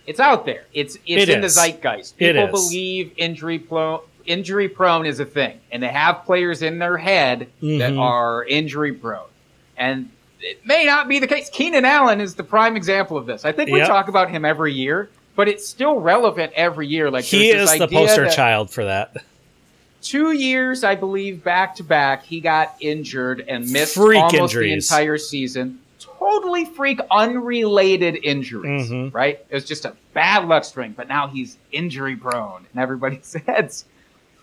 It's 0.08 0.20
out 0.20 0.46
there. 0.48 0.66
It's 0.74 0.96
it's 1.06 1.24
It 1.24 1.30
in 1.30 1.44
is. 1.44 1.54
the 1.56 1.62
zeitgeist. 1.62 2.18
People 2.18 2.48
believe 2.48 3.14
injury 3.16 3.60
prone 3.60 4.00
injury 4.26 4.68
prone 4.70 5.06
is 5.06 5.20
a 5.20 5.26
thing, 5.26 5.60
and 5.72 5.82
they 5.84 5.88
have 5.88 6.26
players 6.26 6.62
in 6.64 6.80
their 6.80 6.98
head 6.98 7.42
that 7.62 7.94
Mhm. 7.94 8.00
are 8.00 8.44
injury 8.44 8.94
prone, 8.94 9.30
and 9.78 10.10
it 10.42 10.66
may 10.66 10.86
not 10.86 11.08
be 11.08 11.20
the 11.20 11.28
case. 11.28 11.50
Keenan 11.50 11.86
Allen 11.86 12.22
is 12.22 12.36
the 12.36 12.44
prime 12.44 12.76
example 12.76 13.18
of 13.18 13.26
this. 13.26 13.46
I 13.46 13.52
think 13.52 13.70
we 13.70 13.80
Yep. 13.80 13.88
talk 13.88 14.08
about 14.08 14.30
him 14.30 14.46
every 14.46 14.74
year, 14.74 15.10
but 15.36 15.48
it's 15.48 15.68
still 15.68 16.00
relevant 16.00 16.54
every 16.56 16.88
year. 16.88 17.10
Like 17.12 17.26
He 17.26 17.50
is 17.50 17.78
the 17.78 17.88
poster 17.88 18.30
child 18.30 18.70
for 18.70 18.86
that. 18.86 19.18
Two 20.02 20.32
years, 20.32 20.84
I 20.86 20.96
believe, 20.96 21.44
back 21.44 21.76
to 21.76 21.84
back, 21.84 22.24
he 22.26 22.40
got 22.40 22.76
injured 22.80 23.44
and 23.48 23.70
missed 23.70 23.96
Freak 23.96 24.18
almost 24.18 24.54
injuries. 24.54 24.88
the 24.90 24.96
entire 24.96 25.18
season. 25.18 25.80
Totally 26.00 26.64
freak, 26.66 27.00
unrelated 27.12 28.18
injuries, 28.24 28.90
Mhm. 28.90 29.14
right? 29.14 29.40
It 29.50 29.54
was 29.56 29.66
just 29.66 29.84
a 29.86 29.94
bad 30.14 30.48
luck 30.48 30.64
string, 30.64 30.94
but 30.96 31.08
now 31.10 31.28
he's 31.28 31.58
injury 31.74 32.16
prone 32.16 32.66
in 32.74 32.80
everybody's 32.80 33.34
heads. 33.48 33.86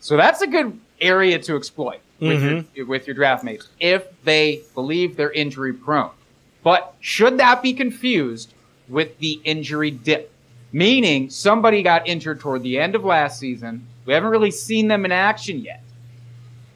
So 0.01 0.17
that's 0.17 0.43
a 0.43 0.47
good 0.47 0.79
area 1.01 1.39
to 1.39 1.57
exploit 1.57 2.01
with, 2.21 2.41
Mm-hmm. 2.43 2.69
your, 2.75 2.87
with 2.87 3.07
your 3.07 3.15
draft 3.15 3.45
mates 3.45 3.69
if 3.81 4.07
they 4.25 4.63
believe 4.75 5.17
they're 5.17 5.33
injury 5.33 5.73
prone. 5.73 6.11
But 6.63 6.95
should 7.01 7.39
that 7.39 7.63
be 7.63 7.73
confused 7.73 8.53
with 8.89 9.19
the 9.19 9.41
injury 9.45 9.91
dip? 9.91 10.33
Meaning 10.73 11.31
somebody 11.31 11.83
got 11.83 12.07
injured 12.09 12.41
toward 12.41 12.63
the 12.63 12.79
end 12.79 12.95
of 12.95 13.05
last 13.05 13.39
season. 13.39 13.87
We 14.05 14.13
haven't 14.13 14.31
really 14.31 14.51
seen 14.51 14.89
them 14.89 15.05
in 15.05 15.13
action 15.13 15.61
yet. 15.61 15.83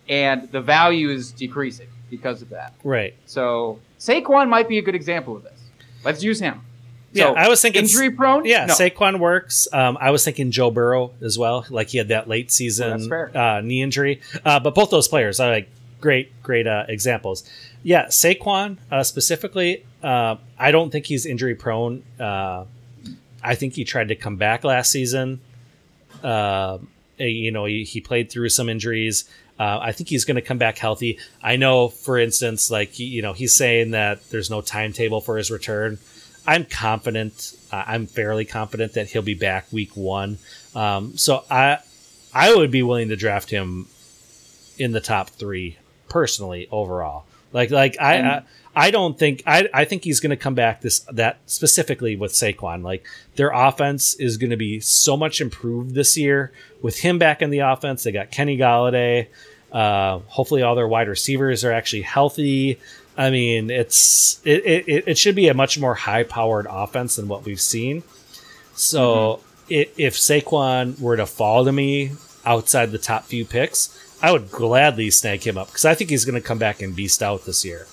And 0.09 0.51
the 0.53 0.61
value 0.61 1.11
is 1.11 1.33
decreasing 1.33 1.89
because 2.09 2.41
of 2.43 2.49
that. 2.51 2.73
Right. 2.83 3.15
So 3.27 3.81
Saquon 3.99 4.49
might 4.49 4.69
be 4.69 4.79
a 4.79 4.83
good 4.83 4.95
example 4.95 5.37
of 5.37 5.43
this. 5.43 5.59
Let's 6.05 6.23
use 6.23 6.41
him. 6.41 6.61
Yeah, 7.13 7.25
So, 7.25 7.35
I 7.35 7.49
was 7.49 7.61
thinking 7.61 7.83
injury 7.83 8.11
prone. 8.11 8.45
Yeah, 8.45 8.67
no. 8.67 8.75
Saquon 8.75 9.19
works. 9.19 9.67
Um, 9.73 9.99
I 10.01 10.11
was 10.11 10.25
thinking 10.25 10.51
Joe 10.51 10.71
Burrow 10.71 11.13
as 11.21 11.37
well. 11.39 11.67
Like 11.69 11.89
he 11.89 11.99
had 11.99 12.09
that 12.09 12.29
late 12.29 12.53
season 12.53 13.09
fair. 13.09 13.37
uh, 13.37 13.61
knee 13.61 13.83
injury. 13.83 14.21
Uh, 14.45 14.61
but 14.61 14.75
both 14.75 14.91
those 14.91 15.09
players 15.09 15.41
are 15.41 15.51
like 15.51 15.69
great, 16.01 16.41
great 16.43 16.67
uh, 16.67 16.85
examples. 16.89 17.43
Yeah, 17.83 18.07
Saquon 18.07 18.79
uh, 18.91 19.03
specifically. 19.03 19.85
Uh, 20.03 20.37
I 20.59 20.71
don't 20.71 20.91
think 20.91 21.07
he's 21.07 21.27
injury 21.27 21.55
prone. 21.55 22.03
Uh, 22.19 22.65
I 23.43 23.55
think 23.55 23.75
he 23.75 23.85
tried 23.85 24.09
to 24.09 24.15
come 24.15 24.37
back 24.37 24.65
last 24.65 24.91
season. 24.93 25.41
Uh, 26.23 26.79
you 27.19 27.51
know, 27.51 27.65
he, 27.65 27.85
he 27.85 28.01
played 28.01 28.31
through 28.31 28.49
some 28.51 28.69
injuries. 28.69 29.25
Uh, 29.59 29.79
I 29.83 29.93
think 29.93 30.09
he's 30.09 30.25
going 30.25 30.37
to 30.37 30.43
come 30.43 30.59
back 30.59 30.79
healthy. 30.79 31.19
I 31.43 31.57
know, 31.57 31.89
for 31.89 32.19
instance, 32.19 32.71
like 32.71 32.93
he, 32.93 33.05
you 33.05 33.21
know, 33.21 33.33
he's 33.35 33.55
saying 33.55 33.91
that 33.91 34.29
there's 34.31 34.49
no 34.49 34.63
timetable 34.63 35.21
for 35.21 35.37
his 35.37 35.51
return. 35.51 35.99
I'm 36.47 36.65
confident. 36.65 37.55
Uh, 37.71 37.85
I'm 37.87 38.07
fairly 38.07 38.45
confident 38.45 38.95
that 38.95 39.09
he'll 39.09 39.23
be 39.23 39.35
back 39.35 39.73
week 39.73 39.97
one. 39.97 40.39
Um, 40.75 41.17
so 41.17 41.45
I, 41.51 41.79
I 42.35 42.55
would 42.55 42.71
be 42.71 42.83
willing 42.83 43.09
to 43.09 43.17
draft 43.17 43.51
him 43.51 43.87
in 44.79 44.93
the 44.93 45.01
top 45.01 45.31
three 45.31 45.77
personally 46.09 46.69
overall. 46.71 47.25
Like, 47.53 47.71
like 47.71 47.97
I, 48.01 48.15
And- 48.17 48.27
I, 48.27 48.43
I 48.75 48.91
don't 48.93 49.19
think 49.19 49.43
I, 49.47 49.69
I 49.75 49.85
think 49.85 50.05
he's 50.05 50.21
going 50.21 50.31
to 50.31 50.37
come 50.37 50.55
back 50.55 50.81
this 50.81 51.01
that 51.13 51.39
specifically 51.47 52.15
with 52.15 52.33
Saquon. 52.33 52.85
Like 52.85 53.05
their 53.35 53.51
offense 53.51 54.15
is 54.15 54.37
going 54.37 54.51
to 54.51 54.57
be 54.57 54.79
so 54.79 55.17
much 55.17 55.41
improved 55.41 55.93
this 55.95 56.17
year 56.17 56.53
with 56.81 56.97
him 57.01 57.19
back 57.19 57.43
in 57.43 57.51
the 57.51 57.59
offense. 57.59 58.05
They 58.05 58.13
got 58.13 58.31
Kenny 58.31 58.57
Golladay. 58.57 59.27
Uh, 59.73 60.21
hopefully, 60.29 60.63
all 60.63 60.77
their 60.77 60.87
wide 60.87 61.09
receivers 61.09 61.65
are 61.65 61.73
actually 61.73 62.03
healthy. 62.03 62.79
I 63.21 63.29
mean, 63.29 63.69
it's 63.71 64.41
it, 64.45 64.65
it, 64.65 65.05
it 65.09 65.19
should 65.19 65.35
be 65.35 65.49
a 65.49 65.55
much 65.55 65.79
more 65.79 65.95
high 65.95 66.23
powered 66.23 66.67
offense 66.71 67.17
than 67.17 67.29
what 67.29 67.45
we've 67.45 67.61
seen. 67.61 68.03
So 68.75 69.41
i 69.71 69.87
if 69.97 70.15
Saquon 70.17 70.99
were 71.01 71.17
to 71.17 71.27
fall 71.27 71.65
to 71.67 71.73
me 71.73 72.13
outside 72.47 72.91
the 72.93 72.99
top 72.99 73.25
few 73.25 73.45
picks, 73.45 73.91
I 74.23 74.33
would 74.33 74.51
gladly 74.51 75.11
snag 75.11 75.47
him 75.47 75.59
up 75.59 75.67
because 75.69 75.85
I 75.85 75.95
think 75.95 76.09
he's 76.11 76.25
going 76.25 76.41
to 76.41 76.47
come 76.47 76.59
back 76.59 76.81
and 76.81 76.97
beast 76.97 77.23
out 77.23 77.45
this 77.45 77.65
year. 77.65 77.87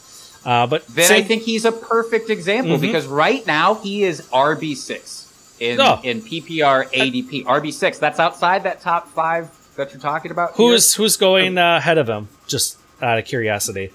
Uh, 0.46 0.66
but 0.66 0.88
Then 0.88 1.06
Sa- 1.10 1.16
I 1.16 1.24
think 1.24 1.44
he's 1.44 1.66
a 1.66 1.74
perfect 1.74 2.30
example 2.30 2.78
Mhm. 2.78 2.82
because 2.82 3.06
right 3.06 3.46
now 3.46 3.76
he 3.76 4.04
is 4.06 4.22
RB 4.32 4.76
six 4.76 5.28
in 5.60 5.82
Oh. 5.82 6.00
in 6.04 6.22
PPR 6.22 6.86
ADP. 6.94 7.44
RB 7.46 7.72
six. 7.74 7.98
That's 8.00 8.20
outside 8.20 8.64
that 8.64 8.80
top 8.80 9.10
five 9.14 9.50
that 9.76 9.92
you're 9.92 10.00
talking 10.02 10.32
about. 10.32 10.56
here. 10.56 10.70
who's 10.70 10.94
who's 10.94 11.18
going 11.18 11.58
uh, 11.58 11.78
ahead 11.78 11.98
of 11.98 12.08
him? 12.08 12.30
Just 12.48 12.78
out 13.02 13.20
of 13.20 13.26
curiosity. 13.26 13.92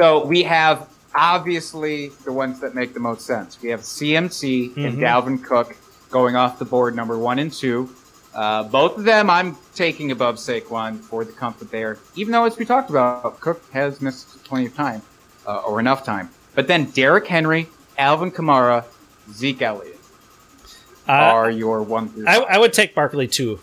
So 0.00 0.24
we 0.24 0.42
have 0.44 0.88
obviously 1.14 2.08
the 2.24 2.32
ones 2.32 2.58
that 2.60 2.74
make 2.74 2.94
the 2.94 3.00
most 3.00 3.26
sense. 3.26 3.58
We 3.60 3.68
have 3.68 3.80
CMC 3.84 4.72
and 4.76 4.96
Mhm. 4.96 5.00
Dalvin 5.00 5.44
Cook 5.44 5.76
going 6.10 6.36
off 6.36 6.58
the 6.58 6.64
board, 6.64 6.96
number 6.96 7.18
one 7.18 7.38
and 7.38 7.52
two. 7.52 7.90
Uh, 8.34 8.62
both 8.62 8.96
of 8.96 9.04
them 9.04 9.28
I'm 9.28 9.58
taking 9.74 10.10
above 10.10 10.36
Saquon 10.36 11.00
for 11.00 11.22
the 11.22 11.32
comfort 11.32 11.70
there. 11.70 11.98
Even 12.14 12.32
though, 12.32 12.44
as 12.46 12.56
we 12.56 12.64
talked 12.64 12.88
about, 12.88 13.40
Cook 13.40 13.60
has 13.74 14.00
missed 14.00 14.42
plenty 14.44 14.64
of 14.66 14.74
time 14.74 15.02
uh, 15.46 15.56
or 15.58 15.80
enough 15.80 16.02
time. 16.02 16.30
But 16.54 16.66
then 16.66 16.84
Derrick 16.86 17.26
Henry, 17.26 17.68
Alvin 17.98 18.30
Kamara, 18.30 18.84
Zeke 19.34 19.60
Elliott 19.60 19.98
Uh, 21.06 21.12
are 21.12 21.50
your 21.50 21.82
one 21.82 22.08
through 22.08 22.24
I. 22.26 22.36
I 22.38 22.56
would 22.58 22.72
take 22.72 22.94
Barkley 22.94 23.28
too. 23.28 23.60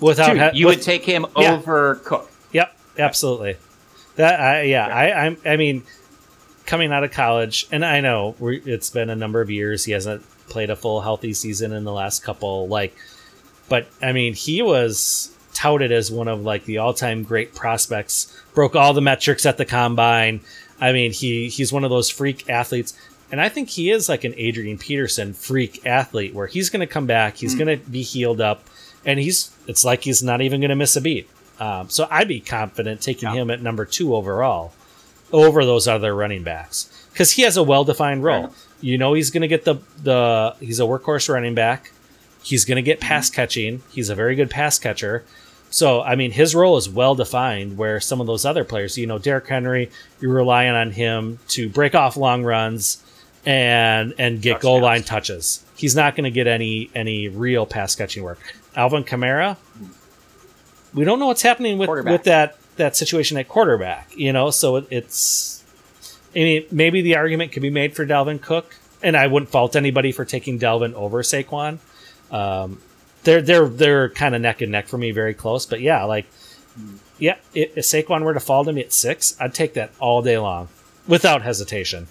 Without 0.00 0.32
Two, 0.32 0.38
ha- 0.38 0.50
you 0.52 0.66
with- 0.66 0.76
would 0.76 0.82
take 0.84 1.04
him 1.06 1.24
Yeah. 1.34 1.54
over 1.54 1.94
Cook. 2.04 2.28
Yep, 2.52 2.76
absolutely. 2.98 3.56
That 4.16 4.40
I 4.40 4.62
yeah, 4.62 4.86
I 4.86 5.26
I'm, 5.26 5.36
I 5.44 5.56
mean, 5.56 5.82
coming 6.66 6.92
out 6.92 7.04
of 7.04 7.12
college, 7.12 7.66
and 7.72 7.84
I 7.84 8.00
know 8.00 8.34
we 8.38 8.58
it's 8.60 8.90
been 8.90 9.10
a 9.10 9.16
number 9.16 9.40
of 9.40 9.50
years. 9.50 9.84
He 9.84 9.92
hasn't 9.92 10.22
played 10.48 10.70
a 10.70 10.76
full 10.76 11.00
healthy 11.00 11.32
season 11.32 11.72
in 11.72 11.84
the 11.84 11.92
last 11.92 12.22
couple. 12.22 12.68
Like, 12.68 12.94
but 13.68 13.86
I 14.02 14.12
mean, 14.12 14.34
he 14.34 14.62
was 14.62 15.34
touted 15.54 15.92
as 15.92 16.10
one 16.10 16.28
of 16.28 16.42
like 16.42 16.64
the 16.64 16.78
all 16.78 16.94
time 16.94 17.22
great 17.22 17.54
prospects. 17.54 18.38
Broke 18.54 18.76
all 18.76 18.92
the 18.92 19.00
metrics 19.00 19.46
at 19.46 19.56
the 19.56 19.64
combine. 19.64 20.40
I 20.80 20.92
mean, 20.92 21.12
he 21.12 21.48
he's 21.48 21.72
one 21.72 21.84
of 21.84 21.90
those 21.90 22.10
freak 22.10 22.48
athletes. 22.48 22.94
And 23.30 23.40
I 23.40 23.48
think 23.48 23.70
he 23.70 23.90
is 23.90 24.10
like 24.10 24.24
an 24.24 24.34
Adrian 24.36 24.76
Peterson 24.76 25.32
freak 25.32 25.86
athlete 25.86 26.34
where 26.34 26.46
he's 26.46 26.68
going 26.68 26.80
to 26.80 26.86
come 26.86 27.06
back, 27.06 27.36
he's 27.36 27.54
hmm. 27.54 27.60
going 27.60 27.78
to 27.78 27.90
be 27.90 28.02
healed 28.02 28.42
up, 28.42 28.64
and 29.06 29.18
he's 29.18 29.50
it's 29.66 29.84
like 29.84 30.04
he's 30.04 30.22
not 30.22 30.42
even 30.42 30.60
going 30.60 30.68
to 30.68 30.76
miss 30.76 30.96
a 30.96 31.00
beat. 31.00 31.28
Um, 31.62 31.88
so 31.88 32.08
I'd 32.10 32.28
be 32.28 32.40
confident 32.40 33.00
taking 33.00 33.28
Yeah. 33.28 33.42
him 33.42 33.50
at 33.50 33.62
number 33.62 33.84
two 33.84 34.14
overall 34.16 34.72
over 35.32 35.64
those 35.64 35.86
other 35.86 36.14
running 36.14 36.42
backs 36.42 36.88
because 37.12 37.30
he 37.32 37.42
has 37.42 37.56
a 37.56 37.62
well 37.62 37.84
defined 37.84 38.24
role. 38.24 38.52
You 38.80 38.98
know 38.98 39.14
he's 39.14 39.30
going 39.30 39.42
to 39.42 39.48
get 39.48 39.64
the 39.64 39.76
the 40.02 40.56
he's 40.60 40.80
a 40.80 40.84
workhorse 40.84 41.28
running 41.32 41.54
back. 41.54 41.92
He's 42.42 42.64
going 42.64 42.76
to 42.76 42.82
get 42.82 42.98
pass 43.00 43.28
Mm-hmm. 43.28 43.36
catching. 43.36 43.82
He's 43.92 44.08
a 44.10 44.14
very 44.14 44.34
good 44.34 44.50
pass 44.50 44.78
catcher. 44.78 45.24
So 45.70 46.02
I 46.02 46.16
mean 46.16 46.32
his 46.32 46.54
role 46.54 46.76
is 46.76 46.88
well 46.88 47.14
defined. 47.14 47.78
Where 47.78 48.00
some 48.00 48.20
of 48.20 48.26
those 48.26 48.44
other 48.44 48.64
players, 48.64 48.98
you 48.98 49.06
know, 49.06 49.18
Derrick 49.18 49.46
Henry, 49.48 49.90
you're 50.20 50.34
relying 50.34 50.74
on 50.74 50.90
him 50.90 51.38
to 51.54 51.68
break 51.68 51.94
off 51.94 52.16
long 52.16 52.42
runs 52.44 53.02
and 53.46 54.14
and 54.18 54.42
get 54.42 54.60
goal 54.60 54.80
line 54.80 55.02
touches. 55.04 55.64
He's 55.76 55.94
not 55.96 56.14
going 56.16 56.24
to 56.24 56.30
get 56.30 56.46
any 56.46 56.90
any 56.94 57.28
real 57.28 57.66
pass 57.66 57.94
catching 57.94 58.22
work. 58.22 58.38
Alvin 58.74 59.04
Kamara, 59.04 59.56
we 60.94 61.04
don't 61.04 61.18
know 61.18 61.26
what's 61.26 61.42
happening 61.42 61.78
with 61.78 61.88
with 62.04 62.24
that 62.24 62.58
that 62.76 62.96
situation 62.96 63.36
at 63.38 63.48
quarterback. 63.48 64.16
You 64.16 64.32
know, 64.32 64.50
so 64.50 64.76
it, 64.76 64.86
it's. 64.90 65.64
I 66.34 66.38
mean, 66.38 66.64
maybe 66.70 67.02
the 67.02 67.16
argument 67.16 67.52
could 67.52 67.62
be 67.62 67.70
made 67.70 67.94
for 67.94 68.06
Dalvin 68.06 68.40
Cook, 68.40 68.74
and 69.02 69.16
I 69.16 69.26
wouldn't 69.26 69.50
fault 69.50 69.76
anybody 69.76 70.12
for 70.12 70.24
taking 70.24 70.58
Dalvin 70.58 70.94
over 70.94 71.22
Saquon. 71.22 71.78
Um, 72.30 72.80
they're 73.24 73.42
they're 73.42 73.68
they're 73.68 74.08
kind 74.08 74.34
of 74.34 74.40
neck 74.40 74.62
and 74.62 74.72
neck 74.72 74.88
for 74.88 74.96
me, 74.98 75.10
very 75.10 75.34
close. 75.34 75.66
But 75.66 75.80
yeah, 75.80 76.04
like, 76.04 76.26
yeah, 77.18 77.36
if 77.54 77.74
Saquon 77.76 78.22
were 78.22 78.34
to 78.34 78.40
fall 78.40 78.64
to 78.64 78.72
me 78.72 78.80
at 78.80 78.92
six, 78.92 79.36
I'd 79.38 79.54
take 79.54 79.74
that 79.74 79.90
all 79.98 80.22
day 80.22 80.38
long, 80.38 80.68
without 81.06 81.42
hesitation. 81.42 82.08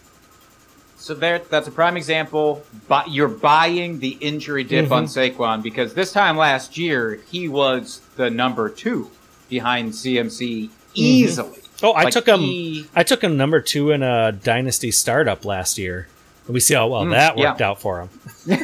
So 0.98 1.16
there, 1.16 1.40
that's 1.40 1.68
a 1.68 1.72
prime 1.72 1.98
example. 1.98 2.64
But 2.88 3.10
you're 3.10 3.28
buying 3.28 4.00
the 4.00 4.18
injury 4.22 4.64
dip 4.64 4.92
on 4.92 5.06
Mm-hmm. 5.06 5.42
Saquon 5.42 5.64
because 5.64 5.96
this 5.96 6.12
time 6.12 6.38
last 6.38 6.78
year 6.78 7.20
he 7.32 7.48
was 7.48 8.02
the 8.22 8.30
number 8.30 8.70
two 8.70 9.10
behind 9.50 9.92
CMC 9.94 10.70
easily. 10.94 11.58
Oh, 11.84 11.92
I 11.94 12.04
Like, 12.04 12.14
took 12.14 12.28
him. 12.28 12.40
he- 12.42 12.86
I 12.96 13.02
took 13.04 13.24
him 13.24 13.36
number 13.38 13.60
two 13.60 13.90
in 13.92 14.04
a 14.04 14.32
dynasty 14.32 14.92
startup 14.92 15.44
last 15.46 15.78
year. 15.80 16.08
And 16.46 16.54
we 16.54 16.60
see 16.60 16.74
how 16.76 16.88
well 16.88 17.06
that 17.06 17.36
Mm, 17.36 17.40
yeah. 17.40 17.50
worked 17.50 17.62
out 17.62 17.82
for 17.82 18.02
him. 18.02 18.10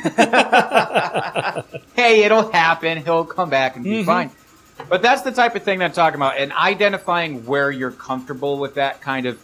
hey, 1.96 2.24
it'll 2.24 2.52
happen. 2.52 3.04
He'll 3.04 3.26
come 3.26 3.50
back 3.50 3.76
and 3.76 3.84
be 3.84 4.04
Mhm. 4.04 4.06
fine. 4.06 4.32
But 4.90 5.02
that's 5.02 5.24
the 5.24 5.32
type 5.32 5.56
of 5.56 5.64
thing 5.64 5.80
that 5.80 5.86
I'm 5.86 5.92
talking 5.92 6.16
about, 6.18 6.38
and 6.38 6.52
identifying 6.54 7.46
where 7.46 7.72
you're 7.72 7.92
comfortable 7.92 8.58
with 8.60 8.76
that 8.76 9.02
kind 9.02 9.26
of 9.26 9.40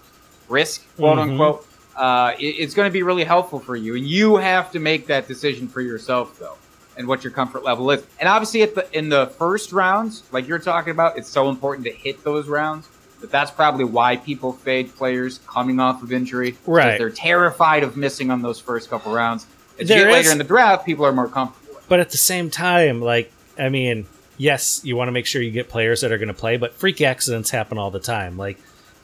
risk, 0.50 0.84
quote 0.98 1.18
Mhm. 1.18 1.22
unquote. 1.32 1.66
Uh, 1.98 2.34
it- 2.40 2.56
it's 2.60 2.74
going 2.76 2.88
to 2.88 2.94
be 2.94 3.02
really 3.04 3.24
helpful 3.24 3.60
for 3.60 3.76
you, 3.76 3.96
and 3.96 4.06
you 4.08 4.38
have 4.38 4.72
to 4.72 4.80
make 4.80 5.08
that 5.08 5.28
decision 5.28 5.68
for 5.68 5.82
yourself, 5.82 6.38
though, 6.40 6.58
and 6.98 7.08
what 7.08 7.24
your 7.24 7.32
comfort 7.32 7.64
level 7.64 7.90
is. 7.92 8.04
And 8.20 8.30
obviously, 8.30 8.62
at 8.64 8.76
the 8.76 8.98
in 8.98 9.10
the 9.10 9.28
first 9.28 9.72
rounds, 9.72 10.24
like 10.32 10.48
you're 10.48 10.60
talking 10.60 10.92
about, 10.92 11.18
it's 11.18 11.30
so 11.30 11.50
important 11.50 11.86
to 11.88 11.92
hit 11.92 12.24
those 12.24 12.48
rounds. 12.48 12.88
But 13.20 13.32
that's 13.32 13.52
probably 13.52 13.86
why 13.86 14.18
people 14.18 14.52
fade 14.52 14.94
players 14.96 15.40
coming 15.48 15.80
off 15.80 16.04
of 16.04 16.12
injury. 16.12 16.58
Right. 16.66 16.98
They're 16.98 17.10
terrified 17.10 17.84
of 17.84 17.96
missing 17.96 18.30
on 18.30 18.42
those 18.42 18.60
first 18.60 18.90
couple 18.90 19.14
rounds. 19.14 19.46
As 19.80 19.90
you 19.90 19.96
There 19.96 20.06
get 20.08 20.12
later 20.14 20.32
in 20.32 20.38
the 20.38 20.44
draft, 20.44 20.86
people 20.86 21.06
are 21.06 21.14
more 21.14 21.30
comfortable 21.30 21.80
But 21.88 22.02
at 22.02 22.10
the 22.10 22.18
same 22.18 22.50
time, 22.50 23.02
like, 23.02 23.32
I 23.58 23.70
mean, 23.70 24.08
yes, 24.38 24.82
you 24.84 24.98
want 24.98 25.08
to 25.08 25.14
make 25.14 25.26
sure 25.26 25.42
you 25.42 25.52
get 25.52 25.70
players 25.70 26.02
that 26.02 26.12
are 26.12 26.18
going 26.18 26.28
to 26.28 26.34
play, 26.34 26.58
but 26.58 26.74
freak 26.74 27.00
accidents 27.02 27.50
happen 27.52 27.78
all 27.78 27.92
the 27.92 28.00
time. 28.00 28.38
Like, 28.38 28.58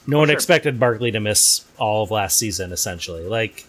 no 0.05 0.17
one 0.17 0.27
Sure. 0.27 0.33
expected 0.33 0.79
Barkley 0.79 1.11
to 1.11 1.19
miss 1.21 1.63
all 1.77 2.03
of 2.03 2.11
last 2.11 2.37
season, 2.37 2.71
essentially. 2.73 3.23
Like, 3.25 3.65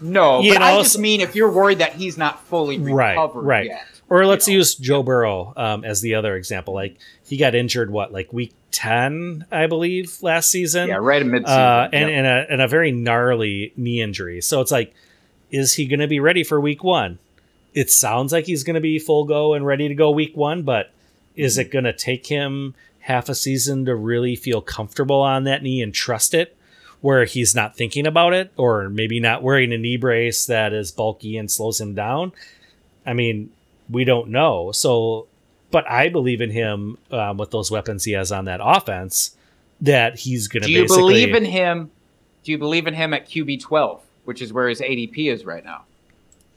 No, 0.00 0.40
You 0.40 0.54
but 0.54 0.62
I 0.62 0.72
know, 0.74 0.82
just 0.82 0.94
so- 0.94 1.00
mean 1.00 1.20
if 1.20 1.34
you're 1.34 1.50
worried 1.50 1.78
that 1.78 1.94
he's 1.94 2.16
not 2.18 2.44
fully 2.46 2.78
Right, 2.78 3.10
recovered 3.10 3.42
right. 3.42 3.66
yet. 3.66 3.84
or 4.08 4.24
let's 4.26 4.46
know. 4.48 4.54
use 4.54 4.74
Joe 4.74 5.02
Burrow 5.02 5.52
um, 5.56 5.84
as 5.84 6.00
the 6.00 6.14
other 6.14 6.36
example. 6.36 6.72
Like, 6.74 6.96
he 7.26 7.36
got 7.36 7.54
injured, 7.54 7.90
what, 7.90 8.12
like 8.12 8.32
week 8.32 8.52
10, 8.70 9.46
I 9.50 9.66
believe, 9.66 10.16
last 10.22 10.50
season? 10.50 10.88
Yeah, 10.88 10.96
right 10.96 11.20
in 11.20 11.28
midseason. 11.28 11.48
uh, 11.48 11.88
and, 11.92 12.08
Yep. 12.08 12.18
and, 12.18 12.26
a, 12.26 12.46
and 12.52 12.62
a 12.62 12.68
very 12.68 12.90
gnarly 12.92 13.72
knee 13.76 14.00
injury. 14.00 14.40
So 14.40 14.60
it's 14.60 14.70
like, 14.72 14.94
is 15.50 15.74
he 15.74 15.86
going 15.86 16.00
to 16.00 16.06
be 16.06 16.20
ready 16.20 16.44
for 16.44 16.60
week 16.60 16.82
one? 16.84 17.18
It 17.74 17.90
sounds 17.90 18.32
like 18.32 18.46
he's 18.46 18.64
going 18.64 18.74
to 18.74 18.80
be 18.80 18.98
full 18.98 19.24
go 19.24 19.54
and 19.54 19.66
ready 19.66 19.88
to 19.88 19.94
go 19.94 20.10
week 20.10 20.36
one, 20.36 20.62
but 20.62 20.90
is 21.36 21.58
it 21.58 21.70
going 21.70 21.84
to 21.84 21.92
take 21.92 22.26
him 22.26 22.74
half 23.00 23.28
a 23.28 23.34
season 23.34 23.84
to 23.84 23.94
really 23.94 24.36
feel 24.36 24.60
comfortable 24.60 25.20
on 25.22 25.44
that 25.44 25.62
knee 25.62 25.80
and 25.82 25.94
trust 25.94 26.34
it? 26.34 26.56
Where 27.00 27.24
he's 27.24 27.54
not 27.54 27.76
thinking 27.76 28.06
about 28.06 28.32
it, 28.34 28.52
or 28.56 28.88
maybe 28.88 29.20
not 29.20 29.42
wearing 29.42 29.72
a 29.72 29.78
knee 29.78 29.96
brace 29.96 30.46
that 30.46 30.72
is 30.72 30.90
bulky 30.90 31.36
and 31.36 31.50
slows 31.50 31.80
him 31.80 31.94
down. 31.94 32.32
I 33.06 33.12
mean, 33.12 33.52
we 33.88 34.04
don't 34.04 34.28
know. 34.28 34.72
So, 34.72 35.28
but 35.70 35.88
I 35.88 36.08
believe 36.08 36.40
in 36.40 36.50
him 36.50 36.98
um, 37.10 37.36
with 37.36 37.52
those 37.52 37.70
weapons 37.70 38.04
he 38.04 38.12
has 38.12 38.32
on 38.32 38.46
that 38.46 38.60
offense. 38.62 39.36
That 39.80 40.18
he's 40.18 40.48
going 40.48 40.62
to 40.62 40.66
Do 40.66 40.72
you 40.72 40.88
believe 40.88 41.34
in 41.34 41.44
him? 41.44 41.92
Do 42.42 42.50
you 42.50 42.58
believe 42.58 42.88
in 42.88 42.94
him 42.94 43.14
at 43.14 43.28
QB 43.28 43.60
twelve, 43.60 44.02
which 44.24 44.42
is 44.42 44.52
where 44.52 44.68
his 44.68 44.80
ADP 44.80 45.32
is 45.32 45.44
right 45.44 45.64
now? 45.64 45.84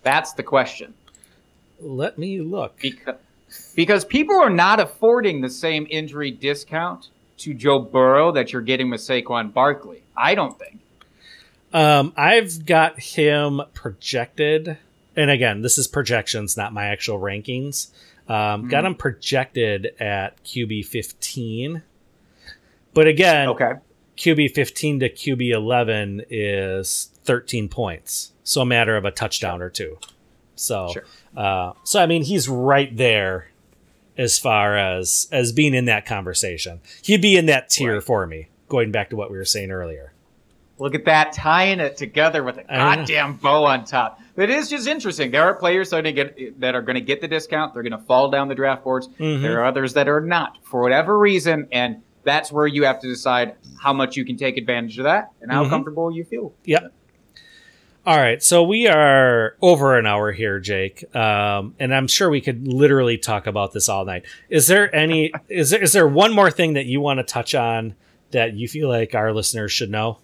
That's 0.02 0.34
the 0.34 0.42
question. 0.42 0.96
Let 1.80 2.18
me 2.18 2.42
look. 2.42 2.80
Because 2.80 3.18
because 3.76 4.06
people 4.06 4.36
are 4.39 4.50
not 4.50 4.80
affording 4.80 5.42
the 5.42 5.50
same 5.50 5.86
injury 5.89 6.32
discount 6.32 7.10
to 7.38 7.54
Joe 7.54 7.80
Burrow 7.80 8.32
that 8.32 8.54
you're 8.54 8.62
getting 8.62 8.89
with 8.89 9.02
Saquon 9.02 9.54
Barkley. 9.54 10.01
I 10.16 10.36
don't 10.36 10.57
think. 10.59 10.80
Um, 11.74 12.14
I've 12.18 12.66
got 12.66 12.99
him 12.99 13.62
projected, 13.74 14.78
and 15.16 15.32
again, 15.32 15.62
this 15.62 15.78
is 15.78 15.88
projections, 15.88 16.57
not 16.57 16.74
my 16.74 16.86
actual 16.88 17.20
rankings. 17.20 17.91
Um, 18.28 18.68
Got 18.68 18.84
Mhm. 18.84 18.88
him 18.88 18.95
projected 18.95 19.93
at 19.99 20.41
QB 20.43 20.84
fifteen, 20.84 21.84
but 22.93 23.07
again, 23.07 23.47
Okay. 23.49 23.72
QB 24.18 24.49
fifteen 24.49 24.99
to 24.99 25.09
QB 25.09 25.49
eleven 25.51 26.24
is 26.30 27.09
thirteen 27.24 27.68
points, 27.70 28.32
so 28.43 28.62
a 28.62 28.66
matter 28.66 28.95
of 28.97 29.05
a 29.05 29.12
touchdown 29.12 29.62
or 29.62 29.70
two. 29.70 29.97
So, 30.55 30.89
Sure. 30.93 31.05
uh, 31.36 31.74
so 31.84 32.01
I 32.01 32.05
mean, 32.05 32.24
he's 32.24 32.47
right 32.47 32.95
there 32.95 33.47
as 34.18 34.38
far 34.38 34.78
as 34.78 35.28
as 35.32 35.51
being 35.51 35.74
in 35.74 35.86
that 35.86 36.05
conversation. 36.05 36.82
He'd 37.01 37.22
be 37.22 37.36
in 37.38 37.47
that 37.47 37.70
tier 37.70 37.95
Right. 37.95 38.03
for 38.03 38.28
me. 38.28 38.47
Going 38.72 38.89
back 38.93 39.09
to 39.09 39.17
what 39.17 39.30
we 39.30 39.38
were 39.38 39.43
saying 39.43 39.69
earlier. 39.69 40.13
Look 40.80 40.95
at 40.95 41.03
that, 41.03 41.34
tying 41.34 41.82
it 41.82 41.97
together 41.97 42.41
with 42.41 42.57
a 42.57 42.63
goddamn 42.63 43.36
bow 43.36 43.65
on 43.65 43.84
top. 43.84 44.22
It 44.38 44.49
is 44.49 44.69
just 44.69 44.88
interesting. 44.88 45.30
There 45.30 45.43
are 45.43 45.53
players 45.53 45.89
that 45.89 45.97
are 45.97 46.01
going 46.13 46.15
to 46.15 46.32
get 46.34 46.59
that 46.61 46.74
are 46.74 46.82
going 46.82 46.95
to 46.95 47.01
get 47.01 47.19
the 47.19 47.28
discount. 47.28 47.74
They're 47.74 47.84
going 47.84 47.91
to 47.99 48.05
fall 48.05 48.30
down 48.32 48.47
the 48.47 48.55
draft 48.55 48.86
boards. 48.86 49.09
Mhm. 49.19 49.41
There 49.41 49.59
are 49.59 49.65
others 49.65 49.91
that 49.95 50.07
are 50.07 50.22
not 50.22 50.57
for 50.63 50.80
whatever 50.82 51.19
reason, 51.19 51.67
and 51.74 51.97
that's 52.24 52.49
where 52.49 52.65
you 52.65 52.86
have 52.86 53.01
to 53.01 53.07
decide 53.09 53.55
how 53.82 53.91
much 53.91 54.15
you 54.15 54.24
can 54.24 54.38
take 54.38 54.55
advantage 54.55 54.97
of 54.99 55.03
that 55.03 55.32
and 55.41 55.51
how 55.51 55.65
Mhm. 55.65 55.69
comfortable 55.69 56.09
you 56.09 56.24
feel. 56.24 56.53
Yep. 56.63 56.93
All 58.07 58.17
right, 58.17 58.41
so 58.41 58.63
we 58.63 58.88
are 58.88 59.57
over 59.61 59.99
an 59.99 60.07
hour 60.07 60.32
here, 60.32 60.59
Jake, 60.61 61.13
um, 61.13 61.76
and 61.78 61.93
I'm 61.93 62.07
sure 62.07 62.30
we 62.30 62.39
could 62.41 62.67
literally 62.67 63.17
talk 63.17 63.47
about 63.47 63.74
this 63.74 63.89
all 63.89 64.05
night. 64.05 64.24
Is 64.49 64.67
there 64.67 64.95
any? 64.95 65.34
is 65.49 65.72
there 65.72 65.84
is 65.84 65.91
there 65.91 66.07
one 66.07 66.34
more 66.34 66.49
thing 66.49 66.74
that 66.74 66.86
you 66.86 67.01
want 67.01 67.19
to 67.19 67.24
touch 67.24 67.53
on 67.53 67.95
that 68.32 68.53
you 68.53 68.67
feel 68.67 68.89
like 68.89 69.13
our 69.15 69.34
listeners 69.34 69.71
should 69.71 69.89
know? 69.89 70.19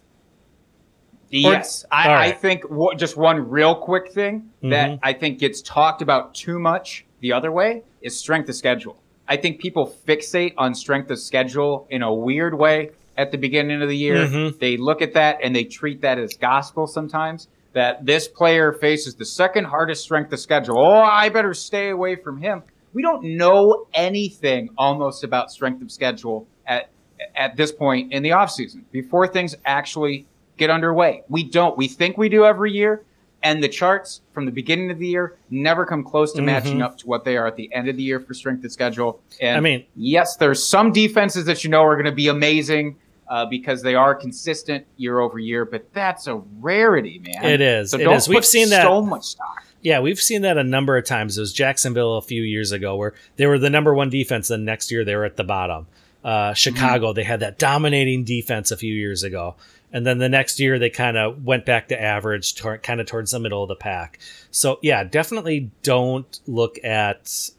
Yes, 1.30 1.86
I, 1.92 2.08
all 2.10 2.16
I 2.16 2.32
think 2.32 2.70
wha- 2.70 2.94
just 2.96 3.18
one 3.18 3.50
real 3.50 3.76
quick 3.76 4.12
thing 4.14 4.50
that 4.64 4.92
Mhm. 4.92 5.00
I 5.04 5.12
think 5.14 5.40
gets 5.40 5.62
talked 5.62 6.02
about 6.02 6.34
too 6.34 6.58
much 6.58 7.06
the 7.20 7.34
other 7.34 7.52
way 7.52 7.84
is 8.02 8.18
strength 8.18 8.48
of 8.48 8.56
schedule. 8.56 8.98
I 9.28 9.36
think 9.36 9.60
people 9.60 9.94
fixate 10.08 10.54
on 10.58 10.74
strength 10.74 11.12
of 11.12 11.20
schedule 11.20 11.86
in 11.90 12.02
a 12.02 12.14
weird 12.14 12.58
way 12.58 12.92
at 13.18 13.32
the 13.32 13.38
beginning 13.38 13.82
of 13.82 13.90
the 13.90 13.98
year. 13.98 14.26
Mhm. 14.26 14.58
They 14.60 14.78
look 14.78 15.02
at 15.02 15.14
that 15.16 15.40
and 15.44 15.54
they 15.54 15.66
treat 15.66 16.02
that 16.02 16.18
as 16.18 16.38
gospel 16.38 16.88
sometimes. 16.88 17.50
That 17.74 18.06
this 18.06 18.28
player 18.30 18.72
faces 18.72 19.16
the 19.16 19.26
second 19.26 19.66
hardest 19.66 20.02
strength 20.04 20.32
of 20.32 20.40
schedule. 20.40 20.80
Oh, 20.80 21.02
I 21.02 21.28
better 21.30 21.54
stay 21.54 21.90
away 21.90 22.16
from 22.16 22.38
him. 22.42 22.64
We 22.94 23.02
don't 23.04 23.36
know 23.36 23.86
anything 23.94 24.70
almost 24.78 25.24
about 25.26 25.52
strength 25.52 25.82
of 25.82 25.92
schedule 25.92 26.48
at 26.66 26.90
at 27.36 27.56
this 27.56 27.72
point 27.72 28.12
in 28.14 28.24
the 28.24 28.30
offseason 28.30 28.82
before 28.92 29.28
things 29.28 29.56
actually 29.66 30.26
get 30.58 30.70
underway. 30.70 31.24
We 31.30 31.44
don't. 31.44 31.78
We 31.78 31.88
think 31.88 32.18
we 32.18 32.30
do 32.30 32.46
every 32.46 32.72
year, 32.72 33.04
and 33.44 33.64
the 33.64 33.70
charts 33.70 34.22
from 34.34 34.46
the 34.46 34.52
beginning 34.52 34.90
of 34.92 34.98
the 35.00 35.08
year 35.08 35.36
never 35.50 35.86
come 35.86 36.04
close 36.04 36.34
to 36.34 36.42
matching 36.42 36.80
Mhm. 36.80 36.84
up 36.84 36.98
to 37.00 37.08
what 37.08 37.24
they 37.26 37.38
are 37.38 37.46
at 37.48 37.56
the 37.56 37.72
end 37.74 37.88
of 37.88 37.96
the 37.98 38.04
year 38.04 38.20
for 38.20 38.34
strength 38.34 38.64
of 38.66 38.72
schedule. 38.72 39.20
And 39.42 39.58
I 39.58 39.60
mean- 39.60 39.84
yes, 39.96 40.36
there's 40.36 40.64
some 40.66 40.92
defenses 40.92 41.46
that 41.46 41.64
you 41.64 41.70
know 41.70 41.84
are 41.84 41.96
going 41.96 42.06
to 42.06 42.12
be 42.12 42.28
amazing 42.28 42.96
uh, 43.30 43.46
because 43.46 43.82
they 43.84 43.94
are 43.94 44.16
consistent 44.16 44.86
year 44.96 45.20
over 45.20 45.38
year, 45.38 45.66
but 45.66 45.86
that's 45.94 46.28
a 46.28 46.36
rarity, 46.62 47.20
man. 47.26 47.44
It 47.44 47.60
is. 47.62 47.92
So 47.92 47.98
It 47.98 48.04
don't 48.06 48.14
is. 48.16 48.30
We've 48.30 48.46
seen 48.46 48.70
that- 48.70 48.84
so 48.84 49.02
much 49.02 49.24
stock. 49.26 49.64
Yeah, 49.82 50.00
we've 50.00 50.20
seen 50.20 50.42
that 50.44 50.58
a 50.58 50.64
number 50.64 50.98
of 50.98 51.06
times. 51.06 51.38
It 51.38 51.42
was 51.42 51.52
Jacksonville 51.54 52.16
a 52.18 52.22
few 52.22 52.42
years 52.42 52.72
ago 52.72 52.96
where 52.96 53.14
they 53.36 53.46
were 53.46 53.60
the 53.60 53.70
number 53.70 53.94
one 53.94 54.10
defense. 54.10 54.48
Then 54.48 54.64
next 54.66 54.92
year 54.92 55.04
they 55.06 55.16
were 55.16 55.26
at 55.26 55.36
the 55.36 55.44
bottom. 55.44 55.88
Uh, 56.28 56.54
Chicago, 56.54 57.14
they 57.14 57.24
had 57.24 57.40
that 57.40 57.58
dominating 57.58 58.26
defense 58.26 58.70
a 58.70 58.76
few 58.76 58.94
years 58.94 59.24
ago. 59.24 59.56
And 59.94 60.06
then 60.06 60.18
the 60.18 60.28
next 60.28 60.60
year 60.60 60.78
they 60.78 60.90
kind 60.90 61.16
of 61.16 61.46
went 61.46 61.66
back 61.66 61.88
to 61.88 62.02
average, 62.02 62.56
tor- 62.56 62.80
kind 62.80 63.00
of 63.00 63.08
towards 63.08 63.32
the 63.32 63.40
middle 63.40 63.64
of 63.64 63.70
the 63.70 63.78
pack. 63.78 64.20
So 64.52 64.78
yeah, 64.82 65.06
definitely 65.06 65.72
don't 65.84 66.38
look 66.46 66.84
at, 66.84 67.50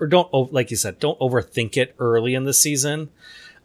or 0.00 0.08
don't, 0.08 0.52
like 0.52 0.72
you 0.72 0.76
said, 0.76 0.98
don't 0.98 1.16
overthink 1.20 1.76
it 1.76 1.94
early 2.00 2.34
in 2.34 2.42
the 2.42 2.52
season. 2.52 3.10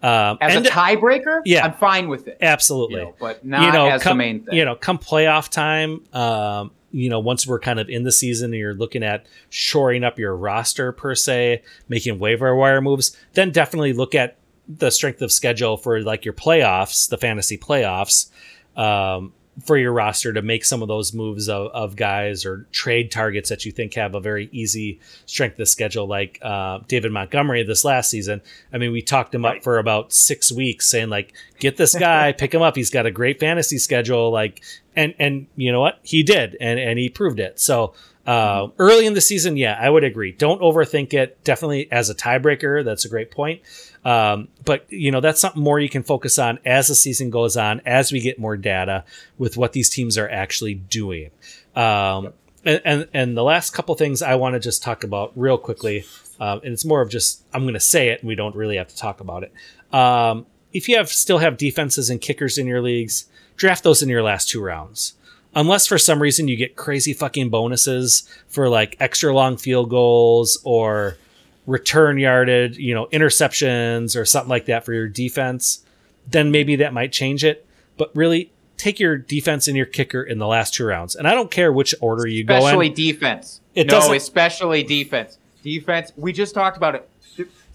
Um, 0.03 0.37
As 0.39 0.55
and 0.55 0.67
a 0.67 0.69
tiebreaker, 0.69 1.41
Yeah. 1.45 1.65
I'm 1.65 1.73
fine 1.73 2.07
with 2.07 2.27
it. 2.27 2.37
absolutely 2.39 2.99
You 2.99 3.05
know, 3.05 3.15
but 3.19 3.43
not 3.43 3.75
as 3.89 4.03
come, 4.03 4.19
the 4.19 4.23
main 4.23 4.43
thing. 4.43 4.55
You 4.55 4.65
know, 4.65 4.75
come 4.75 4.99
playoff 4.99 5.49
time, 5.49 6.03
um, 6.13 6.69
you 6.91 7.09
know, 7.09 7.19
once 7.19 7.47
we're 7.47 7.59
kind 7.59 7.79
of 7.79 7.89
in 7.89 8.03
the 8.03 8.11
season 8.11 8.51
and 8.51 8.59
you're 8.59 8.75
looking 8.75 9.01
at 9.01 9.25
shoring 9.49 10.03
up 10.03 10.19
your 10.19 10.35
roster 10.35 10.91
per 10.91 11.15
se, 11.15 11.63
making 11.89 12.19
waiver 12.19 12.55
wire 12.55 12.81
moves, 12.81 13.17
then 13.33 13.49
definitely 13.49 13.93
look 13.93 14.13
at 14.13 14.37
the 14.67 14.89
strength 14.89 15.21
of 15.21 15.31
schedule 15.31 15.77
for 15.77 16.01
like 16.01 16.25
your 16.25 16.33
playoffs, 16.33 17.09
the 17.09 17.17
fantasy 17.17 17.57
playoffs, 17.57 18.29
um, 18.77 19.33
for 19.65 19.77
your 19.77 19.93
roster 19.93 20.33
to 20.33 20.41
make 20.41 20.65
some 20.65 20.81
of 20.81 20.87
those 20.87 21.13
moves 21.13 21.47
of, 21.47 21.67
of 21.73 21.95
guys 21.95 22.45
or 22.45 22.65
trade 22.71 23.11
targets 23.11 23.49
that 23.49 23.65
you 23.65 23.71
think 23.71 23.93
have 23.93 24.15
a 24.15 24.19
very 24.19 24.49
easy 24.51 24.99
strength 25.25 25.59
of 25.59 25.67
schedule, 25.67 26.07
like 26.07 26.39
uh, 26.41 26.79
David 26.87 27.11
Montgomery 27.11 27.63
this 27.63 27.85
last 27.85 28.09
season. 28.09 28.41
I 28.71 28.77
mean, 28.77 28.91
we 28.91 29.01
talked 29.01 29.35
him 29.35 29.45
up 29.45 29.63
for 29.63 29.77
about 29.77 30.11
six 30.11 30.51
weeks, 30.51 30.89
saying 30.89 31.09
like, 31.09 31.33
get 31.59 31.77
this 31.77 31.95
guy, 31.95 32.31
pick 32.37 32.53
him 32.53 32.61
up. 32.61 32.75
He's 32.75 32.89
got 32.89 33.05
a 33.05 33.11
great 33.11 33.39
fantasy 33.39 33.77
schedule, 33.77 34.31
like, 34.31 34.63
and 34.95 35.13
and 35.19 35.47
you 35.55 35.71
know 35.71 35.81
what, 35.81 35.99
he 36.03 36.23
did, 36.23 36.57
and 36.59 36.79
and 36.79 36.97
he 36.97 37.09
proved 37.09 37.39
it. 37.39 37.59
So. 37.59 37.93
Uh, 38.25 38.69
early 38.79 39.05
in 39.05 39.13
the 39.15 39.19
season, 39.19 39.57
yeah, 39.57 39.77
I 39.77 39.89
would 39.89 40.05
agree. 40.05 40.31
Don't 40.31 40.61
overthink 40.61 41.13
it. 41.13 41.43
Definitely 41.43 41.91
as 41.91 42.09
a 42.09 42.15
tiebreaker, 42.15 42.81
that's 42.81 43.03
a 43.03 43.09
great 43.09 43.31
point. 43.31 43.59
Um, 44.05 44.49
but 44.65 44.85
you 44.89 45.11
know 45.11 45.21
that's 45.21 45.39
something 45.39 45.63
more 45.63 45.79
you 45.79 45.89
can 45.89 46.03
focus 46.03 46.37
on 46.37 46.59
as 46.65 46.87
the 46.87 46.95
season 46.95 47.29
goes 47.29 47.55
on, 47.55 47.81
as 47.85 48.11
we 48.11 48.19
get 48.19 48.37
more 48.37 48.57
data 48.57 49.05
with 49.37 49.55
what 49.57 49.73
these 49.73 49.89
teams 49.89 50.17
are 50.17 50.29
actually 50.29 50.73
doing. 50.73 51.31
Um, 51.75 52.33
and, 52.65 52.81
and 52.83 53.07
and 53.13 53.37
the 53.37 53.43
last 53.43 53.71
couple 53.71 53.95
things 53.95 54.21
I 54.21 54.35
want 54.35 54.53
to 54.53 54.59
just 54.59 54.83
talk 54.83 55.03
about 55.03 55.31
real 55.35 55.57
quickly, 55.57 56.05
um, 56.39 56.59
and 56.63 56.73
it's 56.73 56.85
more 56.85 57.01
of 57.01 57.09
just 57.09 57.43
I'm 57.53 57.63
going 57.63 57.73
to 57.75 57.79
say 57.79 58.09
it, 58.09 58.21
and 58.21 58.27
we 58.27 58.35
don't 58.35 58.55
really 58.55 58.77
have 58.77 58.89
to 58.89 58.97
talk 58.97 59.21
about 59.21 59.43
it. 59.43 59.53
Um, 59.95 60.45
if 60.73 60.89
you 60.89 60.97
have 60.97 61.09
still 61.09 61.37
have 61.37 61.57
defenses 61.57 62.09
and 62.09 62.19
kickers 62.19 62.57
in 62.57 62.67
your 62.67 62.81
leagues, 62.81 63.25
draft 63.55 63.83
those 63.83 64.01
in 64.01 64.09
your 64.09 64.23
last 64.23 64.49
two 64.49 64.61
rounds. 64.61 65.13
Unless 65.55 65.85
for 65.85 65.99
some 65.99 66.21
reason 66.21 66.47
you 66.47 66.55
get 66.55 66.75
crazy 66.75 67.13
fucking 67.13 67.49
bonuses 67.49 68.27
for 68.47 68.69
like 68.69 68.97
extra 68.99 69.33
long 69.33 69.55
field 69.55 69.89
goals 69.89 70.57
or 70.63 71.17
return 71.65 72.17
yarded, 72.17 72.75
you 72.75 72.93
know, 72.93 73.07
interceptions 73.07 74.19
or 74.19 74.25
something 74.25 74.49
like 74.49 74.65
that 74.65 74.85
for 74.85 74.93
your 74.93 75.07
defense, 75.07 75.83
then 76.29 76.51
maybe 76.51 76.75
that 76.77 76.93
might 76.93 77.11
change 77.11 77.43
it. 77.43 77.65
But 77.97 78.11
really, 78.15 78.51
take 78.77 78.99
your 78.99 79.17
defense 79.17 79.67
and 79.67 79.77
your 79.77 79.85
kicker 79.85 80.21
in 80.23 80.39
the 80.39 80.47
last 80.47 80.73
two 80.73 80.85
rounds. 80.85 81.15
And 81.15 81.27
I 81.27 81.33
don't 81.33 81.51
care 81.51 81.71
which 81.71 81.95
order 82.01 82.27
you 82.27 82.43
go 82.43 82.57
Especially 82.57 82.89
defense. 82.89 83.61
It 83.75 83.87
no, 83.87 83.91
doesn't- 83.91 84.15
especially 84.15 84.83
defense. 84.83 85.37
Defense. 85.61 86.11
We 86.17 86.33
just 86.33 86.53
talked 86.53 86.75
about 86.75 86.95
it. 86.95 87.09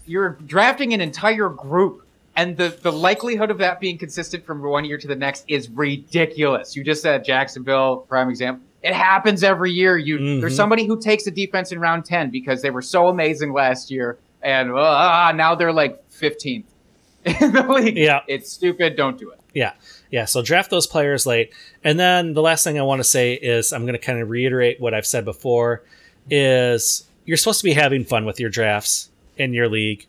You're 0.05 0.37
drafting 0.45 0.93
an 0.93 1.01
entire 1.01 1.49
group, 1.49 2.03
and 2.35 2.57
the 2.57 2.69
the 2.81 2.91
likelihood 2.91 3.51
of 3.51 3.57
that 3.59 3.79
being 3.79 3.97
consistent 3.97 4.45
from 4.45 4.61
one 4.61 4.85
year 4.85 4.97
to 4.97 5.07
the 5.07 5.15
next 5.15 5.45
is 5.47 5.69
ridiculous. 5.69 6.75
You 6.75 6.83
just 6.83 7.01
said 7.01 7.23
Jacksonville, 7.23 7.97
prime 8.07 8.29
example. 8.29 8.65
It 8.83 8.93
happens 8.93 9.43
every 9.43 9.71
year. 9.71 9.97
You 9.97 10.17
Mhm. 10.19 10.39
there's 10.41 10.55
somebody 10.55 10.85
who 10.85 10.99
takes 10.99 11.27
a 11.27 11.31
defense 11.31 11.71
in 11.71 11.79
round 11.79 12.05
ten 12.05 12.29
because 12.29 12.61
they 12.61 12.69
were 12.69 12.81
so 12.81 13.07
amazing 13.07 13.51
last 13.53 13.91
year, 13.91 14.17
and 14.41 14.71
uh, 14.71 15.31
now 15.33 15.55
they're 15.55 15.73
like 15.73 16.01
15th 16.09 16.63
in 17.25 17.51
the 17.51 17.63
league. 17.67 17.97
Yeah. 17.97 18.21
it's 18.27 18.51
stupid. 18.51 18.95
Don't 18.95 19.17
do 19.17 19.29
it. 19.31 19.39
Yeah. 19.53 19.73
Yeah. 20.11 20.25
So 20.25 20.41
draft 20.41 20.69
those 20.69 20.87
players 20.87 21.25
late. 21.25 21.51
And 21.83 21.99
then 21.99 22.33
the 22.33 22.41
last 22.41 22.63
thing 22.63 22.79
I 22.79 22.83
want 22.83 22.99
to 22.99 23.03
say 23.03 23.33
is 23.33 23.73
I'm 23.73 23.81
going 23.81 23.93
to 23.93 23.99
kind 23.99 24.21
of 24.21 24.29
reiterate 24.29 24.79
what 24.79 24.93
I've 24.93 25.05
said 25.05 25.25
before 25.25 25.83
is 26.29 27.05
you're 27.25 27.35
supposed 27.37 27.59
to 27.59 27.63
be 27.65 27.73
having 27.73 28.03
fun 28.05 28.25
with 28.25 28.39
your 28.39 28.49
drafts 28.49 29.09
in 29.37 29.53
your 29.53 29.67
league. 29.67 30.05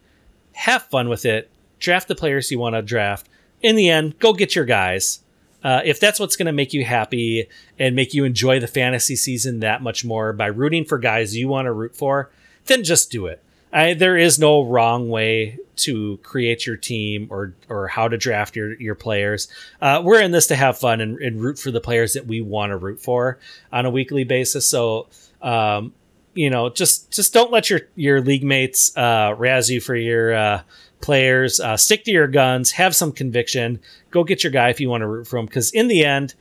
Have 0.53 0.83
fun 0.85 1.09
with 1.09 1.25
it. 1.25 1.51
Draft 1.79 2.07
the 2.09 2.15
players 2.15 2.51
you 2.51 2.59
want 2.59 2.75
to 2.77 2.83
draft. 2.83 3.29
In 3.63 3.77
the 3.77 3.89
end, 3.89 4.19
go 4.19 4.33
get 4.33 4.55
your 4.55 4.65
guys. 4.65 5.21
Uh, 5.63 5.81
if 5.85 6.01
that's 6.01 6.19
what's 6.19 6.37
going 6.37 6.47
to 6.47 6.53
make 6.53 6.73
you 6.73 6.85
happy 6.85 7.47
and 7.79 7.95
make 7.95 8.15
you 8.15 8.25
enjoy 8.25 8.59
the 8.59 8.67
fantasy 8.67 9.17
season 9.17 9.61
that 9.61 9.83
much 9.83 10.05
more 10.05 10.33
by 10.33 10.47
rooting 10.47 10.85
for 10.85 10.99
guys 10.99 11.37
you 11.37 11.49
want 11.49 11.67
to 11.67 11.73
root 11.73 11.95
for, 11.95 12.31
then 12.67 12.83
just 12.83 13.11
do 13.11 13.27
it. 13.27 13.43
I, 13.73 13.95
there 13.95 14.17
is 14.17 14.39
no 14.39 14.63
wrong 14.63 15.09
way 15.09 15.59
to 15.77 16.19
create 16.23 16.67
your 16.67 16.77
team 16.77 17.29
or 17.31 17.55
or 17.69 17.89
how 17.89 18.09
to 18.09 18.17
draft 18.17 18.57
your 18.57 18.75
your 18.81 18.95
players. 18.95 19.49
Uh, 19.81 20.03
we're 20.05 20.21
in 20.21 20.33
this 20.33 20.49
to 20.49 20.57
have 20.57 20.79
fun 20.79 21.01
and, 21.01 21.19
and 21.21 21.41
root 21.41 21.59
for 21.59 21.71
the 21.71 21.81
players 21.81 22.15
that 22.15 22.27
we 22.27 22.41
want 22.41 22.71
to 22.71 22.77
root 22.77 23.01
for 23.01 23.39
on 23.73 23.87
a 23.87 23.91
weekly 23.91 24.25
basis. 24.25 24.69
So, 24.69 25.09
um, 25.41 25.93
you 26.35 26.51
know, 26.51 26.69
just 26.69 27.11
just 27.11 27.33
don't 27.33 27.53
let 27.53 27.71
your 27.71 27.83
your 27.95 28.21
league 28.21 28.45
mates 28.45 28.97
uh, 28.97 29.35
razz 29.39 29.71
you 29.71 29.81
for 29.81 29.95
your 29.95 30.35
uh, 30.35 30.63
players. 31.01 31.61
Uh, 31.61 31.77
stick 31.77 32.05
to 32.05 32.11
your 32.11 32.29
guns. 32.29 32.73
Have 32.73 32.95
some 32.95 33.13
conviction. 33.13 33.81
Go 34.11 34.25
get 34.25 34.45
your 34.45 34.51
guy 34.53 34.69
if 34.71 34.81
you 34.81 34.89
want 34.89 35.03
to 35.03 35.07
root 35.07 35.27
for 35.27 35.39
him. 35.39 35.47
Because 35.47 35.71
in 35.73 35.89
the 35.89 36.05
end, 36.05 36.35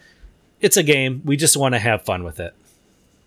it's 0.61 0.77
a 0.77 0.83
game. 0.83 1.21
We 1.25 1.37
just 1.37 1.55
want 1.57 1.73
to 1.75 1.79
have 1.79 2.03
fun 2.03 2.23
with 2.23 2.39
it. 2.39 2.53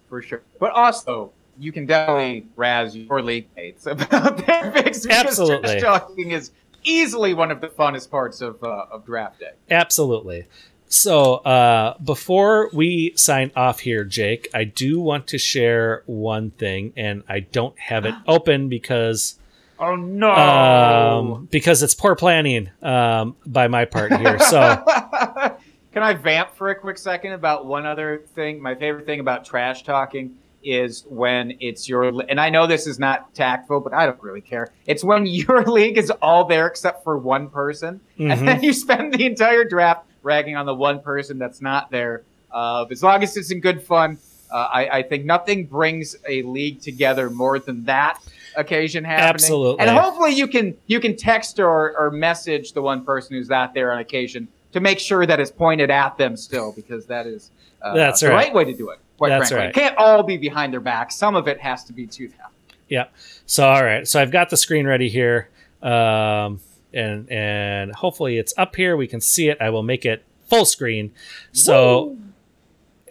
for 0.09 0.23
sure. 0.23 0.43
But 0.59 0.73
also, 0.73 1.33
you 1.59 1.73
can 1.73 1.87
definitely 1.87 2.47
razz 2.57 2.97
your 2.97 3.23
league 3.23 3.47
mates 3.57 3.87
about 3.87 4.39
their 4.47 4.71
picks 4.73 5.03
because 5.03 5.27
Absolutely. 5.27 5.81
talking 5.81 6.31
is 6.31 6.51
easily 6.85 7.35
one 7.35 7.51
of 7.51 7.61
the 7.61 7.69
funnest 7.69 8.11
parts 8.11 8.41
of 8.41 8.63
uh, 8.65 8.87
of 8.91 9.05
draft 9.07 9.41
day. 9.41 9.53
Absolutely. 9.71 10.47
So 10.89 11.37
uh, 11.37 11.97
before 12.05 12.69
we 12.75 13.15
sign 13.17 13.51
off 13.57 13.81
here, 13.81 14.05
Jake, 14.05 14.49
I 14.53 14.65
do 14.65 15.01
want 15.01 15.27
to 15.29 15.39
share 15.39 16.03
one 16.05 16.51
thing, 16.51 16.93
and 16.97 17.23
I 17.29 17.41
don't 17.41 17.79
have 17.79 18.05
it 18.05 18.15
open 18.27 18.69
because 18.69 19.39
Oh 19.83 19.97
no! 19.97 20.31
um, 20.31 21.49
because 21.51 21.83
it's 21.83 21.95
poor 21.95 22.15
planning 22.15 22.71
um, 22.83 23.35
by 23.45 23.67
my 23.67 23.85
part 23.85 24.13
here. 24.17 24.39
So 24.39 24.61
Can 25.93 26.03
I 26.03 26.15
vamp 26.15 26.55
for 26.55 26.71
a 26.71 26.75
quick 26.75 26.97
second 26.97 27.33
about 27.33 27.67
one 27.67 27.85
other 27.85 28.23
thing? 28.35 28.63
My 28.63 28.75
favorite 28.75 29.05
thing 29.07 29.21
about 29.21 29.45
trash 29.45 29.83
talking 29.83 30.37
is 30.65 31.05
when 31.09 31.55
it's 31.61 31.89
your 31.89 32.05
and 32.31 32.41
I 32.41 32.49
know 32.49 32.67
this 32.69 32.87
is 32.87 32.99
not 33.01 33.35
tactful, 33.35 33.81
but 33.81 33.93
I 33.93 34.07
don't 34.07 34.23
really 34.23 34.41
care. 34.41 34.69
It's 34.87 35.03
when 35.03 35.27
your 35.43 35.65
league 35.65 35.99
is 35.99 36.11
all 36.23 36.45
there 36.45 36.67
except 36.69 37.03
for 37.03 37.19
one 37.19 37.49
person, 37.51 38.01
Mhm. 38.19 38.33
and 38.33 38.49
then 38.49 38.63
you 38.63 38.73
spend 38.73 39.13
the 39.15 39.27
entire 39.27 39.65
draft 39.65 40.07
ragging 40.23 40.55
on 40.57 40.65
the 40.65 40.75
one 40.75 41.01
person 41.01 41.39
that's 41.39 41.61
not 41.61 41.91
there. 41.91 42.23
Uh, 42.53 42.87
as 42.91 43.03
long 43.03 43.23
as 43.25 43.37
it's 43.37 43.51
in 43.51 43.59
good 43.61 43.83
fun, 43.83 44.17
uh, 44.53 44.69
I, 44.73 44.99
I 44.99 45.03
think 45.03 45.25
nothing 45.25 45.65
brings 45.67 46.15
a 46.29 46.43
league 46.43 46.81
together 46.81 47.29
more 47.29 47.59
than 47.59 47.85
that 47.87 48.21
occasion 48.57 49.05
happening. 49.05 49.29
Absolutely. 49.35 49.81
and 49.87 49.91
hopefully 49.97 50.31
you 50.33 50.47
can 50.47 50.77
you 50.87 51.01
can 51.01 51.17
text 51.17 51.59
or, 51.59 51.97
or 51.99 52.11
message 52.11 52.73
the 52.73 52.83
one 52.83 53.05
person 53.05 53.37
who's 53.37 53.49
not 53.49 53.75
there 53.75 53.93
on 53.93 53.99
occasion 53.99 54.49
to 54.73 54.81
make 54.81 54.99
sure 54.99 55.27
that 55.27 55.39
it's 55.41 55.51
pointed 55.51 55.91
at 55.91 56.17
them 56.17 56.37
still, 56.37 56.73
because 56.73 57.07
that 57.07 57.27
is 57.27 57.51
uh, 57.83 57.95
That's 57.95 58.21
the 58.21 58.29
right. 58.29 58.47
right 58.47 58.55
way 58.55 58.65
to 58.65 58.73
do 58.75 58.91
it. 58.91 58.99
Quite 59.19 59.29
That's 59.31 59.51
frankly, 59.51 59.57
right. 59.67 59.69
it 59.71 59.75
can't 59.75 59.97
all 59.99 60.23
be 60.23 60.37
behind 60.37 60.73
their 60.73 60.81
back. 60.81 61.13
Some 61.13 61.37
of 61.37 61.47
it 61.49 61.61
has 61.61 61.85
to 61.85 61.93
be 61.93 62.07
to 62.07 62.29
them. 62.29 62.49
yeah. 62.89 63.07
So 63.47 63.69
all 63.69 63.85
right. 63.85 64.07
So 64.09 64.21
I've 64.21 64.31
got 64.33 64.51
the 64.51 64.57
screen 64.57 64.87
ready 64.87 65.09
here, 65.09 65.49
um, 65.83 66.61
and 66.93 67.31
and 67.31 67.95
hopefully 67.95 68.39
it's 68.39 68.55
up 68.57 68.75
here. 68.77 68.97
We 68.97 69.07
can 69.07 69.21
see 69.21 69.49
it. 69.49 69.59
I 69.61 69.71
will 69.71 69.83
make 69.83 70.05
it 70.07 70.25
full 70.49 70.65
screen. 70.65 71.13
So 71.53 72.17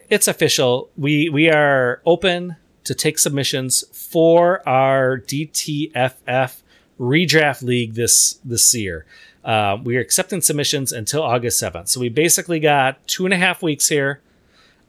it's 0.10 0.28
official. 0.28 0.90
We 0.98 1.30
we 1.30 1.50
are 1.50 2.02
open 2.06 2.56
to 2.84 2.96
take 2.96 3.20
submissions 3.20 3.84
for 3.92 4.68
our 4.68 5.20
DTFF 5.20 6.62
redraft 7.00 7.64
league 7.64 7.96
this 7.96 8.40
this 8.46 8.74
year. 8.76 9.06
Um, 9.44 9.84
we 9.84 9.98
are 9.98 10.02
accepting 10.02 10.42
submissions 10.42 10.92
until 10.92 11.24
August 11.24 11.60
seventh. 11.60 11.90
So 11.90 12.00
we 12.00 12.10
basically 12.10 12.60
got 12.60 13.06
two 13.08 13.26
and 13.26 13.34
a 13.34 13.38
half 13.38 13.64
weeks 13.64 13.88
here. 13.88 14.22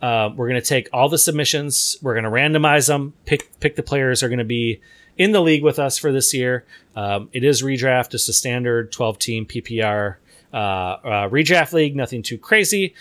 Um, 0.03 0.37
we're 0.37 0.49
going 0.49 0.61
to 0.61 0.67
take 0.67 0.89
all 0.93 1.09
the 1.09 1.19
submissions. 1.19 1.97
We're 2.03 2.15
going 2.15 2.25
to 2.25 2.31
randomize 2.31 2.89
them. 2.89 3.15
Pick 3.25 3.59
pick 3.61 3.77
the 3.77 3.83
players 3.83 4.21
who 4.21 4.27
are 4.27 4.29
going 4.29 4.39
to 4.39 4.45
be 4.45 4.81
in 5.17 5.33
the 5.33 5.41
league 5.41 5.63
with 5.63 5.79
us 5.79 5.97
for 5.97 6.13
this 6.13 6.35
year. 6.35 6.65
Um, 6.97 7.31
it 7.33 7.45
is 7.45 7.63
redraft, 7.63 8.11
just 8.11 8.29
a 8.29 8.33
standard 8.33 8.93
twelve 8.93 9.19
team 9.19 9.47
PPR 9.47 10.17
uh, 10.53 10.57
uh, 10.57 11.29
redraft 11.29 11.73
league. 11.73 11.97
Nothing 11.97 12.23
too 12.23 12.37
crazy. 12.37 12.95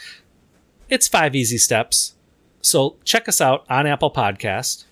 It's 0.90 1.08
five 1.08 1.36
easy 1.36 1.58
steps. 1.58 2.16
So 2.62 2.98
check 3.04 3.28
us 3.28 3.42
out 3.42 3.66
on 3.70 3.88
Apple 3.88 4.12
Podcast. 4.12 4.86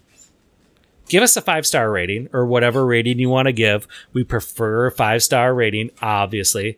Give 1.08 1.24
us 1.24 1.36
a 1.36 1.42
five 1.42 1.66
star 1.66 1.92
rating 1.92 2.30
or 2.34 2.46
whatever 2.46 2.86
rating 2.86 3.20
you 3.20 3.30
want 3.30 3.48
to 3.48 3.52
give. 3.52 3.88
We 4.14 4.24
prefer 4.24 4.86
a 4.86 4.92
five 4.92 5.24
star 5.24 5.54
rating, 5.54 5.90
obviously. 6.02 6.78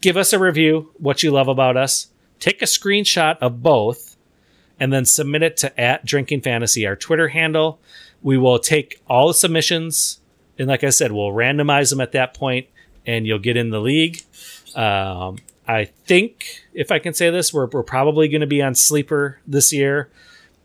Give 0.00 0.16
us 0.16 0.32
a 0.32 0.38
review, 0.38 0.92
what 0.98 1.22
you 1.22 1.30
love 1.30 1.48
about 1.48 1.76
us. 1.76 2.08
Take 2.40 2.62
a 2.62 2.66
screenshot 2.66 3.38
of 3.38 3.62
both 3.62 4.16
and 4.78 4.92
then 4.92 5.04
submit 5.04 5.42
it 5.42 5.56
to 5.58 5.80
at 5.80 6.04
Drinking 6.04 6.42
Fantasy, 6.42 6.86
our 6.86 6.96
Twitter 6.96 7.28
handle. 7.28 7.78
We 8.22 8.36
will 8.38 8.58
take 8.58 9.00
all 9.08 9.28
the 9.28 9.34
submissions, 9.34 10.20
and 10.58 10.68
like 10.68 10.84
I 10.84 10.90
said, 10.90 11.12
we'll 11.12 11.30
randomize 11.30 11.90
them 11.90 12.00
at 12.00 12.12
that 12.12 12.34
point, 12.34 12.66
and 13.06 13.26
you'll 13.26 13.38
get 13.38 13.56
in 13.56 13.70
the 13.70 13.80
league. 13.80 14.22
Um, 14.74 15.38
I 15.66 15.84
think, 15.84 16.64
if 16.74 16.92
I 16.92 16.98
can 16.98 17.14
say 17.14 17.30
this, 17.30 17.52
we're, 17.52 17.66
we're 17.66 17.82
probably 17.82 18.28
going 18.28 18.42
to 18.42 18.46
be 18.46 18.62
on 18.62 18.74
Sleeper 18.74 19.40
this 19.46 19.72
year 19.72 20.10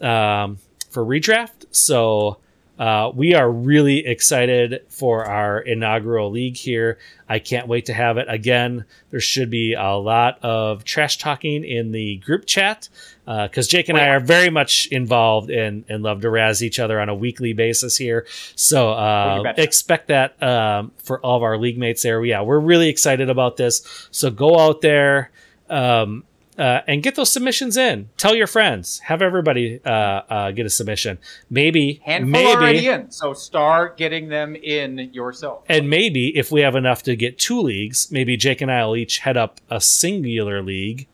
um, 0.02 0.57
for 0.90 1.06
redraft. 1.06 1.65
So 1.72 2.38
uh, 2.82 3.11
we 3.14 3.36
are 3.36 3.52
really 3.52 4.07
excited 4.07 4.82
for 4.90 5.26
our 5.26 5.60
inaugural 5.60 6.32
league 6.32 6.57
here. 6.57 6.98
I 7.30 7.38
can't 7.38 7.68
wait 7.68 7.86
to 7.86 7.94
have 7.94 8.18
it 8.18 8.26
again. 8.28 8.86
There 9.11 9.19
should 9.19 9.52
be 9.52 9.76
a 9.76 9.91
lot 9.91 10.44
of 10.44 10.84
trash 10.84 11.19
talking 11.19 11.64
in 11.64 11.91
the 11.91 12.18
group 12.18 12.48
chat 12.48 12.90
because 13.26 13.68
Jake 13.68 13.88
and 13.88 13.99
I 13.99 14.07
are 14.07 14.19
very 14.19 14.49
much 14.49 14.88
involved 14.88 15.52
and, 15.52 15.86
and 15.90 16.02
love 16.02 16.22
to 16.22 16.32
razz 16.32 16.64
each 16.64 16.80
other 16.80 16.99
on 16.99 17.07
a 17.07 17.14
weekly 17.14 17.53
basis 17.53 17.98
here. 17.98 18.26
So 18.56 18.94
uh, 18.94 19.53
expect 19.57 20.07
that 20.07 20.41
um, 20.41 20.91
for 20.98 21.19
all 21.19 21.38
of 21.38 21.44
our 21.44 21.60
league 21.60 21.78
mates 21.78 22.02
there. 22.02 22.26
Yeah, 22.26 22.41
we're 22.41 22.60
really 22.60 22.90
excited 22.90 23.30
about 23.30 23.57
this. 23.57 24.07
So 24.10 24.32
go 24.32 24.57
out 24.57 24.82
there. 24.82 25.30
Um, 25.69 26.23
uh, 26.61 26.83
and 26.85 27.01
get 27.01 27.15
those 27.15 27.31
submissions 27.31 27.75
in. 27.75 28.07
Tell 28.17 28.35
your 28.35 28.45
friends. 28.45 28.99
Have 28.99 29.23
everybody 29.23 29.81
uh, 29.83 29.89
uh, 29.89 30.51
get 30.51 30.67
a 30.67 30.69
submission. 30.69 31.17
Maybe, 31.49 32.01
Handful 32.05 32.45
already 32.45 32.88
in, 32.88 33.09
so 33.09 33.33
start 33.33 33.97
getting 33.97 34.29
them 34.29 34.55
in 34.55 35.09
yourself. 35.11 35.63
and 35.67 35.89
maybe 35.89 36.38
if 36.38 36.51
we 36.51 36.61
have 36.61 36.75
enough 36.75 37.01
to 37.03 37.15
get 37.15 37.39
two 37.39 37.59
leagues, 37.59 38.11
maybe 38.11 38.38
Jake 38.38 38.61
and 38.61 38.71
I 38.71 38.85
will 38.85 38.95
each 38.95 39.17
head 39.19 39.38
up 39.38 39.59
a 39.71 39.81
singular 39.81 40.61
league, 40.61 41.07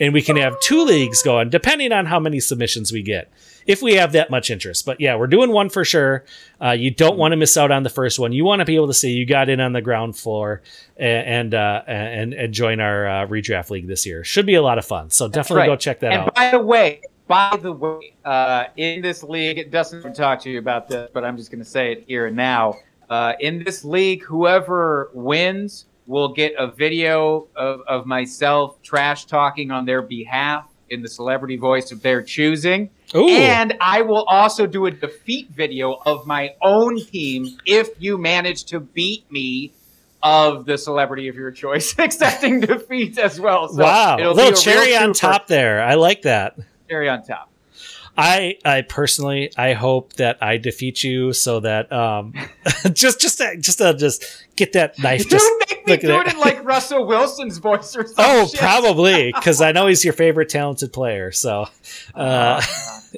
and 0.00 0.14
we 0.14 0.22
can 0.22 0.36
have 0.36 0.58
two 0.60 0.82
leagues 0.82 1.22
going, 1.22 1.50
depending 1.50 1.92
on 1.92 2.06
how 2.06 2.18
many 2.18 2.40
submissions 2.40 2.90
we 2.90 3.02
get. 3.02 3.30
If 3.66 3.82
we 3.82 3.94
have 3.94 4.12
that 4.12 4.30
much 4.30 4.50
interest, 4.50 4.86
but 4.86 5.00
yeah, 5.00 5.16
we're 5.16 5.26
doing 5.26 5.50
one 5.50 5.68
for 5.68 5.84
sure. 5.84 6.24
Uh, 6.62 6.70
you 6.70 6.90
don't 6.90 7.18
want 7.18 7.32
to 7.32 7.36
miss 7.36 7.56
out 7.56 7.70
on 7.70 7.82
the 7.82 7.90
first 7.90 8.18
one. 8.18 8.32
You 8.32 8.44
want 8.44 8.60
to 8.60 8.64
be 8.64 8.76
able 8.76 8.86
to 8.86 8.94
say 8.94 9.08
you 9.08 9.26
got 9.26 9.48
in 9.48 9.60
on 9.60 9.72
the 9.72 9.82
ground 9.82 10.16
floor 10.16 10.62
and 10.96 11.26
and 11.26 11.54
uh, 11.54 11.82
and, 11.86 12.34
and 12.34 12.54
join 12.54 12.80
our 12.80 13.06
uh, 13.06 13.26
redraft 13.26 13.70
league 13.70 13.86
this 13.86 14.06
year. 14.06 14.24
Should 14.24 14.46
be 14.46 14.54
a 14.54 14.62
lot 14.62 14.78
of 14.78 14.84
fun. 14.84 15.10
So 15.10 15.28
definitely 15.28 15.62
right. 15.62 15.66
go 15.66 15.76
check 15.76 16.00
that 16.00 16.12
and 16.12 16.22
out. 16.22 16.34
by 16.34 16.50
the 16.50 16.60
way, 16.60 17.00
by 17.26 17.58
the 17.60 17.72
way, 17.72 18.14
uh, 18.24 18.64
in 18.76 19.02
this 19.02 19.22
league, 19.22 19.58
it 19.58 19.70
doesn't 19.70 20.14
talk 20.14 20.40
to 20.42 20.50
you 20.50 20.58
about 20.58 20.88
this, 20.88 21.10
but 21.12 21.24
I'm 21.24 21.36
just 21.36 21.50
going 21.50 21.62
to 21.62 21.68
say 21.68 21.92
it 21.92 22.04
here 22.06 22.26
and 22.26 22.36
now. 22.36 22.74
Uh, 23.08 23.34
in 23.40 23.62
this 23.62 23.84
league, 23.84 24.22
whoever 24.22 25.10
wins 25.12 25.86
will 26.06 26.28
get 26.32 26.54
a 26.58 26.68
video 26.68 27.48
of, 27.56 27.80
of 27.88 28.06
myself 28.06 28.80
trash 28.82 29.26
talking 29.26 29.70
on 29.70 29.84
their 29.84 30.02
behalf 30.02 30.66
in 30.90 31.02
the 31.02 31.08
celebrity 31.08 31.56
voice 31.56 31.92
of 31.92 32.02
their 32.02 32.22
choosing. 32.22 32.90
Ooh. 33.14 33.28
And 33.28 33.76
I 33.80 34.02
will 34.02 34.24
also 34.24 34.66
do 34.66 34.86
a 34.86 34.90
defeat 34.90 35.50
video 35.50 36.00
of 36.04 36.26
my 36.26 36.54
own 36.62 37.04
team 37.04 37.58
if 37.64 37.90
you 37.98 38.18
manage 38.18 38.64
to 38.66 38.80
beat 38.80 39.30
me 39.30 39.72
of 40.22 40.64
the 40.64 40.76
celebrity 40.76 41.28
of 41.28 41.36
your 41.36 41.50
choice, 41.50 41.96
accepting 41.98 42.60
defeat 42.60 43.18
as 43.18 43.40
well. 43.40 43.68
So 43.68 43.82
wow, 43.82 44.18
it'll 44.18 44.34
little 44.34 44.52
be 44.52 44.58
a 44.58 44.60
cherry 44.60 44.96
on 44.96 45.12
top 45.12 45.46
there. 45.46 45.82
I 45.82 45.94
like 45.94 46.22
that. 46.22 46.58
Cherry 46.88 47.08
on 47.08 47.22
top. 47.22 47.50
I 48.16 48.58
I 48.64 48.82
personally 48.82 49.50
I 49.56 49.74
hope 49.74 50.14
that 50.14 50.42
I 50.42 50.56
defeat 50.56 51.04
you 51.04 51.32
so 51.32 51.60
that 51.60 51.92
um 51.92 52.32
just 52.92 53.20
just 53.20 53.38
to, 53.38 53.56
just 53.58 53.78
to 53.78 53.94
just 53.94 54.24
get 54.56 54.72
that 54.72 54.98
knife 54.98 55.28
just 55.28 55.46
make 55.68 55.86
me 55.86 55.96
do 55.96 56.20
it. 56.20 56.26
it 56.26 56.34
in 56.34 56.40
like 56.40 56.64
Russell 56.64 57.06
Wilson's 57.06 57.58
voice 57.58 57.94
or 57.96 58.06
something. 58.06 58.14
Oh, 58.18 58.48
probably 58.56 59.32
because 59.34 59.60
I 59.60 59.72
know 59.72 59.86
he's 59.86 60.04
your 60.04 60.14
favorite 60.14 60.48
talented 60.48 60.92
player. 60.92 61.30
So, 61.32 61.66
uh, 62.14 62.62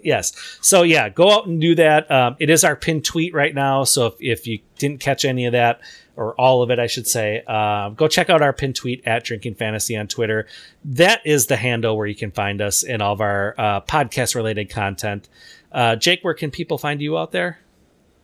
yes. 0.03 0.33
So 0.61 0.83
yeah, 0.83 1.09
go 1.09 1.31
out 1.31 1.47
and 1.47 1.61
do 1.61 1.75
that. 1.77 2.11
Um, 2.11 2.37
it 2.39 2.51
is 2.51 2.65
our 2.65 2.77
pinned 2.77 3.05
tweet 3.05 3.35
right 3.35 3.55
now. 3.55 3.85
So 3.85 4.07
if, 4.07 4.15
if 4.21 4.47
you 4.47 4.61
didn't 4.79 5.01
catch 5.01 5.25
any 5.25 5.47
of 5.47 5.53
that 5.53 5.81
or 6.19 6.35
all 6.35 6.63
of 6.63 6.71
it, 6.73 6.81
I 6.81 6.89
should 6.89 7.07
say, 7.07 7.43
um, 7.43 7.95
go 7.95 8.09
check 8.09 8.29
out 8.29 8.43
our 8.43 8.53
pin 8.53 8.73
tweet 8.73 9.07
at 9.07 9.23
Drinking 9.23 9.55
Fantasy 9.55 9.97
on 9.97 10.09
Twitter. 10.09 10.49
That 10.85 11.25
is 11.25 11.47
the 11.47 11.57
handle 11.57 11.97
where 11.97 12.09
you 12.09 12.17
can 12.17 12.33
find 12.33 12.61
us 12.61 12.83
in 12.83 13.01
all 13.01 13.13
of 13.13 13.21
our 13.21 13.55
uh, 13.57 13.81
podcast 13.83 14.35
related 14.35 14.69
content. 14.69 15.29
Uh, 15.71 15.95
Jake, 15.95 16.23
where 16.23 16.35
can 16.35 16.51
people 16.51 16.77
find 16.77 17.01
you 17.01 17.17
out 17.17 17.31
there? 17.31 17.61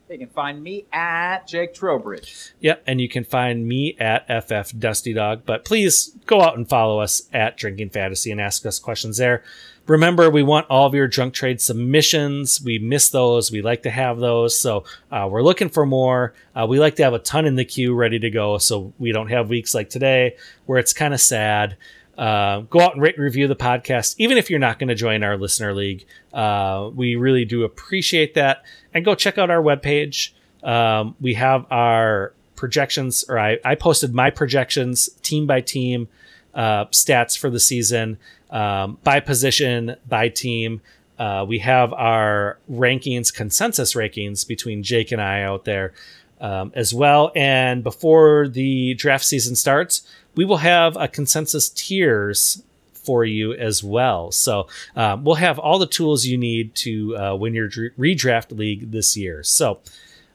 They 0.08 0.18
can 0.18 0.28
find 0.28 0.60
me 0.60 0.86
at 0.92 1.46
Jake 1.46 1.72
Trowbridge. 1.72 2.52
Yep, 2.58 2.82
and 2.84 3.00
you 3.00 3.08
can 3.08 3.24
find 3.24 3.66
me 3.66 3.96
at 3.98 4.26
FF 4.26 4.76
Dusty 4.76 5.14
Dog. 5.14 5.42
But 5.46 5.64
please 5.64 6.16
go 6.26 6.42
out 6.42 6.56
and 6.56 6.68
follow 6.68 6.98
us 6.98 7.22
at 7.32 7.56
Drinking 7.56 7.90
Fantasy 7.90 8.32
and 8.32 8.40
ask 8.40 8.66
us 8.66 8.80
questions 8.80 9.18
there. 9.18 9.44
Remember, 9.86 10.30
we 10.30 10.42
want 10.42 10.66
all 10.70 10.86
of 10.86 10.94
your 10.94 11.06
drunk 11.06 11.34
trade 11.34 11.60
submissions. 11.60 12.60
We 12.62 12.78
miss 12.78 13.10
those. 13.10 13.52
We 13.52 13.60
like 13.60 13.82
to 13.82 13.90
have 13.90 14.18
those. 14.18 14.58
So 14.58 14.84
uh, 15.12 15.28
we're 15.30 15.42
looking 15.42 15.68
for 15.68 15.84
more. 15.84 16.32
Uh, 16.56 16.66
we 16.66 16.80
like 16.80 16.96
to 16.96 17.02
have 17.02 17.12
a 17.12 17.18
ton 17.18 17.44
in 17.44 17.56
the 17.56 17.66
queue 17.66 17.94
ready 17.94 18.18
to 18.18 18.30
go 18.30 18.56
so 18.56 18.94
we 18.98 19.12
don't 19.12 19.28
have 19.28 19.50
weeks 19.50 19.74
like 19.74 19.90
today 19.90 20.36
where 20.64 20.78
it's 20.78 20.94
kind 20.94 21.12
of 21.12 21.20
sad. 21.20 21.76
Uh, 22.16 22.60
go 22.60 22.80
out 22.80 22.94
and 22.94 23.02
rate 23.02 23.16
and 23.16 23.24
review 23.24 23.46
the 23.48 23.56
podcast, 23.56 24.14
even 24.18 24.38
if 24.38 24.48
you're 24.48 24.60
not 24.60 24.78
going 24.78 24.88
to 24.88 24.94
join 24.94 25.22
our 25.22 25.36
listener 25.36 25.74
league. 25.74 26.06
Uh, 26.32 26.88
we 26.94 27.16
really 27.16 27.44
do 27.44 27.64
appreciate 27.64 28.34
that. 28.34 28.64
And 28.94 29.04
go 29.04 29.14
check 29.14 29.36
out 29.36 29.50
our 29.50 29.62
webpage. 29.62 30.30
Um, 30.62 31.14
we 31.20 31.34
have 31.34 31.66
our 31.70 32.32
projections, 32.56 33.24
or 33.28 33.38
I, 33.38 33.58
I 33.64 33.74
posted 33.74 34.14
my 34.14 34.30
projections 34.30 35.08
team 35.22 35.46
by 35.46 35.60
team 35.60 36.08
uh, 36.54 36.86
stats 36.86 37.36
for 37.38 37.50
the 37.50 37.60
season 37.60 38.18
um, 38.50 38.98
by 39.02 39.20
position, 39.20 39.96
by 40.08 40.28
team. 40.28 40.80
Uh, 41.18 41.44
we 41.46 41.58
have 41.60 41.92
our 41.92 42.58
rankings, 42.70 43.32
consensus 43.32 43.94
rankings 43.94 44.46
between 44.46 44.82
Jake 44.82 45.12
and 45.12 45.20
I 45.20 45.42
out 45.42 45.64
there 45.64 45.92
um, 46.40 46.72
as 46.74 46.92
well. 46.92 47.30
And 47.34 47.82
before 47.82 48.48
the 48.48 48.94
draft 48.94 49.24
season 49.24 49.56
starts, 49.56 50.06
we 50.34 50.44
will 50.44 50.58
have 50.58 50.96
a 50.96 51.08
consensus 51.08 51.68
tiers 51.68 52.62
for 52.92 53.24
you 53.24 53.52
as 53.52 53.84
well. 53.84 54.32
So 54.32 54.66
um, 54.96 55.24
we'll 55.24 55.36
have 55.36 55.58
all 55.58 55.78
the 55.78 55.86
tools 55.86 56.26
you 56.26 56.38
need 56.38 56.74
to 56.76 57.16
uh, 57.16 57.34
win 57.36 57.54
your 57.54 57.68
redraft 57.68 58.56
league 58.56 58.90
this 58.90 59.16
year. 59.16 59.42
So, 59.42 59.80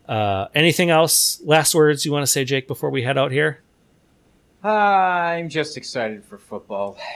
uh, 0.07 0.47
anything 0.55 0.89
else? 0.89 1.39
Last 1.43 1.75
words 1.75 2.03
you 2.05 2.11
want 2.11 2.23
to 2.23 2.31
say, 2.31 2.43
Jake, 2.43 2.67
before 2.67 2.89
we 2.89 3.03
head 3.03 3.17
out 3.17 3.31
here? 3.31 3.61
I'm 4.63 5.49
just 5.49 5.77
excited 5.77 6.23
for 6.23 6.37
football. 6.37 6.97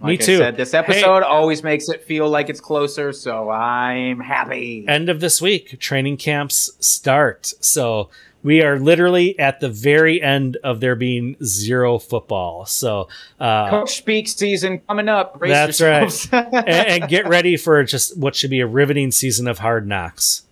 Me 0.00 0.16
too. 0.16 0.36
I 0.36 0.38
said, 0.38 0.56
this 0.56 0.74
episode 0.74 1.24
always 1.24 1.64
makes 1.64 1.88
it 1.88 2.04
feel 2.04 2.28
like 2.28 2.48
it's 2.48 2.60
closer, 2.60 3.12
so 3.12 3.50
I'm 3.50 4.20
happy. 4.20 4.84
End 4.86 5.08
of 5.08 5.18
this 5.18 5.42
week, 5.42 5.80
training 5.80 6.18
camps 6.18 6.70
start. 6.78 7.52
So 7.60 8.08
we 8.44 8.62
are 8.62 8.78
literally 8.78 9.36
at 9.40 9.58
the 9.58 9.68
very 9.68 10.22
end 10.22 10.56
of 10.62 10.78
there 10.80 10.94
being 10.94 11.36
zero 11.42 11.98
football. 11.98 12.64
So 12.66 13.08
uh, 13.40 13.70
Coach 13.70 13.96
Speak 13.96 14.28
season 14.28 14.78
coming 14.86 15.08
up. 15.08 15.40
That's 15.40 15.80
yourselves. 15.80 16.28
and, 16.32 16.68
and 16.68 17.08
get 17.08 17.26
ready 17.28 17.56
for 17.56 17.82
just 17.82 18.16
what 18.16 18.36
should 18.36 18.50
be 18.50 18.60
a 18.60 18.66
riveting 18.66 19.10
season 19.10 19.48
of 19.48 19.58
hard 19.58 19.86
knocks. 19.88 20.44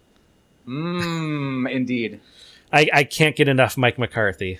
Mmm, 0.66 1.70
indeed. 1.70 2.20
I, 2.72 2.88
I 2.92 3.04
can't 3.04 3.36
get 3.36 3.46
enough 3.46 3.76
Mike 3.76 3.98
McCarthy. 3.98 4.58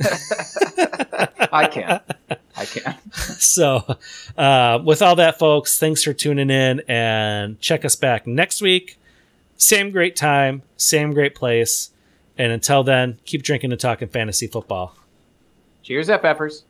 I 0.00 1.68
can. 1.70 2.00
I 2.56 2.64
can. 2.64 2.96
So, 3.12 3.96
uh, 4.36 4.80
with 4.84 5.02
all 5.02 5.16
that, 5.16 5.38
folks, 5.38 5.78
thanks 5.78 6.02
for 6.02 6.12
tuning 6.12 6.50
in 6.50 6.82
and 6.88 7.60
check 7.60 7.84
us 7.84 7.96
back 7.96 8.26
next 8.26 8.60
week. 8.60 8.98
Same 9.56 9.90
great 9.90 10.16
time, 10.16 10.62
same 10.76 11.12
great 11.12 11.34
place. 11.34 11.90
And 12.36 12.52
until 12.52 12.84
then, 12.84 13.18
keep 13.24 13.42
drinking 13.42 13.72
and 13.72 13.80
talking 13.80 14.08
fantasy 14.08 14.46
football. 14.46 14.96
Cheers, 15.82 16.08
FFers. 16.08 16.62